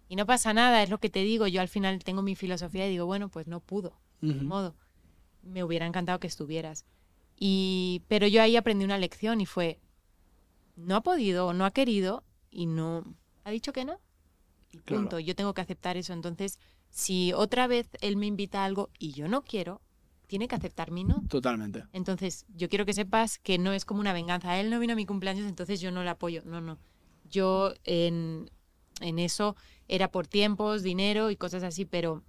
y 0.08 0.16
no 0.16 0.26
pasa 0.26 0.52
nada, 0.52 0.82
es 0.82 0.90
lo 0.90 0.98
que 0.98 1.10
te 1.10 1.20
digo. 1.20 1.46
Yo 1.46 1.60
al 1.60 1.68
final 1.68 2.02
tengo 2.04 2.22
mi 2.22 2.34
filosofía 2.34 2.86
y 2.86 2.90
digo, 2.90 3.06
bueno, 3.06 3.28
pues 3.28 3.46
no 3.46 3.60
pudo 3.60 3.98
Ujú. 4.22 4.32
ni 4.32 4.44
modo. 4.44 4.76
Me 5.42 5.62
hubiera 5.64 5.86
encantado 5.86 6.20
que 6.20 6.26
estuvieras. 6.26 6.84
Y, 7.36 8.02
pero 8.08 8.26
yo 8.26 8.42
ahí 8.42 8.56
aprendí 8.56 8.84
una 8.84 8.98
lección 8.98 9.40
y 9.40 9.46
fue, 9.46 9.80
no 10.76 10.96
ha 10.96 11.02
podido 11.02 11.48
o 11.48 11.52
no 11.52 11.64
ha 11.64 11.72
querido 11.72 12.24
y 12.50 12.66
no 12.66 13.04
ha 13.44 13.50
dicho 13.50 13.72
que 13.72 13.84
no. 13.84 13.98
Y 14.70 14.78
Claro. 14.78 15.02
punto. 15.02 15.18
Yo 15.20 15.34
tengo 15.34 15.54
que 15.54 15.60
aceptar 15.60 15.96
eso. 15.96 16.12
Entonces, 16.12 16.58
si 16.90 17.32
otra 17.32 17.66
vez 17.66 17.88
él 18.00 18.16
me 18.16 18.26
invita 18.26 18.62
a 18.62 18.64
algo 18.64 18.90
y 18.98 19.12
yo 19.12 19.28
no 19.28 19.42
quiero, 19.42 19.80
tiene 20.26 20.48
que 20.48 20.54
aceptar 20.54 20.90
mi 20.90 21.04
no. 21.04 21.22
Totalmente. 21.28 21.84
Entonces, 21.92 22.44
yo 22.48 22.68
quiero 22.68 22.86
que 22.86 22.92
sepas 22.92 23.38
que 23.38 23.58
no 23.58 23.72
es 23.72 23.84
como 23.84 24.00
una 24.00 24.12
venganza. 24.12 24.58
Él 24.58 24.70
no 24.70 24.80
vino 24.80 24.94
a 24.94 24.96
mi 24.96 25.06
cumpleaños, 25.06 25.48
entonces 25.48 25.80
yo 25.80 25.90
no 25.90 26.02
le 26.02 26.10
apoyo. 26.10 26.42
No, 26.44 26.60
no. 26.60 26.78
Yo 27.28 27.74
en, 27.84 28.50
en 29.00 29.18
eso 29.18 29.56
era 29.88 30.10
por 30.10 30.26
tiempos, 30.26 30.82
dinero 30.82 31.30
y 31.30 31.36
cosas 31.36 31.62
así, 31.62 31.84
pero 31.84 32.22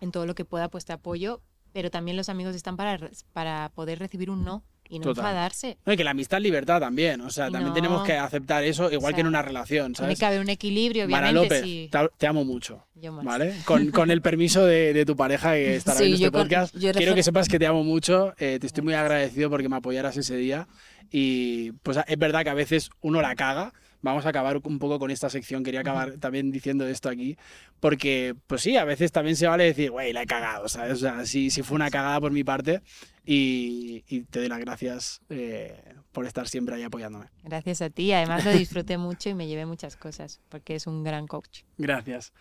en 0.00 0.10
todo 0.12 0.26
lo 0.26 0.34
que 0.34 0.44
pueda, 0.44 0.68
pues 0.68 0.84
te 0.84 0.92
apoyo. 0.92 1.40
Pero 1.72 1.90
también 1.90 2.16
los 2.16 2.28
amigos 2.28 2.54
están 2.56 2.76
para, 2.76 2.98
para 3.32 3.70
poder 3.74 3.98
recibir 3.98 4.30
un 4.30 4.42
no 4.42 4.64
y 4.88 4.98
no 5.00 5.04
Total. 5.04 5.22
enfadarse. 5.26 5.76
No, 5.84 5.92
y 5.92 5.98
que 5.98 6.02
la 6.04 6.12
amistad 6.12 6.38
es 6.38 6.42
libertad 6.44 6.80
también. 6.80 7.20
O 7.20 7.28
sea, 7.28 7.44
también 7.50 7.68
no. 7.68 7.74
tenemos 7.74 8.02
que 8.04 8.14
aceptar 8.14 8.64
eso, 8.64 8.90
igual 8.90 9.12
O 9.12 9.14
que 9.14 9.20
en 9.20 9.26
sea, 9.26 9.28
una 9.28 9.42
relación, 9.42 9.92
Tiene 9.92 10.06
¿sabes? 10.06 10.18
que 10.18 10.24
haber 10.24 10.40
un 10.40 10.48
equilibrio, 10.48 11.06
Mara 11.08 11.28
obviamente. 11.28 11.56
López, 11.56 11.68
sí. 11.70 11.90
te, 12.16 12.26
amo 12.26 12.44
mucho. 12.46 12.86
Yo 12.94 13.12
más. 13.12 13.22
¿Vale? 13.22 13.54
Con, 13.66 13.90
con 13.90 14.10
el 14.10 14.22
permiso 14.22 14.64
de, 14.64 14.94
de 14.94 15.04
tu 15.04 15.14
pareja 15.14 15.52
que 15.52 15.76
estará 15.76 15.98
Sí, 15.98 16.06
en 16.06 16.14
este 16.14 16.30
con- 16.30 16.42
podcast. 16.42 16.74
yo 16.74 16.90
Quiero 16.92 17.14
que 17.14 17.22
sepas 17.22 17.48
que 17.48 17.58
te 17.58 17.66
amo 17.66 17.84
mucho. 17.84 18.32
eh, 18.38 18.56
te 18.58 18.66
estoy 18.66 18.82
muy 18.82 18.94
agradecido 18.94 19.50
porque 19.50 19.68
me 19.68 19.76
apoyaras 19.76 20.16
ese 20.16 20.36
día. 20.36 20.68
Y 21.10 21.72
pues 21.82 21.98
es 22.06 22.18
verdad 22.18 22.42
que 22.44 22.50
a 22.50 22.54
veces 22.54 22.88
uno 23.02 23.20
la 23.20 23.34
caga. 23.36 23.74
Vamos 24.00 24.26
a 24.26 24.28
acabar 24.28 24.60
un 24.62 24.78
poco 24.78 24.98
con 24.98 25.10
esta 25.10 25.28
sección. 25.28 25.64
Quería 25.64 25.80
acabar 25.80 26.18
también 26.18 26.50
diciendo 26.50 26.86
esto 26.86 27.08
aquí. 27.08 27.36
Porque, 27.80 28.34
pues 28.46 28.62
sí, 28.62 28.76
a 28.76 28.84
veces 28.84 29.12
también 29.12 29.36
se 29.36 29.46
vale 29.46 29.64
decir, 29.64 29.90
güey, 29.90 30.12
la 30.12 30.22
he 30.22 30.26
cagado, 30.26 30.68
¿sabes? 30.68 30.92
O 30.92 30.96
sea, 30.96 31.26
sí, 31.26 31.50
sí 31.50 31.62
fue 31.62 31.74
una 31.76 31.90
cagada 31.90 32.20
por 32.20 32.32
mi 32.32 32.44
parte. 32.44 32.82
Y, 33.24 34.04
y 34.08 34.22
te 34.22 34.38
doy 34.38 34.48
las 34.48 34.58
gracias 34.60 35.20
eh, 35.28 35.94
por 36.12 36.24
estar 36.26 36.48
siempre 36.48 36.76
ahí 36.76 36.82
apoyándome. 36.82 37.26
Gracias 37.42 37.82
a 37.82 37.90
ti. 37.90 38.12
Además 38.12 38.44
lo 38.44 38.52
disfruté 38.52 38.96
mucho 38.98 39.28
y 39.28 39.34
me 39.34 39.46
llevé 39.46 39.66
muchas 39.66 39.96
cosas 39.96 40.40
porque 40.48 40.74
es 40.76 40.86
un 40.86 41.04
gran 41.04 41.26
coach. 41.26 41.62
Gracias. 41.76 42.32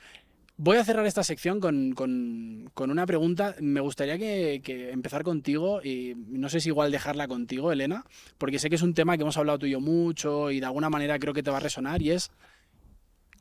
Voy 0.59 0.77
a 0.77 0.83
cerrar 0.83 1.05
esta 1.05 1.23
sección 1.23 1.59
con, 1.59 1.91
con- 1.93 2.71
una 2.91 3.05
pregunta. 3.05 3.55
Me 3.59 3.79
gustaría 3.79 4.17
que, 4.17 4.61
que 4.63 4.91
empezar 4.91 5.23
contigo 5.23 5.83
y 5.83 6.15
no 6.15 6.49
sé 6.49 6.59
si 6.61 6.69
igual 6.69 6.91
dejarla 6.91 7.27
contigo, 7.27 7.71
Elena, 7.71 8.05
porque 8.39 8.57
sé 8.57 8.69
que 8.69 8.75
es 8.75 8.81
un 8.81 8.95
tema 8.95 9.15
que 9.17 9.21
hemos 9.21 9.37
hablado 9.37 9.59
tú 9.59 9.65
y 9.67 9.71
yo 9.71 9.79
mucho 9.79 10.49
y 10.49 10.59
de 10.59 10.65
alguna 10.65 10.89
manera 10.89 11.19
creo 11.19 11.33
que 11.33 11.43
te 11.43 11.51
va 11.51 11.57
a 11.57 11.61
resonar 11.61 12.01
y 12.01 12.09
es 12.11 12.31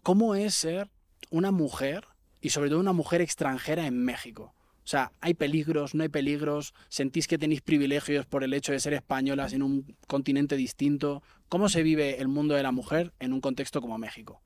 cómo 0.02 0.34
es 0.34 0.54
ser 0.54 0.88
una 1.30 1.50
mujer 1.52 2.04
y 2.42 2.50
sobre 2.50 2.68
todo 2.68 2.80
una 2.80 2.92
mujer 2.92 3.22
extranjera 3.22 3.86
en 3.86 3.96
México. 4.04 4.52
O 4.84 4.88
sea, 4.88 5.10
¿hay 5.20 5.32
peligros? 5.34 5.94
¿No 5.94 6.02
hay 6.02 6.10
peligros? 6.10 6.74
¿Sentís 6.88 7.26
que 7.26 7.38
tenéis 7.38 7.62
privilegios 7.62 8.26
por 8.26 8.44
el 8.44 8.52
hecho 8.52 8.72
de 8.72 8.78
ser 8.78 8.92
españolas 8.92 9.52
en 9.54 9.62
un 9.62 9.96
continente 10.06 10.54
distinto? 10.56 11.22
¿Cómo 11.48 11.68
se 11.70 11.82
vive 11.82 12.20
el 12.20 12.28
mundo 12.28 12.54
de 12.54 12.62
la 12.62 12.72
mujer 12.72 13.12
en 13.20 13.32
un 13.32 13.40
contexto 13.40 13.80
como 13.80 13.96
México? 13.98 14.40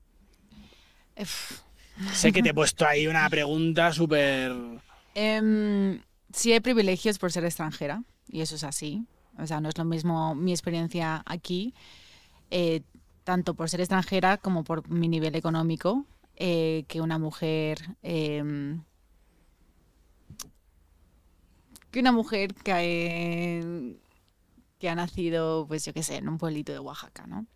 Sé 2.13 2.33
que 2.33 2.43
te 2.43 2.51
he 2.51 2.55
puesto 2.55 2.87
ahí 2.87 3.07
una 3.07 3.29
pregunta 3.29 3.93
súper... 3.93 4.53
Em, 5.15 6.01
sí 6.33 6.53
hay 6.53 6.61
privilegios 6.61 7.19
por 7.19 7.33
ser 7.33 7.45
extranjera, 7.45 8.03
y 8.29 8.41
eso 8.41 8.55
es 8.55 8.65
así. 8.65 9.05
O 9.39 9.47
sea, 9.47 9.61
no 9.61 9.69
es 9.69 9.79
lo 9.79 9.85
mismo 9.85 10.35
mi 10.35 10.53
experiencia 10.53 11.23
aquí, 11.27 11.75
eh, 12.51 12.83
tanto 13.25 13.55
por 13.55 13.69
ser 13.69 13.81
extranjera 13.81 14.39
como 14.39 14.65
por 14.65 14.89
mi 14.89 15.09
nivel 15.09 15.35
económico, 15.35 16.07
eh, 16.37 16.85
que 16.89 17.01
una 17.01 17.19
mujer... 17.19 17.97
em, 18.03 18.83
que 21.91 22.01
una 22.01 22.13
mujer 22.13 22.55
que, 22.55 22.73
eh, 22.77 23.97
que 24.79 24.89
ha 24.89 24.95
nacido, 24.95 25.67
pues 25.67 25.85
yo 25.85 25.93
qué 25.93 26.03
sé, 26.03 26.17
en 26.17 26.29
un 26.29 26.39
pueblito 26.39 26.73
de 26.73 26.79
Oaxaca, 26.79 27.27
¿no? 27.27 27.47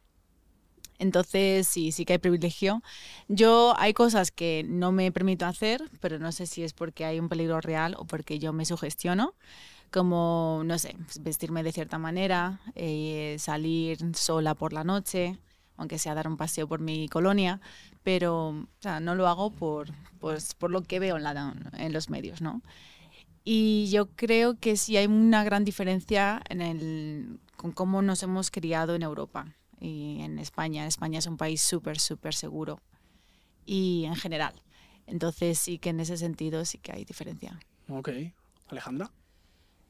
Entonces, 1.05 1.69
sí, 1.69 1.93
sí 1.93 2.05
que 2.07 2.15
hay 2.15 2.19
privilegio. 2.19 2.83
Yo 3.29 3.75
hay 3.77 3.93
cosas 3.93 4.31
que 4.31 4.65
no 4.67 4.91
me 4.91 5.13
permito 5.13 5.45
hacer, 5.47 5.83
pero 6.01 6.19
no 6.19 6.33
sé 6.33 6.47
si 6.47 6.63
es 6.65 6.73
porque 6.73 7.05
hay 7.05 7.21
un 7.21 7.29
peligro 7.29 7.61
real 7.61 7.95
o 7.99 8.07
porque 8.07 8.39
yo 8.39 8.53
me 8.53 8.65
sugestiono. 8.65 9.35
como, 9.93 10.63
no 10.65 10.79
sé, 10.79 10.97
vestirme 11.21 11.63
de 11.63 11.73
cierta 11.73 11.99
manera, 11.99 12.61
eh, 12.75 13.37
salir 13.39 13.99
sola 14.17 14.55
por 14.55 14.73
la 14.73 14.85
noche, 14.85 15.39
aunque 15.77 15.99
sea 15.99 16.15
dar 16.15 16.27
un 16.29 16.37
paseo 16.37 16.67
por 16.69 16.81
mi 16.81 17.09
colonia, 17.09 17.61
pero 18.03 18.67
no 19.03 19.15
lo 19.15 19.29
hago 19.29 19.51
por, 19.51 19.89
pues, 20.21 20.55
por 20.55 20.71
lo 20.71 20.83
que 20.83 20.99
veo 21.01 21.17
en, 21.17 21.23
la, 21.25 21.55
en 21.79 21.93
los 21.93 22.11
medios, 22.11 22.41
¿no? 22.43 22.63
Y 23.45 23.89
yo 23.91 24.09
creo 24.17 24.59
que 24.59 24.77
sí 24.77 24.97
hay 24.97 25.07
una 25.07 25.45
gran 25.45 25.65
diferencia 25.65 26.43
en 26.49 26.61
el, 26.63 27.41
con 27.57 27.73
cómo 27.73 28.03
nos 28.03 28.23
hemos 28.23 28.51
criado 28.51 28.95
en 28.95 29.03
Europa 29.03 29.55
y 29.85 30.23
en 30.23 30.39
España. 30.39 30.87
España 30.87 31.19
es 31.19 31.27
un 31.27 31.37
país 31.37 31.61
súper, 31.61 31.99
súper 31.99 32.35
seguro 32.35 32.81
y 33.67 34.05
en 34.07 34.17
general. 34.17 34.63
Entonces 35.07 35.59
sí 35.59 35.79
que 35.79 35.91
en 35.91 36.01
ese 36.01 36.17
sentido 36.17 36.65
sí 36.65 36.79
que 36.79 36.93
hay 36.93 37.05
diferencia. 37.05 37.61
Ok. 37.89 38.11
Alejandra. 38.69 39.11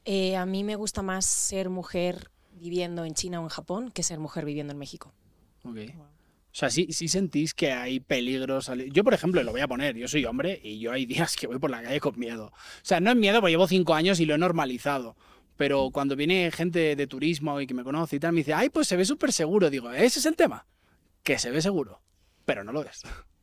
Eh, 0.05 0.37
a 0.37 0.45
mí 0.47 0.65
me 0.65 0.77
gusta 0.77 1.03
más 1.03 1.25
ser 1.25 1.71
mujer 1.71 2.31
viviendo 2.53 3.05
en 3.05 3.15
China 3.15 3.41
o 3.41 3.45
en 3.45 3.49
Japón 3.49 3.91
que 3.91 4.03
ser 4.03 4.19
mujer 4.19 4.45
viviendo 4.45 4.73
en 4.73 4.79
México. 4.79 5.13
Ok. 5.65 5.79
O 5.97 6.57
sea, 6.57 6.71
sí, 6.71 6.89
sí 6.91 7.09
sentís 7.09 7.53
que 7.53 7.73
hay 7.73 7.99
peligros. 7.99 8.71
Yo, 8.93 9.03
por 9.03 9.15
ejemplo, 9.15 9.43
lo 9.43 9.51
voy 9.51 9.61
a 9.61 9.67
poner, 9.67 9.97
yo 9.97 10.07
soy 10.07 10.25
hombre 10.25 10.61
y 10.63 10.79
yo 10.79 10.93
hay 10.93 11.05
días 11.07 11.37
que 11.37 11.47
voy 11.47 11.59
por 11.59 11.71
la 11.71 11.83
calle 11.83 11.99
con 12.01 12.19
miedo. 12.19 12.47
O 12.47 12.53
sea, 12.83 13.01
no 13.01 13.11
es 13.11 13.17
miedo 13.17 13.41
porque 13.41 13.53
llevo 13.53 13.67
cinco 13.67 13.95
años 13.95 14.21
y 14.21 14.25
lo 14.25 14.35
he 14.35 14.39
normalizado. 14.39 15.17
Pero 15.57 15.91
cuando 15.93 16.17
viene 16.17 16.51
gente 16.51 16.97
de 16.97 17.07
turismo 17.07 17.61
y 17.61 17.67
que 17.67 17.75
me 17.75 17.85
conoce 17.85 18.17
y 18.17 18.21
tal, 18.21 18.33
me 18.33 18.39
dice, 18.39 18.55
ay, 18.55 18.71
pues 18.71 18.89
se 18.89 18.97
ve 18.97 19.05
súper 19.05 19.33
seguro. 19.33 19.71
Digo, 19.71 19.93
ese 19.93 20.19
es 20.19 20.27
el 20.27 20.37
tema. 20.37 20.67
Que 21.23 21.39
se 21.39 21.51
ve 21.51 21.63
seguro. 21.63 22.01
Pero 22.45 22.65
no 22.65 22.73
lo 22.73 22.83
es. 22.83 23.03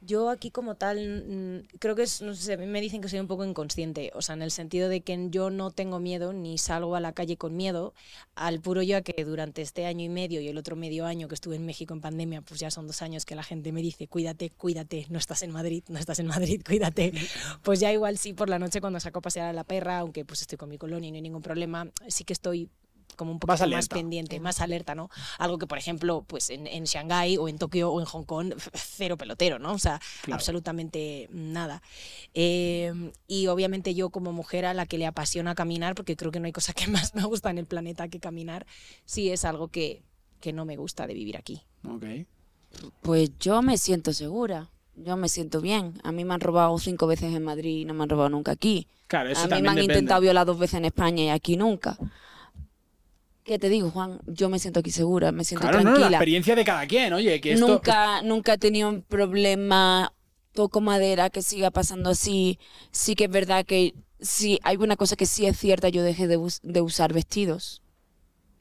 Yo 0.00 0.30
aquí 0.30 0.50
como 0.50 0.76
tal, 0.76 1.24
mm, 1.26 1.78
creo 1.78 1.96
que 1.96 2.02
es, 2.02 2.22
no 2.22 2.34
sé, 2.34 2.52
a 2.52 2.56
mí 2.56 2.66
me 2.66 2.80
dicen 2.80 3.00
que 3.00 3.08
soy 3.08 3.18
un 3.18 3.26
poco 3.26 3.44
inconsciente, 3.44 4.12
o 4.14 4.22
sea, 4.22 4.34
en 4.34 4.42
el 4.42 4.52
sentido 4.52 4.88
de 4.88 5.00
que 5.00 5.26
yo 5.30 5.50
no 5.50 5.72
tengo 5.72 5.98
miedo 5.98 6.32
ni 6.32 6.56
salgo 6.56 6.94
a 6.94 7.00
la 7.00 7.12
calle 7.12 7.36
con 7.36 7.56
miedo, 7.56 7.94
al 8.36 8.60
puro 8.60 8.82
yo 8.82 8.96
a 8.96 9.00
que 9.02 9.24
durante 9.24 9.60
este 9.60 9.86
año 9.86 10.04
y 10.04 10.08
medio 10.08 10.40
y 10.40 10.48
el 10.48 10.56
otro 10.56 10.76
medio 10.76 11.04
año 11.04 11.26
que 11.26 11.34
estuve 11.34 11.56
en 11.56 11.66
México 11.66 11.94
en 11.94 12.00
pandemia, 12.00 12.42
pues 12.42 12.60
ya 12.60 12.70
son 12.70 12.86
dos 12.86 13.02
años 13.02 13.24
que 13.24 13.34
la 13.34 13.42
gente 13.42 13.72
me 13.72 13.82
dice, 13.82 14.06
cuídate, 14.06 14.50
cuídate, 14.50 15.06
no 15.10 15.18
estás 15.18 15.42
en 15.42 15.50
Madrid, 15.50 15.82
no 15.88 15.98
estás 15.98 16.20
en 16.20 16.26
Madrid, 16.26 16.62
cuídate. 16.64 17.12
Pues 17.62 17.80
ya 17.80 17.92
igual 17.92 18.18
sí 18.18 18.32
por 18.32 18.48
la 18.48 18.58
noche 18.58 18.80
cuando 18.80 19.00
saco 19.00 19.18
a 19.18 19.22
pasear 19.22 19.48
a 19.48 19.52
la 19.52 19.64
perra, 19.64 19.98
aunque 19.98 20.24
pues 20.24 20.40
estoy 20.42 20.58
con 20.58 20.68
mi 20.68 20.78
colonia 20.78 21.08
y 21.08 21.10
no 21.10 21.16
hay 21.16 21.22
ningún 21.22 21.42
problema, 21.42 21.90
sí 22.06 22.24
que 22.24 22.32
estoy 22.32 22.70
como 23.16 23.32
un 23.32 23.38
poco 23.40 23.52
Más 23.68 23.88
pendiente, 23.88 24.38
más 24.38 24.60
alerta, 24.60 24.94
¿no? 24.94 25.10
Algo 25.38 25.58
que, 25.58 25.66
por 25.66 25.78
ejemplo, 25.78 26.24
pues 26.26 26.50
en, 26.50 26.66
en 26.66 26.84
Shanghái 26.84 27.36
o 27.36 27.48
en 27.48 27.58
Tokio 27.58 27.90
o 27.90 27.98
en 28.00 28.06
Hong 28.06 28.24
Kong, 28.24 28.54
cero 28.74 29.16
pelotero, 29.16 29.58
¿no? 29.58 29.72
O 29.72 29.78
sea, 29.78 30.00
Claro. 30.22 30.36
absolutamente 30.36 31.28
nada. 31.32 31.82
Eh, 32.34 33.12
y 33.26 33.46
obviamente 33.48 33.94
yo 33.94 34.10
como 34.10 34.32
mujer 34.32 34.64
a 34.66 34.74
la 34.74 34.86
que 34.86 34.98
le 34.98 35.06
apasiona 35.06 35.54
caminar, 35.54 35.94
porque 35.94 36.16
creo 36.16 36.30
que 36.30 36.38
no 36.40 36.46
hay 36.46 36.52
cosa 36.52 36.72
que 36.72 36.86
más 36.88 37.14
me 37.14 37.24
gusta 37.24 37.50
en 37.50 37.58
el 37.58 37.66
planeta 37.66 38.08
que 38.08 38.20
caminar, 38.20 38.66
sí 39.04 39.30
es 39.30 39.44
algo 39.44 39.68
que, 39.68 40.02
que 40.40 40.52
no 40.52 40.64
me 40.64 40.76
gusta 40.76 41.06
de 41.06 41.14
vivir 41.14 41.36
aquí. 41.36 41.62
Ok. 41.88 42.04
Pues 43.02 43.30
yo 43.38 43.62
me 43.62 43.78
siento 43.78 44.12
segura. 44.12 44.70
Yo 44.94 45.16
me 45.16 45.28
siento 45.28 45.60
bien. 45.60 45.94
A 46.02 46.12
mí 46.12 46.24
me 46.24 46.34
han 46.34 46.40
robado 46.40 46.76
cinco 46.78 47.06
veces 47.06 47.34
en 47.34 47.42
Madrid 47.44 47.78
y 47.78 47.84
no 47.84 47.94
me 47.94 48.02
han 48.02 48.08
robado 48.08 48.28
nunca 48.30 48.52
aquí. 48.52 48.88
Claro, 49.06 49.30
eso 49.30 49.42
a 49.42 49.46
mí 49.46 49.50
me 49.62 49.68
han 49.68 49.76
depende. 49.76 49.94
intentado 49.94 50.20
violar 50.20 50.44
dos 50.46 50.58
veces 50.58 50.74
en 50.74 50.84
España 50.84 51.24
y 51.24 51.28
aquí 51.30 51.56
nunca. 51.56 51.96
¿Qué 53.48 53.58
te 53.58 53.70
digo, 53.70 53.90
Juan? 53.90 54.20
Yo 54.26 54.50
me 54.50 54.58
siento 54.58 54.80
aquí 54.80 54.90
segura, 54.90 55.32
me 55.32 55.42
siento 55.42 55.62
Claro, 55.62 55.78
no, 55.78 55.84
no, 55.84 55.90
la 55.92 56.00
tranquila. 56.00 56.18
experiencia 56.18 56.54
de 56.54 56.64
cada 56.64 56.86
quien, 56.86 57.14
oye, 57.14 57.40
que 57.40 57.54
esto... 57.54 57.66
nunca, 57.66 58.20
nunca 58.22 58.52
he 58.52 58.58
tenido 58.58 58.90
un 58.90 59.00
problema, 59.00 60.12
toco 60.52 60.82
madera, 60.82 61.30
que 61.30 61.40
siga 61.40 61.70
pasando 61.70 62.10
así. 62.10 62.58
Sí 62.92 63.14
que 63.14 63.24
es 63.24 63.30
verdad 63.30 63.64
que 63.64 63.94
sí, 64.20 64.58
hay 64.64 64.76
una 64.76 64.96
cosa 64.96 65.16
que 65.16 65.24
sí 65.24 65.46
es 65.46 65.56
cierta, 65.58 65.88
yo 65.88 66.02
dejé 66.02 66.26
de, 66.28 66.36
us- 66.36 66.60
de 66.62 66.82
usar 66.82 67.14
vestidos 67.14 67.80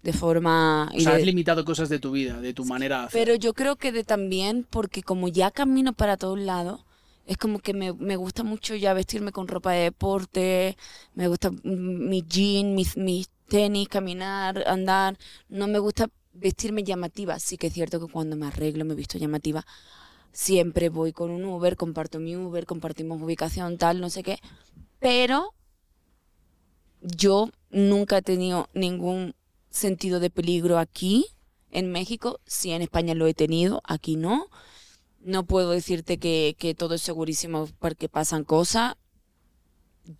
de 0.03 0.13
forma... 0.13 0.89
O 0.95 0.99
de- 0.99 1.05
has 1.15 1.23
limitado 1.23 1.65
cosas 1.65 1.89
de 1.89 1.99
tu 1.99 2.11
vida, 2.11 2.39
de 2.39 2.53
tu 2.53 2.63
manera 2.63 3.09
pero 3.11 3.35
yo 3.35 3.53
creo 3.53 3.75
que 3.75 3.91
de 3.91 4.05
también, 4.05 4.65
porque 4.69 5.03
como 5.03 5.27
ya 5.27 5.51
camino 5.51 5.91
para 5.93 6.15
todos 6.15 6.39
lados, 6.39 6.85
es 7.25 7.35
como 7.37 7.59
que 7.59 7.73
me, 7.73 7.91
me 7.93 8.15
gusta 8.15 8.43
mucho 8.43 8.73
ya 8.75 8.93
vestirme 8.93 9.33
con 9.33 9.49
ropa 9.49 9.73
de 9.73 9.83
deporte, 9.83 10.77
me 11.13 11.27
gusta 11.27 11.51
mi 11.63 12.21
jean, 12.23 12.73
mis, 12.73 12.95
mis 12.95 13.29
tenis, 13.47 13.87
caminar, 13.87 14.63
andar. 14.67 15.17
No 15.49 15.67
me 15.67 15.79
gusta 15.79 16.09
vestirme 16.33 16.83
llamativa. 16.83 17.39
Sí 17.39 17.57
que 17.57 17.67
es 17.67 17.73
cierto 17.73 17.99
que 17.99 18.11
cuando 18.11 18.35
me 18.35 18.47
arreglo 18.47 18.85
me 18.85 18.95
visto 18.95 19.17
llamativa. 19.17 19.65
Siempre 20.31 20.89
voy 20.89 21.13
con 21.13 21.31
un 21.31 21.45
Uber, 21.45 21.75
comparto 21.75 22.19
mi 22.19 22.35
Uber, 22.35 22.65
compartimos 22.65 23.21
ubicación, 23.21 23.77
tal, 23.77 23.99
no 23.99 24.09
sé 24.09 24.21
qué. 24.23 24.39
Pero 24.99 25.53
yo 27.01 27.49
nunca 27.71 28.17
he 28.17 28.21
tenido 28.21 28.69
ningún 28.73 29.33
sentido 29.69 30.19
de 30.19 30.29
peligro 30.29 30.77
aquí 30.77 31.25
en 31.71 31.91
México, 31.91 32.39
sí 32.45 32.71
en 32.71 32.81
España 32.81 33.13
lo 33.13 33.27
he 33.27 33.33
tenido, 33.33 33.81
aquí 33.83 34.15
no. 34.15 34.47
No 35.19 35.45
puedo 35.45 35.71
decirte 35.71 36.19
que, 36.19 36.55
que 36.57 36.73
todo 36.75 36.95
es 36.95 37.01
segurísimo 37.01 37.67
porque 37.79 38.07
pasan 38.07 38.43
cosas. 38.43 38.95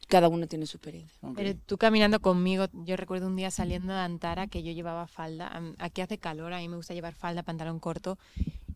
Cada 0.08 0.28
uno 0.30 0.48
tiene 0.48 0.66
su 0.66 0.78
experiencia. 0.78 1.18
Pero 1.36 1.58
tú 1.66 1.78
caminando 1.78 2.20
conmigo, 2.20 2.68
yo 2.74 2.96
recuerdo 2.96 3.28
un 3.28 3.36
día 3.36 3.52
saliendo 3.52 3.94
de 3.94 4.00
Antara 4.00 4.48
que 4.48 4.64
yo 4.64 4.72
llevaba 4.72 5.08
falda. 5.08 5.62
Aquí 5.80 6.02
hace 6.02 6.18
calor, 6.18 6.54
a 6.54 6.58
mí 6.60 6.68
me 6.68 6.76
gusta 6.76 6.94
llevar 6.94 7.14
falda, 7.14 7.44
pantalón 7.44 7.80
corto 7.80 8.18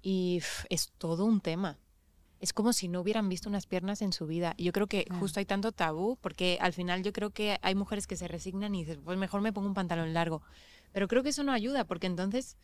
y 0.01 0.41
es 0.69 0.91
todo 0.97 1.25
un 1.25 1.41
tema. 1.41 1.77
Es 2.39 2.53
como 2.53 2.73
si 2.73 2.87
no 2.87 3.01
hubieran 3.01 3.29
visto 3.29 3.49
unas 3.49 3.67
piernas 3.67 4.01
en 4.01 4.13
su 4.13 4.25
vida. 4.25 4.55
Y 4.57 4.63
yo 4.63 4.71
creo 4.71 4.87
que 4.87 5.05
Ah. 5.09 5.15
justo 5.19 5.39
hay 5.39 5.45
tanto 5.45 5.71
tabú, 5.71 6.17
porque 6.21 6.57
al 6.59 6.73
final 6.73 7.03
yo 7.03 7.13
creo 7.13 7.29
que 7.29 7.59
hay 7.61 7.75
mujeres 7.75 8.07
que 8.07 8.15
se 8.15 8.27
resignan 8.27 8.73
y 8.73 8.83
dicen, 8.83 9.03
pues 9.03 9.17
mejor 9.17 9.41
me 9.41 9.53
pongo 9.53 9.67
un 9.67 9.75
pantalón 9.75 10.13
largo. 10.13 10.41
Pero 10.91 11.07
creo 11.07 11.21
que 11.21 11.29
eso 11.29 11.43
no 11.43 11.51
ayuda, 11.51 11.83
porque 11.85 12.07
entonces 12.07 12.57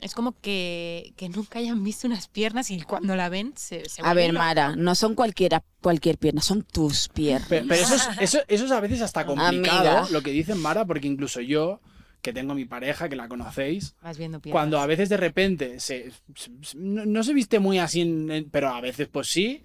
es 0.00 0.14
como 0.14 0.32
que, 0.40 1.12
que 1.16 1.28
nunca 1.28 1.58
hayan 1.58 1.82
visto 1.82 2.06
unas 2.06 2.28
piernas 2.28 2.70
y 2.70 2.80
cuando 2.82 3.16
la 3.16 3.28
ven 3.28 3.52
se, 3.56 3.88
se 3.88 4.02
A 4.04 4.12
ver, 4.14 4.32
locas. 4.32 4.46
Mara, 4.46 4.76
no 4.76 4.94
son 4.94 5.14
cualquiera, 5.14 5.64
cualquier 5.80 6.18
pierna, 6.18 6.42
son 6.42 6.62
tus 6.62 7.08
piernas. 7.08 7.48
Pe- 7.48 7.62
Pero, 7.66 7.74
eso, 7.82 7.94
es, 7.94 8.08
eso, 8.20 8.38
eso 8.48 8.64
es 8.66 8.70
a 8.72 8.80
veces 8.80 9.00
hasta 9.02 9.24
complicado, 9.24 9.88
Amiga. 9.98 10.06
lo 10.10 10.22
que 10.22 10.30
dicen 10.32 10.60
Mara, 10.60 10.84
porque 10.84 11.06
incluso 11.08 11.40
yo, 11.40 11.80
que 12.22 12.32
tengo 12.32 12.54
mi 12.54 12.64
pareja, 12.66 13.08
que 13.08 13.16
la 13.16 13.28
conocéis, 13.28 13.94
Vas 14.02 14.18
viendo 14.18 14.40
piernas. 14.40 14.54
cuando 14.60 14.78
a 14.80 14.86
veces 14.86 15.08
de 15.08 15.16
repente 15.16 15.80
se, 15.80 16.10
se- 16.34 16.50
se- 16.62 16.76
no, 16.76 17.06
no 17.06 17.22
se 17.22 17.32
viste 17.32 17.58
muy 17.58 17.78
así, 17.78 18.02
en- 18.02 18.30
en- 18.30 18.50
pero 18.50 18.68
a 18.68 18.80
veces 18.80 19.08
pues 19.10 19.28
sí, 19.28 19.62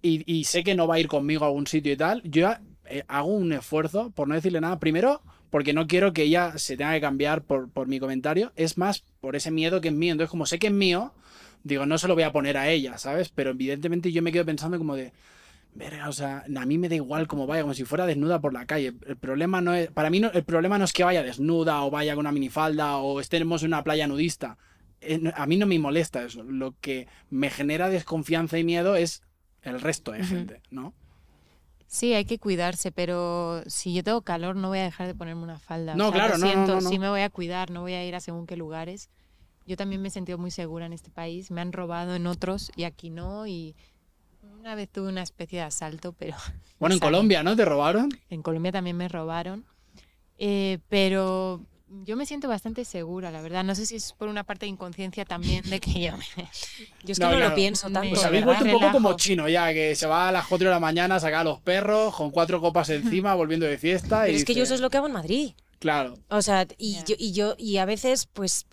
y, 0.00 0.22
y 0.32 0.44
sé 0.44 0.62
que 0.64 0.74
no 0.74 0.86
va 0.86 0.94
a 0.96 1.00
ir 1.00 1.08
conmigo 1.08 1.44
a 1.44 1.48
algún 1.48 1.66
sitio 1.66 1.92
y 1.92 1.96
tal, 1.96 2.22
yo 2.24 2.50
eh, 2.86 3.04
hago 3.08 3.28
un 3.28 3.52
esfuerzo 3.52 4.10
por 4.10 4.28
no 4.28 4.34
decirle 4.34 4.60
nada. 4.60 4.78
Primero, 4.78 5.22
porque 5.54 5.72
no 5.72 5.86
quiero 5.86 6.12
que 6.12 6.24
ella 6.24 6.58
se 6.58 6.76
tenga 6.76 6.94
que 6.94 7.00
cambiar 7.00 7.44
por, 7.44 7.70
por 7.70 7.86
mi 7.86 8.00
comentario, 8.00 8.50
es 8.56 8.76
más 8.76 9.04
por 9.20 9.36
ese 9.36 9.52
miedo 9.52 9.80
que 9.80 9.86
es 9.86 9.94
mío. 9.94 10.10
Entonces, 10.10 10.28
como 10.28 10.46
sé 10.46 10.58
que 10.58 10.66
es 10.66 10.72
mío, 10.72 11.14
digo, 11.62 11.86
no 11.86 11.96
se 11.96 12.08
lo 12.08 12.14
voy 12.14 12.24
a 12.24 12.32
poner 12.32 12.56
a 12.56 12.68
ella, 12.70 12.98
¿sabes? 12.98 13.28
Pero 13.28 13.50
evidentemente 13.50 14.10
yo 14.10 14.20
me 14.20 14.32
quedo 14.32 14.44
pensando 14.44 14.78
como 14.78 14.96
de... 14.96 15.12
Verga, 15.72 16.08
o 16.08 16.12
sea, 16.12 16.42
a 16.56 16.66
mí 16.66 16.76
me 16.76 16.88
da 16.88 16.96
igual 16.96 17.28
cómo 17.28 17.46
vaya, 17.46 17.62
como 17.62 17.72
si 17.72 17.84
fuera 17.84 18.04
desnuda 18.04 18.40
por 18.40 18.52
la 18.52 18.66
calle. 18.66 18.94
El 19.06 19.16
problema 19.16 19.60
no 19.60 19.74
es, 19.74 19.92
para 19.92 20.10
mí 20.10 20.18
no, 20.18 20.28
el 20.32 20.42
problema 20.42 20.76
no 20.76 20.86
es 20.86 20.92
que 20.92 21.04
vaya 21.04 21.22
desnuda 21.22 21.84
o 21.84 21.90
vaya 21.92 22.16
con 22.16 22.22
una 22.22 22.32
minifalda 22.32 22.96
o 22.96 23.20
estemos 23.20 23.62
en 23.62 23.68
una 23.68 23.84
playa 23.84 24.08
nudista. 24.08 24.58
Eh, 25.02 25.20
A 25.36 25.46
mí 25.46 25.56
no 25.56 25.66
me 25.66 25.78
molesta 25.78 26.24
eso. 26.24 26.42
Lo 26.42 26.74
que 26.80 27.06
me 27.30 27.48
genera 27.48 27.90
desconfianza 27.90 28.58
y 28.58 28.64
miedo 28.64 28.96
es 28.96 29.22
el 29.62 29.80
resto 29.80 30.10
de 30.10 30.24
gente, 30.24 30.62
¿no? 30.70 30.94
Sí, 31.94 32.12
hay 32.12 32.24
que 32.24 32.40
cuidarse, 32.40 32.90
pero 32.90 33.62
si 33.68 33.94
yo 33.94 34.02
tengo 34.02 34.22
calor 34.22 34.56
no 34.56 34.66
voy 34.66 34.78
a 34.80 34.82
dejar 34.82 35.06
de 35.06 35.14
ponerme 35.14 35.44
una 35.44 35.60
falda. 35.60 35.94
No, 35.94 36.08
O 36.08 36.10
sea, 36.10 36.18
claro, 36.26 36.32
lo 36.34 36.38
no, 36.38 36.46
no, 36.46 36.52
siento, 36.52 36.74
no, 36.74 36.80
no. 36.80 36.88
sí 36.88 36.98
me 36.98 37.08
voy 37.08 37.20
a 37.20 37.30
cuidar, 37.30 37.70
no 37.70 37.82
voy 37.82 37.92
a 37.92 38.04
ir 38.04 38.16
a 38.16 38.20
según 38.20 38.48
qué 38.48 38.56
lugares. 38.56 39.10
Yo 39.64 39.76
también 39.76 40.02
me 40.02 40.08
he 40.08 40.10
sentido 40.10 40.36
muy 40.36 40.50
segura 40.50 40.86
en 40.86 40.92
este 40.92 41.10
país, 41.10 41.52
me 41.52 41.60
han 41.60 41.72
robado 41.72 42.16
en 42.16 42.26
otros 42.26 42.72
y 42.74 42.82
aquí 42.82 43.10
no 43.10 43.46
y 43.46 43.76
una 44.58 44.74
vez 44.74 44.88
tuve 44.90 45.08
una 45.08 45.22
especie 45.22 45.60
de 45.60 45.66
asalto, 45.66 46.12
pero 46.14 46.36
Bueno, 46.80 46.94
en. 46.96 47.00
Colombia, 47.00 47.44
¿no? 47.44 47.54
¿Te 47.54 47.64
robaron? 47.64 48.08
en 48.28 48.42
Colombia 48.42 48.72
también 48.72 48.96
me 48.96 49.06
robaron. 49.06 49.64
Eh, 50.36 50.80
pero 50.88 51.60
yo 52.04 52.16
me 52.16 52.26
siento 52.26 52.48
bastante 52.48 52.84
segura, 52.84 53.30
la 53.30 53.40
verdad. 53.42 53.62
No 53.64 53.74
sé 53.74 53.86
si 53.86 53.96
es 53.96 54.12
por 54.12 54.28
una 54.28 54.42
parte 54.44 54.66
de 54.66 54.70
inconsciencia 54.70 55.24
también 55.24 55.62
de 55.70 55.78
que 55.80 55.92
yo 56.00 56.16
me... 56.16 56.24
Yo 57.04 57.12
es 57.12 57.18
No, 57.18 57.28
que 57.28 57.32
no, 57.34 57.38
claro. 57.38 57.48
lo 57.50 57.54
pienso 57.54 57.90
tanto. 57.90 58.08
Pues 58.10 58.24
habéis 58.24 58.44
vuelto 58.44 58.64
un 58.64 58.70
poco 58.70 58.80
relajo. 58.86 58.98
como 58.98 59.16
chino 59.16 59.48
ya, 59.48 59.72
que 59.72 59.94
se 59.94 60.06
va 60.06 60.28
a 60.28 60.32
las 60.32 60.46
4 60.46 60.68
de 60.68 60.74
la 60.74 60.80
mañana 60.80 61.16
a 61.16 61.20
sacar 61.20 61.40
a 61.40 61.44
los 61.44 61.60
perros 61.60 62.14
con 62.14 62.30
cuatro 62.30 62.60
copas 62.60 62.88
encima, 62.90 63.34
volviendo 63.34 63.66
de 63.66 63.78
fiesta. 63.78 64.22
Pero 64.22 64.32
y 64.32 64.36
es 64.36 64.44
que 64.44 64.54
yo 64.54 64.64
eso 64.64 64.74
es 64.74 64.80
lo 64.80 64.90
que 64.90 64.96
hago 64.96 65.06
en 65.06 65.12
Madrid. 65.12 65.52
Claro. 65.78 66.14
O 66.30 66.40
sea, 66.42 66.66
y, 66.78 66.94
yo, 67.06 67.14
y 67.18 67.32
yo, 67.32 67.54
y 67.58 67.76
a 67.76 67.84
veces, 67.84 68.26
pues, 68.32 68.66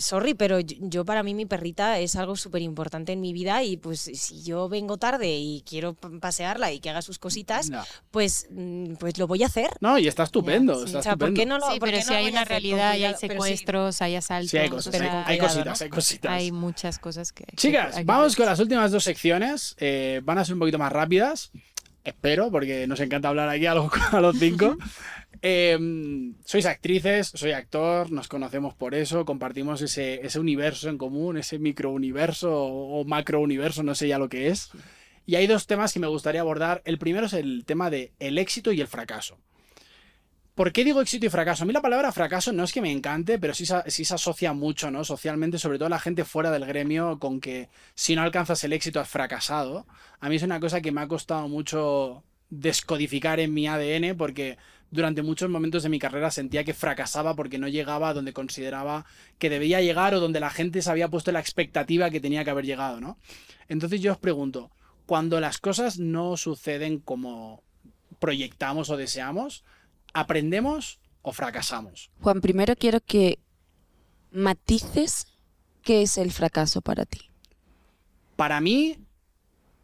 sorry, 0.00 0.34
pero 0.34 0.60
yo, 0.60 0.76
yo 0.80 1.04
para 1.04 1.22
mí 1.22 1.34
mi 1.34 1.46
perrita 1.46 1.98
es 1.98 2.16
algo 2.16 2.36
súper 2.36 2.62
importante 2.62 3.12
en 3.12 3.20
mi 3.20 3.32
vida 3.32 3.62
y 3.62 3.76
pues 3.76 4.00
si 4.00 4.42
yo 4.42 4.68
vengo 4.68 4.96
tarde 4.96 5.36
y 5.36 5.62
quiero 5.68 5.94
pasearla 5.94 6.72
y 6.72 6.80
que 6.80 6.90
haga 6.90 7.02
sus 7.02 7.18
cositas, 7.18 7.68
No. 7.70 7.82
pues, 8.10 8.46
mm, 8.50 8.94
pues 8.94 9.18
lo 9.18 9.26
voy 9.26 9.42
a 9.42 9.46
hacer. 9.46 9.70
No, 9.80 9.98
y 9.98 10.08
está 10.08 10.22
estupendo. 10.24 10.78
sí. 10.78 10.84
está 10.86 10.98
O 10.98 11.02
sea, 11.02 11.16
¿por 11.16 11.28
estupendo. 11.28 11.40
qué 11.40 11.46
no 11.46 11.58
lo 11.58 11.72
Sí, 11.72 11.78
por 11.80 11.88
pero 11.88 11.98
qué 11.98 12.04
si 12.04 12.10
no 12.10 12.16
hay 12.16 12.28
una 12.28 12.44
realidad 12.44 12.94
y 12.96 13.04
hay 13.04 13.14
sí. 13.14 13.28
secuestros, 13.28 14.00
hay 14.02 14.16
asaltos, 14.16 14.50
Sí, 14.50 14.58
hay 14.58 14.68
cosas, 14.70 14.94
hay, 14.94 15.08
hay 15.26 15.38
cositas, 15.38 15.80
¿no? 15.80 15.84
hay 15.84 15.90
cositas. 15.90 16.32
hay 16.32 16.52
muchas 16.52 16.98
cosas 16.98 17.32
que... 17.32 17.44
que 17.44 17.56
Chicas, 17.56 17.94
hay 17.96 18.04
que 18.04 18.06
vamos 18.06 18.32
ver. 18.32 18.36
con 18.36 18.46
las 18.46 18.60
últimas 18.60 18.90
dos 18.92 19.04
secciones. 19.04 19.76
eh, 19.78 20.20
van 20.24 20.38
a 20.38 20.44
ser 20.44 20.54
un 20.54 20.60
poquito 20.60 20.78
más 20.78 20.92
rápidas. 20.92 21.50
Espero, 22.04 22.50
porque 22.50 22.86
nos 22.86 23.00
encanta 23.00 23.28
hablar 23.28 23.48
aquí 23.48 23.66
a 23.66 23.74
los, 23.74 23.90
a 24.12 24.20
los 24.20 24.38
cinco. 24.38 24.76
Eh, 25.42 25.78
sois 26.44 26.66
actrices, 26.66 27.32
soy 27.34 27.52
actor, 27.52 28.10
nos 28.12 28.28
conocemos 28.28 28.74
por 28.74 28.94
eso, 28.94 29.24
compartimos 29.24 29.82
ese, 29.82 30.24
ese 30.24 30.38
universo 30.38 30.88
en 30.88 30.98
común, 30.98 31.36
ese 31.36 31.58
microuniverso 31.58 32.52
o, 32.52 33.00
o 33.00 33.04
macrouniverso, 33.04 33.82
no 33.82 33.94
sé 33.94 34.08
ya 34.08 34.18
lo 34.18 34.28
que 34.28 34.48
es. 34.48 34.70
Y 35.26 35.36
hay 35.36 35.46
dos 35.46 35.66
temas 35.66 35.92
que 35.92 36.00
me 36.00 36.06
gustaría 36.06 36.42
abordar. 36.42 36.82
El 36.84 36.98
primero 36.98 37.26
es 37.26 37.32
el 37.32 37.64
tema 37.64 37.90
de 37.90 38.12
el 38.18 38.38
éxito 38.38 38.72
y 38.72 38.80
el 38.80 38.86
fracaso. 38.86 39.38
¿Por 40.54 40.72
qué 40.72 40.84
digo 40.84 41.00
éxito 41.00 41.26
y 41.26 41.30
fracaso? 41.30 41.64
A 41.64 41.66
mí 41.66 41.72
la 41.72 41.82
palabra 41.82 42.12
fracaso 42.12 42.52
no 42.52 42.62
es 42.62 42.72
que 42.72 42.80
me 42.80 42.92
encante, 42.92 43.40
pero 43.40 43.54
sí, 43.54 43.66
se- 43.66 43.90
sí 43.90 44.04
se 44.04 44.14
asocia 44.14 44.52
mucho, 44.52 44.90
¿no? 44.90 45.02
Socialmente, 45.04 45.58
sobre 45.58 45.78
todo 45.78 45.88
la 45.88 45.98
gente 45.98 46.24
fuera 46.24 46.50
del 46.52 46.64
gremio, 46.64 47.18
con 47.18 47.40
que 47.40 47.68
si 47.96 48.14
no 48.14 48.22
alcanzas 48.22 48.62
el 48.62 48.72
éxito 48.72 49.00
has 49.00 49.08
fracasado. 49.08 49.84
A 50.20 50.28
mí 50.28 50.36
es 50.36 50.42
una 50.44 50.60
cosa 50.60 50.80
que 50.80 50.92
me 50.92 51.00
ha 51.00 51.08
costado 51.08 51.48
mucho 51.48 52.22
descodificar 52.50 53.40
en 53.40 53.52
mi 53.52 53.66
ADN 53.66 54.14
porque 54.16 54.56
durante 54.92 55.22
muchos 55.22 55.50
momentos 55.50 55.82
de 55.82 55.88
mi 55.88 55.98
carrera 55.98 56.30
sentía 56.30 56.62
que 56.62 56.72
fracasaba 56.72 57.34
porque 57.34 57.58
no 57.58 57.66
llegaba 57.66 58.10
a 58.10 58.14
donde 58.14 58.32
consideraba 58.32 59.06
que 59.40 59.50
debía 59.50 59.80
llegar 59.80 60.14
o 60.14 60.20
donde 60.20 60.38
la 60.38 60.50
gente 60.50 60.82
se 60.82 60.90
había 60.90 61.08
puesto 61.08 61.32
la 61.32 61.40
expectativa 61.40 62.10
que 62.10 62.20
tenía 62.20 62.44
que 62.44 62.50
haber 62.50 62.64
llegado, 62.64 63.00
¿no? 63.00 63.18
Entonces 63.66 64.00
yo 64.00 64.12
os 64.12 64.18
pregunto, 64.18 64.70
cuando 65.06 65.40
las 65.40 65.58
cosas 65.58 65.98
no 65.98 66.36
suceden 66.36 67.00
como 67.00 67.64
proyectamos 68.20 68.88
o 68.90 68.96
deseamos, 68.96 69.64
¿aprendemos 70.14 71.00
o 71.22 71.32
fracasamos? 71.32 72.10
Juan, 72.20 72.40
primero 72.40 72.74
quiero 72.76 73.00
que 73.00 73.38
matices 74.30 75.26
qué 75.82 76.02
es 76.02 76.16
el 76.16 76.32
fracaso 76.32 76.80
para 76.80 77.04
ti. 77.04 77.30
Para 78.36 78.60
mí, 78.60 78.98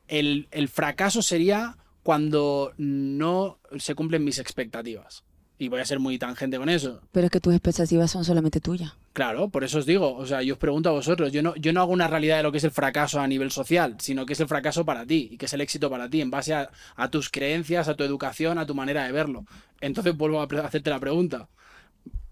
el, 0.08 0.48
el 0.50 0.68
fracaso 0.68 1.22
sería 1.22 1.76
cuando 2.02 2.72
no 2.78 3.60
se 3.78 3.94
cumplen 3.94 4.24
mis 4.24 4.38
expectativas. 4.38 5.24
Y 5.60 5.68
voy 5.68 5.78
a 5.80 5.84
ser 5.84 5.98
muy 6.00 6.18
tangente 6.18 6.56
con 6.56 6.70
eso. 6.70 7.02
Pero 7.12 7.26
es 7.26 7.30
que 7.30 7.38
tus 7.38 7.52
expectativas 7.52 8.10
son 8.10 8.24
solamente 8.24 8.60
tuyas. 8.60 8.94
Claro, 9.12 9.50
por 9.50 9.62
eso 9.62 9.78
os 9.78 9.84
digo, 9.84 10.16
o 10.16 10.24
sea, 10.24 10.40
yo 10.42 10.54
os 10.54 10.58
pregunto 10.58 10.88
a 10.88 10.92
vosotros, 10.92 11.30
yo 11.32 11.42
no, 11.42 11.54
yo 11.56 11.74
no 11.74 11.82
hago 11.82 11.92
una 11.92 12.08
realidad 12.08 12.38
de 12.38 12.42
lo 12.44 12.50
que 12.50 12.56
es 12.56 12.64
el 12.64 12.70
fracaso 12.70 13.20
a 13.20 13.26
nivel 13.26 13.50
social, 13.50 13.94
sino 13.98 14.24
que 14.24 14.32
es 14.32 14.40
el 14.40 14.48
fracaso 14.48 14.86
para 14.86 15.04
ti 15.04 15.28
y 15.32 15.36
que 15.36 15.44
es 15.44 15.52
el 15.52 15.60
éxito 15.60 15.90
para 15.90 16.08
ti 16.08 16.22
en 16.22 16.30
base 16.30 16.54
a, 16.54 16.70
a 16.96 17.10
tus 17.10 17.28
creencias, 17.28 17.88
a 17.88 17.94
tu 17.94 18.04
educación, 18.04 18.56
a 18.56 18.64
tu 18.64 18.74
manera 18.74 19.04
de 19.04 19.12
verlo. 19.12 19.44
Entonces 19.82 20.16
vuelvo 20.16 20.40
a 20.40 20.44
hacerte 20.64 20.88
la 20.88 20.98
pregunta, 20.98 21.46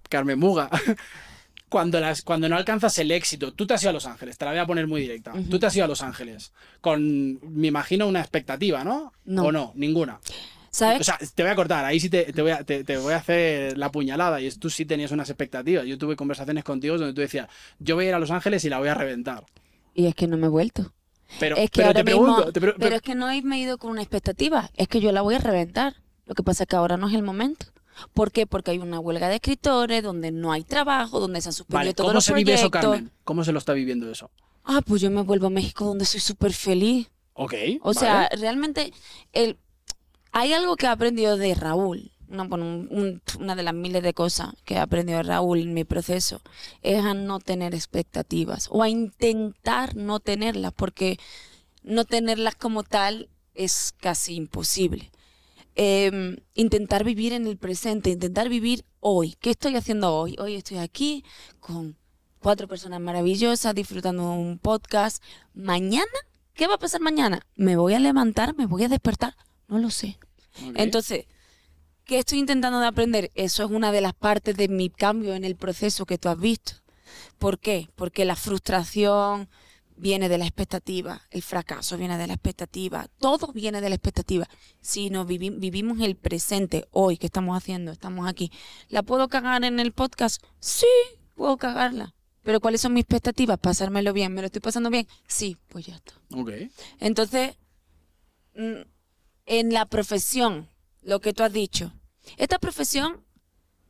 Carmen 0.08 0.38
Muga, 0.38 0.70
cuando, 1.68 2.00
las, 2.00 2.22
cuando 2.22 2.48
no 2.48 2.56
alcanzas 2.56 2.98
el 2.98 3.10
éxito, 3.10 3.52
tú 3.52 3.66
te 3.66 3.74
has 3.74 3.82
ido 3.82 3.90
a 3.90 3.92
Los 3.92 4.06
Ángeles, 4.06 4.38
te 4.38 4.46
la 4.46 4.52
voy 4.52 4.60
a 4.60 4.66
poner 4.66 4.86
muy 4.86 5.02
directa, 5.02 5.32
Ujú. 5.34 5.50
tú 5.50 5.58
te 5.58 5.66
has 5.66 5.76
ido 5.76 5.84
a 5.84 5.88
Los 5.88 6.00
Ángeles 6.00 6.54
con, 6.80 7.38
me 7.42 7.66
imagino, 7.66 8.06
una 8.08 8.20
expectativa, 8.20 8.84
¿no? 8.84 9.12
No. 9.26 9.42
¿O 9.44 9.52
no? 9.52 9.72
Ninguna. 9.74 10.18
¿Sabes? 10.70 11.00
O 11.00 11.04
sea, 11.04 11.18
te 11.34 11.42
voy 11.42 11.50
a 11.52 11.56
cortar, 11.56 11.84
ahí 11.84 11.98
sí 12.00 12.10
te, 12.10 12.32
te 12.32 12.42
voy, 12.42 12.50
a, 12.52 12.62
te, 12.64 12.84
te 12.84 12.96
voy 12.98 13.12
a 13.12 13.16
hacer 13.16 13.76
la 13.78 13.90
puñalada 13.90 14.40
y 14.40 14.50
tú 14.52 14.70
sí 14.70 14.84
tenías 14.84 15.10
unas 15.10 15.28
expectativas. 15.30 15.86
Yo 15.86 15.96
tuve 15.98 16.16
conversaciones 16.16 16.64
contigo 16.64 16.98
donde 16.98 17.14
tú 17.14 17.20
decías, 17.20 17.48
yo 17.78 17.94
voy 17.94 18.06
a 18.06 18.08
ir 18.08 18.14
a 18.14 18.18
Los 18.18 18.30
Ángeles 18.30 18.64
y 18.64 18.68
la 18.68 18.78
voy 18.78 18.88
a 18.88 18.94
reventar. 18.94 19.44
y 19.94 20.06
es 20.06 20.14
que 20.14 20.26
no 20.26 20.36
me 20.36 20.46
he 20.46 20.50
vuelto. 20.50 20.92
Pero, 21.38 21.56
es 21.56 21.70
que 21.70 21.76
pero 21.82 21.88
ahora 21.88 22.04
te 22.04 22.10
mismo, 22.10 22.36
pregunto, 22.36 22.60
pre- 22.60 22.74
pero 22.78 22.96
es 22.96 23.02
que 23.02 23.14
no 23.14 23.26
me 23.42 23.56
he 23.56 23.58
ido 23.60 23.76
con 23.78 23.90
una 23.90 24.00
expectativa, 24.02 24.70
es 24.76 24.88
que 24.88 25.00
yo 25.00 25.12
la 25.12 25.20
voy 25.22 25.34
a 25.34 25.38
reventar. 25.38 25.96
Lo 26.26 26.34
que 26.34 26.42
pasa 26.42 26.64
es 26.64 26.68
que 26.68 26.76
ahora 26.76 26.96
no 26.96 27.08
es 27.08 27.14
el 27.14 27.22
momento. 27.22 27.66
¿Por 28.14 28.30
qué? 28.30 28.46
Porque 28.46 28.70
hay 28.70 28.78
una 28.78 29.00
huelga 29.00 29.28
de 29.28 29.34
escritores, 29.36 30.02
donde 30.02 30.30
no 30.30 30.52
hay 30.52 30.62
trabajo, 30.62 31.18
donde 31.20 31.40
se 31.40 31.48
han 31.48 31.52
suspendido 31.52 31.78
Vale, 31.80 31.94
todos 31.94 32.08
¿cómo 32.08 32.14
los 32.14 32.24
se 32.24 32.32
vive 32.34 32.54
eso, 32.54 32.70
proyectos. 32.70 32.92
Carmen? 32.94 33.12
¿Cómo 33.24 33.44
se 33.44 33.52
lo 33.52 33.58
está 33.58 33.72
viviendo 33.72 34.10
eso? 34.10 34.30
Ah, 34.64 34.80
pues 34.86 35.02
yo 35.02 35.10
me 35.10 35.22
vuelvo 35.22 35.48
a 35.48 35.50
México 35.50 35.84
donde 35.84 36.04
soy 36.04 36.20
súper 36.20 36.52
feliz. 36.52 37.10
Ok. 37.34 37.54
O 37.82 37.92
sea, 37.94 38.28
realmente 38.38 38.92
el, 39.32 39.58
hay 40.32 40.52
algo 40.52 40.76
que 40.76 40.86
he 40.86 40.88
aprendido 40.88 41.36
de 41.36 41.54
Raúl, 41.54 42.12
una, 42.28 43.56
de 43.56 43.62
las 43.62 43.74
miles 43.74 44.02
de 44.02 44.12
cosas 44.14 44.54
que 44.64 44.74
he 44.74 44.78
aprendido 44.78 45.18
de 45.18 45.24
Raúl 45.24 45.60
en 45.60 45.74
mi 45.74 45.84
proceso, 45.84 46.42
es 46.82 47.04
a 47.04 47.14
no 47.14 47.38
tener 47.40 47.74
expectativas 47.74 48.68
o 48.70 48.82
a 48.82 48.88
intentar 48.88 49.96
no 49.96 50.20
tenerlas, 50.20 50.72
porque 50.72 51.18
no 51.82 52.04
tenerlas 52.04 52.54
como 52.54 52.82
tal 52.82 53.28
es 53.54 53.94
casi 53.98 54.34
imposible. 54.34 55.10
Em, 55.74 56.36
intentar 56.54 57.04
vivir 57.04 57.32
en 57.32 57.46
el 57.46 57.56
presente, 57.56 58.10
intentar 58.10 58.48
vivir 58.48 58.84
hoy. 59.00 59.36
¿Qué 59.40 59.50
estoy 59.50 59.76
haciendo 59.76 60.12
hoy? 60.14 60.34
Hoy 60.38 60.56
estoy 60.56 60.78
aquí 60.78 61.24
con 61.60 61.96
cuatro 62.40 62.66
personas 62.66 63.00
maravillosas 63.00 63.74
disfrutando 63.74 64.32
un 64.32 64.58
podcast. 64.58 65.22
Mañana 65.54 66.06
¿Qué 66.58 66.66
va 66.66 66.74
a 66.74 66.78
pasar 66.78 67.00
mañana? 67.00 67.46
¿Me 67.54 67.76
voy 67.76 67.94
a 67.94 68.00
levantar? 68.00 68.56
¿Me 68.56 68.66
voy 68.66 68.82
a 68.82 68.88
despertar? 68.88 69.36
No 69.68 69.78
lo 69.78 69.90
sé. 69.90 70.18
Entonces, 70.74 71.26
¿qué 72.04 72.18
estoy 72.18 72.38
intentando 72.40 72.80
de 72.80 72.86
aprender? 72.86 73.30
Eso 73.34 73.62
es 73.64 73.70
una 73.70 73.92
de 73.92 74.00
las 74.00 74.14
partes 74.14 74.56
de 74.56 74.68
mi 74.68 74.90
cambio 74.90 75.34
en 75.34 75.44
el 75.44 75.56
proceso 75.56 76.04
que 76.06 76.18
tú 76.18 76.28
has 76.28 76.38
visto. 76.38 76.72
¿Por 77.38 77.58
qué? 77.58 77.88
Porque 77.94 78.24
la 78.24 78.34
frustración 78.36 79.48
viene 79.96 80.28
de 80.28 80.38
la 80.38 80.44
expectativa, 80.46 81.22
el 81.30 81.42
fracaso 81.42 81.96
viene 81.98 82.16
de 82.18 82.26
la 82.28 82.34
expectativa, 82.34 83.08
todo 83.18 83.52
viene 83.52 83.80
de 83.80 83.88
la 83.88 83.96
expectativa. 83.96 84.48
Si 84.80 85.10
nos 85.10 85.26
vivi- 85.26 85.58
vivimos 85.58 86.00
el 86.00 86.14
presente, 86.16 86.86
hoy, 86.92 87.16
¿qué 87.18 87.26
estamos 87.26 87.56
haciendo? 87.56 87.90
Estamos 87.92 88.28
aquí. 88.28 88.50
¿La 88.88 89.02
puedo 89.02 89.28
cagar 89.28 89.64
en 89.64 89.80
el 89.80 89.92
podcast? 89.92 90.42
Sí, 90.60 90.86
puedo 91.34 91.56
cagarla. 91.56 92.14
Pero 92.42 92.60
¿cuáles 92.60 92.80
son 92.80 92.94
mis 92.94 93.02
expectativas? 93.02 93.58
Pasármelo 93.58 94.12
bien. 94.12 94.32
¿Me 94.32 94.40
lo 94.40 94.46
estoy 94.46 94.60
pasando 94.62 94.88
bien? 94.88 95.06
Sí, 95.26 95.56
pues 95.68 95.86
ya 95.86 95.96
está. 95.96 96.14
Ok. 96.34 96.50
Entonces, 97.00 97.56
mm, 98.54 98.82
en 99.48 99.72
la 99.72 99.86
profesión, 99.86 100.68
lo 101.02 101.20
que 101.20 101.32
tú 101.32 101.42
has 101.42 101.52
dicho, 101.52 101.92
esta 102.36 102.58
profesión 102.58 103.24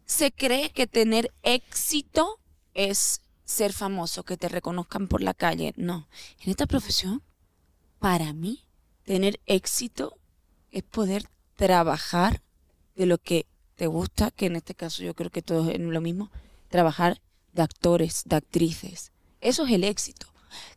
se 0.06 0.30
cree 0.30 0.70
que 0.70 0.86
tener 0.86 1.34
éxito 1.42 2.38
es 2.74 3.20
ser 3.44 3.72
famoso, 3.72 4.22
que 4.22 4.36
te 4.36 4.48
reconozcan 4.48 5.08
por 5.08 5.20
la 5.20 5.34
calle. 5.34 5.74
No, 5.76 6.08
en 6.40 6.50
esta 6.50 6.66
profesión, 6.66 7.22
para 7.98 8.32
mí, 8.32 8.64
tener 9.02 9.40
éxito 9.46 10.16
es 10.70 10.84
poder 10.84 11.28
trabajar 11.56 12.40
de 12.94 13.06
lo 13.06 13.18
que 13.18 13.46
te 13.74 13.88
gusta, 13.88 14.30
que 14.30 14.46
en 14.46 14.56
este 14.56 14.76
caso 14.76 15.02
yo 15.02 15.14
creo 15.14 15.30
que 15.30 15.42
todo 15.42 15.70
es 15.70 15.80
lo 15.80 16.00
mismo, 16.00 16.30
trabajar 16.68 17.20
de 17.52 17.62
actores, 17.62 18.22
de 18.26 18.36
actrices. 18.36 19.10
Eso 19.40 19.66
es 19.66 19.72
el 19.72 19.82
éxito 19.82 20.28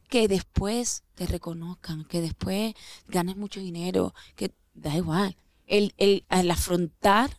que 0.10 0.28
después 0.28 1.04
te 1.16 1.26
reconozcan, 1.26 2.04
que 2.04 2.20
después 2.20 2.74
ganes 3.08 3.38
mucho 3.38 3.62
dinero, 3.62 4.14
que 4.36 4.52
da 4.74 4.96
igual. 4.96 5.38
El, 5.68 5.94
el, 5.98 6.26
el 6.30 6.52
afrontar 6.52 7.38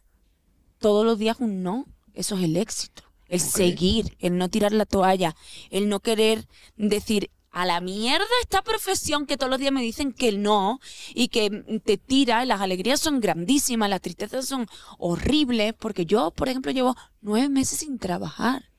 todos 0.78 1.04
los 1.04 1.18
días 1.18 1.36
un 1.40 1.62
no, 1.62 1.86
eso 2.14 2.36
es 2.36 2.44
el 2.44 2.56
éxito. 2.56 3.02
El 3.28 3.40
seguir, 3.40 4.16
el 4.18 4.36
no 4.36 4.50
tirar 4.50 4.72
la 4.72 4.84
toalla, 4.84 5.34
el 5.70 5.88
no 5.88 6.00
querer 6.00 6.46
decir 6.76 7.30
a 7.50 7.66
la 7.66 7.80
mierda 7.80 8.24
esta 8.42 8.62
profesión 8.62 9.26
que 9.26 9.36
todos 9.36 9.50
los 9.50 9.58
días 9.58 9.72
me 9.72 9.82
dicen 9.82 10.12
que 10.12 10.32
no 10.32 10.80
y 11.14 11.28
que 11.28 11.80
te 11.84 11.98
tira, 11.98 12.44
las 12.44 12.60
alegrías 12.60 13.00
son 13.00 13.20
grandísimas, 13.20 13.90
las 13.90 14.00
tristezas 14.00 14.46
son 14.46 14.66
horribles, 14.98 15.74
porque 15.74 16.06
yo, 16.06 16.30
por 16.30 16.48
ejemplo, 16.48 16.72
llevo 16.72 16.96
nueve 17.20 17.48
meses 17.48 17.80
sin 17.80 17.98
trabajar. 17.98 18.70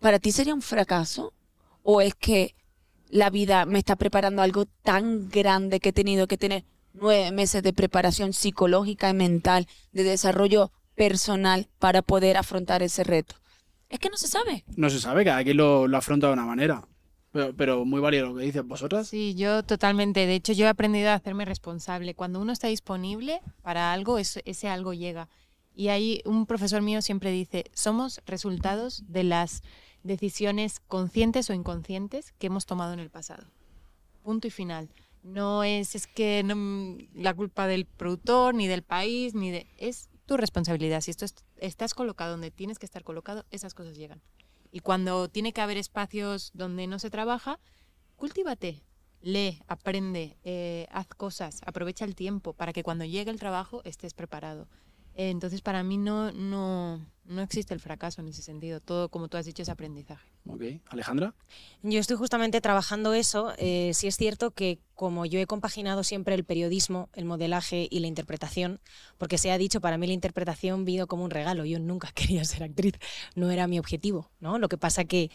¿Para 0.00 0.18
ti 0.18 0.32
sería 0.32 0.54
un 0.54 0.62
fracaso? 0.62 1.32
¿O 1.82 2.00
es 2.00 2.14
que 2.14 2.54
la 3.08 3.30
vida 3.30 3.66
me 3.66 3.78
está 3.78 3.96
preparando 3.96 4.42
algo 4.42 4.66
tan 4.82 5.28
grande 5.28 5.80
que 5.80 5.90
he 5.90 5.92
tenido 5.92 6.26
que 6.26 6.36
tener 6.36 6.64
nueve 6.96 7.30
meses 7.32 7.62
de 7.62 7.72
preparación 7.72 8.32
psicológica 8.32 9.10
y 9.10 9.14
mental, 9.14 9.66
de 9.92 10.02
desarrollo 10.02 10.72
personal 10.94 11.68
para 11.78 12.02
poder 12.02 12.36
afrontar 12.36 12.82
ese 12.82 13.04
reto? 13.04 13.36
Es 13.88 13.98
que 14.00 14.10
no 14.10 14.16
se 14.16 14.28
sabe. 14.28 14.64
No 14.76 14.90
se 14.90 14.98
sabe, 15.00 15.24
cada 15.24 15.44
quien 15.44 15.56
lo, 15.56 15.86
lo 15.86 15.96
afronta 15.96 16.26
de 16.26 16.32
una 16.32 16.44
manera. 16.46 16.86
Pero, 17.32 17.54
pero 17.54 17.84
muy 17.84 18.00
válido 18.00 18.28
lo 18.28 18.36
que 18.36 18.44
dices 18.44 18.64
vosotras. 18.66 19.08
Sí, 19.08 19.34
yo 19.34 19.62
totalmente. 19.62 20.26
De 20.26 20.34
hecho, 20.34 20.52
yo 20.54 20.64
he 20.64 20.68
aprendido 20.68 21.10
a 21.10 21.14
hacerme 21.14 21.44
responsable. 21.44 22.14
Cuando 22.14 22.40
uno 22.40 22.52
está 22.52 22.68
disponible 22.68 23.40
para 23.62 23.92
algo, 23.92 24.18
es- 24.18 24.40
ese 24.44 24.68
algo 24.68 24.94
llega. 24.94 25.28
Y 25.74 25.88
ahí 25.88 26.22
un 26.24 26.46
profesor 26.46 26.80
mío 26.80 27.02
siempre 27.02 27.30
dice, 27.30 27.66
somos 27.74 28.22
resultados 28.26 29.04
de 29.06 29.24
las 29.24 29.62
decisiones 30.02 30.80
conscientes 30.80 31.50
o 31.50 31.52
inconscientes 31.52 32.32
que 32.38 32.46
hemos 32.46 32.64
tomado 32.64 32.94
en 32.94 33.00
el 33.00 33.10
pasado. 33.10 33.44
Punto 34.22 34.46
y 34.46 34.50
final. 34.50 34.88
No 35.26 35.64
es, 35.64 35.94
es 35.96 36.06
que 36.06 36.42
no, 36.44 36.96
la 37.12 37.34
culpa 37.34 37.66
del 37.66 37.84
productor, 37.84 38.54
ni 38.54 38.68
del 38.68 38.82
país, 38.82 39.34
ni 39.34 39.50
de... 39.50 39.66
Es 39.76 40.08
tu 40.24 40.36
responsabilidad. 40.36 41.00
Si 41.00 41.10
esto 41.10 41.24
es- 41.24 41.34
estás 41.56 41.94
colocado 41.94 42.30
donde 42.32 42.50
tienes 42.52 42.78
que 42.78 42.86
estar 42.86 43.02
colocado, 43.02 43.44
esas 43.50 43.74
cosas 43.74 43.96
llegan. 43.96 44.22
Y 44.70 44.80
cuando 44.80 45.28
tiene 45.28 45.52
que 45.52 45.60
haber 45.60 45.78
espacios 45.78 46.52
donde 46.54 46.86
no 46.86 46.98
se 47.00 47.10
trabaja, 47.10 47.58
cultívate, 48.14 48.84
lee, 49.20 49.60
aprende, 49.66 50.36
eh, 50.44 50.86
haz 50.90 51.08
cosas, 51.08 51.60
aprovecha 51.66 52.04
el 52.04 52.14
tiempo 52.14 52.52
para 52.52 52.72
que 52.72 52.84
cuando 52.84 53.04
llegue 53.04 53.30
el 53.30 53.38
trabajo 53.40 53.82
estés 53.84 54.14
preparado. 54.14 54.68
Eh, 55.14 55.30
entonces, 55.30 55.60
para 55.60 55.82
mí 55.82 55.96
no, 55.98 56.30
no, 56.32 57.04
No 57.28 57.42
existe 57.42 57.74
el 57.74 57.80
fracaso 57.80 58.20
en 58.20 58.28
ese 58.28 58.42
sentido. 58.42 58.80
Todo, 58.80 59.08
como 59.08 59.28
tú 59.28 59.36
has 59.36 59.46
dicho, 59.46 59.62
es 59.62 59.68
aprendizaje. 59.68 60.28
Ok. 60.48 60.62
Alejandra. 60.88 61.34
Yo 61.82 61.98
estoy 61.98 62.16
justamente 62.16 62.60
trabajando 62.60 63.14
eso. 63.14 63.52
Eh, 63.58 63.92
sí 63.94 64.06
es 64.06 64.16
cierto 64.16 64.52
que 64.52 64.78
como 64.94 65.26
yo 65.26 65.38
he 65.40 65.46
compaginado 65.46 66.04
siempre 66.04 66.34
el 66.34 66.44
periodismo, 66.44 67.10
el 67.14 67.24
modelaje 67.24 67.88
y 67.90 68.00
la 68.00 68.06
interpretación, 68.06 68.80
porque 69.18 69.38
se 69.38 69.50
ha 69.50 69.58
dicho, 69.58 69.80
para 69.80 69.98
mí 69.98 70.06
la 70.06 70.12
interpretación 70.12 70.84
vino 70.84 71.06
como 71.06 71.24
un 71.24 71.30
regalo. 71.30 71.64
Yo 71.64 71.78
nunca 71.78 72.10
quería 72.14 72.44
ser 72.44 72.62
actriz, 72.62 72.94
no 73.34 73.50
era 73.50 73.66
mi 73.66 73.78
objetivo. 73.78 74.30
¿no? 74.40 74.58
Lo 74.58 74.68
que 74.68 74.78
pasa 74.78 75.04
que 75.04 75.30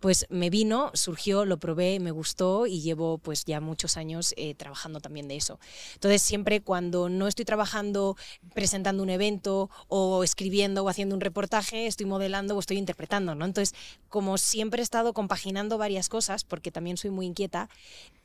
pues 0.00 0.26
me 0.30 0.50
vino, 0.50 0.90
surgió, 0.94 1.44
lo 1.44 1.58
probé, 1.58 2.00
me 2.00 2.10
gustó 2.10 2.66
y 2.66 2.80
llevo 2.80 3.18
pues 3.18 3.44
ya 3.44 3.60
muchos 3.60 3.96
años 3.96 4.34
eh, 4.36 4.54
trabajando 4.54 5.00
también 5.00 5.28
de 5.28 5.36
eso. 5.36 5.58
Entonces 5.94 6.22
siempre 6.22 6.60
cuando 6.60 7.08
no 7.08 7.26
estoy 7.26 7.44
trabajando 7.44 8.16
presentando 8.54 9.02
un 9.02 9.10
evento 9.10 9.70
o 9.88 10.22
escribiendo 10.22 10.84
o 10.84 10.88
haciendo 10.88 11.14
un 11.14 11.20
reportaje, 11.20 11.86
estoy 11.86 12.06
modelando 12.06 12.56
o 12.56 12.60
estoy 12.60 12.78
interpretando, 12.78 13.34
¿no? 13.34 13.44
Entonces 13.44 13.74
como 14.08 14.38
siempre 14.38 14.80
he 14.80 14.84
estado 14.84 15.12
compaginando 15.12 15.78
varias 15.78 16.08
cosas, 16.08 16.44
porque 16.44 16.70
también 16.70 16.96
soy 16.96 17.10
muy 17.10 17.26
inquieta, 17.26 17.68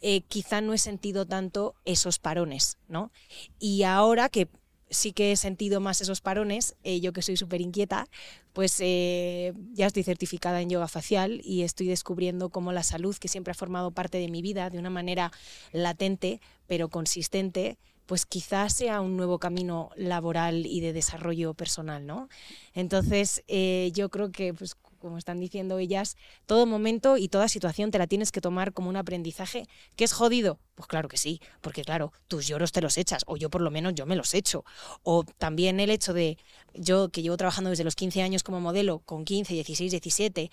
eh, 0.02 0.22
quizá 0.22 0.62
no 0.62 0.74
he 0.74 0.78
sentido 0.78 1.26
tanto 1.26 1.76
esos 1.86 2.20
parones, 2.20 2.78
¿no? 2.88 3.12
Y 3.60 3.84
ahora 3.84 4.30
que 4.30 4.48
sí 4.94 5.12
que 5.12 5.32
he 5.32 5.36
sentido 5.36 5.82
más 5.82 6.02
esos 6.02 6.22
parones, 6.22 6.76
eh, 6.84 7.00
yo 7.00 7.14
que 7.14 7.22
soy 7.22 7.38
súper 7.38 7.62
inquieta, 7.62 8.08
pues 8.54 8.78
eh, 8.80 9.54
ya 9.74 9.88
estoy 9.88 10.04
certificada 10.04 10.62
en 10.62 10.70
yoga 10.70 10.88
facial 10.88 11.42
y 11.44 11.64
estoy 11.64 11.88
descubriendo 11.88 12.50
cómo 12.50 12.72
la 12.72 12.84
salud, 12.84 13.16
que 13.18 13.28
siempre 13.28 13.52
ha 13.52 13.56
formado 13.56 13.92
parte 13.92 14.20
de 14.20 14.30
mi 14.30 14.42
vida 14.42 14.70
de 14.70 14.80
una 14.80 14.90
manera 14.90 15.32
latente, 15.72 16.40
pero 16.68 16.90
consistente, 16.90 17.78
pues 18.06 18.26
quizás 18.26 18.74
sea 18.74 19.02
un 19.02 19.18
nuevo 19.18 19.40
camino 19.40 19.90
laboral 19.96 20.66
y 20.66 20.82
de 20.82 20.94
desarrollo 20.94 21.54
personal, 21.54 22.06
¿no? 22.06 22.30
Entonces, 22.74 23.44
eh, 23.48 23.92
yo 23.94 24.10
creo 24.10 24.32
que 24.32 24.54
pues, 24.54 24.76
como 25.04 25.18
están 25.20 25.40
diciendo 25.40 25.78
ellas, 25.78 26.18
todo 26.48 26.66
momento 26.66 27.18
y 27.18 27.28
toda 27.28 27.48
situación 27.48 27.92
te 27.92 28.00
la 28.00 28.08
tienes 28.08 28.32
que 28.32 28.42
tomar 28.42 28.74
como 28.74 28.90
un 28.90 28.96
aprendizaje. 28.96 29.68
¿Que 29.96 30.06
es 30.06 30.14
jodido? 30.14 30.60
Pues 30.76 30.88
claro 30.88 31.08
que 31.08 31.18
sí, 31.18 31.40
porque 31.62 31.84
claro, 31.84 32.12
tus 32.28 32.48
lloros 32.48 32.72
te 32.72 32.82
los 32.82 32.98
echas, 32.98 33.24
o 33.28 33.38
yo 33.38 33.52
por 33.52 33.62
lo 33.62 33.70
menos 33.70 33.94
yo 33.94 34.08
me 34.08 34.16
los 34.16 34.34
echo. 34.34 34.66
O 35.04 35.24
también 35.38 35.80
el 35.80 35.92
hecho 35.92 36.14
de, 36.14 36.40
yo 36.74 37.10
que 37.10 37.22
llevo 37.22 37.38
trabajando 37.38 37.70
desde 37.70 37.84
los 37.84 37.96
15 37.96 38.24
años 38.24 38.42
como 38.42 38.60
modelo, 38.60 39.00
con 39.06 39.24
15, 39.24 39.54
16, 39.54 39.92
17, 39.92 40.52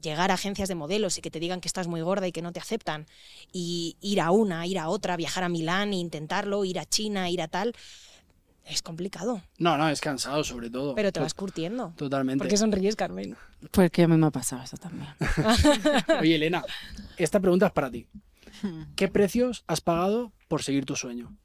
llegar 0.00 0.30
a 0.30 0.34
agencias 0.34 0.68
de 0.68 0.76
modelos 0.76 1.18
y 1.18 1.20
que 1.20 1.32
te 1.32 1.40
digan 1.40 1.60
que 1.60 1.66
estás 1.66 1.88
muy 1.88 2.00
gorda 2.02 2.28
y 2.28 2.32
que 2.32 2.42
no 2.42 2.52
te 2.52 2.60
aceptan, 2.60 3.06
y 3.52 3.96
ir 4.00 4.20
a 4.20 4.30
una, 4.30 4.66
ir 4.66 4.78
a 4.78 4.88
otra, 4.88 5.16
viajar 5.16 5.42
a 5.42 5.48
Milán 5.48 5.92
e 5.94 5.96
intentarlo, 5.96 6.64
ir 6.64 6.78
a 6.78 6.84
China, 6.84 7.28
ir 7.28 7.42
a 7.42 7.48
tal 7.48 7.74
es 8.68 8.82
complicado. 8.82 9.42
No, 9.58 9.76
no, 9.76 9.88
es 9.88 10.00
cansado 10.00 10.44
sobre 10.44 10.70
todo. 10.70 10.94
Pero 10.94 11.12
te 11.12 11.20
vas 11.20 11.34
curtiendo. 11.34 11.92
Totalmente. 11.96 12.42
¿Por 12.42 12.48
qué 12.48 12.56
sonríes, 12.56 12.96
Carmen? 12.96 13.36
Porque 13.70 14.02
a 14.04 14.08
mí 14.08 14.16
me 14.16 14.26
ha 14.26 14.30
pasado 14.30 14.62
eso 14.62 14.76
también. 14.76 15.08
Oye, 16.20 16.36
Elena, 16.36 16.64
esta 17.16 17.40
pregunta 17.40 17.66
es 17.66 17.72
para 17.72 17.90
ti. 17.90 18.06
¿Qué 18.96 19.08
precios 19.08 19.64
has 19.66 19.80
pagado 19.80 20.32
por 20.48 20.62
seguir 20.62 20.84
tu 20.84 20.96
sueño? 20.96 21.36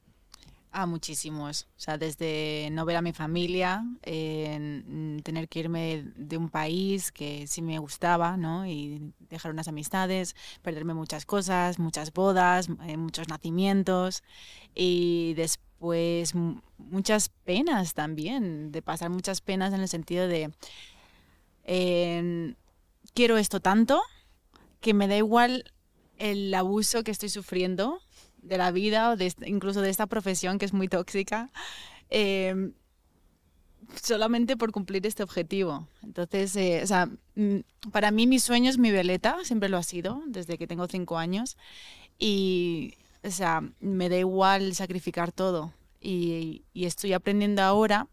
Ah, 0.76 0.88
muchísimos. 0.88 1.68
O 1.78 1.80
sea, 1.80 2.00
desde 2.00 2.70
no 2.72 2.84
ver 2.84 2.98
a 2.98 3.04
mi 3.04 3.14
familia, 3.14 3.86
tener 4.02 5.48
que 5.48 5.60
irme 5.60 6.06
de 6.16 6.36
un 6.36 6.50
país 6.50 7.12
que 7.12 7.46
sí 7.46 7.62
me 7.62 7.78
gustaba, 7.78 8.38
¿no? 8.38 8.66
Y 8.66 9.14
dejar 9.30 9.52
unas 9.52 9.68
amistades, 9.68 10.36
perderme 10.64 10.96
muchas 10.96 11.28
cosas, 11.28 11.78
muchas 11.78 12.12
bodas, 12.12 12.70
eh, 12.88 12.98
muchos 12.98 13.28
nacimientos. 13.28 14.24
Y 14.74 15.36
después 15.36 15.73
pues 15.84 16.34
muchas 16.78 17.28
penas 17.28 17.94
también, 17.94 18.72
de 18.72 18.82
pasar 18.82 19.10
muchas 19.10 19.42
penas 19.42 19.74
en 19.74 19.82
el 19.82 19.90
sentido 19.90 20.30
de 20.30 20.50
quiero 23.14 23.38
esto 23.38 23.60
tanto 23.60 24.02
que 24.80 24.94
me 24.94 25.10
da 25.10 25.18
igual 25.18 25.74
el 26.20 26.54
abuso 26.54 27.04
que 27.04 27.12
estoy 27.12 27.28
sufriendo 27.28 28.00
de 28.38 28.58
la 28.58 28.72
vida 28.72 29.10
o 29.10 29.18
de, 29.18 29.34
incluso 29.46 29.82
de 29.82 29.90
esta 29.90 30.08
profesión 30.08 30.58
que 30.58 30.64
es 30.64 30.72
muy 30.72 30.88
tóxica, 30.88 31.52
em, 32.10 32.72
solamente 34.02 34.56
por 34.56 34.72
cumplir 34.72 35.06
este 35.06 35.22
objetivo. 35.22 35.86
Entonces, 36.02 36.56
eh, 36.56 36.80
o 36.82 36.88
sea, 36.88 37.10
para 37.92 38.10
mí 38.12 38.26
mi 38.26 38.40
sueño 38.40 38.70
es 38.70 38.78
mi 38.78 38.92
veleta, 38.92 39.36
siempre 39.44 39.68
lo 39.68 39.76
ha 39.76 39.84
sido, 39.84 40.24
desde 40.28 40.58
que 40.58 40.66
tengo 40.66 40.88
cinco 40.88 41.18
años. 41.18 41.58
Y 42.18 42.94
o 43.24 43.32
sea, 43.32 43.62
me 43.80 44.10
da 44.10 44.18
igual 44.18 44.76
sacrificar 44.76 45.32
todo. 45.32 45.74
Y, 46.00 46.66
estoy 46.74 47.14
aprendiendo 47.14 47.62
ahora 47.62 48.08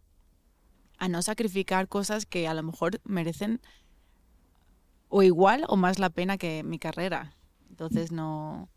a 0.98 1.08
no 1.08 1.22
sacrificar 1.22 1.88
cosas 1.88 2.26
que 2.26 2.46
a 2.46 2.54
lo 2.54 2.62
mejor 2.62 3.00
merecen 3.04 3.60
o 5.08 5.22
igual 5.22 5.64
o 5.66 5.76
más 5.76 5.98
la 5.98 6.10
pena 6.10 6.38
que 6.38 6.62
mi 6.62 6.78
carrera. 6.78 7.34
Entonces 7.68 8.12
no... 8.12 8.68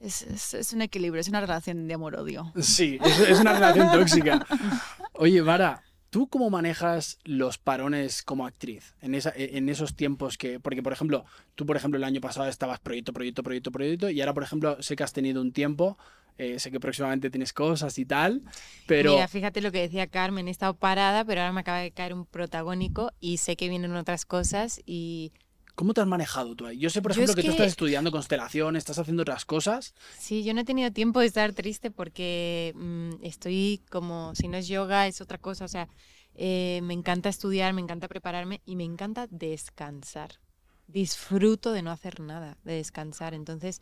Es, 0.00 0.22
es, 0.54 0.72
un 0.72 0.82
equilibrio, 0.82 1.20
es 1.20 1.28
una 1.28 1.40
relación 1.40 1.88
de 1.88 1.94
amor-odio. 1.94 2.52
Sí, 2.60 3.00
es, 3.02 3.18
es, 3.18 3.40
una 3.40 3.54
relación 3.54 3.90
tóxica. 3.90 4.46
Oye, 5.14 5.40
Vara, 5.40 5.82
¿Tú 6.10 6.28
cómo 6.28 6.48
manejas 6.48 7.18
los 7.24 7.58
parones 7.58 8.22
como 8.22 8.46
actriz 8.46 8.94
en, 9.02 9.14
esa, 9.14 9.30
e, 9.30 9.58
en 9.58 9.68
esos 9.68 9.94
tiempos 9.94 10.38
que, 10.38 10.58
porque 10.58 10.82
por 10.82 10.92
ejemplo, 10.92 11.24
tú 11.54 11.66
por 11.66 11.76
ejemplo 11.76 11.98
el 11.98 12.04
año 12.04 12.20
pasado 12.20 12.48
estabas 12.48 12.80
proyecto, 12.80 13.12
proyecto, 13.12 13.42
proyecto, 13.42 13.70
proyecto 13.70 14.10
y 14.10 14.20
ahora 14.20 14.32
por 14.32 14.42
ejemplo 14.42 14.82
sé 14.82 14.96
que 14.96 15.04
has 15.04 15.12
tenido 15.12 15.42
un 15.42 15.52
tiempo, 15.52 15.98
eh, 16.38 16.58
sé 16.58 16.70
que 16.70 16.80
próximamente 16.80 17.30
tienes 17.30 17.52
cosas 17.52 17.98
y 17.98 18.06
tal, 18.06 18.42
pero... 18.86 19.12
Mira, 19.12 19.28
fíjate 19.28 19.60
lo 19.60 19.70
que 19.70 19.80
decía 19.80 20.06
Carmen, 20.06 20.48
he 20.48 20.50
estado 20.50 20.74
parada, 20.74 21.24
pero 21.24 21.42
ahora 21.42 21.52
me 21.52 21.60
acaba 21.60 21.78
de 21.78 21.90
caer 21.90 22.14
un 22.14 22.24
protagónico 22.24 23.12
y 23.20 23.36
sé 23.36 23.56
que 23.56 23.68
vienen 23.68 23.94
otras 23.94 24.24
cosas 24.24 24.80
y 24.86 25.32
¿Cómo 25.78 25.94
te 25.94 26.00
has 26.00 26.08
manejado 26.08 26.56
tú 26.56 26.66
ahí? 26.66 26.76
Yo 26.76 26.90
sé, 26.90 27.00
por 27.00 27.12
ejemplo, 27.12 27.36
que, 27.36 27.42
tú 27.44 27.50
estás 27.50 27.68
estudiando 27.68 28.10
constelación, 28.10 28.74
estás 28.74 28.98
haciendo 28.98 29.22
otras 29.22 29.44
cosas. 29.44 29.94
Sí, 30.18 30.42
yo 30.42 30.52
no 30.52 30.62
he 30.62 30.64
tenido 30.64 30.90
tiempo 30.90 31.20
de 31.20 31.26
estar 31.26 31.52
triste 31.52 31.92
porque 31.92 32.72
mm, 32.74 33.22
estoy 33.22 33.80
como, 33.88 34.34
si 34.34 34.48
no 34.48 34.56
es 34.56 34.66
yoga, 34.66 35.06
es 35.06 35.20
otra 35.20 35.38
cosa. 35.38 35.64
O 35.64 35.68
sea, 35.68 35.88
eh, 36.34 36.80
me 36.82 36.94
encanta 36.94 37.28
estudiar, 37.28 37.74
me 37.74 37.80
encanta 37.80 38.08
prepararme 38.08 38.60
y 38.66 38.74
me 38.74 38.82
encanta 38.82 39.28
descansar. 39.30 40.40
Disfruto 40.88 41.70
de 41.70 41.82
no 41.82 41.92
hacer 41.92 42.18
nada, 42.18 42.58
de 42.64 42.72
descansar. 42.72 43.32
Entonces, 43.32 43.80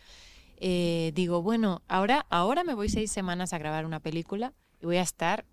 eh, 0.58 1.12
digo, 1.14 1.40
bueno, 1.40 1.80
ahora, 1.88 2.26
ahora 2.28 2.62
me 2.62 2.74
voy 2.74 2.90
seis 2.90 3.10
semanas 3.10 3.54
a 3.54 3.58
grabar 3.58 3.86
una 3.86 4.00
película 4.00 4.52
y 4.82 4.84
voy 4.84 4.98
a 4.98 5.02
estar 5.02 5.46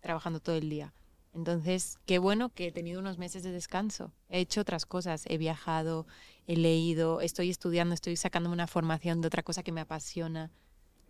trabajando 0.00 0.40
todo 0.40 0.56
el 0.56 0.70
día. 0.70 0.94
Entonces, 1.34 1.98
qué 2.06 2.18
bueno 2.18 2.50
que 2.50 2.68
he 2.68 2.72
tenido 2.72 3.00
unos 3.00 3.18
meses 3.18 3.42
de 3.42 3.52
descanso. 3.52 4.12
He 4.28 4.40
hecho 4.40 4.60
otras 4.60 4.86
cosas, 4.86 5.24
he 5.26 5.38
viajado, 5.38 6.06
he 6.46 6.56
leído, 6.56 7.20
estoy 7.20 7.50
estudiando, 7.50 7.94
estoy 7.94 8.16
sacándome 8.16 8.54
una 8.54 8.66
formación 8.66 9.20
de 9.20 9.28
otra 9.28 9.42
cosa 9.42 9.62
que 9.62 9.72
me 9.72 9.80
apasiona. 9.80 10.50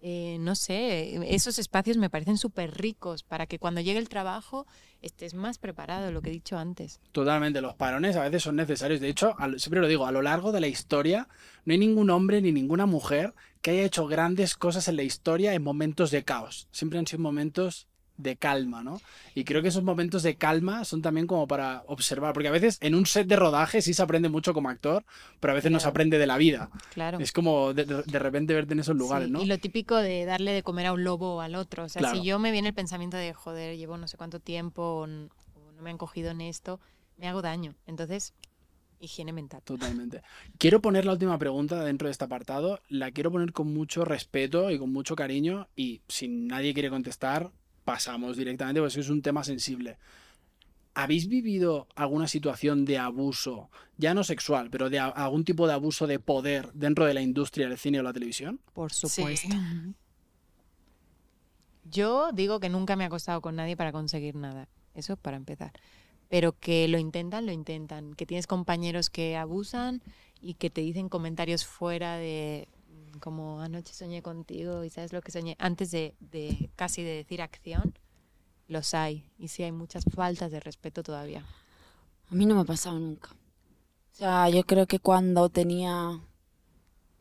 Eh, 0.00 0.36
no 0.40 0.54
sé, 0.54 1.34
esos 1.34 1.58
espacios 1.58 1.96
me 1.96 2.08
parecen 2.08 2.38
súper 2.38 2.78
ricos 2.78 3.24
para 3.24 3.46
que 3.46 3.58
cuando 3.58 3.80
llegue 3.80 3.98
el 3.98 4.08
trabajo 4.08 4.64
estés 5.02 5.34
más 5.34 5.58
preparado, 5.58 6.12
lo 6.12 6.22
que 6.22 6.30
he 6.30 6.32
dicho 6.32 6.56
antes. 6.56 7.00
Totalmente, 7.10 7.60
los 7.60 7.74
parones 7.74 8.14
a 8.14 8.22
veces 8.22 8.44
son 8.44 8.56
necesarios. 8.56 9.00
De 9.00 9.08
hecho, 9.08 9.34
siempre 9.56 9.80
lo 9.80 9.88
digo, 9.88 10.06
a 10.06 10.12
lo 10.12 10.22
largo 10.22 10.52
de 10.52 10.60
la 10.60 10.68
historia 10.68 11.28
no 11.64 11.72
hay 11.72 11.78
ningún 11.78 12.10
hombre 12.10 12.40
ni 12.40 12.52
ninguna 12.52 12.86
mujer 12.86 13.34
que 13.60 13.72
haya 13.72 13.84
hecho 13.84 14.06
grandes 14.06 14.54
cosas 14.54 14.86
en 14.86 14.96
la 14.96 15.02
historia 15.02 15.54
en 15.54 15.62
momentos 15.62 16.12
de 16.12 16.24
caos. 16.24 16.68
Siempre 16.70 17.00
han 17.00 17.06
sido 17.06 17.22
momentos 17.22 17.88
de 18.18 18.36
calma, 18.36 18.82
¿no? 18.82 19.00
Y 19.34 19.44
creo 19.44 19.62
que 19.62 19.68
esos 19.68 19.84
momentos 19.84 20.22
de 20.22 20.36
calma 20.36 20.84
son 20.84 21.00
también 21.00 21.26
como 21.26 21.48
para 21.48 21.84
observar, 21.86 22.34
porque 22.34 22.48
a 22.48 22.52
veces 22.52 22.76
en 22.82 22.94
un 22.94 23.06
set 23.06 23.26
de 23.26 23.36
rodaje 23.36 23.80
sí 23.80 23.94
se 23.94 24.02
aprende 24.02 24.28
mucho 24.28 24.52
como 24.52 24.68
actor, 24.68 25.04
pero 25.40 25.52
a 25.52 25.54
veces 25.54 25.70
no 25.70 25.80
se 25.80 25.88
aprende 25.88 26.18
de 26.18 26.26
la 26.26 26.36
vida. 26.36 26.68
Claro. 26.92 27.18
Es 27.20 27.32
como 27.32 27.72
de, 27.72 28.02
repente 28.18 28.52
verte 28.52 28.74
en 28.74 28.80
esos 28.80 28.96
lugares, 28.96 29.30
¿no? 29.30 29.40
Y 29.40 29.46
lo 29.46 29.58
típico 29.58 29.96
de 29.96 30.24
darle 30.24 30.52
de 30.52 30.62
comer 30.62 30.86
a 30.86 30.92
un 30.92 31.04
lobo 31.04 31.36
o 31.36 31.40
al 31.40 31.54
otro. 31.54 31.84
O 31.84 31.88
sea, 31.88 32.12
si 32.12 32.22
yo 32.22 32.38
me 32.38 32.50
viene 32.50 32.68
el 32.68 32.74
pensamiento 32.74 33.16
de, 33.16 33.32
joder, 33.32 33.76
llevo 33.76 33.96
no 33.96 34.08
sé 34.08 34.16
cuánto 34.16 34.40
tiempo 34.40 34.82
o 34.82 35.06
no 35.06 35.30
me 35.80 35.90
han 35.90 35.98
cogido 35.98 36.32
en 36.32 36.40
esto, 36.40 36.80
me 37.16 37.28
hago 37.28 37.40
daño. 37.40 37.74
Entonces, 37.86 38.34
higiene 39.00 39.32
mental. 39.32 39.62
Totalmente. 39.62 40.22
Quiero 40.58 40.80
poner 40.80 41.04
la 41.04 41.12
última 41.12 41.38
pregunta 41.38 41.84
dentro 41.84 42.08
de 42.08 42.12
este 42.12 42.24
apartado. 42.24 42.80
La 42.88 43.12
quiero 43.12 43.30
poner 43.30 43.52
con 43.52 43.72
mucho 43.72 44.04
respeto 44.04 44.70
y 44.70 44.78
con 44.78 44.92
mucho 44.92 45.14
cariño. 45.14 45.68
Y 45.76 46.02
si 46.08 46.26
nadie 46.26 46.74
quiere 46.74 46.90
contestar, 46.90 47.52
pasamos 47.88 48.36
directamente, 48.36 48.82
porque 48.82 49.00
es 49.00 49.08
un 49.08 49.22
tema 49.22 49.42
sensible. 49.42 49.96
¿Habéis 50.92 51.26
vivido 51.26 51.88
alguna 51.94 52.28
situación 52.28 52.84
de 52.84 52.98
abuso, 52.98 53.70
ya 53.96 54.12
no 54.12 54.24
sexual, 54.24 54.68
pero 54.68 54.90
de 54.90 54.98
algún 54.98 55.42
tipo 55.42 55.66
de 55.66 55.72
abuso 55.72 56.06
de 56.06 56.18
poder 56.18 56.70
dentro 56.74 57.06
de 57.06 57.14
la 57.14 57.22
industria 57.22 57.66
del 57.66 57.78
cine 57.78 58.00
o 58.00 58.02
la 58.02 58.12
televisión? 58.12 58.60
Por 58.74 58.92
supuesto. 58.92 59.56
Yo 61.84 62.30
digo 62.32 62.60
que 62.60 62.68
nunca 62.68 62.94
me 62.94 63.04
he 63.04 63.06
acostado 63.06 63.40
con 63.40 63.56
nadie 63.56 63.74
para 63.74 63.90
conseguir 63.90 64.34
nada. 64.34 64.68
Eso 64.92 65.14
es 65.14 65.18
para 65.18 65.38
empezar. 65.38 65.72
Pero 66.28 66.52
que 66.52 66.88
lo 66.88 66.98
intentan, 66.98 67.46
lo 67.46 67.52
intentan. 67.52 68.12
Que 68.12 68.26
tienes 68.26 68.46
compañeros 68.46 69.08
que 69.08 69.38
abusan 69.38 70.02
y 70.42 70.54
que 70.54 70.68
te 70.68 70.82
dicen 70.82 71.08
comentarios 71.08 71.64
fuera 71.64 72.18
de 72.18 72.68
como 73.18 73.60
anoche 73.60 73.92
soñé 73.92 74.22
contigo 74.22 74.84
y 74.84 74.90
sabes 74.90 75.12
lo 75.12 75.20
que 75.20 75.32
soñé, 75.32 75.56
antes 75.58 75.90
de, 75.90 76.14
casi 76.76 77.02
de 77.02 77.16
decir 77.16 77.42
acción, 77.42 77.94
los 78.66 78.94
hay. 78.94 79.30
Y 79.38 79.48
sí 79.48 79.62
hay 79.62 79.72
muchas 79.72 80.04
faltas 80.14 80.50
de 80.50 80.60
respeto 80.60 81.02
todavía. 81.02 81.44
A 82.30 82.34
mí 82.34 82.46
no 82.46 82.54
me 82.54 82.62
ha 82.62 82.64
pasado 82.64 82.98
nunca. 82.98 83.30
O 83.30 84.16
sea, 84.18 84.48
yo 84.48 84.64
creo 84.64 84.86
que 84.86 84.98
cuando 84.98 85.48
tenía 85.48 86.20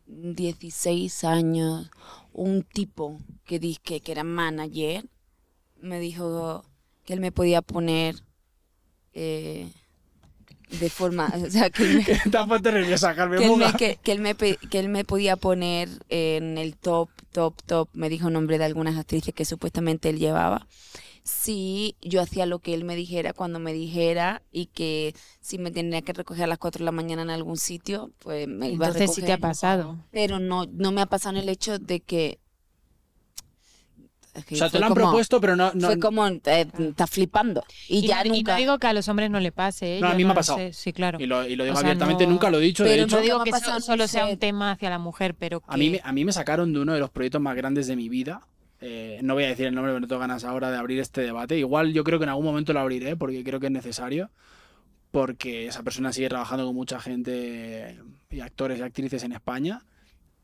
16 0.08 1.24
años, 1.24 1.90
un 2.34 2.64
tipo 2.64 3.18
que 3.44 3.60
dije 3.60 4.00
que 4.02 4.12
era 4.12 4.24
manager 4.24 5.08
me 5.82 6.00
dijo 6.00 6.66
que 7.06 7.14
él 7.14 7.20
me 7.20 7.32
podía 7.32 7.62
poner 7.62 8.16
eh, 9.14 9.72
de 10.70 10.90
forma, 10.90 11.34
o 11.46 11.50
sea, 11.50 11.70
que 11.70 11.84
él 11.84 11.94
me, 11.98 12.04
nerviosa, 12.72 13.16
Carmen 13.16 13.40
que 13.40 13.46
él, 13.46 13.52
me, 13.58 13.74
que, 13.74 13.96
que 14.04 14.12
él 14.12 14.20
me 14.20 14.36
pe- 14.36 14.58
que 14.70 14.80
él 14.80 14.90
me 14.90 15.06
podía 15.06 15.36
poner 15.38 15.90
en 16.10 16.58
el 16.58 16.76
top, 16.76 17.10
top, 17.32 17.56
top, 17.66 17.90
me 17.94 18.10
dijo 18.10 18.30
nombre 18.30 18.58
de 18.58 18.66
algunas 18.66 18.98
actrices 18.98 19.34
que 19.34 19.46
supuestamente 19.46 20.10
él 20.10 20.20
llevaba. 20.20 20.68
Si 21.24 21.98
yo 22.02 22.22
hacía 22.22 22.46
lo 22.46 22.60
que 22.60 22.74
él 22.74 22.86
me 22.86 22.96
dijera 22.96 23.34
cuando 23.34 23.60
me 23.60 23.74
dijera 23.74 24.44
y 24.52 24.68
que 24.68 25.14
si 25.42 25.58
me 25.58 25.72
tenía 25.72 26.02
que 26.02 26.14
recoger 26.14 26.46
a 26.46 26.48
las 26.48 26.58
4 26.58 26.80
de 26.80 26.86
la 26.86 26.94
mañana 26.94 27.22
en 27.22 27.30
algún 27.30 27.58
sitio, 27.58 28.12
pues 28.20 28.48
me 28.48 28.70
iba 28.70 28.86
a 28.86 28.90
Entonces 28.90 29.14
sí 29.14 29.22
te 29.22 29.34
ha 29.34 29.36
recoger. 29.36 29.40
pasado. 29.42 29.98
Pero 30.12 30.40
no, 30.40 30.66
no 30.72 30.92
me 30.94 31.02
ha 31.02 31.06
pasado 31.06 31.36
en 31.38 31.44
el 31.44 31.50
hecho 31.50 31.80
de 31.80 32.00
que... 32.00 32.40
es 34.38 34.46
que 34.46 34.56
O 34.56 34.58
sea, 34.58 34.70
te 34.70 34.80
lo 34.80 34.86
han 34.86 34.94
como- 34.94 35.06
propuesto, 35.08 35.42
pero 35.42 35.56
no... 35.56 35.72
no 35.74 35.88
Fue 35.88 36.00
como, 36.00 36.26
eh, 36.28 36.68
estás 36.80 37.10
flipando. 37.10 37.64
Y, 37.90 38.00
Y, 38.00 38.08
ya 38.08 38.24
no, 38.24 38.34
y 38.34 38.38
nunca... 38.38 38.54
no 38.54 38.58
digo 38.60 38.80
que 38.80 38.88
a 38.88 38.94
los 38.94 39.08
hombres 39.10 39.30
no 39.30 39.40
le 39.40 39.52
pase, 39.52 39.98
¿eh? 39.98 40.02
No, 40.02 40.08
a 40.08 40.14
mí 40.14 40.24
me 40.26 40.32
ha 40.32 40.36
pasado. 40.36 40.58
sé, 40.60 40.74
Sí, 40.74 40.94
claro. 40.94 41.20
y, 41.20 41.26
lo, 41.26 41.48
y 41.48 41.56
lo 41.56 41.64
digo 41.64 41.76
O 41.76 41.80
sea, 41.80 41.88
abiertamente, 41.90 42.26
no- 42.26 42.32
nunca 42.34 42.50
lo 42.50 42.60
he 42.60 42.62
dicho. 42.62 42.84
de 42.84 42.92
Pero 42.92 43.04
hecho, 43.04 43.16
no 43.18 43.22
digo 43.22 43.44
que 43.44 43.52
pasado 43.52 43.80
solo 43.82 44.08
sea 44.08 44.26
un 44.28 44.38
tema 44.38 44.72
hacia 44.72 44.90
la 44.90 45.00
mujer, 45.00 45.36
pero 45.36 45.60
que... 45.60 45.66
a, 45.70 45.78
mí, 45.78 45.90
me- 45.90 46.02
a 46.04 46.12
mí 46.12 46.24
me 46.26 46.32
sacaron 46.32 46.72
de 46.74 46.80
uno 46.80 46.94
de 46.94 47.00
los 47.00 47.10
proyectos 47.10 47.42
más 47.42 47.56
grandes 47.56 47.88
de 47.88 47.96
mi 47.96 48.10
vida. 48.10 48.42
Eh, 48.80 49.20
no 49.24 49.34
voy 49.34 49.46
a 49.46 49.48
decir 49.48 49.66
el 49.66 49.74
nombre, 49.74 49.92
pero 49.92 50.00
no 50.02 50.08
tengo 50.08 50.20
ganas 50.20 50.44
ahora 50.44 50.70
de 50.70 50.78
abrir 50.78 51.00
este 51.00 51.22
debate. 51.22 51.58
Igual 51.58 51.94
yo 51.94 52.04
creo 52.04 52.20
que 52.20 52.24
en 52.26 52.30
algún 52.30 52.46
momento 52.46 52.74
lo 52.74 52.80
abriré 52.80 53.16
porque 53.16 53.44
creo 53.44 53.60
que 53.60 53.66
es 53.68 53.72
necesario. 53.72 54.30
Porque 55.12 55.68
esa 55.68 55.84
persona 55.84 56.12
sigue 56.14 56.30
trabajando 56.30 56.66
con 56.66 56.76
mucha 56.76 57.00
gente 57.00 57.98
y 58.30 58.40
actores 58.42 58.78
y 58.80 58.82
actrices 58.84 59.24
en 59.24 59.32
España. 59.32 59.82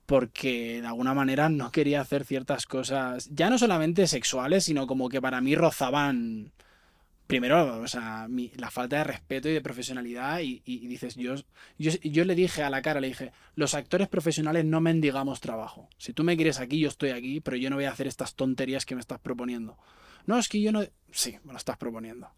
Porque 0.05 0.81
de 0.81 0.87
alguna 0.87 1.13
manera 1.13 1.49
no 1.49 1.71
quería 1.71 2.01
hacer 2.01 2.25
ciertas 2.25 2.65
cosas, 2.65 3.29
ya 3.31 3.49
no 3.49 3.57
solamente 3.57 4.07
sexuales, 4.07 4.65
sino 4.65 4.85
como 4.87 5.07
que 5.09 5.21
para 5.21 5.39
mí 5.41 5.55
rozaban 5.55 6.51
primero, 7.27 7.79
o 7.81 7.87
sea, 7.87 8.27
mi- 8.29 8.51
la 8.57 8.69
falta 8.69 8.97
de 8.97 9.05
respeto 9.05 9.49
y 9.49 9.53
de 9.53 9.61
profesionalidad 9.61 10.39
y, 10.41 10.61
y- 10.65 10.87
dices, 10.87 11.15
yo, 11.15 11.35
yo, 11.79 11.91
yo 12.03 12.25
le 12.25 12.35
dije 12.35 12.63
a 12.63 12.69
la 12.69 12.81
cara, 12.81 12.99
le 12.99 13.07
dije, 13.07 13.31
los 13.55 13.73
actores 13.73 14.07
profesionales 14.09 14.65
no 14.65 14.81
mendigamos 14.81 15.39
trabajo. 15.41 15.89
Si 15.97 16.13
tú 16.13 16.23
me 16.23 16.35
quieres 16.35 16.59
aquí, 16.59 16.79
yo 16.79 16.89
estoy 16.89 17.11
aquí, 17.11 17.39
pero 17.39 17.57
yo 17.57 17.69
no 17.69 17.77
voy 17.77 17.85
a 17.85 17.91
hacer 17.91 18.07
estas 18.07 18.35
tonterías 18.35 18.85
que 18.85 18.95
me 18.95 19.01
estás 19.01 19.19
proponiendo. 19.19 19.77
No, 20.27 20.37
es 20.37 20.47
que 20.49 20.61
yo 20.61 20.71
no... 20.71 20.83
Sí, 21.11 21.37
me 21.43 21.53
lo 21.53 21.57
estás 21.57 21.77
proponiendo. 21.77 22.29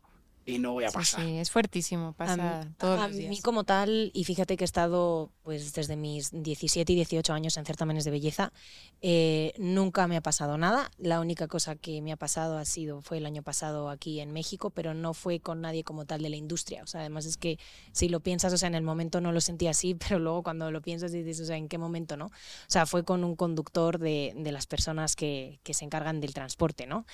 Y 0.48 0.60
no 0.60 0.74
voy 0.74 0.84
a 0.84 0.90
Sí, 0.90 0.94
pasar. 0.96 1.22
sí, 1.26 1.38
es 1.38 1.50
fuertísimo, 1.50 2.14
pasa 2.14 2.62
a, 2.62 2.66
mí- 2.66 2.72
todos 2.78 3.00
a 3.00 3.08
los 3.08 3.16
mí 3.18 3.30
días. 3.30 3.42
como 3.42 3.64
tal, 3.64 4.12
y 4.14 4.26
fíjate 4.26 4.58
que 4.58 4.64
he 4.64 4.66
estado 4.66 5.32
pues 5.42 5.74
desde 5.74 5.96
mis 5.96 6.30
17 6.32 6.94
y 6.94 6.96
18 6.96 7.34
años 7.34 7.58
en 7.58 7.66
certámenes 7.66 8.04
de 8.04 8.12
belleza, 8.12 8.54
eh, 9.02 9.54
nunca 9.58 10.08
me 10.08 10.18
ha 10.18 10.22
pasado 10.22 10.58
nada. 10.60 10.92
La 10.98 11.20
única 11.20 11.48
cosa 11.48 11.76
que 11.76 12.02
me 12.02 12.12
ha 12.12 12.16
pasado 12.16 12.58
ha 12.60 12.66
sido, 12.66 13.02
fue 13.02 13.18
el 13.18 13.26
año 13.26 13.42
pasado 13.44 13.90
aquí 13.90 14.20
en 14.20 14.32
México, 14.34 14.70
pero 14.70 14.94
no 14.94 15.14
fue 15.16 15.40
con 15.40 15.62
nadie 15.62 15.84
como 15.84 16.06
tal 16.06 16.22
de 16.22 16.30
la 16.30 16.36
industria. 16.36 16.84
O 16.84 16.88
sea, 16.88 17.02
además 17.02 17.26
es 17.26 17.38
que 17.38 17.58
si 17.92 18.08
lo 18.10 18.20
piensas, 18.20 18.54
o 18.54 18.58
sea, 18.58 18.68
en 18.68 18.76
el 18.76 18.84
momento 18.84 19.22
no 19.22 19.32
lo 19.32 19.42
sentí 19.42 19.68
así, 19.68 19.96
pero 20.10 20.20
luego 20.20 20.44
cuando 20.44 20.70
lo 20.72 20.82
piensas 20.82 21.12
dices, 21.12 21.40
o 21.40 21.46
sea, 21.46 21.58
¿en 21.58 21.68
qué 21.70 21.78
momento 21.80 22.18
no? 22.18 22.28
O 22.28 22.32
sea, 22.68 22.86
fue 22.86 23.04
con 23.04 23.24
un 23.24 23.36
conductor 23.36 23.98
de, 23.98 24.34
de 24.36 24.52
las 24.52 24.68
personas 24.68 25.16
que, 25.16 25.60
que 25.64 25.74
se 25.74 25.86
encargan 25.86 26.22
del 26.22 26.34
transporte, 26.36 26.86
¿no? 26.86 27.06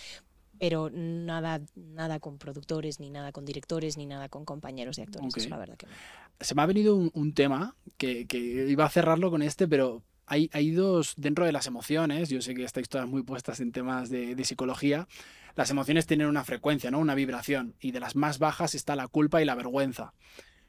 Pero 0.61 0.91
nada, 0.93 1.59
nada 1.75 2.19
con 2.19 2.37
productores, 2.37 2.99
ni 2.99 3.09
nada 3.09 3.31
con 3.31 3.45
directores, 3.45 3.97
ni 3.97 4.05
nada 4.05 4.29
con 4.29 4.45
compañeros 4.45 4.95
de 4.95 5.01
actores. 5.01 5.33
Ok. 5.33 5.37
Eso 5.37 5.49
la 5.49 5.57
verdad 5.57 5.75
que 5.75 5.87
no. 5.87 5.91
se 6.39 6.53
me 6.53 6.61
ha 6.61 6.67
venido 6.67 6.95
un, 6.95 7.09
un 7.15 7.33
tema 7.33 7.75
que, 7.97 8.27
que 8.27 8.37
iba 8.37 8.85
a 8.85 8.89
cerrarlo 8.89 9.31
con 9.31 9.41
este, 9.41 9.67
pero 9.67 10.03
hay, 10.27 10.51
hay 10.53 10.69
dos 10.69 11.15
dentro 11.17 11.47
de 11.47 11.51
las 11.51 11.65
emociones. 11.65 12.29
Yo 12.29 12.43
sé 12.43 12.53
que 12.53 12.63
estáis 12.63 12.89
todas 12.89 13.07
muy 13.07 13.23
puestas 13.23 13.59
en 13.59 13.71
temas 13.71 14.11
de, 14.11 14.35
de 14.35 14.45
psicología. 14.45 15.07
Las 15.55 15.71
emociones 15.71 16.05
tienen 16.05 16.27
una 16.27 16.43
frecuencia, 16.43 16.91
¿no? 16.91 16.99
Una 16.99 17.15
vibración. 17.15 17.73
Y 17.79 17.89
de 17.89 17.99
las 17.99 18.15
más 18.15 18.37
bajas 18.37 18.75
está 18.75 18.95
la 18.95 19.07
culpa 19.07 19.41
y 19.41 19.45
la 19.45 19.55
vergüenza. 19.55 20.13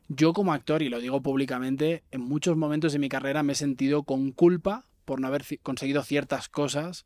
Yo 0.09 0.33
como 0.33 0.55
actor, 0.55 0.81
y 0.81 0.89
lo 0.89 1.01
digo 1.01 1.21
públicamente, 1.21 2.03
en 2.13 2.23
muchos 2.23 2.57
momentos 2.57 2.95
de 2.95 2.99
mi 2.99 3.11
carrera 3.11 3.43
me 3.43 3.53
he 3.53 3.57
sentido 3.57 4.05
con 4.05 4.33
culpa 4.33 4.87
por 5.05 5.21
no 5.21 5.27
haber 5.27 5.45
conseguido 5.63 6.03
ciertas 6.03 6.49
cosas. 6.49 7.05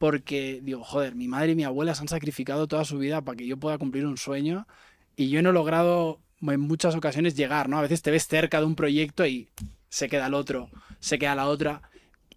Porque 0.00 0.60
digo, 0.62 0.82
joder, 0.82 1.14
mi 1.14 1.28
madre 1.28 1.52
y 1.52 1.54
mi 1.56 1.64
abuela 1.64 1.94
se 1.94 2.00
han 2.00 2.08
sacrificado 2.08 2.66
toda 2.66 2.86
su 2.86 2.96
vida 2.96 3.20
para 3.20 3.36
que 3.36 3.46
yo 3.46 3.58
pueda 3.58 3.76
cumplir 3.76 4.06
un 4.06 4.16
sueño 4.16 4.66
y 5.14 5.28
yo 5.28 5.42
no 5.42 5.50
he 5.50 5.52
logrado 5.52 6.20
en 6.40 6.58
muchas 6.62 6.94
ocasiones 6.94 7.36
llegar, 7.36 7.68
¿no? 7.68 7.76
A 7.76 7.82
veces 7.82 8.00
te 8.00 8.10
ves 8.10 8.26
cerca 8.26 8.60
de 8.60 8.64
un 8.64 8.76
proyecto 8.76 9.26
y 9.26 9.50
se 9.90 10.08
queda 10.08 10.28
el 10.28 10.32
otro, 10.32 10.70
se 11.00 11.18
queda 11.18 11.34
la 11.34 11.48
otra. 11.48 11.82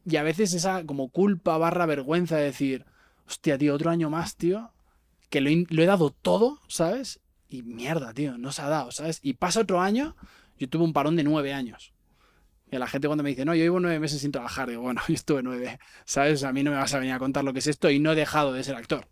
Y 0.05 0.17
a 0.17 0.23
veces 0.23 0.53
esa 0.53 0.83
como 0.85 1.07
culpa 1.07 1.57
barra 1.57 1.85
vergüenza 1.85 2.35
de 2.35 2.43
decir, 2.43 2.83
hostia, 3.29 3.57
tío, 3.57 3.73
otro 3.75 3.91
año 3.91 4.09
más, 4.09 4.35
tío, 4.35 4.71
que 5.29 5.39
lo, 5.39 5.49
he- 5.49 5.65
lo 5.69 5.83
he 5.83 5.85
dado 5.85 6.09
todo, 6.09 6.59
¿sabes? 6.67 7.21
Y 7.47 7.63
mierda, 7.63 8.13
tío, 8.13 8.37
no 8.37 8.51
se 8.51 8.61
ha 8.61 8.67
dado, 8.67 8.91
¿sabes? 8.91 9.21
Y 9.23 9.35
pasa 9.35 9.61
otro 9.61 9.79
año, 9.79 10.17
yo 10.59 10.67
tuve 10.67 10.83
un 10.83 10.91
parón 10.91 11.15
de 11.15 11.23
nueve 11.23 11.53
años. 11.53 11.92
Y 12.73 12.77
la 12.79 12.87
gente 12.87 13.07
cuando 13.07 13.23
me 13.23 13.29
dice, 13.29 13.45
no, 13.45 13.53
yo 13.53 13.63
llevo 13.63 13.79
nueve 13.79 13.99
meses 13.99 14.21
sin 14.21 14.31
trabajar, 14.31 14.67
digo, 14.67 14.81
bueno, 14.81 14.99
yo 15.07 15.13
estuve 15.13 15.43
nueve, 15.43 15.77
¿sabes? 16.05 16.43
A 16.43 16.51
mí 16.51 16.63
no 16.63 16.71
me 16.71 16.77
vas 16.77 16.91
a 16.95 16.97
venir 16.97 17.13
a 17.13 17.19
contar 17.19 17.43
lo 17.43 17.53
que 17.53 17.59
es 17.59 17.67
esto 17.67 17.91
y 17.91 17.99
no 17.99 18.13
he 18.13 18.15
dejado 18.15 18.51
de 18.51 18.63
ser 18.63 18.75
actor. 18.75 19.07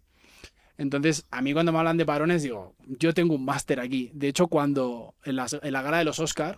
Entonces, 0.79 1.27
a 1.29 1.43
mí 1.43 1.53
cuando 1.53 1.71
me 1.71 1.77
hablan 1.77 1.97
de 1.97 2.05
parones, 2.05 2.41
digo, 2.41 2.75
yo 2.87 3.13
tengo 3.13 3.35
un 3.35 3.45
máster 3.45 3.79
aquí. 3.79 4.09
De 4.15 4.29
hecho, 4.29 4.47
cuando 4.47 5.13
en 5.23 5.35
la, 5.35 5.45
en 5.61 5.73
la 5.73 5.83
gala 5.83 5.99
de 5.99 6.05
los 6.05 6.17
Oscar, 6.17 6.57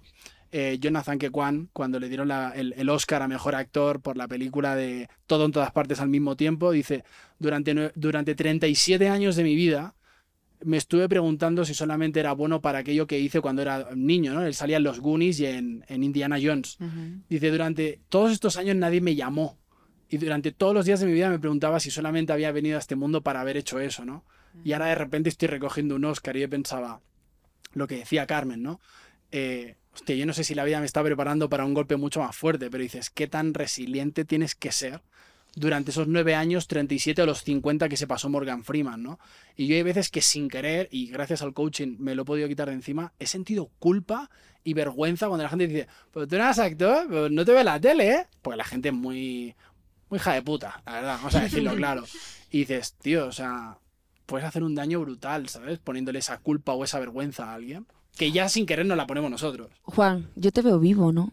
eh, 0.53 0.77
Jonathan 0.79 1.19
Kekwan, 1.19 1.69
cuando 1.73 1.99
le 1.99 2.07
dieron 2.07 2.31
el, 2.31 2.73
el 2.77 2.89
Oscar 2.89 3.21
a 3.21 3.27
Mejor 3.27 3.55
Actor 3.55 4.01
por 4.01 4.15
la 4.15 4.29
película 4.29 4.73
de 4.77 5.09
Todo 5.27 5.43
en 5.43 5.51
todas 5.51 5.73
partes 5.73 5.99
al 5.99 6.07
mismo 6.07 6.37
tiempo, 6.37 6.71
dice, 6.71 7.03
durante, 7.37 7.91
durante 7.95 8.33
37 8.33 9.09
años 9.09 9.35
de 9.35 9.43
mi 9.43 9.55
vida, 9.55 9.95
me 10.65 10.77
estuve 10.77 11.09
preguntando 11.09 11.65
si 11.65 11.73
solamente 11.73 12.19
era 12.19 12.33
bueno 12.33 12.61
para 12.61 12.79
aquello 12.79 13.07
que 13.07 13.19
hice 13.19 13.41
cuando 13.41 13.61
era 13.61 13.89
niño, 13.95 14.33
¿no? 14.33 14.45
Él 14.45 14.53
salía 14.53 14.77
en 14.77 14.83
los 14.83 14.99
Goonies 14.99 15.39
y 15.39 15.45
en, 15.45 15.85
en 15.87 16.03
Indiana 16.03 16.37
Jones. 16.41 16.77
Dice, 17.29 17.51
durante 17.51 18.01
todos 18.09 18.31
estos 18.31 18.57
años 18.57 18.75
nadie 18.75 19.01
me 19.01 19.15
llamó. 19.15 19.57
Y 20.09 20.17
durante 20.17 20.51
todos 20.51 20.73
los 20.73 20.85
días 20.85 20.99
de 20.99 21.07
mi 21.07 21.13
vida 21.13 21.29
me 21.29 21.39
preguntaba 21.39 21.79
si 21.79 21.89
solamente 21.89 22.33
había 22.33 22.51
venido 22.51 22.77
a 22.77 22.79
este 22.79 22.95
mundo 22.95 23.23
para 23.23 23.41
haber 23.41 23.57
hecho 23.57 23.79
eso, 23.79 24.05
¿no? 24.05 24.25
Y 24.63 24.73
ahora 24.73 24.87
de 24.87 24.95
repente 24.95 25.29
estoy 25.29 25.47
recogiendo 25.47 25.95
un 25.95 26.05
Oscar 26.05 26.37
y 26.37 26.41
yo 26.41 26.49
pensaba 26.49 27.01
lo 27.73 27.87
que 27.87 27.97
decía 27.97 28.27
Carmen, 28.27 28.61
¿no? 28.61 28.79
Eh, 29.31 29.77
hostia, 29.93 30.15
yo 30.15 30.25
no 30.25 30.33
sé 30.33 30.43
si 30.43 30.53
la 30.53 30.63
vida 30.63 30.79
me 30.79 30.85
está 30.85 31.03
preparando 31.03 31.49
para 31.49 31.65
un 31.65 31.73
golpe 31.73 31.97
mucho 31.97 32.19
más 32.19 32.35
fuerte, 32.35 32.69
pero 32.69 32.83
dices, 32.83 33.09
¿qué 33.09 33.27
tan 33.27 33.53
resiliente 33.53 34.25
tienes 34.25 34.53
que 34.53 34.71
ser 34.71 35.01
durante 35.55 35.91
esos 35.91 36.07
nueve 36.07 36.33
años, 36.35 36.67
37 36.67 37.21
o 37.21 37.25
los 37.25 37.43
50 37.43 37.87
que 37.89 37.97
se 37.97 38.07
pasó 38.07 38.27
Morgan 38.29 38.63
Freeman, 38.63 39.03
¿no? 39.03 39.19
Y 39.55 39.67
yo 39.67 39.75
hay 39.75 39.83
veces 39.83 40.09
que 40.09 40.21
sin 40.21 40.49
querer, 40.49 40.87
y 40.91 41.07
gracias 41.07 41.41
al 41.43 41.53
coaching 41.53 41.97
me 41.99 42.15
lo 42.15 42.23
he 42.23 42.25
podido 42.25 42.47
quitar 42.47 42.67
de 42.69 42.73
encima, 42.73 43.13
he 43.19 43.27
sentido 43.27 43.69
culpa 43.79 44.29
y 44.63 44.73
vergüenza 44.73 45.27
cuando 45.27 45.43
la 45.43 45.49
gente 45.49 45.67
dice, 45.67 45.87
pero 46.11 46.27
tú 46.27 46.35
eras 46.35 46.57
actor, 46.57 47.05
pero 47.07 47.29
no 47.29 47.45
te 47.45 47.51
ve 47.51 47.63
la 47.63 47.79
tele, 47.79 48.09
¿eh? 48.11 48.27
Porque 48.41 48.57
la 48.57 48.63
gente 48.63 48.89
es 48.89 48.95
muy, 48.95 49.53
muy 50.09 50.17
hija 50.17 50.33
de 50.33 50.41
puta, 50.41 50.81
la 50.85 50.91
verdad, 50.93 51.17
vamos 51.17 51.35
a 51.35 51.41
decirlo 51.41 51.75
claro. 51.75 52.03
Y 52.49 52.59
dices, 52.59 52.93
tío, 53.01 53.27
o 53.27 53.31
sea, 53.31 53.77
puedes 54.25 54.47
hacer 54.47 54.63
un 54.63 54.73
daño 54.73 55.01
brutal, 55.01 55.49
¿sabes? 55.49 55.77
Poniéndole 55.79 56.17
esa 56.19 56.39
culpa 56.39 56.73
o 56.73 56.83
esa 56.83 56.99
vergüenza 56.99 57.51
a 57.51 57.53
alguien, 57.53 57.85
que 58.17 58.31
ya 58.31 58.49
sin 58.49 58.65
querer 58.65 58.85
nos 58.87 58.97
la 58.97 59.05
ponemos 59.05 59.29
nosotros. 59.29 59.69
Juan, 59.83 60.29
yo 60.35 60.51
te 60.51 60.61
veo 60.63 60.79
vivo, 60.79 61.11
¿no? 61.11 61.31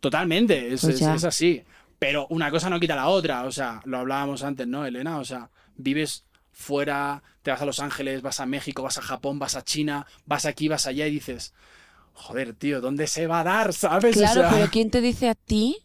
Totalmente, 0.00 0.72
es, 0.74 0.80
Pues 0.80 0.96
es- 1.00 1.02
es 1.02 1.24
así. 1.24 1.62
Pero 2.02 2.26
una 2.30 2.50
cosa 2.50 2.68
no 2.68 2.80
quita 2.80 2.96
la 2.96 3.06
otra, 3.06 3.44
o 3.44 3.52
sea, 3.52 3.80
lo 3.84 3.98
hablábamos 3.98 4.42
antes, 4.42 4.66
¿no, 4.66 4.84
Elena? 4.84 5.20
O 5.20 5.24
sea, 5.24 5.50
vives 5.76 6.24
fuera, 6.50 7.22
te 7.42 7.52
vas 7.52 7.62
a 7.62 7.64
Los 7.64 7.78
Ángeles, 7.78 8.22
vas 8.22 8.40
a 8.40 8.46
México, 8.46 8.82
vas 8.82 8.98
a 8.98 9.02
Japón, 9.02 9.38
vas 9.38 9.54
a 9.54 9.62
China, 9.62 10.04
vas 10.26 10.44
aquí, 10.44 10.66
vas 10.66 10.88
allá 10.88 11.06
y 11.06 11.12
dices, 11.12 11.54
joder, 12.12 12.54
tío, 12.54 12.80
¿dónde 12.80 13.06
se 13.06 13.28
va 13.28 13.38
a 13.38 13.44
dar, 13.44 13.72
sabes? 13.72 14.16
O 14.16 14.18
Claro, 14.18 14.40
sea, 14.40 14.50
pero 14.50 14.68
¿quién 14.72 14.90
te 14.90 15.00
dice 15.00 15.28
a 15.28 15.36
ti 15.36 15.76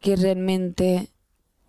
que 0.00 0.14
realmente 0.14 1.08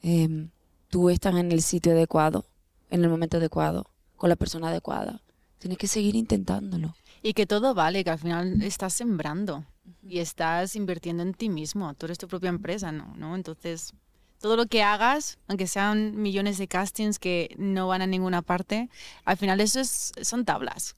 em, 0.04 0.50
tú 0.90 1.10
estás 1.10 1.38
en 1.38 1.54
el 1.54 1.62
sitio 1.62 1.94
adecuado, 1.94 2.46
en 2.90 3.06
el 3.06 3.10
momento 3.10 3.38
adecuado, 3.38 3.88
con 4.18 4.28
la 4.30 4.36
persona 4.36 4.68
adecuada? 4.68 5.22
Tienes 5.60 5.78
que 5.78 5.88
seguir 5.88 6.18
intentándolo. 6.18 6.94
Y 7.24 7.32
que 7.32 7.46
todo 7.46 7.74
vale, 7.74 8.04
que 8.04 8.10
al 8.10 8.20
final 8.20 8.62
estás 8.64 8.92
sembrando 8.92 9.64
y 10.04 10.20
estás 10.20 10.76
invirtiendo 10.76 11.24
en 11.24 11.34
ti 11.34 11.50
mismo. 11.50 11.94
Tú 11.96 12.06
eres 12.06 12.18
tu 12.18 12.28
propia 12.28 12.50
empresa, 12.50 12.92
¿no? 12.92 13.14
¿no? 13.16 13.36
Entonces, 13.36 13.94
todo 14.40 14.56
lo 14.56 14.66
que 14.66 14.84
hagas, 14.84 15.38
aunque 15.48 15.68
sean 15.68 16.20
millones 16.22 16.58
de 16.58 16.68
castings 16.68 17.20
que 17.20 17.56
no 17.58 17.88
van 17.88 18.02
a 18.02 18.08
ninguna 18.08 18.42
parte, 18.42 18.90
al 19.24 19.38
final 19.38 19.62
eso 19.62 19.80
es, 19.80 20.12
son 20.22 20.46
tablas. 20.46 20.96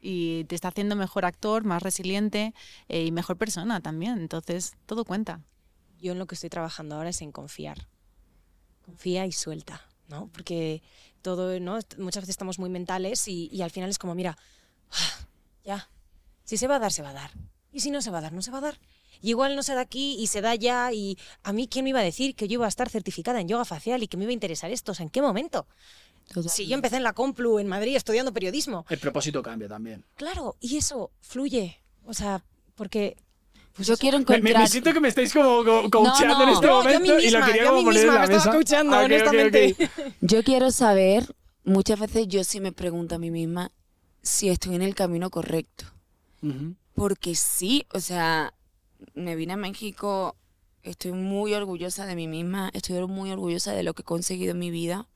Y 0.00 0.44
te 0.44 0.54
está 0.54 0.68
haciendo 0.68 0.96
mejor 0.96 1.24
actor, 1.24 1.64
más 1.64 1.82
resiliente 1.82 2.54
eh, 2.88 3.04
y 3.04 3.12
mejor 3.12 3.38
persona 3.38 3.80
también. 3.80 4.18
Entonces, 4.18 4.74
todo 4.86 5.04
cuenta. 5.04 5.40
Yo 5.98 6.12
en 6.12 6.18
lo 6.18 6.26
que 6.26 6.34
estoy 6.34 6.50
trabajando 6.50 6.96
ahora 6.96 7.08
es 7.08 7.22
en 7.22 7.32
confiar. 7.32 7.88
Confía 8.84 9.24
y 9.24 9.32
suelta, 9.32 9.88
¿no? 10.08 10.28
Porque 10.28 10.82
todo, 11.22 11.58
¿no? 11.58 11.78
Muchas 11.96 12.22
veces 12.22 12.30
estamos 12.30 12.58
muy 12.58 12.68
mentales 12.68 13.26
y, 13.28 13.48
y 13.50 13.62
al 13.62 13.70
final 13.70 13.88
es 13.88 13.98
como, 13.98 14.14
mira, 14.14 14.36
ya, 15.64 15.88
si 16.44 16.58
se 16.58 16.68
va 16.68 16.76
a 16.76 16.80
dar, 16.80 16.92
se 16.92 17.02
va 17.02 17.10
a 17.10 17.14
dar. 17.14 17.30
Y 17.74 17.80
si 17.80 17.90
no 17.90 18.00
se 18.00 18.10
va 18.10 18.18
a 18.18 18.20
dar, 18.22 18.32
no 18.32 18.40
se 18.40 18.50
va 18.50 18.58
a 18.58 18.62
dar. 18.62 18.78
Y 19.20 19.30
igual 19.30 19.56
no 19.56 19.62
se 19.62 19.74
da 19.74 19.80
aquí 19.82 20.16
y 20.18 20.28
se 20.28 20.40
da 20.40 20.54
ya. 20.54 20.92
Y 20.92 21.18
a 21.42 21.52
mí, 21.52 21.66
¿quién 21.68 21.82
me 21.84 21.90
iba 21.90 22.00
a 22.00 22.04
decir 22.04 22.34
que 22.34 22.48
yo 22.48 22.54
iba 22.54 22.64
a 22.66 22.68
estar 22.68 22.88
certificada 22.88 23.40
en 23.40 23.48
yoga 23.48 23.64
facial 23.66 24.02
y 24.02 24.08
que 24.08 24.16
me 24.16 24.22
iba 24.24 24.30
a 24.30 24.34
interesar 24.34 24.70
esto? 24.70 24.92
O 24.92 24.94
sea, 24.94 25.02
¿en 25.04 25.10
qué 25.10 25.20
momento? 25.20 25.66
Si 26.48 26.66
yo 26.66 26.74
empecé 26.74 26.96
en 26.96 27.02
la 27.02 27.12
Complu 27.12 27.58
en 27.58 27.66
Madrid 27.66 27.96
estudiando 27.96 28.32
periodismo. 28.32 28.86
El 28.88 28.98
propósito 28.98 29.42
cambia 29.42 29.68
también. 29.68 30.04
Claro, 30.16 30.56
y 30.60 30.76
eso 30.78 31.10
fluye. 31.20 31.78
O 32.06 32.14
sea, 32.14 32.42
porque 32.76 33.16
Pues 33.74 33.88
yo 33.88 33.96
quiero 33.98 34.16
encontrar... 34.18 34.42
me- 34.42 34.54
me 34.58 34.68
siento 34.68 34.92
que 34.92 35.00
me 35.00 35.08
estáis 35.08 35.32
como 35.32 35.64
co- 35.64 35.90
coachando 35.90 36.38
No, 36.38 36.38
no. 36.38 36.42
en 36.44 36.48
este 36.50 36.66
No, 36.66 36.72
yo 36.72 36.78
a 36.80 36.82
momento 36.84 37.16
mí 37.16 37.24
y 37.24 37.30
lo 37.30 37.44
quería 37.44 37.62
yo 37.64 37.68
como 37.74 37.90
en 37.92 38.06
la 38.06 38.20
me 38.20 38.28
mesa. 38.28 38.50
coachando, 38.52 38.96
Ah, 38.96 39.04
honestamente. 39.04 39.76
Yo 40.20 40.42
quiero 40.44 40.70
saber, 40.70 41.34
muchas 41.64 41.98
veces 41.98 42.28
yo 42.28 42.44
sí 42.44 42.60
me 42.60 42.72
pregunto 42.72 43.16
a 43.16 43.18
mí 43.18 43.30
misma 43.30 43.72
si 44.22 44.48
estoy 44.48 44.76
en 44.76 44.82
el 44.82 44.94
camino 44.94 45.28
correcto. 45.30 45.84
Porque 46.94 47.34
sí, 47.34 47.86
o 47.92 48.00
sea, 48.00 48.54
me 49.14 49.36
vine 49.36 49.54
a 49.54 49.56
México, 49.56 50.36
estoy 50.82 51.12
muy 51.12 51.54
orgullosa 51.54 52.06
de 52.06 52.14
mí 52.14 52.28
misma, 52.28 52.70
estoy 52.72 53.04
muy 53.06 53.30
orgullosa 53.30 53.72
de 53.72 53.82
lo 53.82 53.94
que 53.94 54.02
he 54.02 54.04
conseguido 54.04 54.52
en 54.52 54.58
mi 54.58 54.70
vida. 54.70 55.08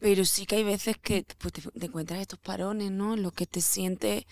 Pero 0.00 0.24
sí 0.24 0.46
que 0.46 0.56
hay 0.56 0.64
veces 0.64 0.96
que 0.96 1.24
pues, 1.38 1.52
te, 1.52 1.62
encuentras 1.84 2.20
estos 2.20 2.38
parones, 2.38 2.90
¿no? 2.90 3.14
En 3.14 3.22
los 3.22 3.32
que 3.32 3.46
te 3.46 3.60
sientes, 3.60 4.24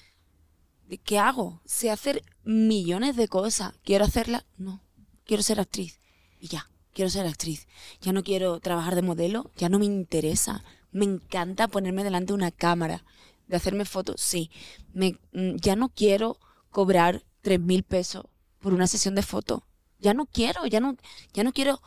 ¿qué 1.04 1.18
hago? 1.18 1.60
Sé 1.64 1.90
hacer 1.90 2.22
millones 2.44 3.16
de 3.16 3.28
cosas. 3.28 3.74
¿Quiero 3.84 4.04
hacerlas? 4.04 4.44
No. 4.56 4.80
Quiero 5.24 5.42
ser 5.42 5.60
actriz. 5.60 6.00
Y 6.40 6.48
ya, 6.48 6.70
quiero 6.92 7.10
ser 7.10 7.26
actriz. 7.26 7.66
Ya 8.00 8.12
no 8.12 8.22
quiero 8.22 8.60
trabajar 8.60 8.94
de 8.94 9.02
modelo, 9.02 9.50
ya 9.56 9.68
no 9.68 9.78
me 9.78 9.86
interesa. 9.86 10.64
Me 10.92 11.04
encanta 11.04 11.68
ponerme 11.68 12.04
delante 12.04 12.28
de 12.28 12.34
una 12.34 12.52
cámara, 12.52 13.04
de 13.46 13.56
hacerme 13.56 13.84
fotos, 13.84 14.20
sí. 14.20 14.50
Me, 14.92 15.18
mm, 15.32 15.56
ya 15.56 15.76
no 15.76 15.88
quiero 15.90 16.38
cobrar 16.70 17.24
tres 17.42 17.60
mil 17.60 17.82
pesos 17.84 18.24
por 18.60 18.74
una 18.74 18.86
sesión 18.86 19.14
de 19.14 19.22
fotos. 19.22 19.60
Ya 19.98 20.14
no 20.14 20.26
quiero, 20.26 20.66
ya 20.66 20.80
no, 20.80 20.96
ya 21.32 21.44
no 21.44 21.52
quiero 21.52 21.80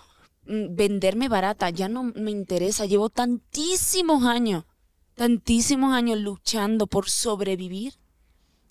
mm, 0.45 0.76
venderme 0.76 1.27
barata, 1.30 1.69
ya 1.69 1.90
no 1.90 2.03
me 2.03 2.31
interesa. 2.31 2.86
Llevo 2.86 3.10
tantísimos 3.10 4.23
años, 4.26 4.65
tantísimos 5.15 5.94
años 5.94 6.19
luchando 6.19 6.88
por 6.88 7.10
sobrevivir, 7.10 7.94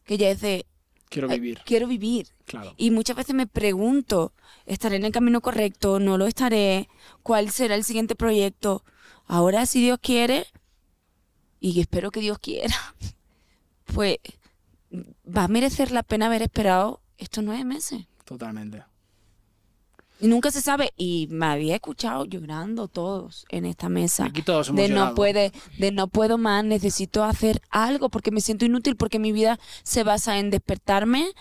que 0.05 0.19
ya 0.19 0.31
es 0.31 0.41
de, 0.41 0.67
Quiero 1.11 1.29
"Ay, 1.31 1.41
vivir, 1.41 1.61
quiero 1.65 1.87
vivir. 1.87 2.29
claro. 2.45 2.75
Y 2.77 2.91
muchas 2.91 3.17
veces 3.17 3.35
me 3.35 3.47
pregunto, 3.47 4.33
¿estaré 4.67 4.97
en 4.97 5.05
el 5.05 5.13
camino 5.13 5.41
correcto? 5.41 6.01
¿No 6.01 6.19
lo 6.19 6.27
estaré? 6.27 6.89
¿Cuál 7.23 7.51
será 7.51 7.75
el 7.75 7.85
siguiente 7.85 8.15
proyecto? 8.15 8.85
Ahora, 9.27 9.65
si 9.67 9.81
Dios 9.81 9.99
quiere, 10.03 10.47
y 11.61 11.81
espero 11.81 12.11
que 12.11 12.21
Dios 12.21 12.39
quiera, 12.39 12.77
pues 13.95 14.19
va 14.93 15.45
a 15.45 15.49
merecer 15.49 15.91
la 15.91 16.03
pena 16.03 16.27
haber 16.27 16.43
esperado 16.43 17.03
estos 17.17 17.45
nueve 17.45 17.65
meses. 17.65 18.07
Totalmente. 18.25 18.85
Y 20.21 20.27
nunca 20.27 20.51
se 20.51 20.61
sabe. 20.61 20.93
Y 20.97 21.29
me 21.31 21.47
había 21.47 21.77
escuchado 21.77 22.25
llorando 22.25 22.89
todos 22.89 23.47
en 23.51 23.65
esta 23.65 23.89
mesa. 23.89 24.25
Aquí 24.25 24.43
todos 24.43 24.69
hemos 24.69 24.81
De 24.81 24.89
no, 24.89 25.15
puede, 25.15 25.53
de 25.79 25.93
no 25.93 26.09
puedo 26.09 26.39
más, 26.39 26.65
necesito 26.65 27.25
hacer 27.25 27.63
algo 27.71 28.09
porque 28.09 28.31
me 28.31 28.41
siento 28.41 28.65
inútil, 28.65 28.97
porque 28.97 29.19
mi 29.19 29.33
vida 29.33 29.59
se 29.83 30.03
basa 30.03 30.39
en 30.39 30.51
despertarme, 30.51 31.33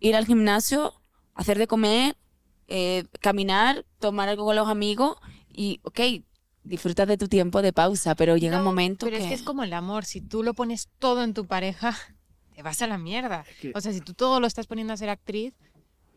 ir 0.00 0.16
al 0.16 0.26
gimnasio, 0.26 0.94
hacer 1.34 1.58
de 1.58 1.66
comer, 1.66 2.16
eh, 2.66 3.04
caminar, 3.20 3.84
tomar 3.98 4.28
algo 4.28 4.44
con 4.44 4.56
los 4.56 4.68
amigos 4.68 5.16
y, 5.52 5.80
ok, 5.84 6.00
disfrutas 6.68 7.08
de 7.08 7.16
tu 7.16 7.28
tiempo 7.28 7.62
de 7.62 7.72
pausa, 7.72 8.14
pero 8.14 8.36
llega 8.36 8.58
un 8.58 8.64
momento 8.64 9.06
Pero 9.06 9.16
que... 9.16 9.22
es 9.24 9.28
que 9.28 9.34
es 9.34 9.42
como 9.42 9.62
el 9.64 9.72
amor. 9.72 10.04
Si 10.04 10.20
tú 10.20 10.42
lo 10.42 10.54
pones 10.54 10.88
todo 10.98 11.24
en 11.24 11.34
tu 11.34 11.46
pareja, 11.46 11.96
te 12.54 12.62
vas 12.62 12.80
a 12.82 12.86
la 12.86 12.98
mierda. 12.98 13.44
que- 13.60 13.72
O 13.74 13.80
sea, 13.80 13.92
si 13.92 14.00
tú 14.00 14.14
todo 14.14 14.40
lo 14.40 14.46
estás 14.46 14.66
poniendo 14.66 14.92
a 14.92 14.96
ser 14.96 15.08
actriz, 15.08 15.54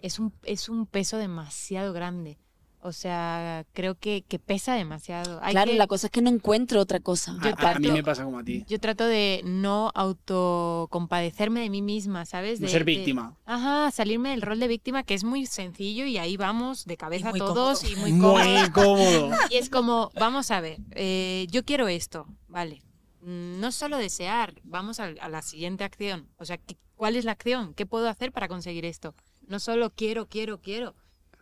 es 0.02 0.20
un, 0.20 0.34
es 0.44 0.70
un 0.70 0.86
peso 0.86 1.18
demasiado 1.18 1.94
grande. 1.94 2.38
O 2.84 2.92
sea, 2.94 3.64
creo 3.74 3.94
que, 3.96 4.24
que 4.28 4.40
pesa 4.40 4.74
demasiado. 4.74 5.40
Hay 5.44 5.52
claro, 5.54 5.72
que- 5.72 5.78
la 5.78 5.86
cosa 5.88 6.08
es 6.08 6.12
que 6.12 6.22
no 6.22 6.30
encuentro 6.32 6.80
otra 6.82 7.00
cosa. 7.00 7.38
A, 7.60 7.78
mí 7.80 7.92
me 7.92 8.04
pasa 8.04 8.24
como 8.24 8.40
a 8.40 8.44
ti. 8.44 8.66
Yo 8.68 8.80
trato 8.80 9.06
de 9.06 9.42
no 9.46 9.92
autocompadecerme 9.94 11.62
de 11.62 11.70
mí 11.70 11.82
misma, 11.82 12.26
¿sabes? 12.26 12.60
No 12.60 12.66
De- 12.68 12.72
ser 12.72 12.82
de- 12.86 12.92
víctima. 12.96 13.36
Ajá, 13.46 13.92
salirme 13.92 14.30
del 14.32 14.42
rol 14.42 14.60
de 14.60 14.68
víctima, 14.68 15.04
que 15.04 15.14
es 15.14 15.24
muy 15.24 15.46
sencillo 15.46 16.06
y 16.06 16.18
ahí 16.18 16.38
vamos 16.38 16.86
de 16.86 16.98
cabeza 16.98 17.32
todos 17.34 17.82
cómodo. 17.82 17.94
y 18.08 18.12
muy 18.12 18.20
cómodo. 18.20 18.44
Muy 18.60 18.70
cómodo. 18.72 19.30
Y 19.50 19.56
es 19.58 19.70
como, 19.70 20.10
vamos 20.16 20.52
a 20.52 20.60
ver, 20.62 20.78
eh, 20.92 21.48
yo 21.52 21.64
quiero 21.64 21.88
esto, 21.88 22.26
vale. 22.48 22.82
Mm, 23.22 23.60
No 23.60 23.72
solo 23.72 23.98
desear, 23.98 24.56
vamos 24.64 25.00
a, 25.00 25.14
a 25.22 25.30
la 25.30 25.42
siguiente 25.42 25.84
acción. 25.84 26.28
O 26.38 26.46
sea, 26.46 26.58
¿qué- 26.58 26.78
¿cuál 26.96 27.16
es 27.16 27.26
la 27.26 27.34
acción? 27.34 27.74
¿Qué 27.76 27.86
puedo 27.86 28.10
hacer 28.10 28.32
para 28.32 28.48
conseguir 28.48 28.86
esto? 28.86 29.14
No 29.48 29.60
solo 29.60 29.92
quiero, 29.92 30.28
quiero, 30.28 30.60
quiero. 30.62 30.96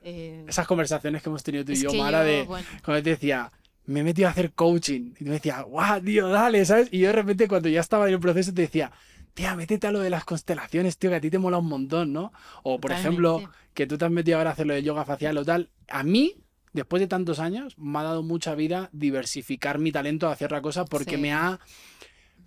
Eh, 0.04 0.46
Esas 0.48 0.66
conversaciones 0.68 1.22
que 1.22 1.30
hemos 1.30 1.44
tenido 1.44 1.66
tú 1.66 1.72
y 1.74 1.82
yo, 1.82 1.94
Mara, 1.94 2.20
yo, 2.20 2.26
de 2.30 2.44
bueno, 2.44 2.68
cuando 2.84 3.04
te 3.04 3.10
decía, 3.12 3.52
me 3.86 4.02
he 4.02 4.04
metido 4.04 4.28
a 4.28 4.32
hacer 4.32 4.54
coaching. 4.54 5.12
Y 5.20 5.24
tú 5.24 5.26
me 5.26 5.32
decías, 5.32 5.64
guau, 5.64 6.02
tío, 6.02 6.30
dale, 6.30 6.64
¿sabes? 6.66 6.88
Y 6.92 7.00
yo 7.00 7.08
de 7.08 7.14
repente, 7.14 7.48
cuando 7.48 7.70
ya 7.70 7.82
estaba 7.82 8.08
en 8.08 8.14
el 8.14 8.20
proceso, 8.20 8.54
te 8.54 8.62
decía, 8.62 8.92
tía, 9.34 9.56
métete 9.56 9.88
a 9.88 9.92
lo 9.92 10.00
de 10.00 10.10
las 10.10 10.26
constelaciones, 10.26 10.98
tío, 10.98 11.10
que 11.10 11.16
a 11.18 11.22
ti 11.22 11.30
te 11.30 11.40
mola 11.40 11.58
un 11.58 11.68
montón, 11.68 12.14
¿no? 12.14 12.32
O, 12.64 12.80
por 12.80 12.92
Totalmente. 12.92 13.00
ejemplo, 13.08 13.52
que 13.74 13.88
tú 13.88 13.98
te 13.98 14.06
has 14.06 14.12
metido 14.12 14.38
ahora 14.38 14.52
a 14.52 14.54
hacer 14.54 14.68
lo 14.68 14.74
del 14.74 14.84
yoga 14.84 15.06
facial 15.06 15.38
o 15.38 15.46
tal. 15.46 15.70
A 15.90 16.04
mí, 16.04 16.36
después 16.74 17.00
de 17.00 17.08
tantos 17.08 17.40
años, 17.40 17.78
me 17.78 18.00
ha 18.00 18.04
dado 18.04 18.22
mucha 18.24 18.54
vida 18.56 18.90
diversificar 18.92 19.80
mi 19.80 19.92
talento 19.92 20.28
a 20.28 20.34
hacer 20.34 20.52
la 20.52 20.62
cosa 20.62 20.86
porque 20.86 21.16
Sí. 21.16 21.22
me 21.22 21.34
ha. 21.34 21.60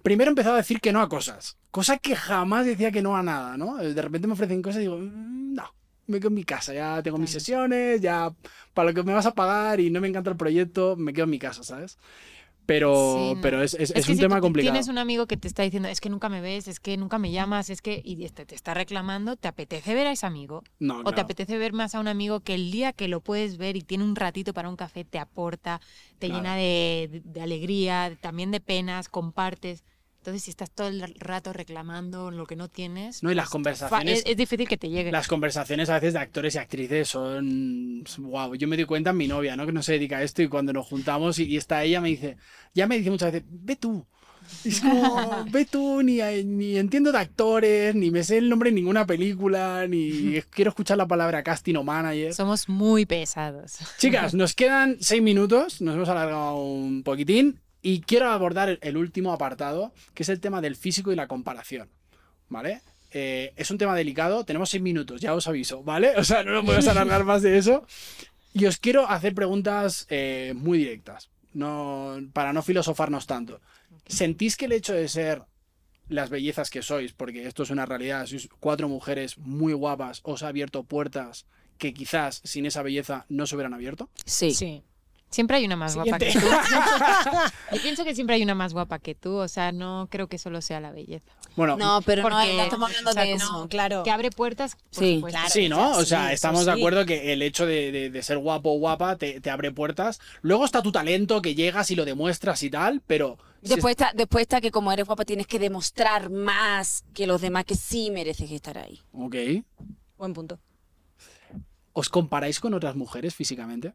Primero 0.03 0.31
empezado 0.31 0.55
a 0.55 0.59
decir 0.59 0.81
que 0.81 0.93
no 0.93 1.01
a 1.01 1.09
cosas. 1.09 1.57
Cosas 1.71 1.99
que 2.01 2.17
jamás 2.17 2.67
decía 2.67 2.91
que 2.91 3.03
no 3.03 3.17
a 3.17 3.23
nada, 3.23 3.57
¿no? 3.57 3.77
De 3.77 4.03
repente 4.03 4.27
me 4.27 4.33
ofrecen 4.35 4.61
cosas 4.61 4.79
y 4.79 4.83
digo, 4.83 4.99
"Mm, 4.99 5.55
no, 5.55 5.73
me 6.07 6.19
quedo 6.19 6.29
en 6.29 6.35
mi 6.35 6.45
casa, 6.45 6.75
ya 6.75 7.03
tengo 7.03 7.19
mis 7.19 7.31
Claro. 7.31 7.41
sesiones, 7.41 8.01
ya 8.01 8.33
para 8.75 8.91
lo 8.91 8.95
que 8.95 9.03
me 9.03 9.13
vas 9.15 9.27
a 9.27 9.35
pagar 9.35 9.81
y 9.81 9.91
no 9.91 10.01
me 10.01 10.09
encanta 10.09 10.31
el 10.31 10.37
proyecto, 10.37 10.97
me 10.97 11.13
quedo 11.13 11.25
en 11.25 11.31
mi 11.31 11.39
casa, 11.39 11.63
¿sabes? 11.63 11.99
Pero, 12.67 12.93
Sí, 13.15 13.35
no. 13.35 13.41
pero 13.43 13.63
es, 13.63 13.75
es- 13.75 13.81
es 13.91 13.91
es 13.91 14.07
que 14.07 14.13
un 14.13 14.17
si 14.17 14.21
tema 14.21 14.41
complicado. 14.41 14.73
Tienes 14.73 14.89
un 14.89 14.99
amigo 14.99 15.27
que 15.27 15.37
te 15.37 15.49
está 15.49 15.63
diciendo, 15.65 15.89
es 15.89 16.01
que 16.01 16.09
nunca 16.11 16.29
me 16.29 16.41
ves, 16.41 16.69
es 16.69 16.79
que 16.81 16.97
nunca 16.97 17.19
me 17.19 17.33
llamas, 17.33 17.71
es 17.71 17.83
que. 17.83 18.01
Y 18.05 18.25
este 18.25 18.47
te 18.47 18.55
está 18.55 18.75
reclamando, 18.75 19.37
¿te 19.37 19.49
apetece 19.49 19.95
ver 19.95 20.07
a 20.07 20.13
ese 20.13 20.27
amigo? 20.27 20.63
No, 20.79 20.99
¿O 21.05 21.13
te 21.13 21.15
claro. 21.15 21.25
apetece 21.25 21.59
ver 21.59 21.73
más 21.73 21.95
a 21.95 22.01
un 22.01 22.09
amigo 22.09 22.41
que 22.41 22.55
el 22.55 22.71
día 22.71 22.93
que 22.93 23.09
lo 23.09 23.21
puedes 23.21 23.57
ver 23.59 23.77
y 23.77 23.83
tiene 23.83 24.05
un 24.05 24.15
ratito 24.17 24.53
para 24.55 24.69
un 24.69 24.77
café 24.77 25.05
te 25.05 25.19
aporta, 25.19 25.81
te 26.19 26.29
Claro. 26.29 26.37
llena 26.37 26.57
de, 26.57 27.23
de 27.25 27.41
alegría, 27.43 28.17
también 28.21 28.51
de 28.53 28.61
penas, 28.61 29.09
compartes? 29.09 29.83
Entonces, 30.23 30.45
si 30.45 30.51
estás 30.53 30.71
todo 30.71 30.87
el 30.87 31.03
rato 31.19 31.53
reclamando 31.53 32.31
lo 32.31 32.47
que 32.47 32.55
no 32.55 32.69
tienes, 32.69 33.25
No, 33.25 33.33
y 33.33 33.35
las 33.35 33.47
pues, 33.47 33.51
conversaciones- 33.55 34.21
es, 34.21 34.23
es 34.27 34.37
difícil 34.37 34.69
que 34.69 34.77
te 34.77 34.89
llegue. 34.89 35.11
Las 35.11 35.27
conversaciones 35.27 35.91
a 35.91 35.95
veces 35.95 36.13
de 36.13 36.21
actores 36.21 36.55
y 36.55 36.59
actrices 36.59 37.09
son. 37.09 38.05
Wow, 38.19 38.55
yo 38.55 38.69
me 38.69 38.77
di 38.77 38.85
cuenta 38.85 39.11
en 39.11 39.17
mi 39.17 39.27
novia, 39.27 39.57
¿no? 39.57 39.67
Que 39.67 39.73
no 39.73 39.83
se 39.83 39.95
dedica 39.95 40.19
a 40.19 40.23
esto 40.23 40.41
y 40.41 40.47
cuando 40.47 40.73
nos 40.73 40.87
juntamos 40.87 41.41
y, 41.41 41.45
y 41.47 41.57
está 41.57 41.83
ella, 41.83 42.01
me 42.01 42.09
dice. 42.11 42.37
Ya 42.73 42.87
me 42.87 42.99
dice 42.99 43.11
muchas 43.11 43.33
veces, 43.33 43.49
ve 43.51 43.75
tú. 43.75 44.07
Y 44.65 44.69
es 44.69 44.81
como, 44.81 45.45
ve 45.51 45.65
tú, 45.65 46.03
ni, 46.03 46.21
ni 46.45 46.77
entiendo 46.77 47.11
de 47.11 47.19
actores, 47.19 47.95
ni 47.97 48.13
me 48.13 48.23
sé 48.23 48.39
el 48.39 48.49
nombre 48.49 48.71
de 48.71 48.75
ninguna 48.77 49.05
película, 49.07 49.87
ni 49.89 50.41
quiero 50.51 50.69
escuchar 50.69 50.99
la 50.99 51.07
palabra 51.09 51.43
casting 51.43 51.75
o 51.75 51.83
manager. 51.83 52.33
Somos 52.33 52.69
muy 52.69 53.07
pesados. 53.07 53.79
Chicas, 53.99 54.35
nos 54.35 54.55
quedan 54.55 54.99
seis 55.01 55.21
minutos, 55.23 55.81
nos 55.81 55.97
hemos 55.97 56.09
alargado 56.09 56.63
un 56.63 57.03
poquitín 57.03 57.59
y 57.83 58.01
quiero 58.01 58.31
abordar 58.31 58.79
el 58.81 58.97
último 58.97 59.33
apartado, 59.33 59.93
que 60.15 60.23
es 60.23 60.29
el 60.29 60.41
tema 60.41 60.61
del 60.61 60.77
físico 60.77 61.13
y 61.13 61.17
la 61.17 61.27
comparación, 61.27 61.91
¿vale? 62.49 62.83
Eh, 63.11 63.53
es 63.57 63.71
un 63.71 63.79
tema 63.79 63.95
delicado, 63.95 64.45
tenemos 64.45 64.71
seis 64.71 64.83
minutos, 64.83 65.21
ya 65.21 65.35
os 65.35 65.47
aviso, 65.49 65.83
¿vale? 65.83 66.13
O 66.17 66.25
sea, 66.25 66.45
no 66.45 66.53
nos 66.53 66.65
podemos 66.65 66.87
alargar 66.87 67.25
más 67.25 67.43
de 67.43 67.59
eso. 67.59 67.85
Y 68.55 68.67
os 68.67 68.79
quiero 68.79 69.09
hacer 69.09 69.35
preguntas 69.35 70.07
eh, 70.09 70.53
muy 70.55 70.79
directas, 70.79 71.31
no, 71.53 72.19
para 72.33 72.53
no 72.53 72.63
filosofarnos 72.63 73.27
tanto. 73.27 73.61
¿Sentís 74.07 74.57
que 74.57 74.67
el 74.67 74.73
hecho 74.73 74.95
de 74.95 75.09
ser 75.09 75.43
las 76.09 76.31
bellezas 76.31 76.71
que 76.71 76.83
sois, 76.83 77.13
porque 77.13 77.47
esto 77.47 77.63
es 77.63 77.71
una 77.71 77.87
realidad, 77.87 78.27
sois 78.27 78.49
cuatro 78.61 78.89
mujeres 78.89 79.39
muy 79.39 79.73
guapas, 79.73 80.21
os 80.23 80.43
ha 80.43 80.49
abierto 80.49 80.85
puertas 80.85 81.47
que 81.79 81.95
quizás 81.95 82.41
sin 82.45 82.67
esa 82.67 82.83
belleza 82.83 83.27
no 83.29 83.47
se 83.47 83.57
hubieran 83.57 83.75
abierto? 83.75 84.11
Sí. 84.25 84.53
Sí. 84.53 84.83
Siempre 85.33 85.57
hay 85.57 85.65
una 85.65 85.77
más 85.77 85.95
guapa 85.97 86.19
que 86.19 86.31
tú. 86.33 86.39
Yo 87.73 87.81
pienso 87.83 88.05
que 88.05 88.15
siempre 88.15 88.37
hay 88.37 88.43
una 88.43 88.55
más 88.55 88.73
guapa 88.75 88.99
que 88.99 89.15
tú, 89.15 89.35
o 89.37 89.49
sea, 89.49 89.73
no 89.73 90.07
creo 90.11 90.29
que 90.29 90.37
solo 90.39 90.61
sea 90.61 90.79
la 90.79 90.93
belleza. 90.93 91.33
Bueno, 91.57 91.77
No, 91.77 92.03
pero 92.03 92.23
no, 92.23 92.29
Porque, 92.37 92.55
no 92.55 92.63
estamos 92.63 92.91
hablando 92.91 93.11
o 93.11 93.13
sea, 93.15 93.23
de 93.25 93.33
eso. 93.33 93.67
claro. 93.71 94.03
Que 94.03 94.11
abre 94.11 94.31
puertas, 94.31 94.77
por 94.77 95.03
Sí. 95.03 95.15
supuesto. 95.17 95.39
Claro. 95.39 95.51
sí, 95.53 95.69
¿no? 95.71 95.93
O 95.97 96.05
sea, 96.05 96.29
sí, 96.29 96.35
estamos 96.35 96.67
de 96.67 96.73
acuerdo 96.73 97.05
que 97.07 97.33
el 97.33 97.41
hecho 97.43 97.65
de, 97.67 97.91
de- 97.93 98.11
de 98.11 98.23
ser 98.23 98.39
guapo 98.39 98.73
o 98.75 98.79
guapa 98.79 99.17
te, 99.17 99.41
te 99.41 99.51
abre 99.51 99.73
puertas. 99.73 100.21
Luego 100.43 100.65
está 100.67 100.83
tu 100.83 100.93
talento, 100.93 101.41
que 101.43 101.55
llegas 101.55 101.91
y 101.91 101.95
lo 101.97 102.05
demuestras 102.05 102.63
y 102.63 102.69
tal, 102.71 103.01
pero... 103.07 103.39
si 103.63 103.71
Después 103.71 103.93
está, 103.93 104.13
después 104.15 104.43
está 104.43 104.61
que 104.61 104.71
como 104.71 104.93
eres 104.93 105.07
guapa 105.07 105.25
tienes 105.25 105.47
que 105.47 105.59
demostrar 105.59 106.29
más 106.31 107.05
que 107.15 107.27
los 107.27 107.41
demás 107.41 107.65
que 107.65 107.75
sí 107.75 108.11
mereces 108.11 108.51
estar 108.51 108.77
ahí. 108.77 109.01
Ok. 109.13 109.35
Buen 110.19 110.35
punto. 110.35 110.59
¿Os 111.95 112.09
comparáis 112.11 112.61
con 112.61 112.75
otras 112.75 112.97
mujeres 112.97 113.35
físicamente? 113.35 113.95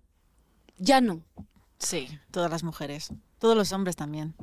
Ya 0.77 1.01
no. 1.01 1.21
Sí, 1.79 2.07
todas 2.31 2.49
las 2.51 2.63
mujeres. 2.63 3.09
Todos 3.39 3.55
los 3.55 3.71
hombres 3.71 3.95
también. 3.95 4.35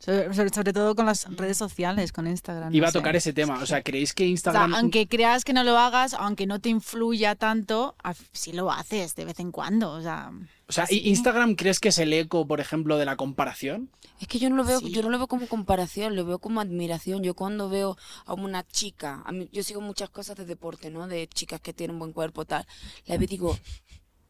Sobre, 0.00 0.32
sobre- 0.32 0.50
sobre 0.50 0.72
todo 0.72 0.94
con 0.94 1.06
las 1.06 1.24
redes 1.36 1.56
sociales, 1.56 2.12
con 2.12 2.28
Instagram. 2.28 2.72
Iba 2.72 2.86
no 2.86 2.90
a 2.90 2.92
tocar 2.92 3.14
sé. 3.14 3.18
ese 3.18 3.32
tema. 3.32 3.58
O 3.60 3.66
sea, 3.66 3.82
¿creéis 3.82 4.12
que 4.14 4.22
O 4.22 4.26
sea, 4.26 4.30
Instagram... 4.30 4.74
aunque 4.74 5.08
creas 5.08 5.44
que 5.44 5.52
no 5.52 5.64
lo 5.64 5.76
hagas, 5.76 6.14
aunque 6.14 6.46
no 6.46 6.60
te 6.60 6.68
influya 6.68 7.34
tanto, 7.34 7.96
sí 8.32 8.52
lo 8.52 8.70
haces 8.70 9.16
de 9.16 9.24
vez 9.24 9.40
en 9.40 9.50
cuando. 9.50 9.90
O 9.90 10.00
sea, 10.00 10.30
O 10.68 10.72
sea, 10.72 10.86
¿i- 10.88 11.08
¿Instagram 11.08 11.56
crees 11.56 11.80
que 11.80 11.88
es 11.88 11.98
el 11.98 12.12
eco, 12.12 12.46
por 12.46 12.60
ejemplo, 12.60 12.96
de 12.96 13.06
la 13.06 13.16
comparación? 13.16 13.90
Es 14.20 14.28
que 14.28 14.38
yo 14.38 14.48
no 14.50 14.56
lo 14.56 14.64
veo, 14.64 14.78
Sí. 14.78 14.90
yo 14.92 15.02
no 15.02 15.10
lo 15.10 15.18
veo 15.18 15.26
como 15.26 15.48
comparación, 15.48 16.14
lo 16.14 16.24
veo 16.24 16.38
como 16.38 16.60
admiración. 16.60 17.24
Yo 17.24 17.34
cuando 17.34 17.68
veo 17.68 17.96
a 18.24 18.34
una 18.34 18.64
chica, 18.64 19.22
a 19.24 19.32
mí, 19.32 19.48
yo 19.52 19.64
sigo 19.64 19.80
muchas 19.80 20.10
cosas 20.10 20.36
de 20.36 20.44
deporte, 20.44 20.90
¿no? 20.90 21.08
De 21.08 21.26
chicas 21.26 21.60
que 21.60 21.72
tienen 21.72 21.98
buen 21.98 22.12
cuerpo, 22.12 22.44
tal. 22.44 22.64
La 23.06 23.16
veo 23.16 23.24
y 23.24 23.26
digo, 23.26 23.58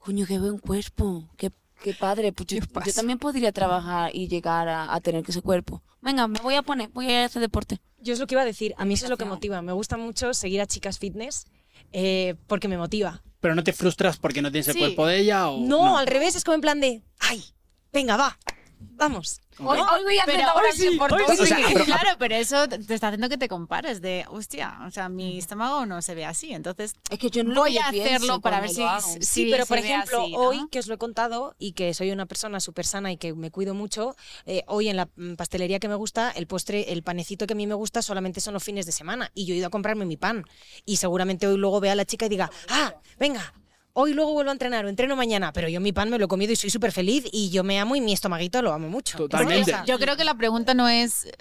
coño, 0.08 0.24
qué 0.26 0.38
buen 0.38 0.56
cuerpo, 0.56 1.28
qué, 1.36 1.50
qué 1.82 1.92
padre. 1.92 2.32
Pues 2.32 2.46
yo, 2.46 2.92
también 2.94 3.18
podría 3.18 3.52
trabajar 3.52 4.10
y 4.14 4.26
llegar 4.26 4.66
a, 4.66 4.94
a 4.94 5.00
tener 5.02 5.22
ese 5.28 5.42
cuerpo. 5.42 5.82
Venga, 6.00 6.26
me 6.26 6.40
voy 6.40 6.54
a 6.54 6.62
poner, 6.62 6.88
voy 6.94 7.12
a 7.12 7.26
hacer 7.26 7.42
deporte. 7.42 7.78
Yo 7.98 8.14
es 8.14 8.18
lo 8.18 8.26
que 8.26 8.34
iba 8.34 8.40
a 8.40 8.46
decir, 8.46 8.74
a 8.78 8.86
mí 8.86 8.94
eso 8.94 9.04
es 9.04 9.10
lo 9.10 9.18
que 9.18 9.26
motiva. 9.26 9.60
Me 9.60 9.72
gusta 9.72 9.98
mucho 9.98 10.32
seguir 10.32 10.62
a 10.62 10.66
chicas 10.66 10.98
fitness 10.98 11.44
eh, 11.92 12.36
porque 12.46 12.68
me 12.68 12.78
motiva. 12.78 13.22
¿Pero 13.40 13.54
no 13.54 13.62
te 13.62 13.74
frustras 13.74 14.16
porque 14.16 14.40
no 14.40 14.50
tienes 14.50 14.68
el 14.68 14.78
cuerpo 14.78 15.06
de 15.06 15.18
ella? 15.18 15.50
O... 15.50 15.60
No, 15.60 15.98
al 15.98 16.06
revés, 16.06 16.36
es 16.36 16.44
como 16.44 16.54
en 16.54 16.62
plan 16.62 16.80
de, 16.80 17.02
ay, 17.18 17.44
venga, 17.92 18.16
va, 18.16 18.38
vamos. 18.80 19.40
Hoy, 19.60 19.78
hoy 19.78 20.04
voy 20.04 20.18
a 20.18 20.22
hacer 20.22 20.36
Pero 20.36 20.48
ahora 20.50 20.68
hoy 20.70 20.76
sí, 20.76 20.96
por 20.96 21.12
hoy 21.12 21.24
todo. 21.26 21.42
O 21.42 21.46
sea, 21.46 21.58
pero- 21.72 21.84
claro, 21.84 22.10
pero 22.18 22.34
eso 22.36 22.68
te 22.68 22.76
está 22.94 23.08
haciendo 23.08 23.28
que 23.28 23.38
te 23.38 23.48
compares 23.48 24.00
de, 24.00 24.24
hostia, 24.28 24.78
o 24.86 24.90
sea, 24.90 25.08
mi 25.08 25.38
estómago 25.38 25.84
no 25.84 26.00
se 26.00 26.14
ve 26.14 26.24
así, 26.24 26.52
entonces 26.52 26.94
Es 27.10 27.18
que 27.18 27.30
yo 27.30 27.42
no 27.44 27.54
voy 27.54 27.76
a 27.78 27.88
hacerlo 27.88 28.40
para 28.40 28.60
ver 28.60 28.70
si, 28.70 28.82
si 29.00 29.22
Sí, 29.22 29.48
pero 29.50 29.66
por 29.66 29.78
ejemplo, 29.78 30.22
así, 30.22 30.32
¿no? 30.32 30.38
hoy 30.38 30.68
que 30.70 30.78
os 30.78 30.86
lo 30.86 30.94
he 30.94 30.98
contado 30.98 31.54
y 31.58 31.72
que 31.72 31.92
soy 31.94 32.10
una 32.12 32.26
persona 32.26 32.60
súper 32.60 32.86
sana 32.86 33.10
y 33.12 33.16
que 33.16 33.34
me 33.34 33.50
cuido 33.50 33.74
mucho, 33.74 34.14
eh, 34.46 34.62
hoy 34.68 34.88
en 34.88 34.96
la 34.96 35.08
mm, 35.16 35.34
pastelería 35.34 35.80
que 35.80 35.88
me 35.88 35.96
gusta, 35.96 36.30
el 36.30 36.46
postre, 36.46 36.92
el 36.92 37.02
panecito 37.02 37.46
que 37.46 37.54
a 37.54 37.56
mí 37.56 37.66
me 37.66 37.74
gusta 37.74 38.02
solamente 38.02 38.40
son 38.40 38.54
los 38.54 38.62
fines 38.62 38.86
de 38.86 38.92
semana 38.92 39.30
y 39.34 39.44
yo 39.46 39.54
he 39.54 39.58
ido 39.58 39.66
a 39.66 39.70
comprarme 39.70 40.04
mi 40.04 40.16
pan 40.16 40.44
y 40.84 40.96
seguramente 40.98 41.46
hoy 41.46 41.56
luego 41.56 41.80
vea 41.80 41.92
a 41.92 41.96
la 41.96 42.04
chica 42.04 42.26
y 42.26 42.28
diga, 42.28 42.50
ah, 42.68 42.94
venga. 43.18 43.52
Hoy 44.00 44.14
luego 44.14 44.32
vuelvo 44.32 44.50
a 44.50 44.52
entrenar 44.52 44.84
o 44.84 44.88
entreno 44.88 45.16
mañana, 45.16 45.52
pero 45.52 45.68
yo 45.68 45.80
mi 45.80 45.92
pan 45.92 46.08
me 46.08 46.18
lo 46.18 46.26
he 46.26 46.28
comido 46.28 46.52
y 46.52 46.56
soy 46.56 46.70
súper 46.70 46.92
feliz 46.92 47.24
y 47.32 47.50
yo 47.50 47.64
me 47.64 47.80
amo 47.80 47.96
y 47.96 48.00
mi 48.00 48.12
estomaguito 48.12 48.62
lo 48.62 48.72
amo 48.72 48.88
mucho. 48.88 49.18
Totalmente. 49.18 49.74
Yo 49.86 49.98
creo 49.98 50.16
que 50.16 50.22
la 50.24 50.34
pregunta 50.36 50.72
no 50.72 50.88
es 50.88 51.24
eh, 51.24 51.32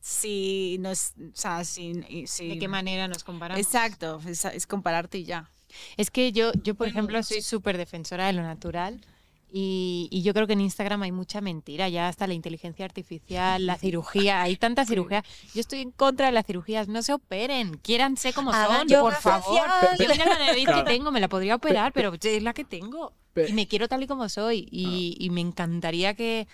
si 0.00 0.78
no 0.80 0.90
es, 0.90 1.12
o 1.18 1.30
sea, 1.36 1.64
si, 1.64 1.92
y- 2.08 2.26
si- 2.26 2.48
¿De 2.48 2.58
qué 2.58 2.66
manera 2.68 3.08
nos 3.08 3.24
comparamos? 3.24 3.60
Exacto, 3.62 4.20
es, 4.26 4.42
es 4.46 4.66
compararte 4.66 5.18
y 5.18 5.24
ya. 5.24 5.50
Es 5.98 6.10
que 6.10 6.32
yo, 6.32 6.50
yo 6.62 6.74
por 6.74 6.88
ejemplo, 6.88 7.22
soy 7.22 7.42
súper 7.42 7.76
defensora 7.76 8.26
de 8.26 8.32
lo 8.32 8.42
natural 8.42 9.04
y, 9.50 10.08
y 10.10 10.22
yo 10.22 10.34
creo 10.34 10.46
que 10.46 10.52
en 10.52 10.60
Instagram 10.60 11.02
hay 11.02 11.12
mucha 11.12 11.40
mentira, 11.40 11.88
ya 11.88 12.08
hasta 12.08 12.26
la 12.26 12.34
inteligencia 12.34 12.84
artificial, 12.84 13.64
la 13.66 13.76
cirugía, 13.76 14.42
hay 14.42 14.56
tanta 14.56 14.84
cirugía. 14.84 15.24
Yo 15.54 15.60
estoy 15.60 15.80
en 15.80 15.90
contra 15.90 16.26
de 16.26 16.32
las 16.32 16.46
cirugías, 16.46 16.88
no 16.88 17.02
se 17.02 17.12
operen, 17.14 17.78
quiéranse 17.78 18.32
como 18.32 18.52
Hagan 18.52 18.88
son, 18.88 19.00
por 19.00 19.14
favor. 19.14 19.60
Yo 19.98 20.08
mira 20.08 20.24
la 20.26 20.38
nariz 20.38 20.64
Claro. 20.64 20.84
que 20.84 20.90
tengo, 20.92 21.10
me 21.10 21.20
la 21.20 21.28
podría 21.28 21.54
operar, 21.54 21.92
pero 21.92 22.12
es 22.20 22.42
la 22.42 22.52
que 22.52 22.64
tengo. 22.64 23.12
Y 23.48 23.52
me 23.52 23.66
quiero 23.68 23.88
tal 23.88 24.02
y 24.02 24.06
como 24.06 24.28
soy 24.28 24.68
y, 24.70 24.84
Ah. 24.86 25.24
y 25.24 25.30
me 25.30 25.40
encantaría 25.40 26.14
que, 26.14 26.48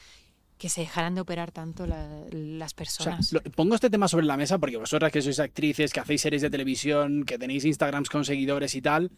que 0.58 0.68
se 0.68 0.82
dejaran 0.82 1.14
de 1.14 1.20
operar 1.22 1.50
tanto 1.50 1.86
la- 1.86 2.06
las 2.30 2.68
O 2.72 2.74
sea, 2.74 2.76
personas. 2.76 3.32
lo- 3.32 3.42
pongo 3.42 3.74
este 3.74 3.90
tema 3.90 4.06
sobre 4.06 4.26
la 4.26 4.36
mesa 4.36 4.58
porque 4.58 4.76
vosotras 4.76 5.10
que 5.10 5.20
sois 5.22 5.40
actrices, 5.40 5.92
que 5.92 6.00
hacéis 6.00 6.20
series 6.20 6.42
de 6.42 6.50
televisión, 6.50 7.24
que 7.24 7.38
tenéis 7.38 7.64
Instagrams 7.64 8.08
con 8.08 8.24
seguidores 8.24 8.74
y 8.74 8.82
tal, 8.82 9.10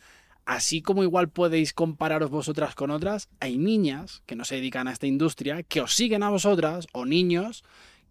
así 0.47 0.81
como 0.81 1.03
igual 1.03 1.29
podéis 1.29 1.73
compararos 1.73 2.31
vosotras 2.31 2.75
con 2.75 2.91
otras, 2.91 3.29
hay 3.41 3.59
niñas 3.59 4.23
que 4.27 4.37
no 4.37 4.45
se 4.45 4.55
dedican 4.55 4.87
a 4.89 4.93
esta 4.93 5.09
industria, 5.09 5.65
que 5.65 5.81
os 5.81 5.95
siguen 5.95 6.23
a 6.23 6.31
vosotras, 6.31 6.87
o 6.93 7.05
niños 7.05 7.65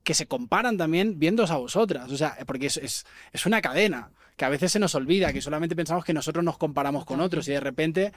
que 0.04 0.14
se 0.14 0.28
comparan 0.28 0.78
también 0.78 1.18
viéndoos 1.18 1.50
a 1.50 1.58
vosotras. 1.58 2.12
O 2.12 2.18
sea, 2.18 2.38
porque 2.46 2.68
es, 2.68 2.78
es, 2.78 3.06
es 3.32 3.46
una 3.46 3.62
cadena, 3.62 4.12
que 4.36 4.46
a 4.46 4.50
veces 4.50 4.74
se 4.74 4.80
nos 4.80 4.94
olvida, 4.96 5.32
que 5.32 5.42
solamente 5.42 5.78
pensamos 5.78 6.04
que 6.04 6.14
nosotros 6.14 6.44
nos 6.44 6.58
comparamos 6.58 7.06
con 7.06 7.22
otros 7.22 7.48
y 7.48 7.52
de 7.52 7.60
repente 7.62 8.12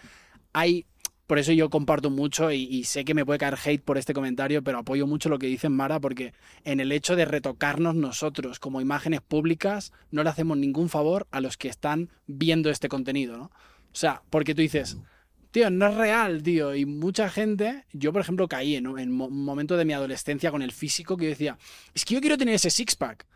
hay... 0.53 0.85
Por 1.29 1.39
eso 1.39 1.53
yo 1.53 1.69
comparto 1.69 2.09
mucho 2.09 2.51
y, 2.51 2.63
y 2.63 2.85
sé 2.85 3.05
que 3.05 3.13
me 3.13 3.27
puede 3.27 3.39
caer 3.39 3.59
hate 3.63 3.83
por 3.83 3.99
este 3.99 4.15
comentario, 4.15 4.65
pero 4.65 4.79
apoyo 4.79 5.07
mucho 5.07 5.29
lo 5.29 5.39
que 5.39 5.47
dice 5.47 5.69
Mara 5.69 6.01
porque 6.01 6.33
en 6.65 6.81
el 6.81 6.91
hecho 6.91 7.17
de 7.17 7.27
retocarnos 7.27 7.95
nosotros 7.95 8.59
como 8.59 8.81
imágenes 8.81 9.21
públicas 9.21 9.93
no 10.11 10.23
le 10.23 10.31
hacemos 10.31 10.57
ningún 10.57 10.89
favor 10.89 11.27
a 11.31 11.43
los 11.43 11.59
que 11.59 11.69
están 11.69 12.09
viendo 12.27 12.71
este 12.71 12.89
contenido, 12.89 13.37
¿no? 13.37 13.51
O 13.93 13.97
sea, 13.99 14.23
porque 14.31 14.55
tú 14.55 14.61
dices, 14.63 14.97
tío, 15.51 15.71
no 15.71 15.87
es 15.89 15.95
real, 15.95 16.43
tío. 16.43 16.75
Y 16.75 16.85
mucha 16.87 17.29
gente, 17.31 17.85
yo 17.93 18.13
por 18.13 18.21
ejemplo 18.21 18.49
caí 18.49 18.77
en 18.77 18.87
un 18.87 18.99
en 18.99 19.11
mo- 19.11 19.27
un 19.27 19.45
momento 19.45 19.77
de 19.77 19.85
mi 19.85 19.93
adolescencia 19.93 20.51
con 20.51 20.63
el 20.63 20.73
físico 20.73 21.17
que 21.17 21.25
yo 21.25 21.31
decía, 21.31 21.59
es 21.95 22.05
que 22.05 22.15
yo 22.15 22.21
quiero 22.21 22.39
tener 22.39 22.55
ese 22.55 22.71
six-pack. 22.71 23.27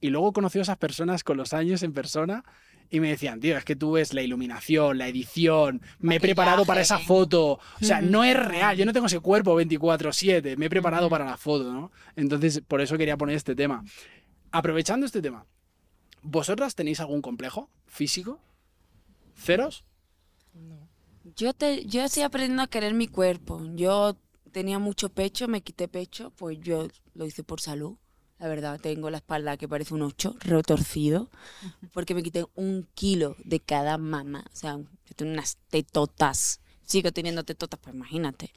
Y 0.00 0.08
luego 0.10 0.32
conocí 0.32 0.58
a 0.58 0.62
esas 0.62 0.78
personas 0.78 1.22
con 1.24 1.36
los 1.36 1.52
años 1.52 1.82
en 1.82 1.92
persona 1.92 2.42
y 2.92 2.98
me 3.00 3.08
decían, 3.10 3.38
tío, 3.38 3.56
es 3.56 3.64
que 3.64 3.76
tú 3.76 3.92
ves 3.92 4.14
la 4.14 4.22
iluminación, 4.22 4.98
la 4.98 5.06
edición, 5.08 5.80
me 6.00 6.16
he 6.16 6.20
preparado 6.20 6.64
para 6.64 6.80
esa 6.80 6.98
foto. 6.98 7.52
O 7.52 7.84
sea, 7.84 8.00
no 8.00 8.24
es 8.24 8.34
real, 8.36 8.76
yo 8.76 8.84
no 8.86 8.92
tengo 8.92 9.06
ese 9.06 9.20
cuerpo 9.20 9.54
24/7, 9.60 10.56
me 10.56 10.66
he 10.66 10.70
preparado 10.70 11.08
para 11.08 11.24
la 11.26 11.36
foto, 11.36 11.72
¿no? 11.72 11.92
Entonces, 12.16 12.62
por 12.66 12.80
eso 12.80 12.98
quería 12.98 13.16
poner 13.16 13.36
este 13.36 13.54
tema. 13.54 13.84
Aprovechando 14.50 15.06
este 15.06 15.22
tema, 15.22 15.46
¿vosotras 16.22 16.74
tenéis 16.74 16.98
algún 16.98 17.22
complejo 17.22 17.70
físico? 17.86 18.40
¿Ceros? 19.36 19.84
Yo, 21.36 21.52
te, 21.52 21.84
yo 21.86 22.02
estoy 22.02 22.22
aprendiendo 22.22 22.62
a 22.62 22.66
querer 22.66 22.94
mi 22.94 23.08
cuerpo. 23.08 23.60
Yo 23.74 24.16
tenía 24.52 24.78
mucho 24.78 25.08
pecho, 25.10 25.48
me 25.48 25.62
quité 25.62 25.88
pecho, 25.88 26.32
pues 26.36 26.58
yo 26.60 26.88
lo 27.14 27.26
hice 27.26 27.42
por 27.44 27.60
salud. 27.60 27.96
La 28.38 28.48
verdad, 28.48 28.80
tengo 28.80 29.10
la 29.10 29.18
espalda 29.18 29.58
que 29.58 29.68
parece 29.68 29.92
un 29.92 30.00
ocho, 30.00 30.34
retorcido, 30.40 31.28
porque 31.92 32.14
me 32.14 32.22
quité 32.22 32.46
un 32.54 32.88
kilo 32.94 33.36
de 33.44 33.60
cada 33.60 33.98
mama. 33.98 34.44
O 34.50 34.56
sea, 34.56 34.78
yo 34.78 35.14
tengo 35.14 35.32
unas 35.32 35.58
tetotas. 35.68 36.60
Sigo 36.82 37.12
teniendo 37.12 37.44
tetotas, 37.44 37.78
pues 37.80 37.94
imagínate. 37.94 38.52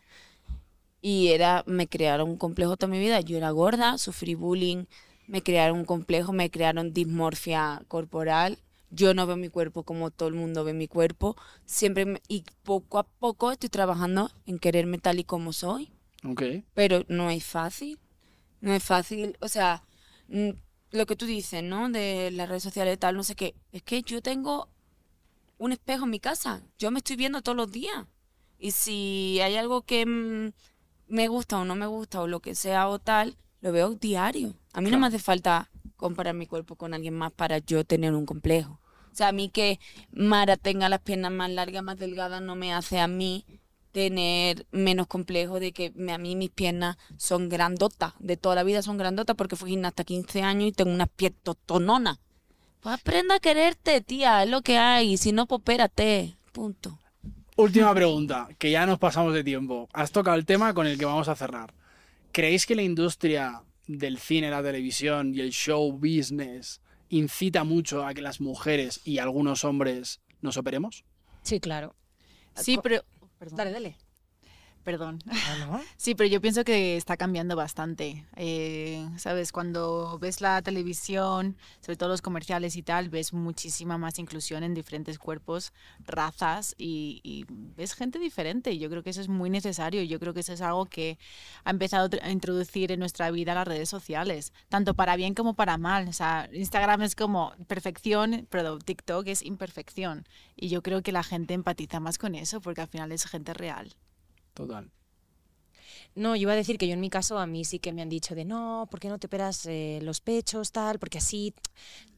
Y 1.01 1.27
era, 1.27 1.65
me 1.67 1.87
crearon 1.87 2.29
un 2.29 2.37
complejo 2.37 2.77
toda 2.77 2.89
mi 2.89 2.99
vida. 2.99 3.19
Yo 3.19 3.35
era 3.35 3.51
gorda, 3.51 3.97
sufrí 3.97 4.35
bullying, 4.35 4.85
me 5.27 5.43
crearon 5.43 5.79
un 5.79 5.85
complejo, 5.85 6.31
me 6.31 6.49
crearon 6.49 6.93
dismorfia 6.93 7.83
corporal. 7.89 8.59
Yo 8.95 9.13
no 9.13 9.25
veo 9.25 9.35
mi 9.37 9.49
cuerpo 9.49 9.83
como 9.83 10.11
todo 10.11 10.29
el 10.29 10.35
mundo 10.35 10.63
ve 10.63 10.73
mi 10.73 10.87
cuerpo. 10.87 11.35
Siempre 11.65 12.05
me- 12.05 12.21
y 12.27 12.43
poco 12.63 12.99
a 12.99 13.03
poco 13.03 13.51
estoy 13.51 13.69
trabajando 13.69 14.29
en 14.45 14.59
quererme 14.59 14.99
tal 14.99 15.17
y 15.19 15.23
como 15.23 15.51
soy, 15.51 15.89
pero 16.75 17.03
no 17.07 17.29
es 17.31 17.43
fácil. 17.43 17.97
No 18.61 18.73
es 18.73 18.83
fácil, 18.83 19.35
o 19.41 19.47
sea, 19.47 19.83
mm, 20.27 20.49
lo 20.91 21.05
que 21.07 21.15
tú 21.15 21.25
dices, 21.25 21.63
¿no? 21.63 21.89
De 21.89 22.29
las 22.31 22.47
redes 22.47 22.63
sociales 22.63 22.93
y 22.95 22.97
tal, 22.97 23.15
no 23.15 23.23
sé 23.23 23.35
qué. 23.35 23.55
Es 23.71 23.81
que 23.81 24.03
yo 24.03 24.21
tengo 24.21 24.69
un 25.57 25.71
espejo 25.71 26.03
en 26.05 26.11
mi 26.11 26.19
casa. 26.19 26.61
Yo 26.77 26.91
me 26.91 26.99
estoy 26.99 27.15
viendo 27.15 27.41
todos 27.41 27.55
los 27.57 27.71
días. 27.71 28.05
Y 28.59 28.71
si 28.71 29.39
hay 29.41 29.55
algo 29.57 29.81
que 29.81 30.05
mm, 30.05 30.51
me 31.07 31.27
gusta 31.27 31.57
o 31.57 31.65
no 31.65 31.75
me 31.75 31.87
gusta 31.87 32.21
o 32.21 32.27
lo 32.27 32.39
que 32.41 32.53
sea 32.55 32.87
o 32.87 32.99
tal, 32.99 33.35
lo 33.61 33.71
veo 33.71 33.95
diario. 33.95 34.53
A 34.73 34.81
mí 34.81 34.91
no 34.91 34.99
me 34.99 35.07
hace 35.07 35.19
falta 35.19 35.69
comparar 35.97 36.33
mi 36.35 36.47
cuerpo 36.47 36.75
con 36.75 36.93
alguien 36.93 37.13
más 37.15 37.31
para 37.31 37.57
yo 37.57 37.83
tener 37.85 38.13
un 38.13 38.25
complejo. 38.25 38.79
O 39.13 39.15
sea, 39.15 39.27
a 39.27 39.31
mí 39.31 39.49
que 39.49 39.79
Mara 40.11 40.57
tenga 40.57 40.89
las 40.89 40.99
piernas 40.99 41.31
más 41.31 41.51
largas, 41.51 41.83
más 41.83 41.99
delgadas, 41.99 42.41
no 42.41 42.55
me 42.55 42.73
hace 42.73 42.99
a 42.99 43.07
mí 43.07 43.45
tener 43.91 44.65
menos 44.71 45.05
complejo 45.05 45.59
de 45.59 45.71
que 45.71 45.93
a 46.11 46.17
mí 46.17 46.35
mis 46.35 46.49
piernas 46.49 46.97
son 47.17 47.47
grandotas, 47.47 48.13
de 48.17 48.37
toda 48.37 48.55
la 48.55 48.63
vida 48.63 48.81
son 48.81 48.97
grandotas 48.97 49.35
porque 49.35 49.55
fui 49.55 49.69
gimnasta 49.69 50.03
15 50.03 50.41
años 50.41 50.69
y 50.69 50.71
tengo 50.71 50.91
unas 50.91 51.09
piernas 51.09 51.41
tononas. 51.67 52.17
Pues 52.81 52.95
aprenda 52.95 53.35
a 53.35 53.39
quererte, 53.39 54.01
tía, 54.01 54.43
es 54.43 54.49
lo 54.49 54.63
que 54.63 54.79
hay, 54.79 55.15
si 55.17 55.31
no, 55.31 55.45
pues 55.45 55.59
espérate, 55.59 56.35
punto. 56.51 56.97
Última 57.55 57.93
pregunta, 57.93 58.49
que 58.57 58.71
ya 58.71 58.87
nos 58.87 58.97
pasamos 58.97 59.35
de 59.35 59.43
tiempo. 59.43 59.87
Has 59.93 60.11
tocado 60.11 60.37
el 60.37 60.45
tema 60.45 60.73
con 60.73 60.87
el 60.87 60.97
que 60.97 61.05
vamos 61.05 61.27
a 61.27 61.35
cerrar. 61.35 61.71
¿Creéis 62.31 62.65
que 62.65 62.75
la 62.75 62.81
industria 62.81 63.61
del 63.85 64.17
cine, 64.17 64.49
la 64.49 64.63
televisión 64.63 65.35
y 65.35 65.41
el 65.41 65.51
show 65.51 65.91
business 65.91 66.81
incita 67.13 67.63
mucho 67.63 68.05
a 68.05 68.13
que 68.13 68.21
las 68.21 68.41
mujeres 68.41 69.01
y 69.03 69.19
algunos 69.19 69.63
hombres 69.63 70.21
nos 70.41 70.57
operemos? 70.57 71.05
Sí, 71.43 71.59
claro. 71.59 71.95
Sí, 72.55 72.79
pero... 72.81 73.03
Perdón. 73.37 73.57
Dale, 73.57 73.71
dale. 73.71 73.97
Perdón. 74.83 75.19
Ah, 75.29 75.55
¿no? 75.59 75.81
Sí, 75.97 76.15
pero 76.15 76.29
yo 76.29 76.41
pienso 76.41 76.63
que 76.65 76.97
está 76.97 77.15
cambiando 77.15 77.55
bastante. 77.55 78.25
Eh, 78.35 79.07
Sabes, 79.17 79.51
cuando 79.51 80.17
ves 80.19 80.41
la 80.41 80.61
televisión, 80.61 81.55
sobre 81.79 81.95
todo 81.95 82.09
los 82.09 82.21
comerciales 82.21 82.75
y 82.75 82.83
tal, 82.83 83.09
ves 83.09 83.31
muchísima 83.31 83.97
más 83.97 84.19
inclusión 84.19 84.63
en 84.63 84.73
diferentes 84.73 85.17
cuerpos, 85.19 85.71
razas 86.05 86.75
y, 86.77 87.21
y 87.23 87.45
ves 87.47 87.93
gente 87.93 88.19
diferente. 88.19 88.77
Yo 88.77 88.89
creo 88.89 89.03
que 89.03 89.11
eso 89.11 89.21
es 89.21 89.29
muy 89.29 89.49
necesario. 89.49 90.03
Yo 90.03 90.19
creo 90.19 90.33
que 90.33 90.41
eso 90.41 90.53
es 90.53 90.61
algo 90.61 90.85
que 90.85 91.17
ha 91.63 91.69
empezado 91.69 92.09
a 92.21 92.29
introducir 92.31 92.91
en 92.91 92.99
nuestra 92.99 93.31
vida 93.31 93.53
las 93.53 93.67
redes 93.67 93.87
sociales, 93.87 94.51
tanto 94.67 94.93
para 94.93 95.15
bien 95.15 95.33
como 95.33 95.53
para 95.53 95.77
mal. 95.77 96.09
O 96.09 96.13
sea, 96.13 96.49
Instagram 96.51 97.03
es 97.03 97.15
como 97.15 97.53
perfección, 97.67 98.47
pero 98.49 98.79
TikTok 98.79 99.27
es 99.27 99.41
imperfección. 99.43 100.27
Y 100.55 100.67
yo 100.67 100.81
creo 100.81 101.01
que 101.01 101.11
la 101.13 101.23
gente 101.23 101.53
empatiza 101.53 101.99
más 101.99 102.17
con 102.17 102.35
eso 102.35 102.59
porque 102.59 102.81
al 102.81 102.87
final 102.87 103.11
es 103.11 103.25
gente 103.25 103.53
real. 103.53 103.95
Total. 104.53 104.91
No, 106.15 106.35
yo 106.35 106.43
iba 106.43 106.53
a 106.53 106.55
decir 106.55 106.77
que 106.77 106.87
yo 106.87 106.93
en 106.93 106.99
mi 106.99 107.09
caso 107.09 107.39
a 107.39 107.47
mí 107.47 107.65
sí 107.65 107.79
que 107.79 107.91
me 107.91 108.01
han 108.01 108.09
dicho 108.09 108.35
de 108.35 108.45
no, 108.45 108.87
¿por 108.91 108.99
qué 108.99 109.09
no 109.09 109.17
te 109.17 109.27
operas 109.27 109.65
eh, 109.65 109.99
los 110.03 110.21
pechos, 110.21 110.71
tal? 110.71 110.99
Porque 110.99 111.17
así 111.17 111.55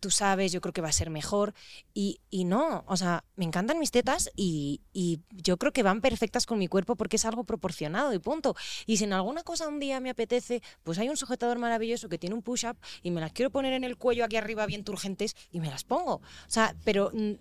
tú 0.02 0.12
sabes, 0.12 0.52
yo 0.52 0.60
creo 0.62 0.74
que 0.74 0.82
va 0.82 0.90
a 0.90 0.94
ser 0.94 1.10
mejor. 1.10 1.54
Y, 1.94 2.20
y 2.30 2.44
no, 2.44 2.84
o 2.88 2.98
sea, 2.98 3.24
me 3.36 3.46
encantan 3.46 3.80
mis 3.80 3.92
tetas 3.92 4.30
y, 4.36 4.82
y 4.92 5.22
yo 5.32 5.58
creo 5.58 5.72
que 5.72 5.84
van 5.84 6.02
perfectas 6.02 6.46
con 6.46 6.60
mi 6.60 6.68
cuerpo 6.68 6.96
porque 6.96 7.16
es 7.16 7.26
algo 7.26 7.46
proporcionado 7.46 8.14
y 8.14 8.20
punto. 8.20 8.56
Y 8.86 8.98
si 8.98 9.06
en 9.06 9.14
alguna 9.14 9.44
cosa 9.44 9.68
un 9.68 9.80
día 9.80 10.00
me 10.02 10.10
apetece, 10.10 10.62
pues 10.84 11.00
hay 11.00 11.10
un 11.10 11.18
sujetador 11.18 11.58
maravilloso 11.58 12.10
que 12.10 12.18
tiene 12.18 12.36
un 12.36 12.42
push-up 12.42 12.78
y 13.02 13.12
me 13.12 13.22
las 13.22 13.32
quiero 13.32 13.50
poner 13.50 13.74
en 13.74 13.84
el 13.86 13.98
cuello 13.98 14.26
aquí 14.26 14.36
arriba 14.36 14.66
bien 14.66 14.84
turgentes 14.84 15.36
y 15.52 15.62
me 15.62 15.70
las 15.70 15.86
pongo. 15.86 16.16
O 16.16 16.22
sea, 16.48 16.76
pero 16.84 17.12
mm, 17.14 17.34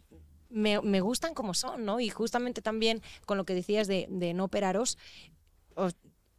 me, 0.55 0.81
me 0.83 1.01
gustan 1.01 1.35
como 1.35 1.55
son, 1.55 1.85
¿no? 1.85 2.01
Y 2.01 2.09
justamente 2.09 2.63
también 2.63 3.03
con 3.27 3.39
lo 3.39 3.45
que 3.45 3.55
decías 3.55 3.87
de, 3.89 4.07
de 4.11 4.35
no 4.35 4.45
operaros, 4.45 4.99
os- 5.75 5.97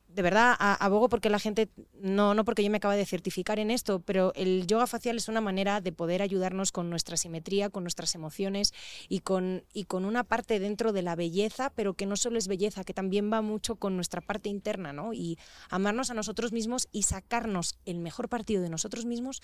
de 0.08 0.22
verdad 0.22 0.56
abogo 0.60 1.10
porque 1.10 1.30
la 1.30 1.40
gente, 1.40 1.68
no, 2.00 2.34
no 2.36 2.46
porque 2.46 2.64
yo 2.64 2.70
me 2.72 2.78
acaba 2.78 2.96
de 2.96 3.06
certificar 3.06 3.60
en 3.60 3.70
esto, 3.70 4.00
pero 4.00 4.32
el 4.36 4.66
yoga 4.66 4.88
facial 4.88 5.18
es 5.18 5.28
una 5.28 5.42
manera 5.42 5.82
de 5.82 5.92
poder 5.92 6.22
ayudarnos 6.22 6.72
con 6.72 6.90
nuestra 6.90 7.18
simetría, 7.18 7.70
con 7.70 7.84
nuestras 7.84 8.16
emociones 8.16 8.74
y 9.10 9.20
con, 9.20 9.66
y 9.74 9.84
con 9.84 10.06
una 10.06 10.24
parte 10.24 10.60
dentro 10.60 10.94
de 10.94 11.02
la 11.02 11.18
belleza, 11.18 11.70
pero 11.76 11.96
que 11.96 12.06
no 12.06 12.16
solo 12.16 12.38
es 12.38 12.48
belleza, 12.48 12.86
que 12.86 12.94
también 12.94 13.30
va 13.32 13.42
mucho 13.42 13.76
con 13.76 13.98
nuestra 13.98 14.22
parte 14.22 14.48
interna, 14.48 14.94
¿no? 14.94 15.12
Y 15.12 15.38
amarnos 15.70 16.12
a 16.12 16.14
nosotros 16.14 16.54
mismos 16.54 16.88
y 16.94 17.04
sacarnos 17.04 17.76
el 17.86 18.00
mejor 18.00 18.30
partido 18.30 18.62
de 18.62 18.70
nosotros 18.70 19.04
mismos 19.06 19.42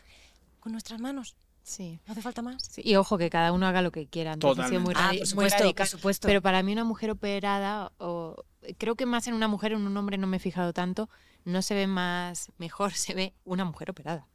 con 0.62 0.72
nuestras 0.72 1.02
manos. 1.02 1.36
Sí. 1.64 2.00
No 2.08 2.12
hace 2.14 2.22
falta 2.22 2.42
más. 2.42 2.62
Sí, 2.70 2.82
Y 2.84 2.96
ojo, 2.96 3.18
que 3.18 3.30
cada 3.30 3.52
uno 3.52 3.68
haga 3.68 3.82
lo 3.82 3.92
que 3.92 4.08
quiera. 4.08 4.34
Entonces, 4.34 4.72
muy, 4.80 4.94
Ah, 4.96 5.10
por 5.10 5.18
muy 5.18 5.26
supuesto, 5.26 5.60
radical. 5.60 5.86
por 5.88 5.88
supuesto. 5.88 6.28
Pero 6.28 6.42
para 6.42 6.64
mí 6.64 6.72
una 6.74 6.84
mujer 6.84 7.12
operada, 7.12 7.92
o 7.98 8.44
creo 8.78 8.96
que 8.96 9.06
más 9.06 9.28
en 9.28 9.34
una 9.36 9.48
mujer, 9.48 9.74
en 9.74 9.86
un 9.86 9.96
hombre 9.98 10.18
no 10.18 10.28
me 10.28 10.38
he 10.38 10.40
fijado 10.40 10.74
tanto, 10.74 11.10
no 11.46 11.62
se 11.62 11.76
ve 11.76 11.88
más 11.88 12.52
mejor, 12.58 12.94
se 12.94 13.14
ve 13.14 13.34
una 13.44 13.64
mujer 13.66 13.92
operada. 13.92 14.28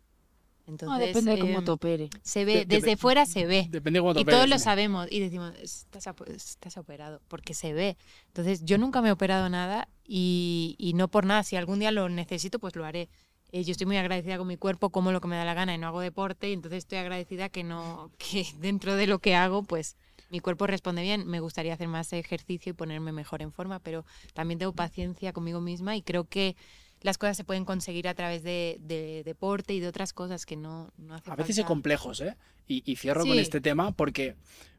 Entonces, 0.69 0.97
Ah, 0.97 0.99
depende 0.99 1.31
de 1.33 1.39
cómo 1.39 1.59
em, 1.61 1.65
te 1.65 1.71
opere. 1.71 2.11
se 2.23 2.45
ve, 2.45 2.65
De- 2.65 2.67
desde 2.67 2.97
fuera 2.97 3.25
se 3.25 3.47
ve. 3.47 3.69
Depende 3.71 3.99
de 3.99 4.01
cómo 4.03 4.15
te 4.15 4.21
Y 4.23 4.25
todos 4.25 4.49
lo 4.49 4.59
sí. 4.59 4.65
sabemos 4.65 5.07
y 5.13 5.21
decimos, 5.21 5.53
estás, 5.63 6.09
estás 6.35 6.77
operado, 6.77 7.21
porque 7.29 7.55
se 7.55 7.73
ve. 7.73 7.97
Entonces, 8.29 8.65
yo 8.65 8.77
nunca 8.77 9.01
me 9.01 9.11
he 9.11 9.13
operado 9.13 9.49
nada 9.49 9.89
y, 10.05 10.75
y 10.79 10.95
no 10.95 11.07
por 11.07 11.25
nada. 11.25 11.45
Si 11.45 11.55
algún 11.55 11.79
día 11.79 11.93
lo 11.93 12.09
necesito, 12.09 12.59
pues 12.59 12.75
lo 12.75 12.85
haré. 12.85 13.09
Eh, 13.57 13.65
yo 13.65 13.73
estoy 13.73 13.87
muy 13.87 13.97
agradecida 13.97 14.37
con 14.37 14.47
mi 14.47 14.59
cuerpo, 14.59 14.91
como 14.91 15.13
lo 15.13 15.23
que 15.23 15.29
me 15.29 15.37
da 15.37 15.47
la 15.47 15.55
gana 15.55 15.75
y 15.75 15.79
no 15.79 15.87
hago 15.87 16.01
deporte, 16.01 16.51
y 16.51 16.53
entonces 16.53 16.79
estoy 16.79 16.99
agradecida 16.99 17.49
que 17.49 17.65
no 17.65 18.13
que 18.19 18.47
dentro 18.59 18.97
de 18.97 19.07
lo 19.07 19.19
que 19.19 19.35
hago, 19.35 19.63
pues 19.63 19.97
mi 20.29 20.41
cuerpo 20.41 20.67
responde 20.67 21.01
bien. 21.01 21.27
Me 21.27 21.41
gustaría 21.41 21.73
hacer 21.73 21.89
más 21.89 22.13
ejercicio 22.13 22.71
y 22.71 22.73
ponerme 22.75 23.13
mejor 23.13 23.41
en 23.41 23.53
forma, 23.53 23.79
pero 23.79 24.05
también 24.35 24.59
tengo 24.59 24.73
paciencia 24.73 25.33
conmigo 25.33 25.63
misma 25.63 25.97
y 25.97 26.03
creo 26.03 26.25
que 26.25 26.55
las 27.01 27.17
cosas 27.17 27.39
se 27.39 27.45
pueden 27.45 27.65
conseguir 27.65 28.09
a 28.09 28.15
través 28.15 28.43
de, 28.43 28.77
de 28.81 29.23
deporte 29.25 29.73
y 29.73 29.81
de 29.81 29.89
otras 29.89 30.13
cosas 30.13 30.45
que 30.45 30.57
no, 30.57 30.93
no 30.99 31.15
hace 31.15 31.31
A 31.31 31.37
veces 31.37 31.57
hay 31.57 31.65
complejos, 31.65 32.21
¿eh? 32.21 32.37
Y, 32.69 32.83
y 32.85 32.97
cierro 32.97 33.25
con 33.25 33.39
este 33.39 33.63
tema 33.63 33.93
porque, 33.93 34.35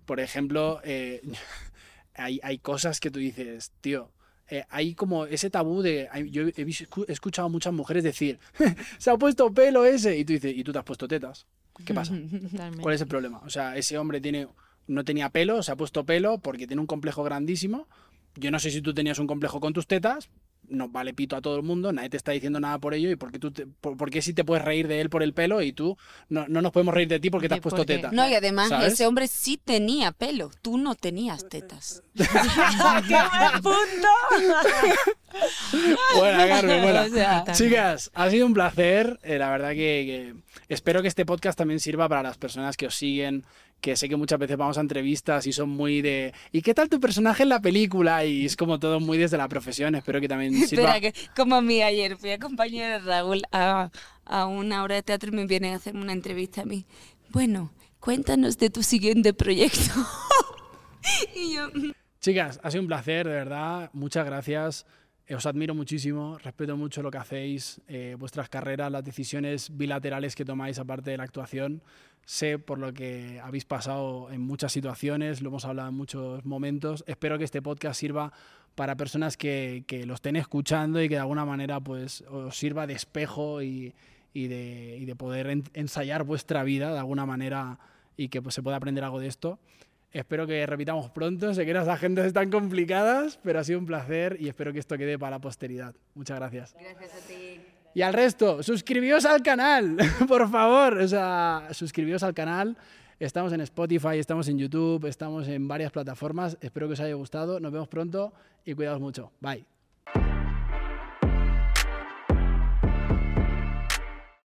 por 0.06 0.20
ejemplo, 0.20 0.82
eh, 0.84 1.22
hay, 2.14 2.40
hay 2.44 2.60
cosas 2.60 3.00
que 3.00 3.10
tú 3.10 3.18
dices, 3.18 3.72
tío, 3.82 4.12
eh, 4.50 4.64
hay 4.70 4.96
como 4.96 5.26
ese 5.26 5.50
tabú 5.50 5.82
de... 5.82 6.10
yo 6.30 6.44
he, 6.48 7.12
escuchado 7.12 7.48
a 7.48 7.50
muchas 7.50 7.74
mujeres 7.74 8.04
decir, 8.04 8.40
se 8.98 9.10
ha 9.10 9.18
puesto 9.18 9.54
pelo 9.54 9.86
ese, 9.86 10.18
y 10.18 10.26
tú 10.26 10.34
dices, 10.34 10.56
¿y 10.56 10.64
tú 10.64 10.72
te 10.72 10.80
has 10.80 10.86
puesto 10.86 11.08
tetas? 11.08 11.48
¿Qué 11.86 11.94
pasa? 11.94 12.14
Totalmente. 12.52 12.82
¿Cuál 12.82 12.96
es 12.96 13.02
el 13.02 13.08
problema? 13.08 13.40
O 13.46 13.50
sea, 13.50 13.76
ese 13.76 13.98
hombre 13.98 14.22
tiene, 14.22 14.48
no 14.88 15.04
tenía 15.04 15.30
pelo, 15.30 15.62
se 15.64 15.72
ha 15.72 15.76
puesto 15.76 16.06
pelo 16.06 16.40
porque 16.40 16.68
tiene 16.68 16.82
un 16.82 16.88
complejo 16.88 17.24
grandísimo. 17.24 17.88
Yo 18.36 18.52
no 18.52 18.60
sé 18.60 18.72
si 18.72 18.82
tú 18.82 18.94
tenías 18.94 19.20
un 19.20 19.28
complejo 19.28 19.60
con 19.60 19.74
tus 19.74 19.88
tetas, 19.88 20.30
no 20.70 20.90
vale 20.90 21.14
pito 21.14 21.36
a 21.36 21.42
todo 21.42 21.56
el 21.58 21.64
mundo, 21.64 21.92
nadie 21.94 22.10
te 22.10 22.18
está 22.18 22.32
diciendo 22.32 22.60
nada 22.60 22.78
por 22.80 22.94
ello 22.94 23.10
y 23.10 23.16
por 23.16 23.32
qué, 23.32 23.40
tú 23.40 23.52
te- 23.52 23.66
por, 23.68 23.96
por 23.98 24.10
qué 24.10 24.22
sí 24.22 24.34
te 24.34 24.44
puedes 24.44 24.64
reír 24.66 24.88
de 24.88 25.02
él 25.02 25.10
por 25.10 25.24
el 25.24 25.34
pelo 25.34 25.62
y 25.62 25.72
tú 25.74 25.98
no, 26.30 26.46
no 26.48 26.62
nos 26.62 26.72
podemos 26.72 26.94
reír 26.94 27.08
de 27.08 27.20
ti 27.20 27.30
porque 27.30 27.48
te 27.48 27.56
has 27.56 27.60
puesto 27.62 27.78
porque- 27.82 27.96
teta. 27.96 28.12
No, 28.12 28.28
y 28.28 28.34
además 28.36 28.70
¿Sabes? 28.70 28.94
ese 28.94 29.08
hombre 29.08 29.28
sí 29.28 29.60
tenía 29.64 30.12
pelo. 30.12 30.52
Tú 30.62 30.78
no 30.78 30.96
tenías 30.96 31.48
tetas. 31.50 32.04
¡Qué 32.16 32.24
buen 32.84 33.62
punto! 33.64 34.08
Buena, 36.18 36.48
Carmen, 36.48 36.82
buena. 36.82 37.02
O 37.04 37.10
sea, 37.10 37.44
Chicas, 37.54 38.12
ha 38.14 38.30
sido 38.30 38.46
un 38.46 38.54
placer. 38.54 39.20
eh, 39.24 39.38
la 39.38 39.50
verdad 39.50 39.70
que, 39.72 39.76
que 39.78 40.34
espero 40.74 41.02
que 41.02 41.08
este 41.08 41.26
podcast 41.26 41.58
también 41.58 41.80
sirva 41.80 42.08
para 42.10 42.24
las 42.24 42.38
personas 42.38 42.78
que 42.78 42.88
os 42.88 42.96
siguen, 42.96 43.46
que 43.82 43.96
sé 43.96 44.10
que 44.10 44.16
muchas 44.16 44.40
veces 44.40 44.58
vamos 44.58 44.78
a 44.78 44.82
entrevistas 44.82 45.46
y 45.48 45.54
son 45.54 45.70
muy 45.70 46.02
de 46.02 46.34
¿y 46.52 46.62
qué 46.62 46.74
tal 46.74 46.90
tu 46.90 47.00
personaje 47.00 47.44
en 47.44 47.50
la 47.50 47.62
película? 47.62 48.26
Y 48.26 48.46
es 48.46 48.56
como 48.58 48.80
todo 48.80 49.00
muy 49.00 49.18
desde 49.18 49.38
la 49.38 49.48
profesión. 49.48 49.96
Espero 49.96 50.20
que 50.20 50.28
también 50.28 50.54
sirva. 50.68 50.96
Espera, 50.96 51.00
que 51.02 51.14
como 51.36 51.56
a 51.56 51.62
mí 51.62 51.82
ayer 51.82 52.18
fui 52.18 52.32
acompañada 52.32 53.00
de 53.00 53.06
Raúl 53.06 53.42
a, 53.52 53.90
a 54.26 54.46
una 54.48 54.84
obra 54.84 54.96
de 54.96 55.04
teatro 55.04 55.30
y 55.32 55.36
me 55.36 55.46
vienen 55.46 55.74
a 55.74 55.78
hacerme 55.78 56.02
una 56.02 56.14
entrevista 56.14 56.62
a 56.62 56.66
mí. 56.66 56.86
Bueno, 57.30 57.72
cuéntanos 58.00 58.58
de 58.58 58.70
tu 58.70 58.82
siguiente 58.84 59.34
proyecto. 59.34 59.92
y 61.36 61.56
yo, 61.56 61.68
"Mm, 61.74 61.92
Chicas, 62.20 62.60
ha 62.64 62.72
sido 62.72 62.82
un 62.82 62.88
placer, 62.88 63.28
de 63.28 63.34
verdad. 63.34 63.90
Muchas 63.94 64.26
gracias. 64.26 64.86
Eh, 65.28 65.36
Os 65.36 65.46
admiro 65.46 65.76
muchísimo, 65.76 66.38
respeto 66.40 66.76
mucho 66.76 67.02
lo 67.02 67.12
que 67.12 67.18
hacéis, 67.20 67.80
eh, 67.88 68.16
vuestras 68.18 68.50
carreras, 68.50 68.92
las 68.92 69.04
decisiones 69.04 69.76
bilaterales 69.78 70.36
que 70.36 70.44
tomáis 70.46 70.80
aparte 70.80 71.12
de 71.12 71.18
la 71.18 71.24
actuación. 71.24 71.82
Sé 72.30 72.60
por 72.60 72.78
lo 72.78 72.94
que 72.94 73.40
habéis 73.42 73.64
pasado 73.64 74.30
en 74.34 74.42
muchas 74.42 74.74
situaciones, 74.74 75.42
lo 75.42 75.48
hemos 75.48 75.64
hablado 75.64 75.88
en 75.88 75.96
muchos 75.96 76.44
momentos. 76.44 77.06
Espero 77.08 77.38
que 77.38 77.46
este 77.46 77.62
podcast 77.62 77.98
sirva 77.98 78.34
para 78.76 78.98
personas 78.98 79.38
que, 79.38 79.86
que 79.88 80.06
lo 80.06 80.14
estén 80.14 80.36
escuchando 80.36 81.02
y 81.02 81.08
que 81.08 81.16
de 81.16 81.22
alguna 81.22 81.46
manera 81.46 81.80
pues, 81.80 82.26
os 82.30 82.54
sirva 82.58 82.86
de 82.86 82.96
espejo 82.96 83.62
y, 83.62 83.94
de, 84.34 85.16
poder 85.18 85.48
en- 85.48 85.64
ensayar 85.74 86.26
vuestra 86.26 86.64
vida 86.64 86.92
de 86.92 87.00
alguna 87.00 87.26
manera 87.26 87.80
y 88.18 88.28
que 88.28 88.42
pues, 88.42 88.56
se 88.56 88.62
pueda 88.62 88.76
aprender 88.76 89.06
algo 89.06 89.22
de 89.22 89.28
esto. 89.28 89.58
Espero 90.12 90.46
que 90.46 90.66
repitamos 90.66 91.10
pronto. 91.12 91.54
Sé 91.54 91.66
que 91.66 91.74
las 91.74 91.88
agendas 91.88 92.26
están 92.26 92.50
complicadas, 92.52 93.40
pero 93.42 93.60
ha 93.60 93.64
sido 93.64 93.80
un 93.80 93.86
placer 93.86 94.36
y 94.38 94.50
espero 94.50 94.74
que 94.74 94.80
esto 94.80 94.98
quede 94.98 95.18
para 95.18 95.38
la 95.38 95.40
posteridad. 95.40 95.96
Muchas 96.14 96.38
gracias. 96.40 96.76
gracias 96.78 97.24
a 97.24 97.26
ti. 97.26 97.62
Y 97.98 98.04
al 98.04 98.14
resto, 98.14 98.62
suscribíos 98.62 99.26
al 99.26 99.42
canal, 99.42 99.98
por 100.28 100.48
favor. 100.52 101.00
O 101.00 101.08
sea, 101.08 101.68
suscribíos 101.72 102.22
al 102.22 102.36
canal. 102.36 102.78
Estamos 103.20 103.52
en 103.54 103.62
Spotify, 103.62 104.20
estamos 104.20 104.48
en 104.50 104.60
YouTube, 104.60 105.08
estamos 105.08 105.48
en 105.48 105.68
varias 105.68 105.92
plataformas. 105.92 106.60
Espero 106.62 106.86
que 106.86 106.94
os 106.94 107.00
haya 107.00 107.16
gustado. 107.16 107.60
Nos 107.60 107.72
vemos 107.72 107.88
pronto 107.88 108.34
y 108.64 108.76
cuidaos 108.76 109.00
mucho. 109.00 109.32
Bye. 109.42 109.77